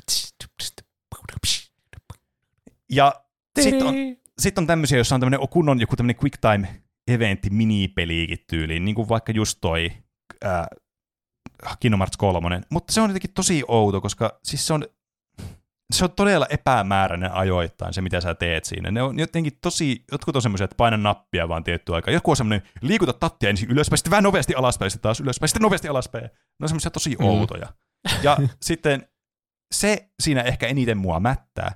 [2.90, 3.14] Ja
[3.60, 3.94] sitten on,
[4.40, 8.94] sit on tämmöisiä, joissa on tämmöinen kunnon joku tämmöinen quick time eventti minipeliikin tyyliin, niin
[8.94, 9.92] kuin vaikka just toi
[10.44, 10.66] äh,
[11.80, 12.60] Kingdom Hearts 3.
[12.70, 14.84] Mutta se on jotenkin tosi outo, koska siis se on,
[15.92, 18.90] se on todella epämääräinen ajoittain se, mitä sä teet siinä.
[18.90, 22.10] Ne on jotenkin tosi, jotkut on semmoisia, että paina nappia vaan tietty aika.
[22.10, 25.62] Joku on semmoinen, liikuta tattia ensin ylöspäin, sitten vähän nopeasti alaspäin, sitten taas ylöspäin, sitten
[25.62, 26.24] nopeasti alaspäin.
[26.24, 27.66] Ne on semmoisia tosi outoja.
[28.22, 29.08] Ja sitten
[29.74, 31.72] se siinä ehkä eniten mua mättää.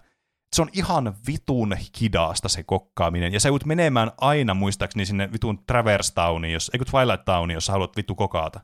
[0.55, 5.59] Se on ihan vitun hidasta se kokkaaminen, ja sä joudut menemään aina muistaakseni sinne vitun
[5.67, 8.61] Traverse Towniin, jos, eikö Twilight Towniin, jos sä haluat vittu kokata.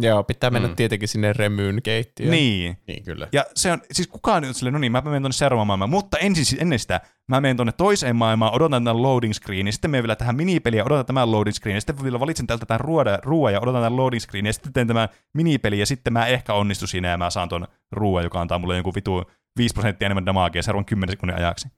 [0.00, 0.76] Joo, pitää mennä Mm.
[0.76, 2.30] tietenkin sinne remyyn keittiöön.
[2.30, 2.76] Niin.
[2.86, 3.28] Niin kyllä.
[3.32, 6.18] Ja se on, siis kukaan nyt silleen, no niin, mä menen tuonne seuraavaan maailmaan, mutta
[6.18, 10.16] ensin, ennen sitä mä menen tuonne toiseen maailmaan, odotan tämän loading screenin, sitten menen vielä
[10.16, 13.82] tähän minipeliin, odotan tämän loading screenin, sitten vielä valitsen täältä tämän ruoan, ruoan ja odotan
[13.82, 17.16] tämän loading screenin, ja sitten teen tämän minipeli, ja sitten mä ehkä onnistun siinä, ja
[17.18, 19.24] mä saan tuon ruoan, joka antaa mulle jonkun vitu
[19.56, 21.68] 5 prosenttia enemmän damagea seuraavan 10 sekunnin ajaksi.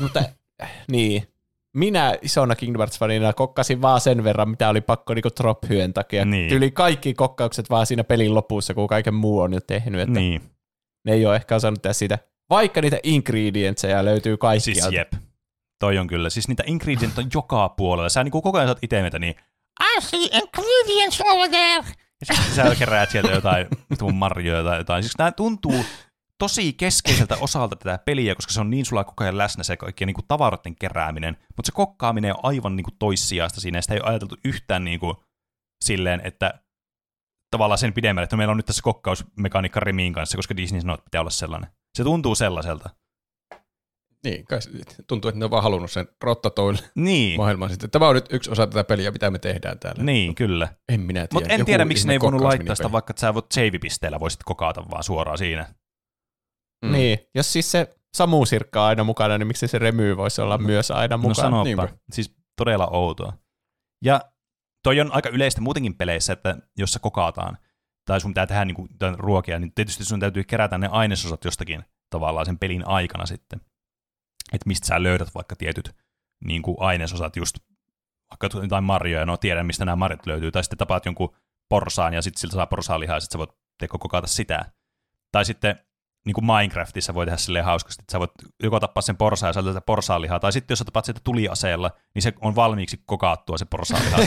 [0.00, 0.22] Mutta
[0.88, 1.28] niin,
[1.76, 6.24] minä isona Kingdom Hearts-fanina kokkasin vaan sen verran, mitä oli pakko niinku drop-hyön takia.
[6.24, 6.48] Niin.
[6.48, 10.00] Tyli kaikki kokkaukset vaan siinä pelin lopussa, kun kaiken muu on jo tehnyt.
[10.00, 10.42] Että Niin,
[11.04, 12.18] Ne ei ole ehkä osannut tehdä sitä.
[12.50, 14.80] Vaikka niitä ingredientseja löytyy kaikkialta.
[14.80, 15.12] siis jep.
[15.78, 16.30] Toi on kyllä.
[16.30, 18.08] Siis niitä ingredients on joka puolella.
[18.08, 19.34] Sä niinku koko ajan saat itse meitä niin,
[19.96, 21.84] I see ingredients over there.
[22.28, 25.02] ja sitten sä keräät sieltä jotain vitun marjoja tai jotain.
[25.02, 25.84] Siis nämä tuntuu
[26.38, 30.06] tosi keskeiseltä osalta tätä peliä, koska se on niin sulla koko ajan läsnä se kaikkien
[30.06, 34.00] niin tavaroiden kerääminen, mutta se kokkaaminen on aivan niin kuin toissijasta siinä, ja sitä ei
[34.00, 35.16] ole ajateltu yhtään niin kuin
[35.84, 36.60] silleen, että
[37.50, 41.04] tavallaan sen pidemmälle, että meillä on nyt tässä kokkausmekaniikka Remiin kanssa, koska Disney sanoo, että
[41.04, 41.70] pitää olla sellainen.
[41.98, 42.90] Se tuntuu sellaiselta.
[44.24, 44.58] Niin, kai
[45.06, 47.90] tuntuu, että ne on vaan halunnut sen rottatoille Niin, maailmaan sitten.
[47.90, 50.02] Tämä on nyt yksi osa tätä peliä, mitä me tehdään täällä.
[50.02, 50.68] niin kyllä.
[50.88, 51.28] En minä tiedä.
[51.32, 54.20] Mutta en Joku tiedä, miksi ne ei voinut laittaa sitä vaikka, että sä voit save-pisteellä
[54.20, 55.66] voisit kokata vaan suoraan siinä.
[56.84, 56.92] Mm.
[56.92, 60.58] Niin, jos siis se Samu Sirkka on aina mukana, niin miksi se Remy voisi olla
[60.58, 61.34] myös aina No mukana?
[61.34, 61.64] sanopa.
[61.64, 61.88] niinpä.
[62.12, 63.32] Siis todella outoa.
[64.04, 64.20] Ja
[64.82, 67.58] toi on aika yleistä muutenkin peleissä, että jos sä kokataan,
[68.04, 71.84] tai sun pitää tehdä niinku jotain ruokia, niin tietysti sun täytyy kerätä ne ainesosat jostakin
[72.10, 73.60] tavallaan sen pelin aikana sitten.
[74.52, 75.90] Että mistä sä löydät vaikka tietyt
[76.44, 77.56] niin kuin ainesosat, just
[78.30, 81.36] vaikka jotain marjoja, no tiedän mistä nämä marjat löytyy, tai sitten tapaat jonkun
[81.68, 84.64] porsaan ja sitten siltä saa porsaalihaa ja sitten sä voit teko kokata sitä.
[85.32, 85.78] Tai sitten
[86.26, 88.30] niin kuin Minecraftissa voi tehdä silleen hauskasti, että sä voit
[88.62, 91.90] joko tappaa sen porsaan ja saada tätä porsaalihaa, tai sitten jos sä tapaat sitä tuliaseella,
[92.14, 94.18] niin se on valmiiksi kokaattua se porsaalihaa.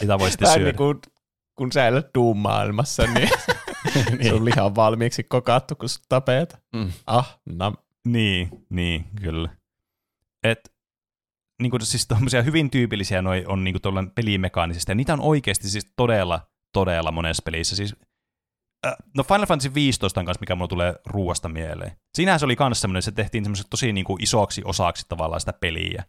[0.00, 0.70] Sitä voi sitten Vähän syödä.
[0.70, 1.00] niin kuin,
[1.54, 3.28] kun sä elät Doom-maailmassa, niin,
[4.30, 6.56] sun liha on valmiiksi kokattu, kun sut tapeet.
[6.72, 6.92] Mm.
[7.06, 7.76] Ah, nam.
[8.06, 9.48] Niin, niin, kyllä.
[10.42, 10.72] Et,
[11.62, 15.68] niin kuin, siis tommosia hyvin tyypillisiä noi on niin kuin pelimekaanisista, ja niitä on oikeasti
[15.68, 16.40] siis todella,
[16.72, 17.76] todella monessa pelissä.
[17.76, 17.96] Siis,
[18.86, 21.92] äh, no Final Fantasy 15 on kanssa, mikä mulla tulee ruuasta mieleen.
[22.14, 25.52] Siinähän se oli kanssa semmoinen, se tehtiin semmoiseksi tosi niin kuin isoksi osaksi tavallaan sitä
[25.52, 26.04] peliä,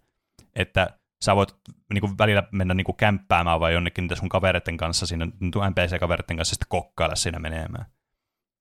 [0.56, 0.90] että
[1.24, 1.56] sä voit
[1.94, 5.26] niin kuin välillä mennä niin kuin kämppäämään vai jonnekin niitä sun kavereiden kanssa, siinä
[5.70, 7.86] NPC-kavereiden kanssa, ja sitten kokkailla siinä menemään.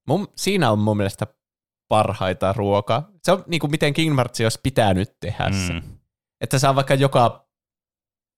[0.09, 1.27] Mun, siinä on mun mielestä
[1.89, 3.09] parhaita ruokaa.
[3.23, 5.73] Se on niin kuin miten King Hearts olisi pitänyt tehdä se.
[5.73, 5.83] Mm.
[6.41, 7.49] Että sä vaikka joka,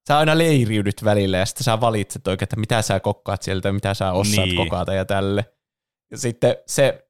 [0.08, 3.94] sä aina leiriydyt välillä ja sitten sä valitset oikein, että mitä sä kokkaat sieltä, mitä
[3.94, 4.56] sä osaat Niin.
[4.56, 5.52] kokata ja tälle.
[6.12, 7.06] Ja sitten se,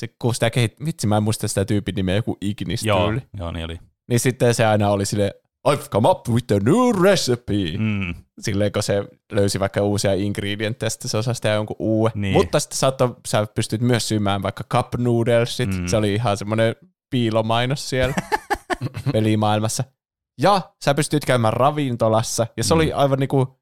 [0.00, 3.22] se kun sitä kehit, vitsi mä en muista sitä tyypin nimeä, joku Ignis Joo, tyyli.
[3.38, 3.78] joo, niin oli.
[4.08, 5.34] Niin sitten se aina oli sille
[5.68, 7.78] I've come up with a new recipe.
[7.78, 8.14] Mm.
[8.40, 12.12] Silleen, kun se löysi vaikka uusia ingredienttejä, sitten se osasi tehdä jonkun uuden.
[12.20, 12.32] Niin.
[12.32, 15.70] Mutta sitten saattoi, sä pystyt myös syymään vaikka cup noodlesit.
[15.80, 15.86] Mm.
[15.86, 16.76] Se oli ihan semmoinen
[17.10, 18.14] piilomainos siellä
[19.12, 19.84] pelimaailmassa.
[20.40, 22.76] Ja sä pystyt käymään ravintolassa, ja se Mm.
[22.80, 23.60] oli aivan niinku,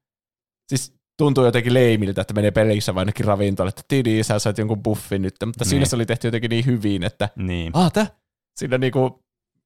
[0.69, 4.83] siis tuntuu jotenkin leimiltä, että menee pelissä vain ainakin ravintola, että tidi, sä saat jonkun
[4.83, 5.89] buffin nyt, mutta siinä Niin.
[5.89, 7.71] se oli tehty jotenkin niin hyvin, että Niin.
[7.75, 8.07] ah, tä,
[8.59, 9.23] siinä niinku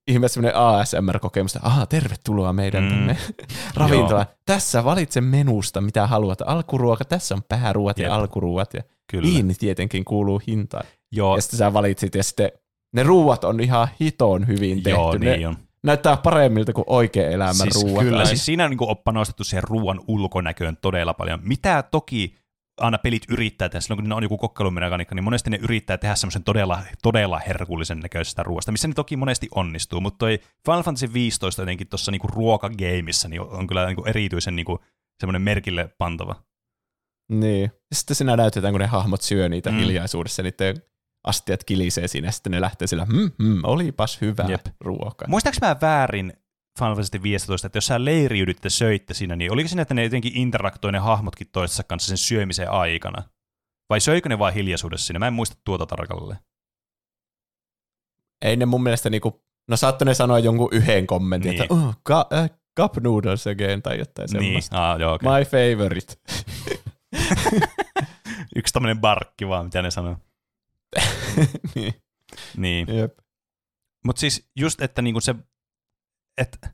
[0.07, 2.89] ihme semmoinen ASMR-kokemus, että aha, tervetuloa meidän Mm.
[2.89, 3.17] tänne
[3.75, 4.25] ravintolaan.
[4.45, 6.41] Tässä valitse menusta, mitä haluat.
[6.45, 8.07] Alkuruoka, tässä on pääruuat Jep.
[8.07, 8.73] ja alkuruuat.
[8.73, 9.23] Ja Kyllä.
[9.27, 10.83] viini tietenkin kuuluu hintaan.
[11.11, 12.51] Joo, Ja sitten sä valitsit, ja sitten
[12.93, 14.89] ne ruuat on ihan hitoon hyvin tehty.
[14.89, 15.57] joo ne niin on.
[15.83, 18.03] Näyttää paremmilta kuin oikea elämän Siis ruuat.
[18.03, 21.39] kyllä, Tai- siis siinä on niin panostettu siihen ruoan ulkonäköön todella paljon.
[21.43, 22.35] Mitä toki
[22.77, 26.15] aina pelit yrittää tehdä, silloin kun ne on joku kokkailumekaniikka, niin monesti ne yrittää tehdä
[26.15, 31.13] semmoisen todella, todella herkullisen näköisestä ruoasta, missä ne toki monesti onnistuu, mutta toi Final Fantasy
[31.13, 34.79] 15 jotenkin tuossa niinku ruokageimissä niin on kyllä niinku erityisen niinku
[35.19, 36.35] semmoinen merkille pantava.
[37.31, 37.63] Niin.
[37.63, 39.77] Ja sitten siinä näytetään, kun ne hahmot syö niitä mm.
[39.77, 40.81] hiljaisuudessa, niiden
[41.27, 44.65] astiat kilisee siinä, ja sitten ne lähtee sillä, hmm, hmm, olipas hyvä Jep.
[44.81, 45.25] Ruoka.
[45.27, 46.33] Muistaaks mä väärin
[46.79, 50.03] Final Fantasy 15, että jos sä leiriydyt ja söitte siinä, niin oliko siinä, että ne
[50.03, 53.23] jotenkin interaktoi ne hahmotkin toistensa kanssa sen syömisen aikana?
[53.89, 55.19] Vai söikö ne vaan hiljaisuudessa siinä?
[55.19, 56.39] Mä en muista tuota tarkalleen.
[58.41, 61.61] Ei ne mun mielestä niinku, no saattoi ne sanoa jonkun yhden kommentin, Niin.
[61.61, 62.49] että oh, ka, äh,
[62.79, 64.91] cup noodles again, tai jotain Niin, semmoista.
[64.91, 65.39] ah, joo, okay.
[65.39, 66.13] My favorite.
[68.55, 70.17] Yksi tämmönen barkki vaan, mitä ne sanoo.
[71.75, 71.93] niin.
[72.57, 72.87] Niin.
[72.95, 73.17] Jep.
[74.05, 75.35] Mutta siis just, että niinku se,
[76.37, 76.73] että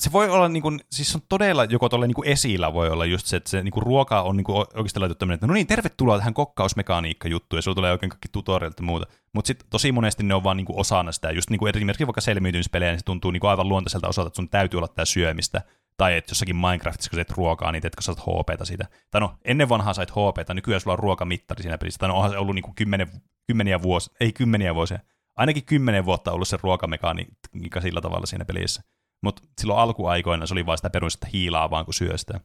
[0.00, 3.36] se voi olla, niinku, siis on todella joko tuolla niinku esillä voi olla just se,
[3.36, 7.58] että se niinku ruoka on niinku oikeasti laitettu tämmöinen, että no niin, tervetuloa tähän kokkausmekaniikka-juttuun,
[7.58, 9.06] ja sulla tulee oikein kaikki tutorialit ja muuta.
[9.34, 12.92] Mutta sitten tosi monesti ne on vaan niinku osana sitä, just niinku esimerkiksi vaikka selviytymispelejä,
[12.92, 15.62] niin se tuntuu niinku aivan luontaiselta osalta, että sun täytyy olla tää syömistä,
[16.00, 18.84] tai että jossakin Minecraftissa, kun sä teet ruokaa, niin teetkö saat HPtä siitä.
[19.10, 21.98] Tai no, ennen vanhaa sait HPtä, nykyään sulla on ruokamittari siinä pelissä.
[21.98, 23.08] Tai no, onhan se ollut niinku kymmenen,
[23.46, 24.98] kymmeniä vuosia, ei kymmeniä vuosia,
[25.36, 28.82] ainakin kymmenen vuotta ollut se ruokamekaniikka sillä tavalla siinä pelissä.
[29.22, 32.40] Mutta silloin alkuaikoina se oli vain sitä perus, että hiilaa vaan kun syö sitä.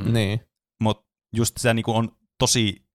[0.00, 0.12] Mm.
[0.12, 0.40] Niin.
[0.80, 1.06] Mutta
[1.36, 2.86] just se niinku on tosi,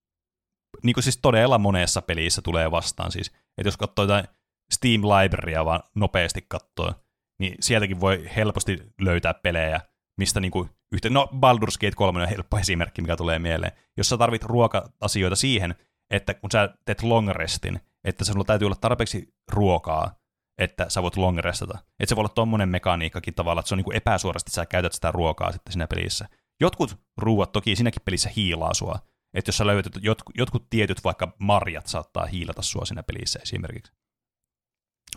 [0.83, 3.27] niinku siis todella monessa pelissä tulee vastaan siis.
[3.27, 4.27] Että jos katsoo jotain
[4.71, 6.93] Steam Librarya vaan nopeasti katsoo,
[7.39, 9.81] niin sieltäkin voi helposti löytää pelejä,
[10.17, 13.71] mistä niinku yhteen, no Baldur's Gate 3 on helppo esimerkki, mikä tulee mieleen.
[13.97, 15.75] Jos sä tarvit ruoka-asioita siihen,
[16.09, 20.15] että kun sä teet long restin, että sulla täytyy olla tarpeeksi ruokaa,
[20.57, 21.77] että sä voit long restata.
[21.99, 24.93] Että se voi olla tommonen mekaniikkakin tavalla, että se on niinku epäsuorasti, että sä käytät
[24.93, 26.29] sitä ruokaa sitten siinä pelissä.
[26.61, 28.99] Jotkut ruuat toki siinäkin pelissä hiilaa sua.
[29.33, 33.91] Että jos sä löydät jotkut, jotkut tietyt vaikka marjat saattaa hiilata sua siinä pelissä esimerkiksi.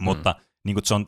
[0.01, 0.05] Mm.
[0.05, 0.35] Mutta
[0.65, 1.07] niin kuin se on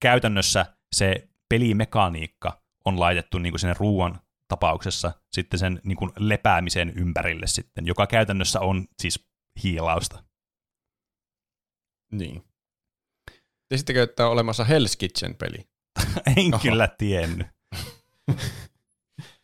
[0.00, 6.92] käytännössä se pelimekaniikka on laitettu niin kuin sinne ruoan tapauksessa sitten sen niin kuin lepäämisen
[6.96, 9.28] ympärille sitten, joka käytännössä on siis
[9.62, 10.24] hiilausta.
[12.12, 12.44] Niin.
[13.68, 15.68] Tiesittekö, että on olemassa Hell's Kitchen-peli?
[16.36, 16.62] en Oho.
[16.62, 17.46] kyllä tiennyt.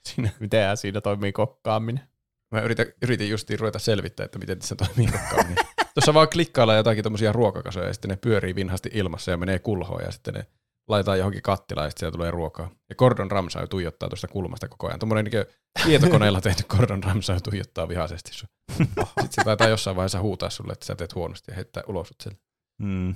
[0.09, 2.09] Siinä, Miten siinä toimii kokkaaminen?
[2.53, 5.65] mä yritin, yritin justiin ruveta selvittää, että miten se toimii kokkaaminen.
[5.95, 10.03] Tuossa vaan klikkaillaan jotakin tommosia ruokakasoja ja sitten ne pyörii vinhasti ilmassa ja menee kulhoon
[10.03, 10.47] ja sitten ne
[10.89, 12.71] laitetaan johonkin kattilaan ja sitten sieltä tulee ruokaa.
[12.89, 14.99] Ja Gordon Ramsay tuijottaa tuosta kulmasta koko ajan.
[14.99, 15.47] Tuommoinen niin
[15.85, 18.49] tietokoneella tehty Gordon Ramsay tuijottaa vihaisesti sua.
[18.79, 22.21] Sitten se taitaa jossain vaiheessa huutaa sulle, että sä teet huonosti ja heittää ulos sut
[22.21, 22.41] sieltä.
[22.83, 23.15] Mm.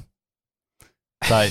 [1.29, 1.51] Tai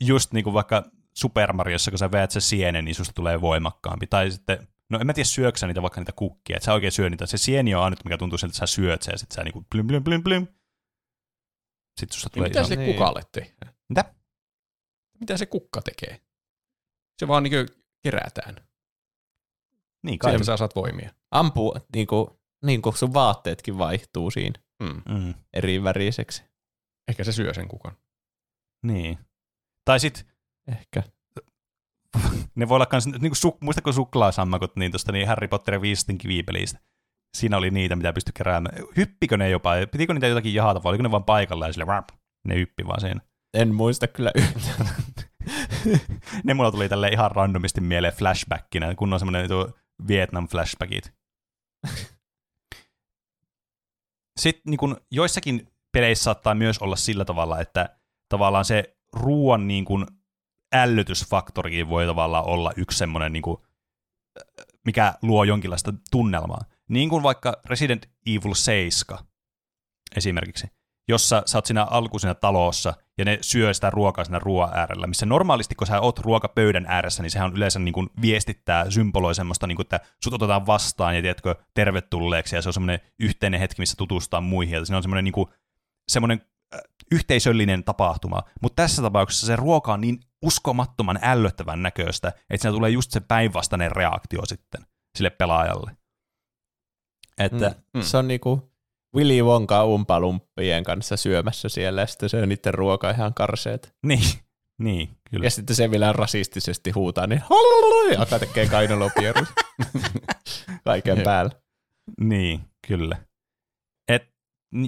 [0.00, 0.84] just niin kuin vaikka
[1.16, 4.06] Super Mariossa, kun sä veät se sienen, niin susta tulee voimakkaampi.
[4.06, 6.92] Tai sitten, no en mä tiedä syöksä sä niitä vaikka niitä kukkia, että sä oikein
[6.92, 7.26] syö niitä.
[7.26, 9.52] Se sieni on ainut, mikä tuntuu siltä, että sä syöt sen ja sitten sä niin
[9.52, 10.46] kuin blym, blym, blym, blym.
[12.00, 12.94] Sitten susta Niin tulee mitä sille Niin.
[12.94, 13.74] kukalle tehdään?
[13.88, 14.14] Mitä?
[15.20, 16.20] Mitä se kukka tekee?
[17.18, 17.68] Se vaan niin
[18.02, 18.56] kerätään.
[20.02, 20.30] Niin kai.
[20.30, 21.10] Sieltä sä saat voimia.
[21.30, 22.26] Ampuu, niin kuin,
[22.64, 25.02] niin kuin sun vaatteetkin vaihtuu siinä Mm.
[25.14, 25.34] Mm.
[25.52, 26.44] eri väriseksi.
[27.08, 27.96] Ehkä se syö sen kukan.
[28.82, 29.18] Niin.
[29.84, 30.24] Tai sitten
[30.68, 31.02] Ehkä.
[32.54, 35.80] ne voi olla kans, niin kuin su, muistatko suklaasammakot niin tuosta niin Harry Potter ja
[35.80, 36.78] viistin kivipelistä?
[37.34, 38.78] Siinä oli niitä, mitä pystyi keräämään.
[38.96, 39.72] Hyppikö ne jopa?
[39.92, 42.08] Pitikö niitä jotakin jahata vai oliko ne vaan paikalla ja sille rap,
[42.44, 43.20] ne hyppi vaan siinä?
[43.54, 44.88] En muista kyllä yhtään.
[46.44, 49.48] ne mulla tuli tälle ihan randomisti mieleen flashbackinä, kun on semmoinen
[50.08, 51.12] Vietnam flashbackit.
[54.40, 57.98] Sitten niin kun, joissakin peleissä saattaa myös olla sillä tavalla, että
[58.28, 60.06] tavallaan se ruoan niin kun,
[60.74, 63.62] ällötysfaktorikin voi tavallaan olla yksi semmoinen, niin kun,
[64.84, 66.64] mikä luo jonkinlaista tunnelmaa.
[66.90, 69.18] Niin kuin vaikka Resident Evil 7
[70.16, 70.66] esimerkiksi,
[71.08, 75.06] jossa sä oot siinä alku siinä talossa, ja ne syö sitä ruokaa siinä ruoan äärellä,
[75.06, 79.34] missä normaalisti, kun sä oot ruokapöydän ääressä, niin sehän on yleensä niin kuin viestittää, symboloi
[79.34, 83.60] semmoista, niin kuin, että sut otetaan vastaan ja tiedätkö, tervetulleeksi, ja se on semmoinen yhteinen
[83.60, 85.48] hetki, missä tutustaan muihin, ja siinä on semmoinen, niin kuin,
[86.08, 86.42] semmoinen
[86.74, 86.80] äh,
[87.12, 92.90] yhteisöllinen tapahtuma, mutta tässä tapauksessa se ruoka on niin uskomattoman ällöttävän näköistä, että siinä tulee
[92.90, 94.86] just se päinvastainen reaktio sitten
[95.16, 95.96] sille pelaajalle.
[97.38, 98.02] Että Mm.
[98.02, 98.72] Se on niinku
[99.16, 103.94] Willy Wonka umpalumppien kanssa syömässä siellä, ja sitten se on niiden ruoka ihan karseet.
[104.06, 104.22] Niin,
[104.82, 105.46] niin, kyllä.
[105.46, 107.42] Ja sitten se vielä rasistisesti huutaa, niin
[108.12, 109.46] ja alkaa tekee kainolopieru
[110.84, 111.50] kaiken päällä.
[112.20, 113.16] Niin, kyllä.
[114.08, 114.22] Et,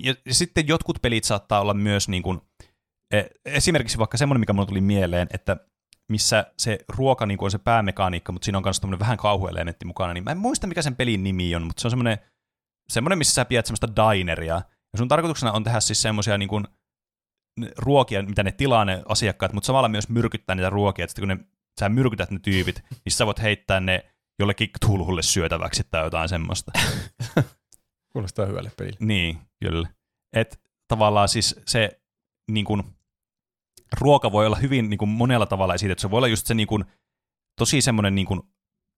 [0.02, 2.40] ja ja sitten jotkut pelit saattaa olla myös niin kuin,
[3.14, 5.56] e, esimerkiksi vaikka semmoinen, mikä mulle tuli mieleen, että
[6.08, 10.14] missä se ruoka niin kuin on se päämekaniikka, mutta siinä on myös vähän kauhuelementti mukana,
[10.14, 12.18] niin mä en muista, mikä sen pelin nimi on, mutta se on semmoinen,
[12.92, 14.54] semmoinen missä sä pidät semmoista dineria,
[14.92, 16.64] ja sun tarkoituksena on tehdä siis semmoisia niin kuin,
[17.76, 21.38] ruokia, mitä ne tilaa ne asiakkaat, mutta samalla myös myrkyttää niitä ruokia, että kun ne,
[21.80, 26.72] sä myrkytät ne tyypit, niin sä voit heittää ne jollekin tulhulle syötäväksi tai jotain semmoista.
[28.12, 28.98] Kuulostaa hyvälle pelille.
[29.00, 29.88] Niin, kyllä.
[30.32, 32.00] Et tavallaan siis se
[32.50, 32.84] niin kun,
[34.00, 36.02] ruoka voi olla hyvin niin kun, monella tavalla esitetty.
[36.02, 36.84] Se voi olla just se niin kun,
[37.58, 38.26] tosi semmoinen, niin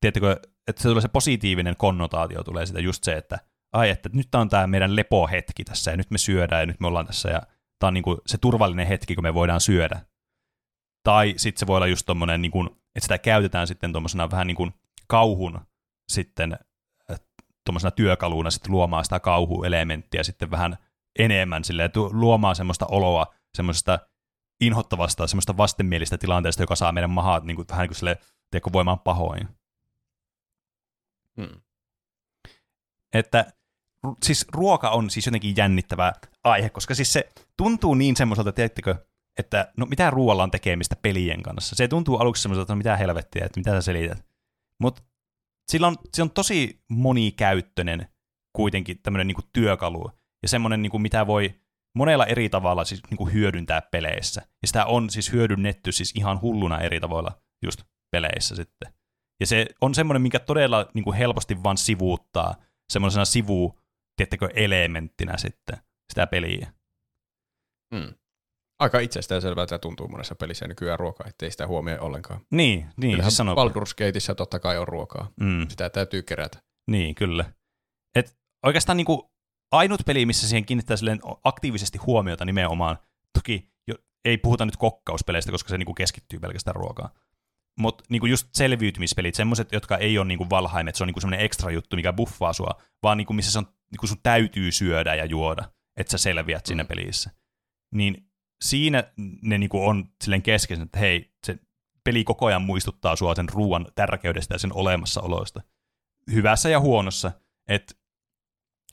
[0.00, 3.38] tiedättekö, että se tulee se positiivinen konnotaatio tulee sitä just se, että
[3.72, 6.86] ai, että nyt on tämä meidän lepohetki tässä ja nyt me syödään ja nyt me
[6.86, 7.42] ollaan tässä ja
[7.78, 10.00] tämä on niin kun, se turvallinen hetki, kun me voidaan syödä.
[11.04, 14.56] Tai sitten se voi olla just tommonen, niin että sitä käytetään sitten tuommoisena vähän niin
[14.56, 14.72] kuin
[15.08, 15.60] kauhun
[16.12, 16.58] sitten
[17.64, 20.76] tuommoisena työkaluna sitten luomaan sitä kauhuelementtiä sitten vähän
[21.18, 23.26] enemmän silleen, tu- luomaan semmoista oloa,
[23.56, 23.98] semmoista
[24.60, 28.18] inhottavasta, semmoista vastenmielistä tilanteesta, joka saa meidän mahat niin kuin, vähän niin kuin sille,
[28.50, 29.48] tiedätkö, voimaan pahoin.
[31.40, 31.60] Hmm.
[33.12, 33.52] Että
[34.22, 36.12] siis ruoka on siis jotenkin jännittävä
[36.44, 38.94] aihe, koska siis se tuntuu niin semmoiselta, tiedättekö,
[39.38, 41.76] että no mitä ruoalla on tekemistä pelien kanssa.
[41.76, 44.24] Se tuntuu aluksi semmoiselta, että no mitä helvettiä, että mitä sä selität.
[44.78, 45.02] Mutta
[45.68, 48.08] sillä on, se on tosi monikäyttöinen
[48.52, 50.10] kuitenkin tämmöinen niinku työkalu,
[50.42, 51.54] ja semmoinen, niinku, mitä voi
[51.94, 54.42] monella eri tavalla siis niinku hyödyntää peleissä.
[54.62, 57.32] Ja sitä on siis hyödynnetty siis ihan hulluna eri tavoilla
[57.62, 58.92] just peleissä sitten.
[59.40, 62.54] Ja se on semmoinen, mikä todella niinku helposti vaan sivuuttaa
[62.90, 63.78] semmoisena sivu,
[64.20, 65.78] tiettäkö, elementtinä sitten
[66.12, 66.72] sitä peliä.
[67.94, 68.14] Hmm.
[68.78, 68.98] Aika
[69.68, 72.40] tämä tuntuu monessa pelissä nykyään ruokaa, ettei sitä huomioi ollenkaan.
[72.50, 73.48] Niin, niin Kyllähän siis.
[73.48, 75.30] Baldur's Gateissa totta kai on ruokaa.
[75.40, 75.68] Mm.
[75.68, 76.62] Sitä täytyy kerätä.
[76.90, 77.52] Niin, kyllä.
[78.14, 79.32] Et oikeastaan niinku
[79.72, 80.96] ainut peli, missä siihen kiinnittää
[81.44, 82.98] aktiivisesti huomiota nimenomaan,
[83.38, 87.10] toki jo, ei puhuta nyt kokkauspeleistä, koska se niinku keskittyy pelkästään ruokaan.
[87.78, 91.44] Mutta niinku just selviytymispelit, semmoiset, jotka ei ole niinku Valheim, että se on niinku semmoinen
[91.44, 95.24] ekstra juttu, mikä buffaa sua, vaan niinku missä se on, niinku sun täytyy syödä ja
[95.24, 95.64] juoda,
[95.96, 96.86] että sä selviät siinä Mm.
[96.86, 97.30] pelissä.
[97.94, 98.30] Niin
[98.64, 99.04] siinä
[99.42, 101.58] ne niinku on silleen keskeisen, että hei, se
[102.04, 105.62] peli koko ajan muistuttaa sua sen ruoan tärkeydestä ja sen olemassaoloista.
[106.32, 107.32] Hyvässä ja huonossa,
[107.68, 107.94] että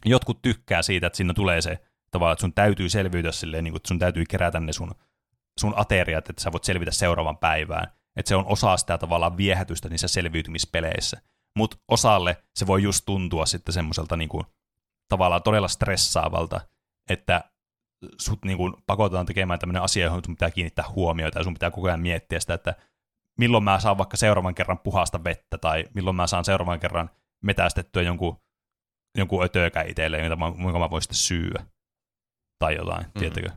[0.05, 1.79] jotkut tykkää siitä, että siinä tulee se
[2.11, 4.95] tavallaan, että sun täytyy selviytyä silleen, niin kuin, että sun täytyy kerätä ne sun,
[5.59, 7.91] sun ateriat, että sä voit selvitä seuraavan päivään.
[8.15, 11.21] Että se on osa sitä tavallaan viehätystä niissä selviytymispeleissä.
[11.57, 14.45] Mutta osalle se voi just tuntua sitten semmoiselta niin kuin,
[15.09, 16.61] tavallaan todella stressaavalta,
[17.09, 17.43] että
[18.17, 21.71] sut niin kuin, pakotetaan tekemään tämmöinen asia, johon sun pitää kiinnittää huomiota ja sun pitää
[21.71, 22.75] koko ajan miettiä sitä, että
[23.37, 27.09] milloin mä saan vaikka seuraavan kerran puhasta vettä tai milloin mä saan seuraavan kerran
[27.43, 28.41] metästettyä jonkun,
[29.17, 31.65] jonkun ötökä itselleen, jota mä, jonka mä voin sitten syyä.
[32.59, 33.19] Tai jotain, mm.
[33.19, 33.49] tiettäkö?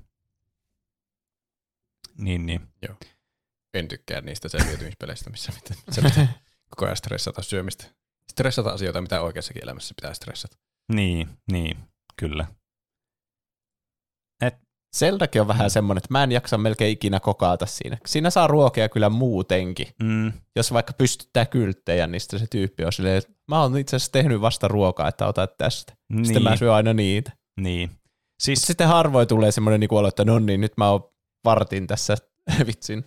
[2.18, 2.68] Niin, niin.
[3.74, 6.26] En tykkää niistä selviytymispeleistä, missä mitä, se pitää
[6.70, 7.84] koko ajan stressata syömistä.
[8.30, 10.56] Stressata asioita, mitä oikeassakin elämässä pitää stressata.
[10.90, 11.76] Niin, niin,
[12.16, 12.46] kyllä.
[14.96, 17.98] Zeldakin on vähän semmoinen, että mä en jaksa melkein ikinä kokaata siinä.
[18.06, 19.86] Siinä saa ruokia kyllä muutenkin.
[20.02, 23.96] Mm, Jos vaikka pystyttää kylttejä, niin sitten se tyyppi on silleen, että mä oon itse
[23.96, 25.92] asiassa tehnyt vasta ruokaa, että otat tästä.
[26.12, 27.32] niin, Sitten mä syön aina niitä.
[27.60, 27.90] niin.
[28.42, 28.62] Siis...
[28.62, 31.10] Sitten harvoin tulee semmoinen niin olo, että no niin, nyt mä oon
[31.44, 32.16] vartin tässä
[32.66, 33.04] vitsin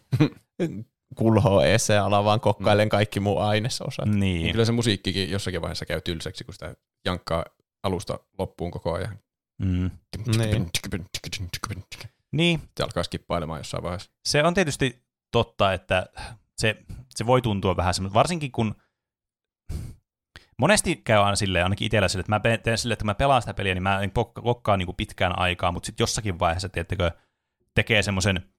[1.16, 4.06] kulhoa eessä ja alan vaan kokkailen kaikki mun ainesosat.
[4.06, 4.20] Niin.
[4.20, 7.46] niin, Kyllä se musiikkikin jossakin vaiheessa käy tylsäksi, kun sitä jankkaa
[7.84, 9.20] alusta loppuun koko ajan.
[9.62, 9.92] mm,
[10.38, 10.70] Niin.
[12.32, 14.12] niin, Se alkaa skippailemaan jossain vaiheessa.
[14.26, 16.06] se on tietysti totta, että
[16.58, 16.76] se,
[17.10, 18.76] se voi tuntua vähän semmoista, varsinkin kun
[20.58, 23.42] monesti käy aina silleen, ainakin itsellä silleen, että mä teen silleen, että kun mä pelaan
[23.42, 24.12] sitä peliä, niin mä en
[24.44, 27.12] kokkaa niin pitkään aikaa, mutta sitten jossakin vaiheessa, tiettekö,
[27.76, 28.54] tekee semmoisen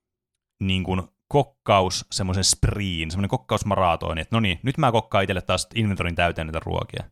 [0.63, 5.69] niin kuin kokkaus, semmoisen spriin, semmoinen kokkausmaratoni, että no niin, nyt mä kokkaan itselle taas
[5.75, 7.05] inventorin täyteen näitä ruokia.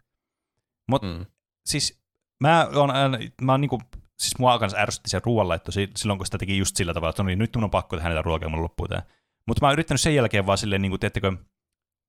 [0.89, 1.26] Mutta Mm.
[1.66, 2.02] siis
[2.43, 3.81] mä oon, aina- mä niinku,
[4.19, 7.23] siis mua kanssa ärsytti se ruoanlaitto si- silloin, kun sitä teki just sillä tavalla, että
[7.23, 9.03] no niin, nyt mun on pakko tehdä näitä ruokia, mun loppuu tää.
[9.47, 11.33] Mutta mä oon yrittänyt sen jälkeen vaan silleen, niin kuin, teettekö,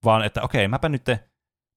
[0.05, 1.07] vaan että okei, mäpä nyt,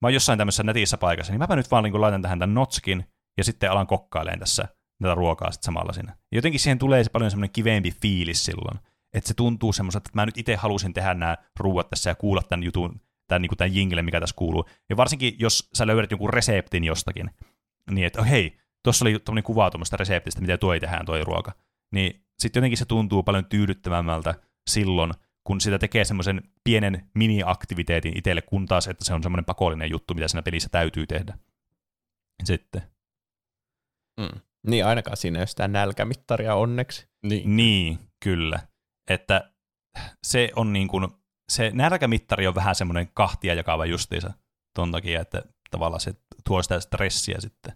[0.03, 3.05] mä oon jossain tämmöisessä netissä paikassa, niin mäpä nyt vaan niin laitan tähän tämän notskin,
[3.39, 4.69] ja sitten alan kokkaileen tässä
[5.03, 6.17] tätä ruokaa sitten samalla siinä.
[6.33, 8.79] Jotenkin siihen tulee se paljon semmoinen kivempi fiilis silloin,
[9.15, 12.43] että se tuntuu semmoiselta, että mä nyt itse halusin tehdä nämä ruuat tässä ja kuulla
[12.43, 14.65] tämän jutun, tämän, niin tämän jingle, mikä tässä kuuluu.
[14.91, 17.31] Ja varsinkin, jos sä löydät jonkun reseptin jostakin,
[17.91, 21.53] niin että oh, hei, tuossa oli tuommoinen kuva tuommoista reseptistä, miten tuo tehdään tuo ruoka,
[21.93, 24.35] niin sitten jotenkin se tuntuu paljon tyydyttävämmältä
[24.71, 25.13] silloin,
[25.45, 30.15] kun sitä tekee semmoisen pienen mini-aktiviteetin itselle, kun taas, että se on semmoinen pakollinen juttu,
[30.15, 31.39] mitä siinä pelissä täytyy tehdä.
[32.45, 32.83] Sitten.
[34.21, 34.41] Mm.
[34.67, 37.09] Niin ainakaan siinä ei ole sitä nälkämittaria onneksi.
[37.23, 37.57] Niin.
[37.57, 38.59] Niin, kyllä.
[39.11, 39.53] Että
[40.27, 41.09] se on niin kuin,
[41.53, 44.33] se nälkämittari on vähän semmoinen kahtia jakava justiinsa
[44.75, 46.15] ton takia, että tavallaan se
[46.47, 47.73] tuo sitä stressiä sitten.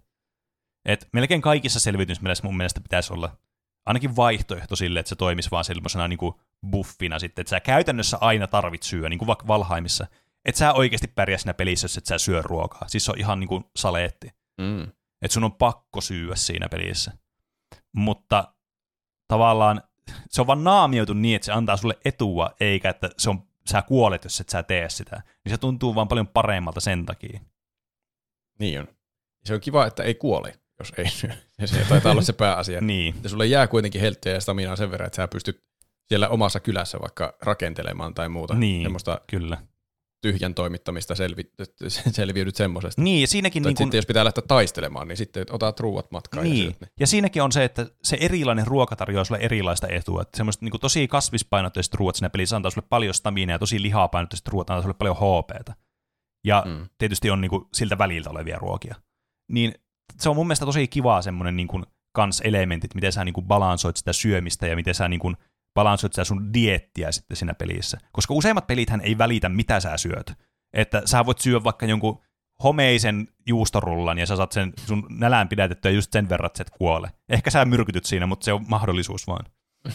[0.84, 3.36] Et melkein kaikissa selviytymismielessä mun mielestä pitäisi olla
[3.86, 6.34] ainakin vaihtoehto sille, että se toimisi vaan sellaisena niin kuin
[6.70, 10.06] buffina sitten, että sä käytännössä aina tarvit syödä, niin kuin vaikka Valhaimissa.
[10.44, 12.88] Että sä oikeasti pärjää siinä pelissä, jos et sä syö ruokaa.
[12.88, 14.34] Siis se on ihan niin kuin saleetti.
[14.60, 14.82] Mm.
[15.22, 17.12] Että sun on pakko syyä siinä pelissä.
[17.92, 18.54] Mutta
[19.28, 19.82] tavallaan
[20.30, 23.82] se on vaan naamioitu niin, että se antaa sulle etua, eikä että se on, sä
[23.82, 25.22] kuolet, jos et sä tee sitä.
[25.44, 27.40] Niin se tuntuu vaan paljon paremmalta sen takia.
[28.60, 28.88] Niin on.
[29.44, 31.30] Se on kiva, että ei kuole, jos ei syö.
[31.58, 32.80] Ja se taitaa olla se pääasia.
[32.90, 33.14] Niin.
[33.22, 35.64] Ja sulle jää kuitenkin helttiä ja staminaa sen verran, että sä pystyt
[36.08, 38.54] siellä omassa kylässä vaikka rakentelemaan tai muuta.
[38.54, 39.58] Niin, Semmoista kyllä.
[40.22, 41.42] tyhjän toimittamista selvi,
[42.12, 43.02] selviydyt semmoisesta.
[43.02, 46.10] Niin, ja siinäkin Tai niin kun, sitten jos pitää lähteä taistelemaan, niin sitten otat ruuat
[46.10, 46.76] matkaan ja niin.
[46.80, 46.88] ne.
[47.00, 50.22] Ja siinäkin on se, että se erilainen ruoka tarjoaa sulle erilaista etua.
[50.22, 54.48] Että semmoiset niin tosi kasvispainotteiset ruoat siinä pelissä antaa sulle paljon staminaa ja tosi lihapainotteiset
[54.48, 55.74] ruoat antaa sulle paljon HPtä.
[56.44, 56.88] Ja Mm.
[56.98, 58.94] tietysti on niin kuin siltä väliltä olevia ruokia.
[59.52, 59.74] Niin
[60.18, 63.46] se on mun mielestä tosi kivaa semmoinen niin kuin kans elementit, miten sä niin kuin
[63.46, 65.36] balansoit sitä syömistä ja miten sä niin kuin
[65.74, 67.98] balansoit sitä sun diettiä sitten siinä pelissä.
[68.12, 70.32] Koska useimmat pelithän ei välitä, mitä sä syöt.
[70.72, 72.20] Että sä voit syödä vaikka jonkun
[72.62, 77.10] homeisen juustorullan ja sä saat sen sun nälään pidätettyä just sen verran, että et kuole.
[77.28, 79.44] Ehkä sä myrkytyt siinä, mutta se on mahdollisuus vaan.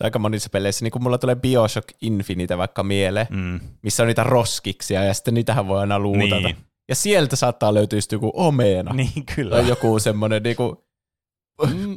[0.00, 3.60] Aika monissa peleissä, niin kun mulla tulee Bioshock Infinite vaikka mieleen, Mm.
[3.82, 6.40] missä on niitä roskiksia ja sitten niitähän voi aina luutata.
[6.40, 6.56] Niin.
[6.88, 8.92] Ja sieltä saattaa löytyä joku omena.
[8.92, 9.56] Niin, kyllä.
[9.56, 10.84] Tai joku semmoinen niinku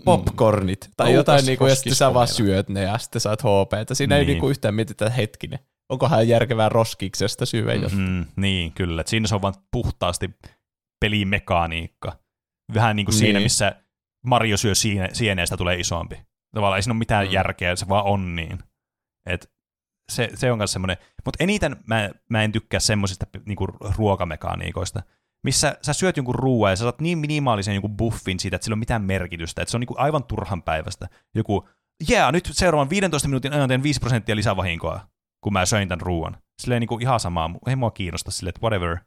[0.06, 0.90] popcornit.
[0.98, 3.96] Tai Oukas jotain niinku, ja sitten sä vaan syöt ne ja sitten saat HPtä.
[3.96, 4.28] Siinä ei Niin.
[4.28, 5.60] niinku yhtään mietitä hetkinen.
[5.90, 9.02] Onkohan järkevää roskiksesta syödä jos Mm, niin, kyllä.
[9.02, 10.30] Et siinä se on vaan puhtaasti
[11.06, 12.18] pelimekaniikka.
[12.74, 13.20] Vähän niin kuin Niin.
[13.20, 13.76] siinä, missä
[14.26, 16.16] Mario syö siene, sieneestä tulee isompi.
[16.54, 17.30] Tavallaan ei siinä ole mitään Mm.
[17.30, 17.34] mm.
[17.34, 18.60] järkeä, se vaan on niin.
[19.26, 19.52] Et
[20.12, 20.98] se, se on myös semmoinen.
[21.26, 23.68] Mutta eniten mä, mä en tykkää semmoisista niinku,
[23.98, 25.02] ruokamekaniikoista,
[25.44, 28.74] missä sä syöt jonkun ruoan ja sä saat niin minimaalisen jonkun buffin siitä, että sillä
[28.76, 31.08] ole mitään merkitystä, että se on niinku aivan turhan päivästä.
[31.36, 31.70] Joku,
[32.10, 35.08] jää, nyt seuraavan 15 minuutin ajan teen 5 prosenttia lisävahinkoa,
[35.44, 36.38] kun mä söin tämän ruoan.
[36.62, 38.98] Silleen niinku ihan samaa, ei mua kiinnosta sille, että whatever.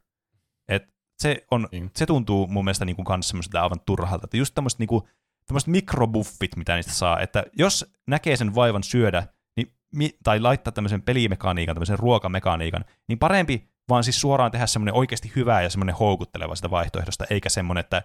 [0.69, 0.83] Et
[1.19, 1.91] se, on, Niin.
[1.95, 5.07] se tuntuu mun mielestä niinku kans semmoiselta aivan turhalta, että just tämmöiset niinku,
[5.47, 9.27] tämmöiset mikrobuffit, mitä niistä saa, että jos näkee sen vaivan syödä,
[9.57, 14.93] niin, mi- tai laittaa tämmöisen pelimekaniikan, tämmöisen ruokamekaniikan, niin parempi vaan siis suoraan tehdä semmoinen
[14.93, 18.03] oikeasti hyvä ja semmoinen houkutteleva sitä vaihtoehdosta, eikä semmoinen, että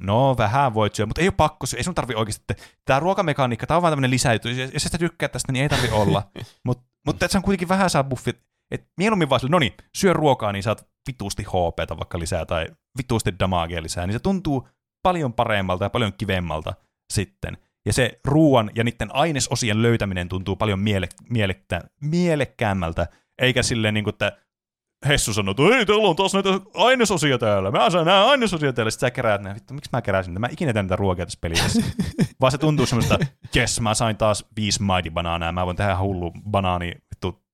[0.00, 3.00] no vähän voit syödä, mutta ei ole pakko syödä, ei sun tarvi oikeasti, että tämä
[3.00, 6.30] ruokamekaniikka, tämä on vaan tämmöinen lisäytys, jos sä tykkää tästä, niin ei tarvi olla,
[6.66, 9.74] Mut, mutta että se on kuitenkin vähän saa buffit, että mieluummin vaan sille, no niin,
[9.96, 12.66] syö ruokaa, niin saat vituusti HPtä vaikka lisää tai
[12.98, 14.68] vituusti damagea lisää, niin se tuntuu
[15.04, 16.74] paljon paremmalta ja paljon kivemmalta
[17.12, 17.58] sitten.
[17.86, 23.06] Ja se ruoan ja niiden ainesosien löytäminen tuntuu paljon miele, mielektä, mielekkäämmältä,
[23.38, 24.32] eikä silleen niin kuin, että
[25.08, 27.70] Hessu sanoo, että hei, teillä on taas näitä ainesosia täällä.
[27.70, 28.90] Mä saan nämä ainesosia täällä.
[28.90, 29.54] Sitten sä keräät ne.
[29.54, 30.40] Vittu, miksi mä keräsin?
[30.40, 31.82] Mä ikinä teen niitä ruokia tässä pelissä.
[32.40, 33.18] Vaan se tuntuu semmoista,
[33.54, 35.52] jes, mä sain taas viisi mighty banaanaa.
[35.52, 37.44] Mä voin tehdä hullu banaani vittu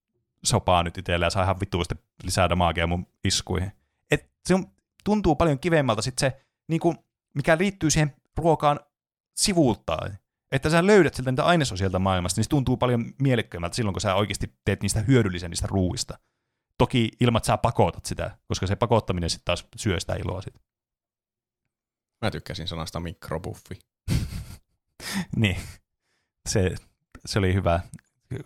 [0.45, 3.73] sopaa nyt itselle ja saa ihan vittuusti lisää damagea mun iskuihin.
[4.11, 4.67] Et se on,
[5.05, 6.95] tuntuu paljon kivemmalta sit se, niinku,
[7.35, 8.81] mikä liittyy siihen ruokaan
[9.37, 10.19] sivuuttaan.
[10.53, 14.01] Että sä löydät siltä niitä ainesosia sieltä maailmasta, niin se tuntuu paljon mielekkäämmältä silloin, kun
[14.01, 16.19] sä oikeasti teet niistä hyödyllisen niistä ruuista.
[16.79, 20.55] Toki ilman, että sä pakotat sitä, koska se pakottaminen sitten taas syö sitä iloa sit.
[22.23, 23.79] Mä tykkäsin sanasta mikrobuffi.
[25.37, 25.57] Niin,
[26.49, 26.75] se,
[27.27, 27.81] se oli hyvä.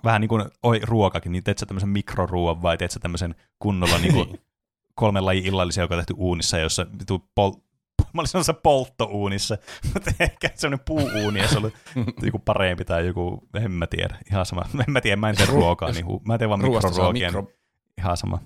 [0.05, 3.99] Vähän niin kuin oi, ruokakin, niin teet sä tämmöisen mikroruuan vai teet sä tämmöisen kunnolla
[4.05, 4.41] niin kuin
[4.95, 6.87] kolmen lajin illallisia, joka on tehty uunissa, jossa
[7.35, 7.61] pol-
[8.15, 9.59] mä olisin sanoa polttouunissa,
[9.95, 11.73] mutta ehkä semmoinen puuuuni, ja se oli
[12.27, 14.63] joku parempi tai joku, en mä tiedä, ihan sama.
[14.89, 17.57] En mä tiedä, mä en tee ruokaa, niin hu- mä teen vaan mikroruokia, mikro, mikro...
[17.99, 18.39] ihan sama.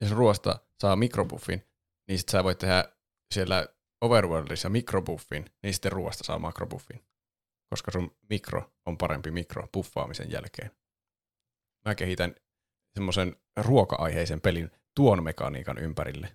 [0.00, 1.62] jos ruoasta saa mikrobuffin,
[2.08, 2.84] niin sitten sä voit tehdä
[3.34, 3.66] siellä
[4.00, 7.04] Overworldissa mikrobuffin, niin sitten ruoasta saa makrobuffin.
[7.70, 10.70] Koska sun mikro on parempi mikro buffaamisen jälkeen.
[11.84, 12.34] Mä kehitän
[12.94, 16.28] semmoisen ruoka-aiheisen pelin tuon mekaniikan ympärille.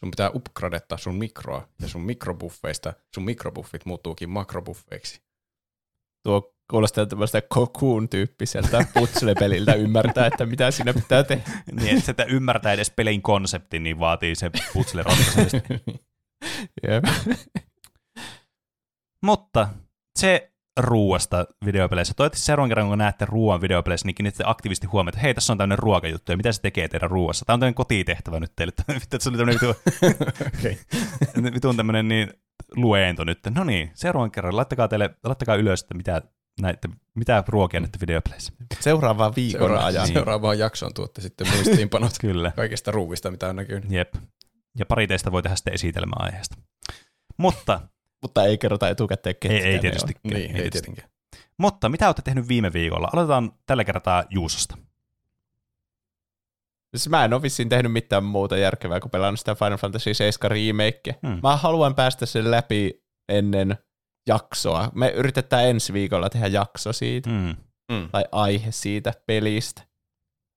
[0.00, 5.22] Sun pitää upgradetta sun mikroa, ja sun mikrobuffeista sun mikrobuffit muuttuukin makrobuffeiksi.
[6.22, 11.42] Tuo kuulostaa tämmöistä Cocoon-tyyppiseltä putsle-peliltä ymmärtää, että mitä siinä pitää tehdä.
[11.72, 15.04] Niin, että sitä ymmärtää edes pelin konsepti, niin vaatii se putsle.
[16.88, 17.04] Jep.
[19.22, 19.68] Mutta
[20.18, 20.49] se
[20.84, 22.14] ruuasta videopeleissä.
[22.14, 25.58] Toivottavasti seuraavan kerran, kun näette ruoan videopeleissä, niin kiinnitte aktiivisesti huomioon, että hei, tässä on
[25.58, 27.44] tämmöinen ruokajuttu, ja mitä se tekee teidän ruoassa.
[27.44, 28.72] Tämä on tämmöinen kotitehtävä nyt teille.
[28.94, 29.74] Vittu, että se oli tämmöinen vitu,
[30.58, 30.76] Okay.
[31.54, 32.32] vitun tämmöinen niin
[32.76, 33.38] luento nyt.
[33.54, 36.22] No niin, seuraavan kerran laittakaa, teille, laittakaa ylös, että mitä,
[36.60, 38.52] näitte, mitä ruokia näette videopeleissä.
[38.80, 40.06] Seuraavaan viikon Seura- ajan.
[40.08, 42.52] seuraavaan jaksoon tuotte sitten muistiinpanot Kyllä.
[42.56, 43.90] kaikista ruuvista, mitä on näkynyt.
[43.90, 44.14] Jep.
[44.78, 46.56] Ja pari teistä voi tehdä sitten esitelmä aiheesta.
[47.36, 47.80] Mutta,
[48.22, 50.12] Mutta ei kerrota etukäteen, ketkä ei, ei ne tietysti.
[50.24, 50.70] Niin, ei tietysti.
[50.70, 51.10] tietenkään.
[51.58, 53.08] Mutta mitä olette tehnyt viime viikolla?
[53.12, 54.76] Aloitetaan tällä kertaa Juusosta.
[56.96, 60.50] Siis mä en ole vissiin tehnyt mitään muuta järkevää kuin pelannut sitä Final Fantasy 7
[60.50, 61.18] remake.
[61.26, 61.40] Hmm.
[61.42, 63.78] Mä haluan päästä sen läpi ennen
[64.28, 64.90] jaksoa.
[64.94, 67.56] Me yritetään ensi viikolla tehdä jakso siitä, Mm.
[67.92, 68.08] Mm.
[68.10, 69.82] tai aihe siitä pelistä.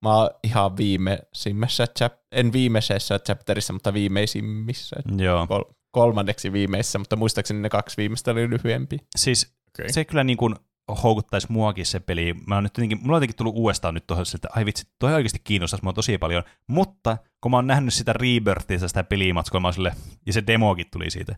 [0.06, 4.96] Mä oon ihan viimeisimmässä, chap- en viimeisessä chapterissa, mutta viimeisimmissä.
[5.18, 5.48] Joo.
[5.48, 8.98] Kol- kolmanneksi viimeisessä, mutta muistaakseni ne kaksi viimeistä oli lyhyempi.
[9.16, 9.94] Siis Okei.
[9.94, 10.56] se kyllä niin kuin
[11.04, 12.34] houkuttaisi muakin se peli.
[12.48, 15.14] Mä oon nyt jotenkin, mulla on jotenkin tullut uudestaan nyt tuohon, että ai vitsi, toi
[15.14, 16.44] oikeasti kiinnostaisi mua tosi paljon.
[16.68, 19.94] Mutta kun mä oon nähnyt sitä Rebirthistä, sitä pelimatskua, mä sille,
[20.26, 21.36] ja se demokin tuli siitä,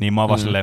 [0.00, 0.44] niin mä oon vaan Mm.
[0.44, 0.62] sille,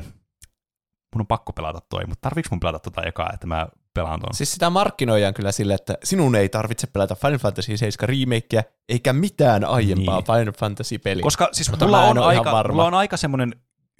[1.15, 4.33] mun on pakko pelata toi, mutta tarviks mun pelata tota ekaa, että mä pelaan ton?
[4.33, 9.13] Siis sitä markkinoidaan kyllä sille, että sinun ei tarvitse pelata Final Fantasy 7 remakea, eikä
[9.13, 10.25] mitään aiempaa Niin.
[10.25, 11.23] Final Fantasy-peliä.
[11.23, 12.73] Koska siis Mutta mulla on, aika, varma.
[12.73, 13.55] mulla on aika semmoinen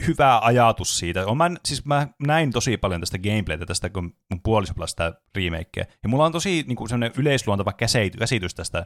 [0.08, 1.26] hyvä ajatus siitä.
[1.26, 5.14] On mä, siis mä näin tosi paljon tästä gameplaytä tästä, kun mun puoliso pelasi sitä
[5.36, 5.86] remakea.
[6.04, 8.86] Ja mulla on tosi niin kuin semmoinen yleisluontava käsity- käsitys tästä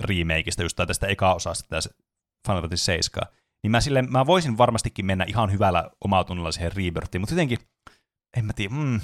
[0.00, 1.94] remakeista, just tästä eka osasta, tästä
[2.46, 3.28] Final Fantasy 7.
[3.62, 7.58] Niin mä, sille, mä voisin varmastikin mennä ihan hyvällä omatunnolla siihen Rebirthiin, mutta jotenkin,
[8.36, 9.00] en mä tiedä, mm,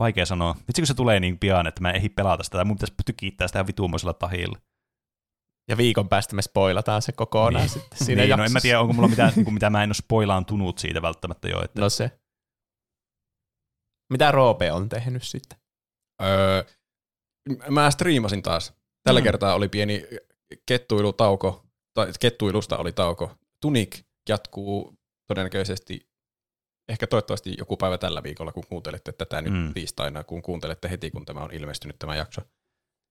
[0.00, 0.54] vaikea sanoa.
[0.68, 2.94] Vitsi kun se tulee niin pian, että mä en ehdi pelata sitä, tai mun pitäisi
[3.06, 4.58] tykittää sitä vituumoisella tahilla.
[5.68, 7.68] Ja viikon päästä me spoilataan se kokonaan Niin.
[7.68, 9.88] sitten siinä niin, no en mä tiedä, onko mulla mitään, niin kuin, mitä mä en
[9.88, 11.64] ole spoilaantunut siitä välttämättä jo.
[11.64, 12.10] Että, No se.
[14.12, 15.58] Mitä Roope on tehnyt sitten?
[16.22, 16.64] Öö,
[17.70, 18.72] mä striimasin taas.
[19.02, 19.24] Tällä mm.
[19.24, 20.04] kertaa oli pieni
[20.66, 23.36] kettuilutauko, tai kettuilusta oli tauko.
[23.62, 24.94] Tunik jatkuu
[25.28, 26.08] todennäköisesti,
[26.88, 29.58] ehkä toivottavasti joku päivä tällä viikolla, kun kuuntelette tätä nyt Mm.
[29.58, 29.74] mm.
[29.74, 32.40] tiistaina, kun kuuntelette heti, kun tämä on ilmestynyt tämä jakso.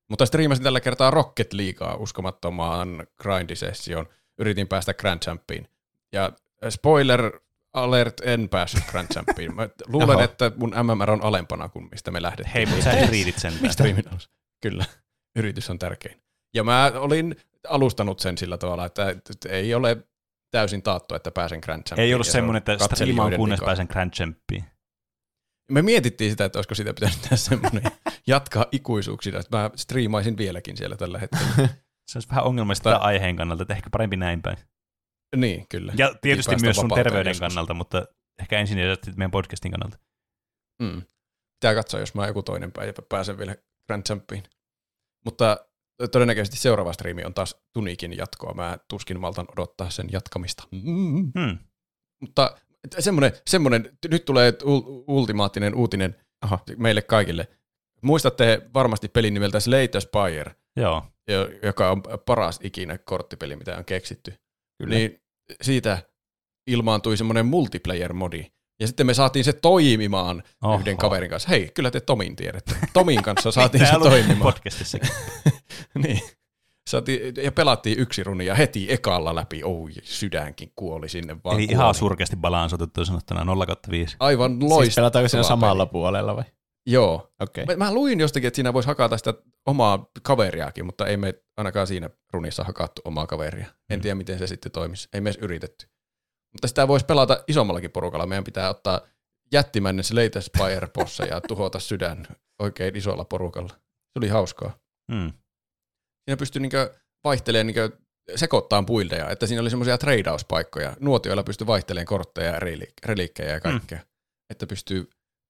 [0.09, 4.07] Mutta striimasin tällä kertaa Rocket Leaguea uskomattomaan grindisession.
[4.37, 5.67] Yritin päästä Grand Champiin.
[6.11, 6.31] Ja
[6.69, 7.39] spoiler
[7.73, 9.55] alert, en päässyt Grand Champiin.
[9.55, 10.23] Mä luulen, Oho.
[10.23, 12.53] että mun MMR on alempana kuin mistä me lähdettiin.
[12.53, 13.53] hei, mutta sä riitit sen.
[14.11, 14.29] Alussa.
[14.61, 14.85] Kyllä,
[15.35, 16.21] yritys on tärkein.
[16.53, 17.35] Ja mä olin
[17.69, 19.15] alustanut sen sillä tavalla, että
[19.49, 19.97] ei ole
[20.55, 22.05] täysin taattu, että pääsen Grand Champiin.
[22.05, 23.65] Ei ollut semmoinen, että striimaan kunnes vika.
[23.65, 24.63] pääsen Grand Champiin.
[25.71, 27.83] Me mietittiin sitä, että olisiko sitä pitänyt tehdä semmoinen
[28.27, 31.47] jatkaa ikuisuuksina, että mä striimaisin vieläkin siellä tällä hetkellä.
[32.11, 34.57] Se olisi vähän ongelmallista Tai- aiheen kannalta, että ehkä parempi näin päin.
[35.35, 35.93] niin, kyllä.
[35.97, 37.47] Ja tietysti myös sun terveyden joskus.
[37.47, 38.05] kannalta, mutta
[38.39, 38.77] ehkä ensin
[39.15, 39.97] meidän podcastin kannalta.
[40.81, 41.01] Mm.
[41.59, 43.55] Pitää katsoa, jos mä joku toinen päivä pääsen vielä
[43.87, 44.43] Grand Champiin.
[45.25, 45.65] Mutta
[46.11, 48.53] todennäköisesti seuraava striimi on taas Tunikin jatkoa.
[48.53, 50.63] Mä tuskin maltan odottaa sen jatkamista.
[50.71, 51.31] Mm.
[51.39, 51.57] Hmm.
[52.21, 52.57] Mutta
[52.99, 56.59] semmoinen, semmoinen, nyt tulee ul- ultimaattinen uutinen Aha.
[56.77, 57.47] meille kaikille.
[58.01, 61.03] Muistatte varmasti pelin nimeltä Slay the Spire, Joo.
[61.27, 64.33] jo- joka on paras ikinä korttipeli, mitä on keksitty.
[64.77, 64.95] Kyllä.
[64.95, 65.21] Niin
[65.61, 65.97] siitä
[66.67, 68.45] ilmaantui semmoinen multiplayer-modi.
[68.79, 70.79] Ja sitten me saatiin se toimimaan Oho.
[70.79, 71.49] yhden kaverin kanssa.
[71.49, 72.75] Hei, kyllä te Tomin tiedätte.
[72.93, 74.53] Tomin kanssa saatiin se toimimaan.
[76.03, 76.21] niin.
[76.89, 79.61] Saatiin, ja pelattiin yksi runi ja heti ekalla läpi.
[79.63, 81.55] Oi, sydänkin kuoli sinne vaan.
[81.57, 81.73] Eli kuoli.
[81.73, 84.15] ihan surkeasti balansoitettu sanottuna 0 5.
[84.19, 84.95] Aivan Siis loistava.
[84.95, 85.47] pelataanko siinä peli.
[85.47, 86.43] samalla puolella vai?
[86.87, 87.33] Joo.
[87.41, 87.63] Okei.
[87.63, 87.75] Okay.
[87.75, 89.33] Mä, mä luin jostakin, että siinä voisi hakata sitä
[89.65, 93.67] omaa kaveriakin, mutta ei me ainakaan siinä runissa hakattu omaa kaveria.
[93.89, 94.01] En Mm.
[94.01, 95.09] tiedä, miten se sitten toimisi.
[95.13, 95.87] Ei me edes yritetty.
[96.53, 98.25] Mutta sitä voisi pelata isommallakin porukalla.
[98.25, 99.01] Meidän pitää ottaa
[99.53, 102.27] jättimäinen Slate Spire posse ja tuhota sydän
[102.59, 103.69] oikein isolla porukalla.
[103.73, 104.77] Se oli hauskaa.
[105.13, 105.33] Hmm.
[106.25, 107.97] Siinä pystyi niinkö vaihtelemaan niinkö
[108.35, 110.97] sekoittaa buildeja, että siinä oli semmoisia treidauspaikkoja.
[110.99, 112.59] Nuotioilla pystyi vaihtelemaan kortteja ja
[113.05, 113.97] reliikkejä ja kaikkea.
[113.97, 114.05] Mm.
[114.49, 115.09] Että pystyy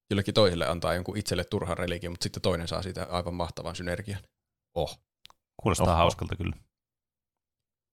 [0.09, 4.19] jollekin toiselle antaa jonkun itselle turhan reliikin, mutta sitten toinen saa siitä aivan mahtavan synergian.
[4.73, 4.99] Oh,
[5.61, 5.95] Kuulostaa Oho.
[5.95, 6.55] hauskalta kyllä.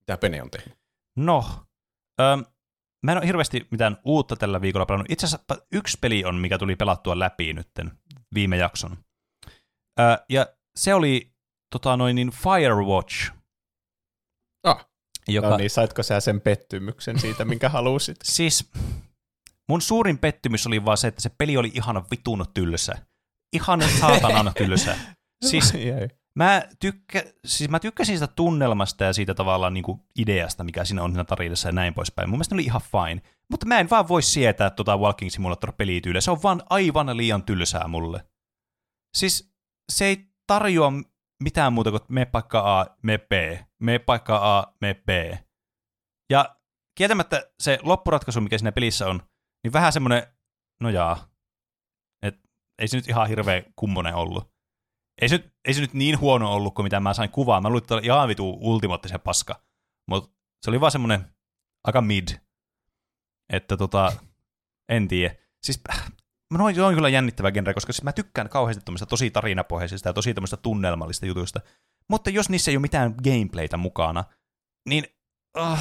[0.01, 0.79] mitä Pene on tehnyt.
[1.17, 1.45] No,
[2.21, 2.45] öm,
[3.03, 5.11] mä en ole hirveästi mitään uutta tällä viikolla pelannut.
[5.11, 7.91] Itse asiassa yksi peli on, mikä tuli pelattua läpi nytten
[8.35, 8.97] viime jakson.
[10.01, 10.47] Ö, ja
[10.77, 11.32] se oli
[11.73, 13.33] tota noin niin Firewatch.
[14.63, 14.87] Ah.
[15.29, 18.17] Joka, No niin, saitko sä sen pettymyksen siitä, minkä halusit?
[18.25, 18.71] Siis
[19.69, 22.93] mun suurin pettymys oli vaan se, että se peli oli ihan vitun tylsä.
[23.53, 24.97] Ihan saatanan tylsä.
[25.45, 25.73] Siis.
[26.35, 31.03] Mä, tykkä, siis mä tykkäsin sitä tunnelmasta ja siitä tavallaan niin kuin ideasta, mikä siinä
[31.03, 32.29] on siinä tarinassa ja näin poispäin.
[32.29, 33.23] Mun mielestä ne oli ihan fine.
[33.51, 36.21] Mutta mä en vaan voi sietää tuota Walking Simulator-pelityyliä.
[36.21, 38.25] Se on vaan aivan liian tylsää mulle.
[39.17, 39.53] Siis
[39.93, 40.93] se ei tarjoa
[41.43, 43.33] mitään muuta kuin me paikka A, me B,
[43.79, 45.09] me paikka A, me B.
[46.31, 46.57] Ja
[46.99, 49.23] kieltämättä se loppuratkaisu, mikä siinä pelissä on,
[49.65, 50.27] niin vähän semmoinen,
[50.81, 51.29] no jaa,
[52.23, 52.41] et
[52.79, 54.53] ei se nyt ihan hirveä kummonen ollut.
[55.23, 57.61] Ei se, nyt, ei se nyt niin huono ollut kuin mitä mä sain kuvaa.
[57.61, 59.65] Mä luulin, että oli ihan vitu ultimaattisen paska.
[60.09, 60.31] Mutta
[60.63, 61.35] se oli vaan semmoinen
[61.85, 62.29] aika mid.
[63.53, 64.13] Että tota,
[64.89, 65.35] en tiedä.
[65.63, 65.83] Siis
[66.53, 70.35] mä noin, on kyllä jännittävä genre, koska siis mä tykkään kauheasti tosi tarinapohjaisista ja tosi
[70.63, 71.61] tunnelmallista jutuista.
[72.09, 74.25] Mutta jos niissä ei ole mitään gameplaytä mukana,
[74.89, 75.05] niin
[75.59, 75.79] uh,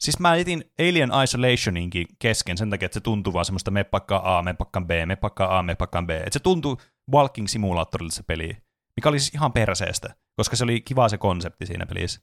[0.00, 4.38] Siis mä etin Alien Isolationinkin kesken sen takia, että se tuntuu vaan semmoista me pakkaa
[4.38, 6.10] A, me pakkaan B, me pakkaa A, me pakkaan B.
[6.10, 6.80] Että se tuntuu
[7.12, 8.56] Walking Simulatorille se peli,
[8.96, 12.20] mikä oli siis ihan perseestä, koska se oli kiva se konsepti siinä pelissä.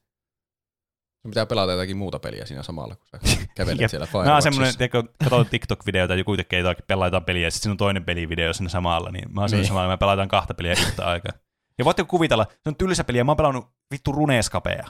[1.27, 3.19] Sun pitää pelata jotakin muuta peliä siinä samalla, kun sä
[3.55, 4.33] kävelet siellä Mä Firewatchissa.
[4.33, 7.77] oon semmoinen, tiedätkö, katsoin TikTok-videoita, joku tekee jotakin, pelaa jotain peliä, ja sitten siinä on
[7.77, 9.57] toinen pelivideo siinä samalla, niin mä oon niin.
[9.57, 9.67] Niin.
[9.67, 11.31] samalla, me pelataan kahta peliä yhtä aikaa.
[11.77, 14.87] Ja voitteko kuvitella, se on tylsä peli, ja mä oon pelannut vittu runeeskapea.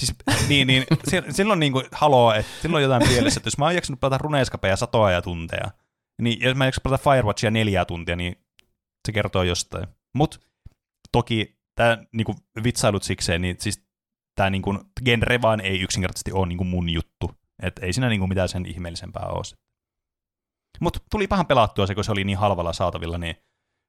[0.00, 0.14] Siis,
[0.48, 3.64] niin, niin, si- silloin niin kuin, haloo, että silloin on jotain pielessä, että jos mä
[3.64, 5.70] oon jaksanut pelata runeeskapea satoja tunteja,
[6.22, 8.36] niin jos mä jaksan pelata Firewatchia neljää tuntia, niin
[9.06, 9.86] se kertoo jostain.
[10.14, 10.40] Mut
[11.12, 12.34] toki tämä niinku,
[12.64, 13.91] vitsailut sikseen, niin siis
[14.34, 17.30] tämä niinku, genre vaan ei yksinkertaisesti ole niinku mun juttu.
[17.62, 19.58] Et ei siinä niinku mitään sen ihmeellisempää ole.
[20.80, 23.36] Mutta tuli pahan pelattua se, kun se oli niin halvalla saatavilla, niin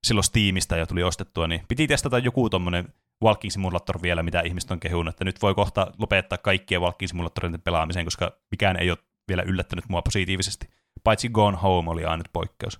[0.07, 4.71] silloin Steamista ja tuli ostettua, niin piti testata joku tommonen Walking Simulator vielä, mitä ihmiset
[4.71, 8.97] on kehunut, että nyt voi kohta lopettaa kaikkien Walking Simulatoreiden pelaamiseen, koska mikään ei ole
[9.27, 10.69] vielä yllättänyt mua positiivisesti.
[11.03, 12.79] Paitsi Gone Home oli ainut poikkeus.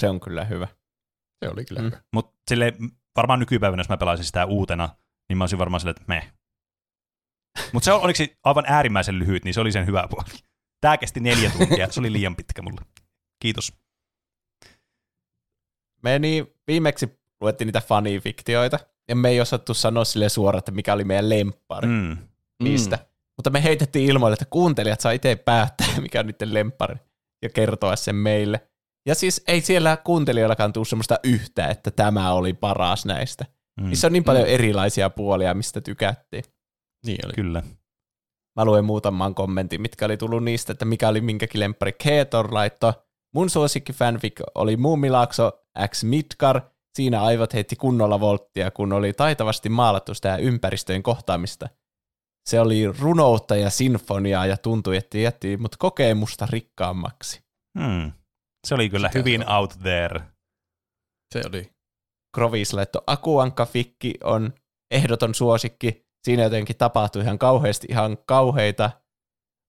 [0.00, 0.68] Se on kyllä hyvä.
[1.44, 1.86] Se oli kyllä Mm.
[1.86, 2.00] hyvä.
[2.12, 2.72] Mutta sille
[3.16, 4.88] varmaan nykypäivänä, jos mä pelaisin sitä uutena,
[5.28, 6.32] niin mä olisin varmaan silleen, että meh.
[7.72, 10.28] Mutta se on onneksi aivan äärimmäisen lyhyt, niin se oli sen hyvä puoli.
[10.80, 12.80] Tää kesti neljä tuntia, se oli liian pitkä mulle.
[13.42, 13.72] Kiitos.
[16.02, 20.92] Me niin viimeksi luettiin niitä fanifiktioita, ja me ei osattu sanoa sille suoraan, että mikä
[20.92, 22.16] oli meidän lemppari Mm.
[22.62, 22.98] niistä.
[23.38, 26.96] Mutta me heitettiin ilmoille, että kuuntelijat saa itse päättää, mikä on niiden lemppari,
[27.42, 28.68] ja kertoa sen meille.
[29.06, 33.44] Ja siis ei siellä kuuntelijoillakaan tule semmoista yhtä, että tämä oli paras näistä.
[33.80, 33.86] Mm.
[33.88, 36.44] Niissä on niin paljon erilaisia puolia, mistä tykättiin.
[37.06, 37.32] Niin oli.
[37.32, 37.62] Kyllä.
[38.56, 41.92] Mä luen muutaman kommentin, mitkä oli tullut niistä, että mikä oli minkäkin lemppari.
[41.92, 43.06] Keetor laitto.
[43.34, 46.60] Mun suosikki fanfic oli Muumilaakso X Midgar.
[46.96, 51.68] Siinä aivot heitti kunnolla volttia, kun oli taitavasti maalattu sitä ympäristöjen kohtaamista.
[52.48, 57.42] Se oli runoutta ja sinfoniaa ja tuntui, että jätti mut kokemusta rikkaammaksi.
[57.78, 58.12] Hmm.
[58.66, 59.56] Se oli kyllä Mikä hyvin on?
[59.56, 60.20] out there.
[61.34, 61.70] Se oli.
[62.36, 64.52] Krovis laitto Akuanka Fikki on
[64.90, 66.06] ehdoton suosikki.
[66.24, 68.90] Siinä jotenkin tapahtui ihan kauheasti ihan kauheita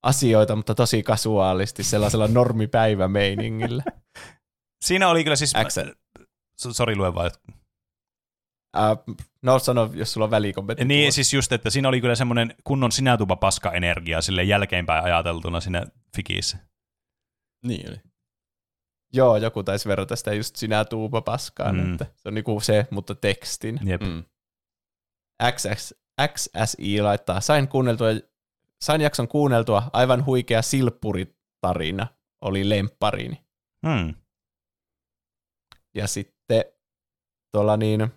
[0.03, 3.83] asioita, mutta tosi kasuaalisti sellaisella normipäivämeiningillä.
[4.85, 5.55] Siinä oli kyllä siis...
[5.55, 5.93] Axel.
[6.61, 7.31] S- Sori, lue vaan.
[8.77, 10.85] Äh, no sano, jos sulla on välikommentti.
[10.85, 11.15] Niin, tuossa.
[11.15, 15.85] siis just, että siinä oli kyllä semmoinen kunnon sinätupa paska energia sille jälkeenpäin ajateltuna siinä
[16.15, 16.57] fikissä.
[17.65, 17.97] Niin oli.
[19.13, 21.81] Joo, joku taisi verrata sitä just sinä tuupa paskaan, Mm.
[21.83, 21.91] mm.
[21.93, 23.79] että se on niinku se, mutta tekstin.
[23.85, 24.01] Jep.
[24.01, 24.23] Mm.
[25.51, 25.93] XX,
[26.33, 28.07] XSI laittaa, sain, kuunneltua,
[28.81, 32.07] sain jakson kuunneltua, aivan huikea silppuritarina
[32.41, 33.43] oli lemppariini.
[33.87, 34.15] Hmm.
[35.95, 36.65] Ja sitten
[37.51, 38.11] tuolla niin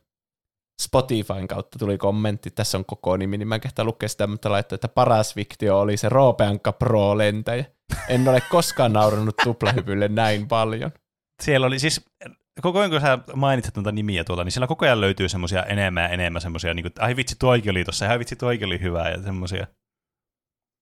[0.81, 4.51] Spotifyn kautta tuli kommentti, tässä on koko nimi, niin mä en kehtaa lukea sitä, mutta
[4.51, 7.65] laittoi, että paras fiktio oli se Roopeankka Pro-lentäjä.
[8.09, 10.91] En ole koskaan naurannut tuplahypylle näin paljon.
[11.43, 12.05] Siellä oli siis,
[12.61, 16.03] koko ajan kun sä mainitset noita nimiä tuolta, niin siellä koko ajan löytyy semmoisia enemmän
[16.03, 19.09] ja enemmän semmoisia, niin kuin, ai vitsi, tuokin oli tossa, ai vitsi, tuokin oli hyvä
[19.09, 19.67] ja semmoisia.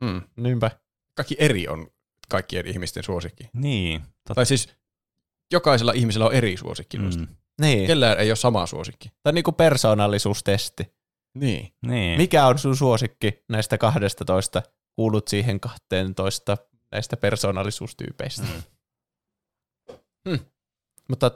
[0.04, 0.22] Mm.
[0.36, 0.70] Niinpä.
[1.14, 1.86] Kaikki eri on
[2.28, 3.50] kaikkien ihmisten suosikki.
[3.52, 4.00] Niin.
[4.00, 4.34] Totta.
[4.34, 4.74] Tai siis
[5.52, 6.98] jokaisella ihmisellä on eri suosikki.
[6.98, 7.26] Mm.
[7.60, 7.86] Niin.
[7.86, 9.08] Kellään ei ole sama suosikki.
[9.08, 10.92] Tämä on niinku persoonallisuustesti.
[11.38, 11.72] Niin.
[11.86, 12.20] Niin.
[12.20, 14.62] Mikä on sun suosikki näistä 12?
[14.96, 16.56] Kuulut siihen 12
[16.92, 18.42] näistä persoonallisuustyypeistä.
[18.42, 18.62] Mm.
[20.28, 20.38] Hmm.
[21.08, 21.30] Mutta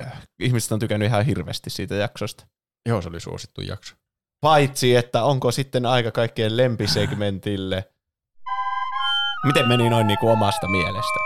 [0.00, 2.46] äh, ihmiset on tykännyt ihan hirveästi siitä jaksosta.
[2.88, 3.94] Joo, se oli suosittu jakso.
[4.40, 7.90] Paitsi, että onko sitten aika kaikkien lempisegmentille.
[9.46, 11.23] Miten meni noin niin kuin omasta mielestä?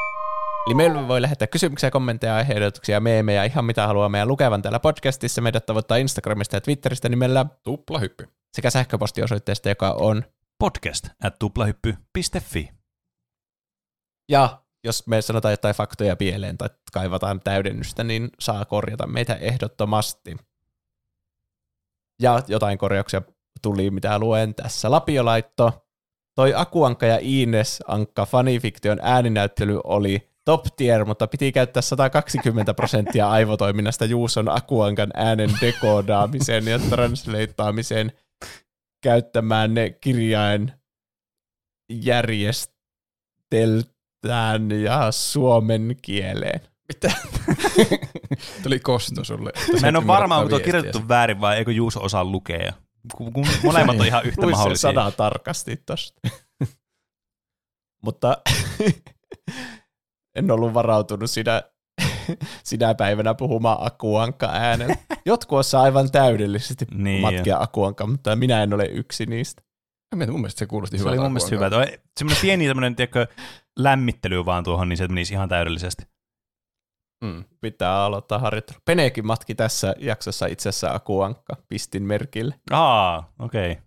[0.66, 5.40] Eli meillä voi lähettää kysymyksiä, kommentteja, aiheehdotuksia, meemejä, ihan mitä haluaa meidän lukevan täällä podcastissa.
[5.40, 8.28] Meidät tavoittaa Instagramista ja Twitteristä nimellä Tuplahyppy.
[8.52, 10.24] sekä sähköpostiosoitteesta, joka on.
[10.58, 12.70] Podcast at tuplahyppy.fi.
[14.28, 20.36] Ja jos me sanotaan jotain faktoja pieleen tai kaivataan täydennystä, niin saa korjata meitä ehdottomasti.
[22.22, 23.22] Ja jotain korjauksia
[23.62, 24.90] tuli, mitä luen tässä.
[24.90, 25.86] Lapio laitto,
[26.34, 33.30] toi Akuankka ja Ines Ankka fanifiktion ääninäyttely oli top tier, mutta piti käyttää 120 prosenttia
[33.30, 38.12] aivotoiminnasta Juuson Akuankan äänen dekoodaamiseen ja translateaamiseen
[39.02, 40.72] käyttämään ne kirjain
[41.90, 46.60] järjesteltään ja suomen kieleen.
[48.62, 49.52] Tuli kosto sulle.
[49.80, 52.72] Mä en ole varma, onko tuo kirjoitettu väärin vai eikö Juuso osaa lukea.
[53.14, 53.32] Kun,
[53.64, 54.92] molemmat on ihan yhtä Luin mahdollisia.
[54.92, 56.20] sana tarkasti tosta.
[58.04, 58.36] Mutta
[60.38, 61.62] en ollut varautunut sinä,
[62.64, 64.96] sinä päivänä puhumaan Akuanka äänellä.
[65.26, 69.62] Jotkut osaa aivan täydellisesti Niin, matkia Akuanka, mutta minä en ole yksi niistä.
[70.14, 71.20] Mä mietin, mun mielestä se kuulosti Se hyvältä.
[71.20, 71.70] oli mun mielestä hyvä.
[72.18, 73.26] Semmoinen pieni semmoinen, tiedätkö,
[73.78, 76.04] lämmittely vaan tuohon, niin se menisi ihan täydellisesti.
[77.24, 77.44] Mm.
[77.60, 78.78] Pitää aloittaa harjoittelu.
[78.84, 82.54] Penekin matki tässä jaksossa itse asiassa Akuankka, pistin merkille.
[82.70, 83.72] Aa, okei.
[83.72, 83.84] Okay.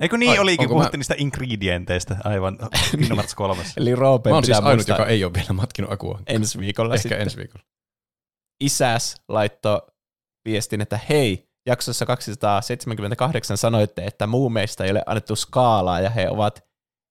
[0.00, 2.58] Eikö niin Ai, olikin, puhuttiin mä- niistä ingredienteistä aivan
[2.90, 3.62] Kingdom Hearts 3.
[3.76, 6.20] Eli Roope Mä oon siis ainut, muistaa joka ei ole vielä matkinut akua.
[6.26, 7.20] ensi viikolla Ehkä sitten.
[7.20, 7.64] ensi viikolla.
[8.60, 9.82] isäs laittoi
[10.44, 16.64] viestin, että hei, jaksossa 278 sanoitte, että muumeista ei ole annettu skaalaa ja he ovat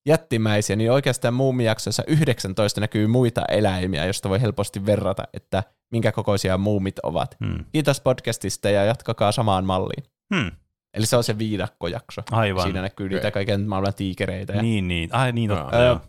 [0.07, 6.57] jättimäisiä, niin oikeastaan muumijaksossa 19 näkyy muita eläimiä, joista voi helposti verrata, että minkä kokoisia
[6.57, 7.35] muumit ovat.
[7.45, 7.65] Hmm.
[7.71, 10.03] Kiitos podcastista ja jatkakaa samaan malliin.
[10.35, 10.51] Hmm.
[10.93, 12.21] Eli se on se viidakkojakso.
[12.31, 12.63] Aivan.
[12.63, 13.31] Siinä näkyy niitä Okei.
[13.31, 14.53] kaiken maailman tiikereitä.
[14.53, 15.09] Ja, Niin, niin.
[15.15, 15.77] Ai niin, totta.
[15.77, 16.01] Ää, joo.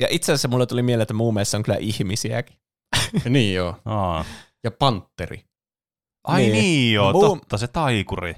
[0.00, 2.56] ja itse asiassa mulle tuli mieleen, että muumeissa on kyllä ihmisiäkin.
[3.28, 3.80] niin joo.
[3.84, 4.24] Aa.
[4.64, 5.44] Ja panteri.
[6.24, 6.62] Ai niin, Niin.
[6.62, 8.34] niin joo, Muu- totta, se taikuri.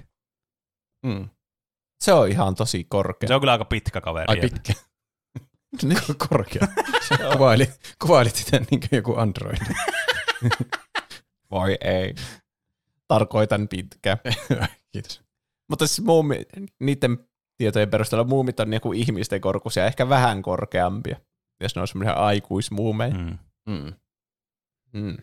[1.07, 1.29] Mm.
[2.05, 3.29] Se on ihan tosi korkea.
[3.29, 4.25] Se on kyllä aika pitkä kaveri.
[4.29, 4.73] Ai pitkä.
[6.29, 6.69] Korkea.
[7.09, 7.71] Sä Kuvaili,
[8.03, 9.59] kuvailit sitä niin kuin joku Android.
[11.51, 12.15] Voi ei.
[13.09, 14.19] Tarkoitan pitkä.
[14.97, 15.23] Kiitos.
[15.71, 16.43] Mutta siis muumi,
[16.81, 17.19] niiden
[17.59, 21.17] tietojen perusteella muumit on niinku ihmisten korkuisia, ehkä vähän korkeampia,
[21.61, 23.15] jos ne on semmoisia aikuismuumeja.
[23.15, 23.39] Mm.
[23.69, 23.93] Mm.
[24.93, 25.17] Mm.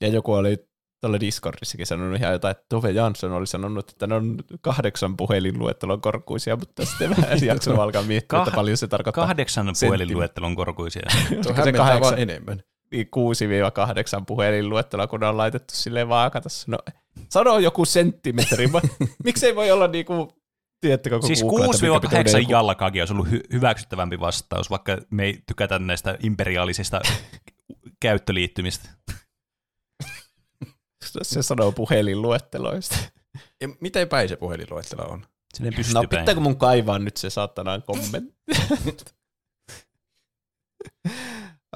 [0.00, 0.56] Ja joku oli
[1.00, 6.00] tuolla Discordissakin sanonut ihan jotain, että Tove Jansson oli sanonut, että ne on kahdeksan puhelinluettelon
[6.00, 9.26] korkuisia, mutta sitten vähän jaksanut alkaa miettiä, Kah- että paljon se tarkoittaa.
[9.26, 11.02] Kahdeksan Sentti- puhelinluettelon korkuisia.
[11.42, 12.62] Tuo se kahdeksan- vaan enemmän.
[12.90, 13.06] Niin
[14.20, 16.64] 6-8 puhelinluetteloa, kun ne on laitettu silleen vaakatassa.
[16.70, 16.78] No,
[17.28, 18.68] sano joku senttimetri.
[19.24, 20.28] Miksei voi olla niinku,
[20.80, 24.70] tiedättekö, kun Siis googlaat, että mikä pituinen 6-8 joku- jalkaakin olisi ollut hy- hyväksyttävämpi vastaus,
[24.70, 27.00] vaikka me ei tykätä näistä imperiaalisista
[28.00, 28.88] käyttöliittymistä.
[31.22, 32.96] Se sanoo puhelinluetteloista.
[33.60, 35.26] Ja miten päin se puhelinluettelo on?
[35.54, 36.20] Sinne pystyy No päin.
[36.22, 38.34] pitääkö mun kaivaa nyt se saatanaan kommentti?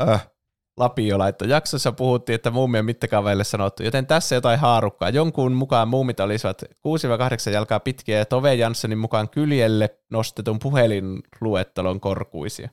[0.00, 0.28] äh,
[0.76, 1.48] Lapio laittoi.
[1.48, 5.08] Jaksossa puhuttiin, että muumien mittakaavaille sanottu, joten tässä jotain haarukkaa.
[5.08, 12.68] Jonkun mukaan muumit olisivat 6-8 jalkaa pitkiä ja Tove Janssonin mukaan kyljelle nostetun puhelinluettelon korkuisia.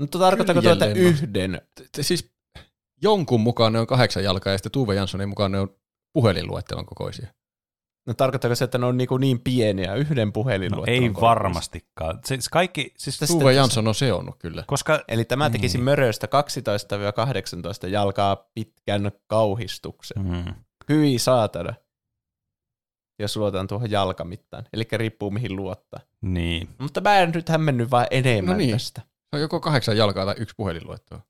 [0.00, 1.60] Mutta tarkoittaako tuota Kyljelle yhden?
[2.00, 2.34] Siis
[3.02, 5.76] jonkun mukaan ne on kahdeksan jalkaa ja sitten Tuve Janssonin mukaan ne on
[6.12, 7.26] puhelinluettelon kokoisia.
[8.06, 12.20] No tarkoittaako se, että ne on niin, niin pieniä, yhden No puhelinluettelon ei varmastikaan.
[12.24, 14.64] Siis kaikki, siis, Sitten- Tuve Jansson on seonnut kyllä.
[14.66, 15.84] koska Eli tämä tekisi Niin.
[15.84, 20.22] möröstä 12-18 jalkaa pitkän kauhistuksen.
[20.26, 20.54] mm,
[20.88, 21.74] Hyi saatana.
[23.18, 24.64] Jos luotaan tuohon jalkamittaan.
[24.72, 26.00] Eli riippuu mihin luottaa.
[26.20, 26.68] niin.
[26.78, 28.70] Mutta mä en nyt hämmennyt vaan enemmän No niin.
[28.70, 29.00] tästä.
[29.00, 31.20] Se on joko kahdeksan jalkaa tai yksi puhelinluettelo.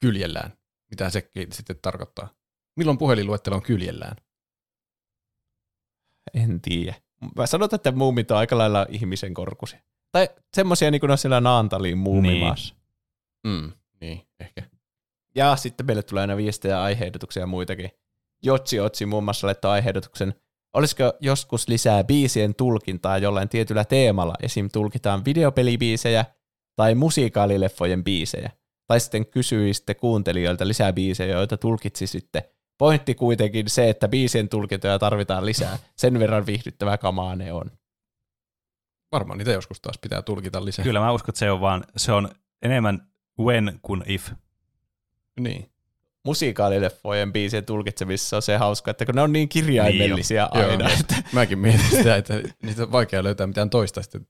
[0.00, 0.52] Kyljellään.
[0.90, 2.28] Mitä se sitten tarkoittaa?
[2.76, 4.16] Milloin puhelinluettelo on kyljellään?
[6.34, 6.94] En tiedä.
[7.36, 9.80] Mä sanotaan, että muumit on aika lailla ihmisen korkuisia.
[10.12, 12.74] Tai semmosia niin kuin on siellä Naantaliin muumimaassa.
[13.46, 14.62] Mm, niin, ehkä.
[15.34, 17.90] Ja sitten meille tulee aina viestejä, aiheehdotuksia ja muitakin.
[18.42, 20.34] Jotsi Otsi muun muassa laittoi aiheehdotuksen,
[20.72, 24.68] olisiko joskus lisää biisien tulkintaa jollain tietyllä teemalla, esim.
[24.72, 26.24] tulkitaan videopelibiisejä
[26.76, 28.50] tai musiikaalileffojen biisejä.
[28.86, 32.50] Tai sitten kysyisitte kuuntelijoilta lisää biisejä, joita tulkitsisitte.
[32.78, 35.78] Pointti kuitenkin se, että biisien tulkintoja tarvitaan lisää.
[35.96, 37.70] Sen verran viihdyttävää kamaa ne on.
[39.12, 40.82] Varmaan niitä joskus taas pitää tulkita lisää.
[40.82, 42.28] Kyllä mä uskon, että se on vaan, se on
[42.62, 43.08] enemmän
[43.40, 44.30] when kuin if.
[45.40, 45.70] Niin.
[46.24, 50.70] Musiikaalileffojen biisien tulkitsemisessa on se hauska, että kun ne on niin kirjaimellisia Niin jo.
[50.70, 50.88] aina.
[50.88, 50.98] Joo.
[51.00, 54.26] että Mäkin mietin sitä, että niitä on vaikea löytää mitään toista sitten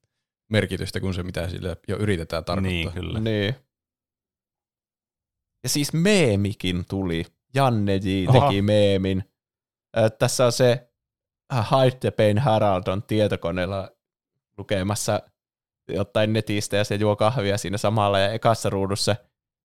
[0.49, 2.73] merkitystä kuin se, mitä sillä jo yritetään tarkoittaa.
[2.73, 3.21] Niin, kyllä.
[3.21, 3.55] Niin.
[5.63, 7.25] Ja siis meemikin tuli.
[7.55, 8.09] Janne J.
[8.29, 8.41] Aha.
[8.49, 9.25] teki meemin.
[9.97, 10.89] Ö, Tässä on se
[11.55, 13.91] äh, Hide the Pain Harald on tietokoneella
[14.59, 15.23] lukemassa
[15.89, 19.17] jotain netistä ja se juo kahvia siinä samalla ja ekassa ruudussa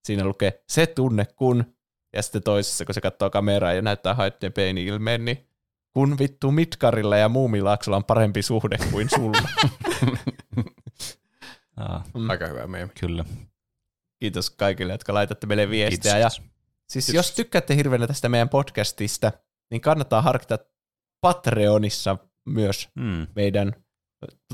[0.03, 1.75] siinä lukee se tunne kun
[2.13, 5.47] ja sitten toisessa kun se katsoo kameraa ja näyttää Hide the Pain ilmeen, niin
[5.93, 9.37] kun vittu Mitkarilla ja Muumilaaksolla on parempi suhde kuin sulla.
[11.77, 12.91] Aa, Aika hyvä meemi.
[12.99, 13.25] kyllä.
[14.19, 16.17] Kiitos kaikille, jotka laitatte meille viestiä.
[16.17, 16.29] Ja
[16.93, 19.31] Siis jos tykkäätte hirveänä tästä meidän podcastista,
[19.71, 20.59] niin kannattaa harkita
[21.21, 22.17] Patreonissa
[22.49, 23.27] myös Mm.
[23.35, 23.75] meidän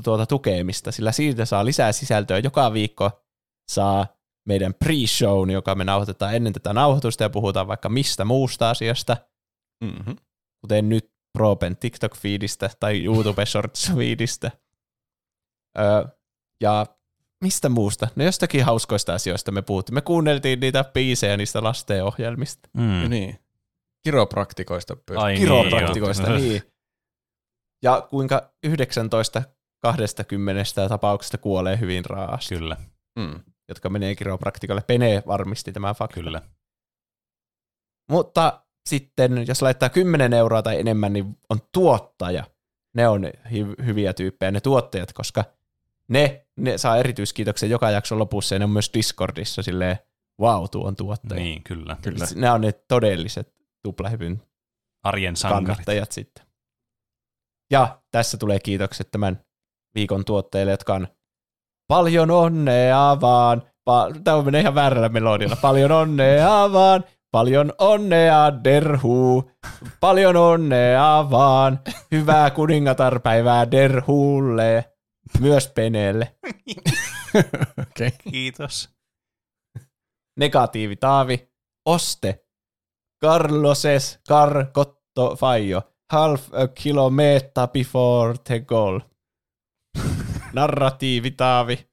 [0.04, 2.38] tuota tukemista, sillä siitä saa lisää sisältöä.
[2.38, 3.10] Joka viikko
[3.70, 4.06] saa
[4.48, 9.16] meidän pre-shown, joka me nauhoitetaan ennen tätä nauhoitusta ja puhutaan vaikka mistä muusta asiasta,
[9.84, 10.16] Mm-hmm.
[10.60, 14.50] kuten nyt Propen TikTok-feedistä tai YouTube Shorts-feedistä.
[15.78, 16.04] Öö,
[16.62, 16.86] ja
[17.44, 18.08] mistä muusta?
[18.16, 19.94] No jostakin hauskoista asioista me puhuttiin.
[19.94, 22.68] Me kuunneltiin niitä biisejä niistä lastenohjelmista.
[22.76, 23.02] Mm.
[23.02, 23.38] Ja niin.
[24.04, 24.96] Kiropraktikoista.
[25.16, 26.38] Ai Kiropraktikoista, joo.
[26.38, 26.62] niin.
[27.82, 29.42] Ja kuinka 19
[29.82, 32.76] 20 tapauksesta kuolee hyvin raasti, Kyllä,
[33.18, 33.40] Mm.
[33.68, 34.82] jotka menee kiropraktikolle.
[34.86, 36.24] Pene varmisti tämän faktan.
[36.24, 36.42] kyllä.
[38.10, 42.44] Mutta sitten, jos laittaa 10 euroa tai enemmän, niin on tuottaja.
[42.96, 45.44] Ne on hy- hyviä tyyppejä, ne tuottajat, koska
[46.10, 49.98] ne, ne saa erityiskiitoksen joka jakson lopussa ja ne on myös Discordissa silleen,
[50.40, 51.40] wow, tuo on tuottaja.
[51.42, 51.96] Niin, kyllä.
[52.02, 52.24] Kyllä.
[52.34, 54.42] Nämä on ne todelliset tuplahypyn
[55.04, 55.66] Arjen sankarit.
[55.66, 56.46] kannattajat sitten.
[57.70, 59.44] Ja tässä tulee kiitokset tämän
[59.94, 61.08] viikon tuotteille, jotka on
[61.88, 63.62] paljon onnea vaan.
[63.90, 65.56] Pa- Tämä menee ihan väärällä melodialla.
[65.56, 67.04] Paljon onnea vaan.
[67.30, 69.50] Paljon onnea, Derhu.
[70.00, 71.80] Paljon onnea vaan.
[72.12, 74.89] Hyvää kuningatarpäivää Derhulle.
[75.38, 76.36] Myös Penelle.
[77.80, 78.10] Okei.
[78.30, 78.90] Kiitos.
[80.38, 81.50] Negatiivi Taavi.
[81.86, 82.46] Oste.
[83.24, 85.82] Carloses Car Cotto Fajo.
[86.12, 89.00] Half a kilometer before the goal.
[90.52, 91.90] Narratiivi Taavi.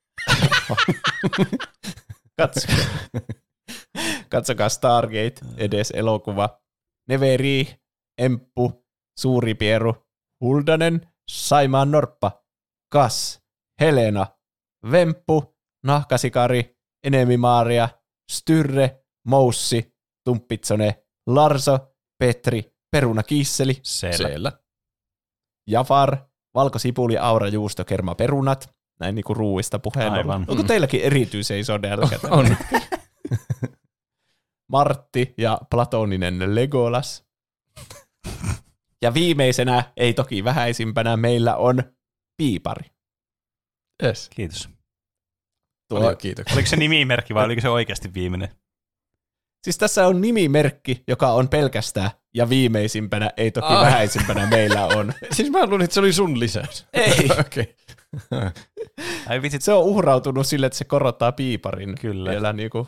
[2.37, 2.67] Katso.
[4.29, 6.61] Katsokaa Stargate, edes elokuva.
[7.09, 7.67] Neveri,
[8.17, 8.85] Emppu,
[9.19, 10.07] Suuri Pieru,
[10.41, 12.43] Huldanen, Saimaan Norppa,
[12.89, 13.41] Kas,
[13.81, 14.27] Helena,
[14.91, 17.89] Vemppu, Nahkasikari, Enemi Maaria,
[18.31, 21.79] Styrre, Moussi, Tumppitsone, Larso,
[22.19, 24.15] Petri, Peruna Kisseli, Selvä.
[24.15, 24.51] Siellä.
[25.67, 26.17] Jafar,
[26.53, 28.69] Valkosipuli, Aura, Juusto, Kerma, Perunat.
[28.99, 30.11] Näin niinku ruuista puheen.
[30.11, 30.45] Aivan.
[30.47, 32.19] Onko teilläkin erityisen iso nälkä?
[32.29, 32.57] On.
[34.71, 37.25] Martti ja Platoninen Legolas.
[39.03, 41.83] ja viimeisenä, ei toki vähäisimpänä, meillä on
[42.37, 42.91] Piipari.
[44.03, 44.29] Yes.
[44.29, 44.69] Kiitos.
[45.89, 46.55] Paljon kiitoksia.
[46.55, 48.49] Oliko se nimimerkki vai oliko se oikeasti viimeinen?
[49.63, 53.85] Siis tässä on nimimerkki, joka on pelkästään, ja viimeisimpänä, ei toki Ai.
[53.85, 55.13] vähäisimpänä meillä on.
[55.35, 56.87] Siis mä luulin, että se oli sun lisäys.
[56.93, 57.29] Ei.
[57.39, 57.75] Okei.
[59.29, 61.95] Ai vitsit, Se on uhrautunut sille, että se korottaa piiparin.
[62.01, 62.31] Kyllä.
[62.31, 62.87] Vielä niinku,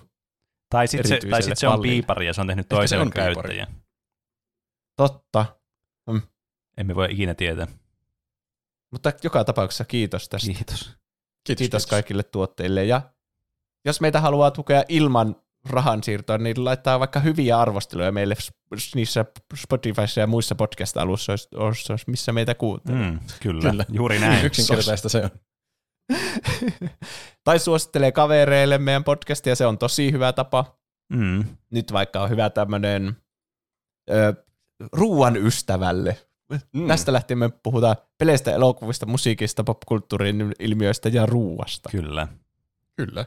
[0.70, 1.94] tai sitten se, tai sit se on pallille.
[1.94, 3.10] piipari ja se on tehnyt piipari.
[3.12, 3.68] käyttäjän.
[4.98, 5.46] totta.
[6.78, 7.68] Emme voi ikinä tietää.
[8.92, 10.48] Mutta joka tapauksessa kiitos tästä.
[10.54, 10.80] Kiitos.
[11.48, 12.86] Kiitos, Kiitos kaikille tuotteille.
[12.86, 13.02] Ja
[13.86, 15.36] jos meitä haluaa tukea ilman
[15.70, 18.36] rahansiirtoa, niin laittaa vaikka hyviä arvosteluja meille
[18.96, 23.12] niissä Spotifyssa ja muissa podcast-alustoissa, missä meitä kuuntelee.
[23.12, 23.70] Mm, kyllä.
[23.72, 23.86] Kyllä.
[23.90, 24.46] juuri näin.
[24.46, 25.30] Yksinkertaista se on.
[27.44, 30.80] Tai suosittelee kavereille meidän podcastia, se on tosi hyvä tapa.
[31.14, 33.18] Mm, Nyt vaikka on hyvä tämmöinen
[34.92, 36.29] ruuan ystävälle.
[36.74, 36.88] Mm.
[36.88, 41.90] Tästä lähtien me puhutaan peleistä, elokuvista, musiikista, popkulttuurin ilmiöistä ja ruuasta.
[41.90, 42.28] kyllä.
[42.96, 43.26] Kyllä.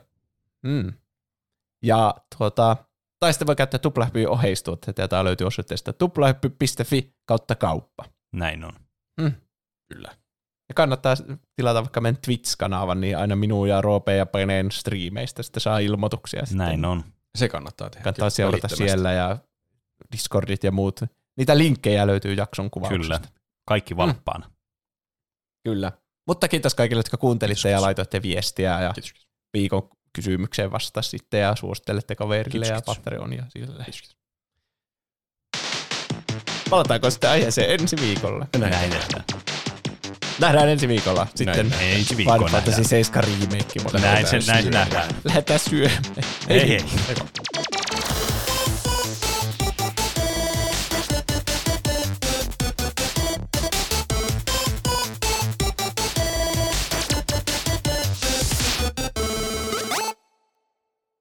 [0.62, 0.92] Mm.
[1.83, 2.76] Ja tuota,
[3.20, 8.05] tai sitten voi käyttää tuplahyppyn oheistuotteita, jota löytyy osoitteesta tuplahyppy.fi kautta kauppa.
[8.33, 8.73] Näin on.
[9.89, 10.09] Kyllä.
[10.68, 11.15] Ja kannattaa
[11.57, 16.47] tilata vaikka meidän Twitch-kanavan, niin aina minun ja Roope ja Peneen striimeistä sitten saa ilmoituksia.
[16.47, 16.67] Sitten.
[16.67, 17.05] Näin on.
[17.39, 18.05] Se kannattaa tehdä.
[18.05, 19.39] Kannattaa seurata siellä ja
[20.12, 21.01] Discordit ja muut.
[21.39, 23.19] Niitä linkkejä löytyy jakson kuvauksesta.
[23.19, 23.20] Kyllä.
[23.69, 24.51] Kaikki valppaana.
[25.65, 25.93] Kyllä.
[26.28, 27.83] Mutta kiitos kaikille, jotka kuuntelitte ja Kiitos.
[27.83, 29.12] laitoitte viestiä ja Kiitos.
[29.52, 32.97] viikon kysymykseen vasta sitten ja suosittelette kaverille Kiitos, ja kiitos.
[32.97, 33.85] Patreonia sille.
[36.70, 38.47] Palataanko sitten aiheeseen ensi viikolla?
[38.59, 39.25] Näin tehdään.
[40.41, 42.89] Nähdään ensi viikolla sitten Näin, Ensi Final viikkoon Fantasy nähdään.
[42.89, 44.01] 7 remake.
[44.01, 45.11] Näin se, näin se nähdään.
[45.25, 46.02] Lähdetään syömään.
[46.49, 46.85] Hei hei.
[47.09, 47.25] Eikä.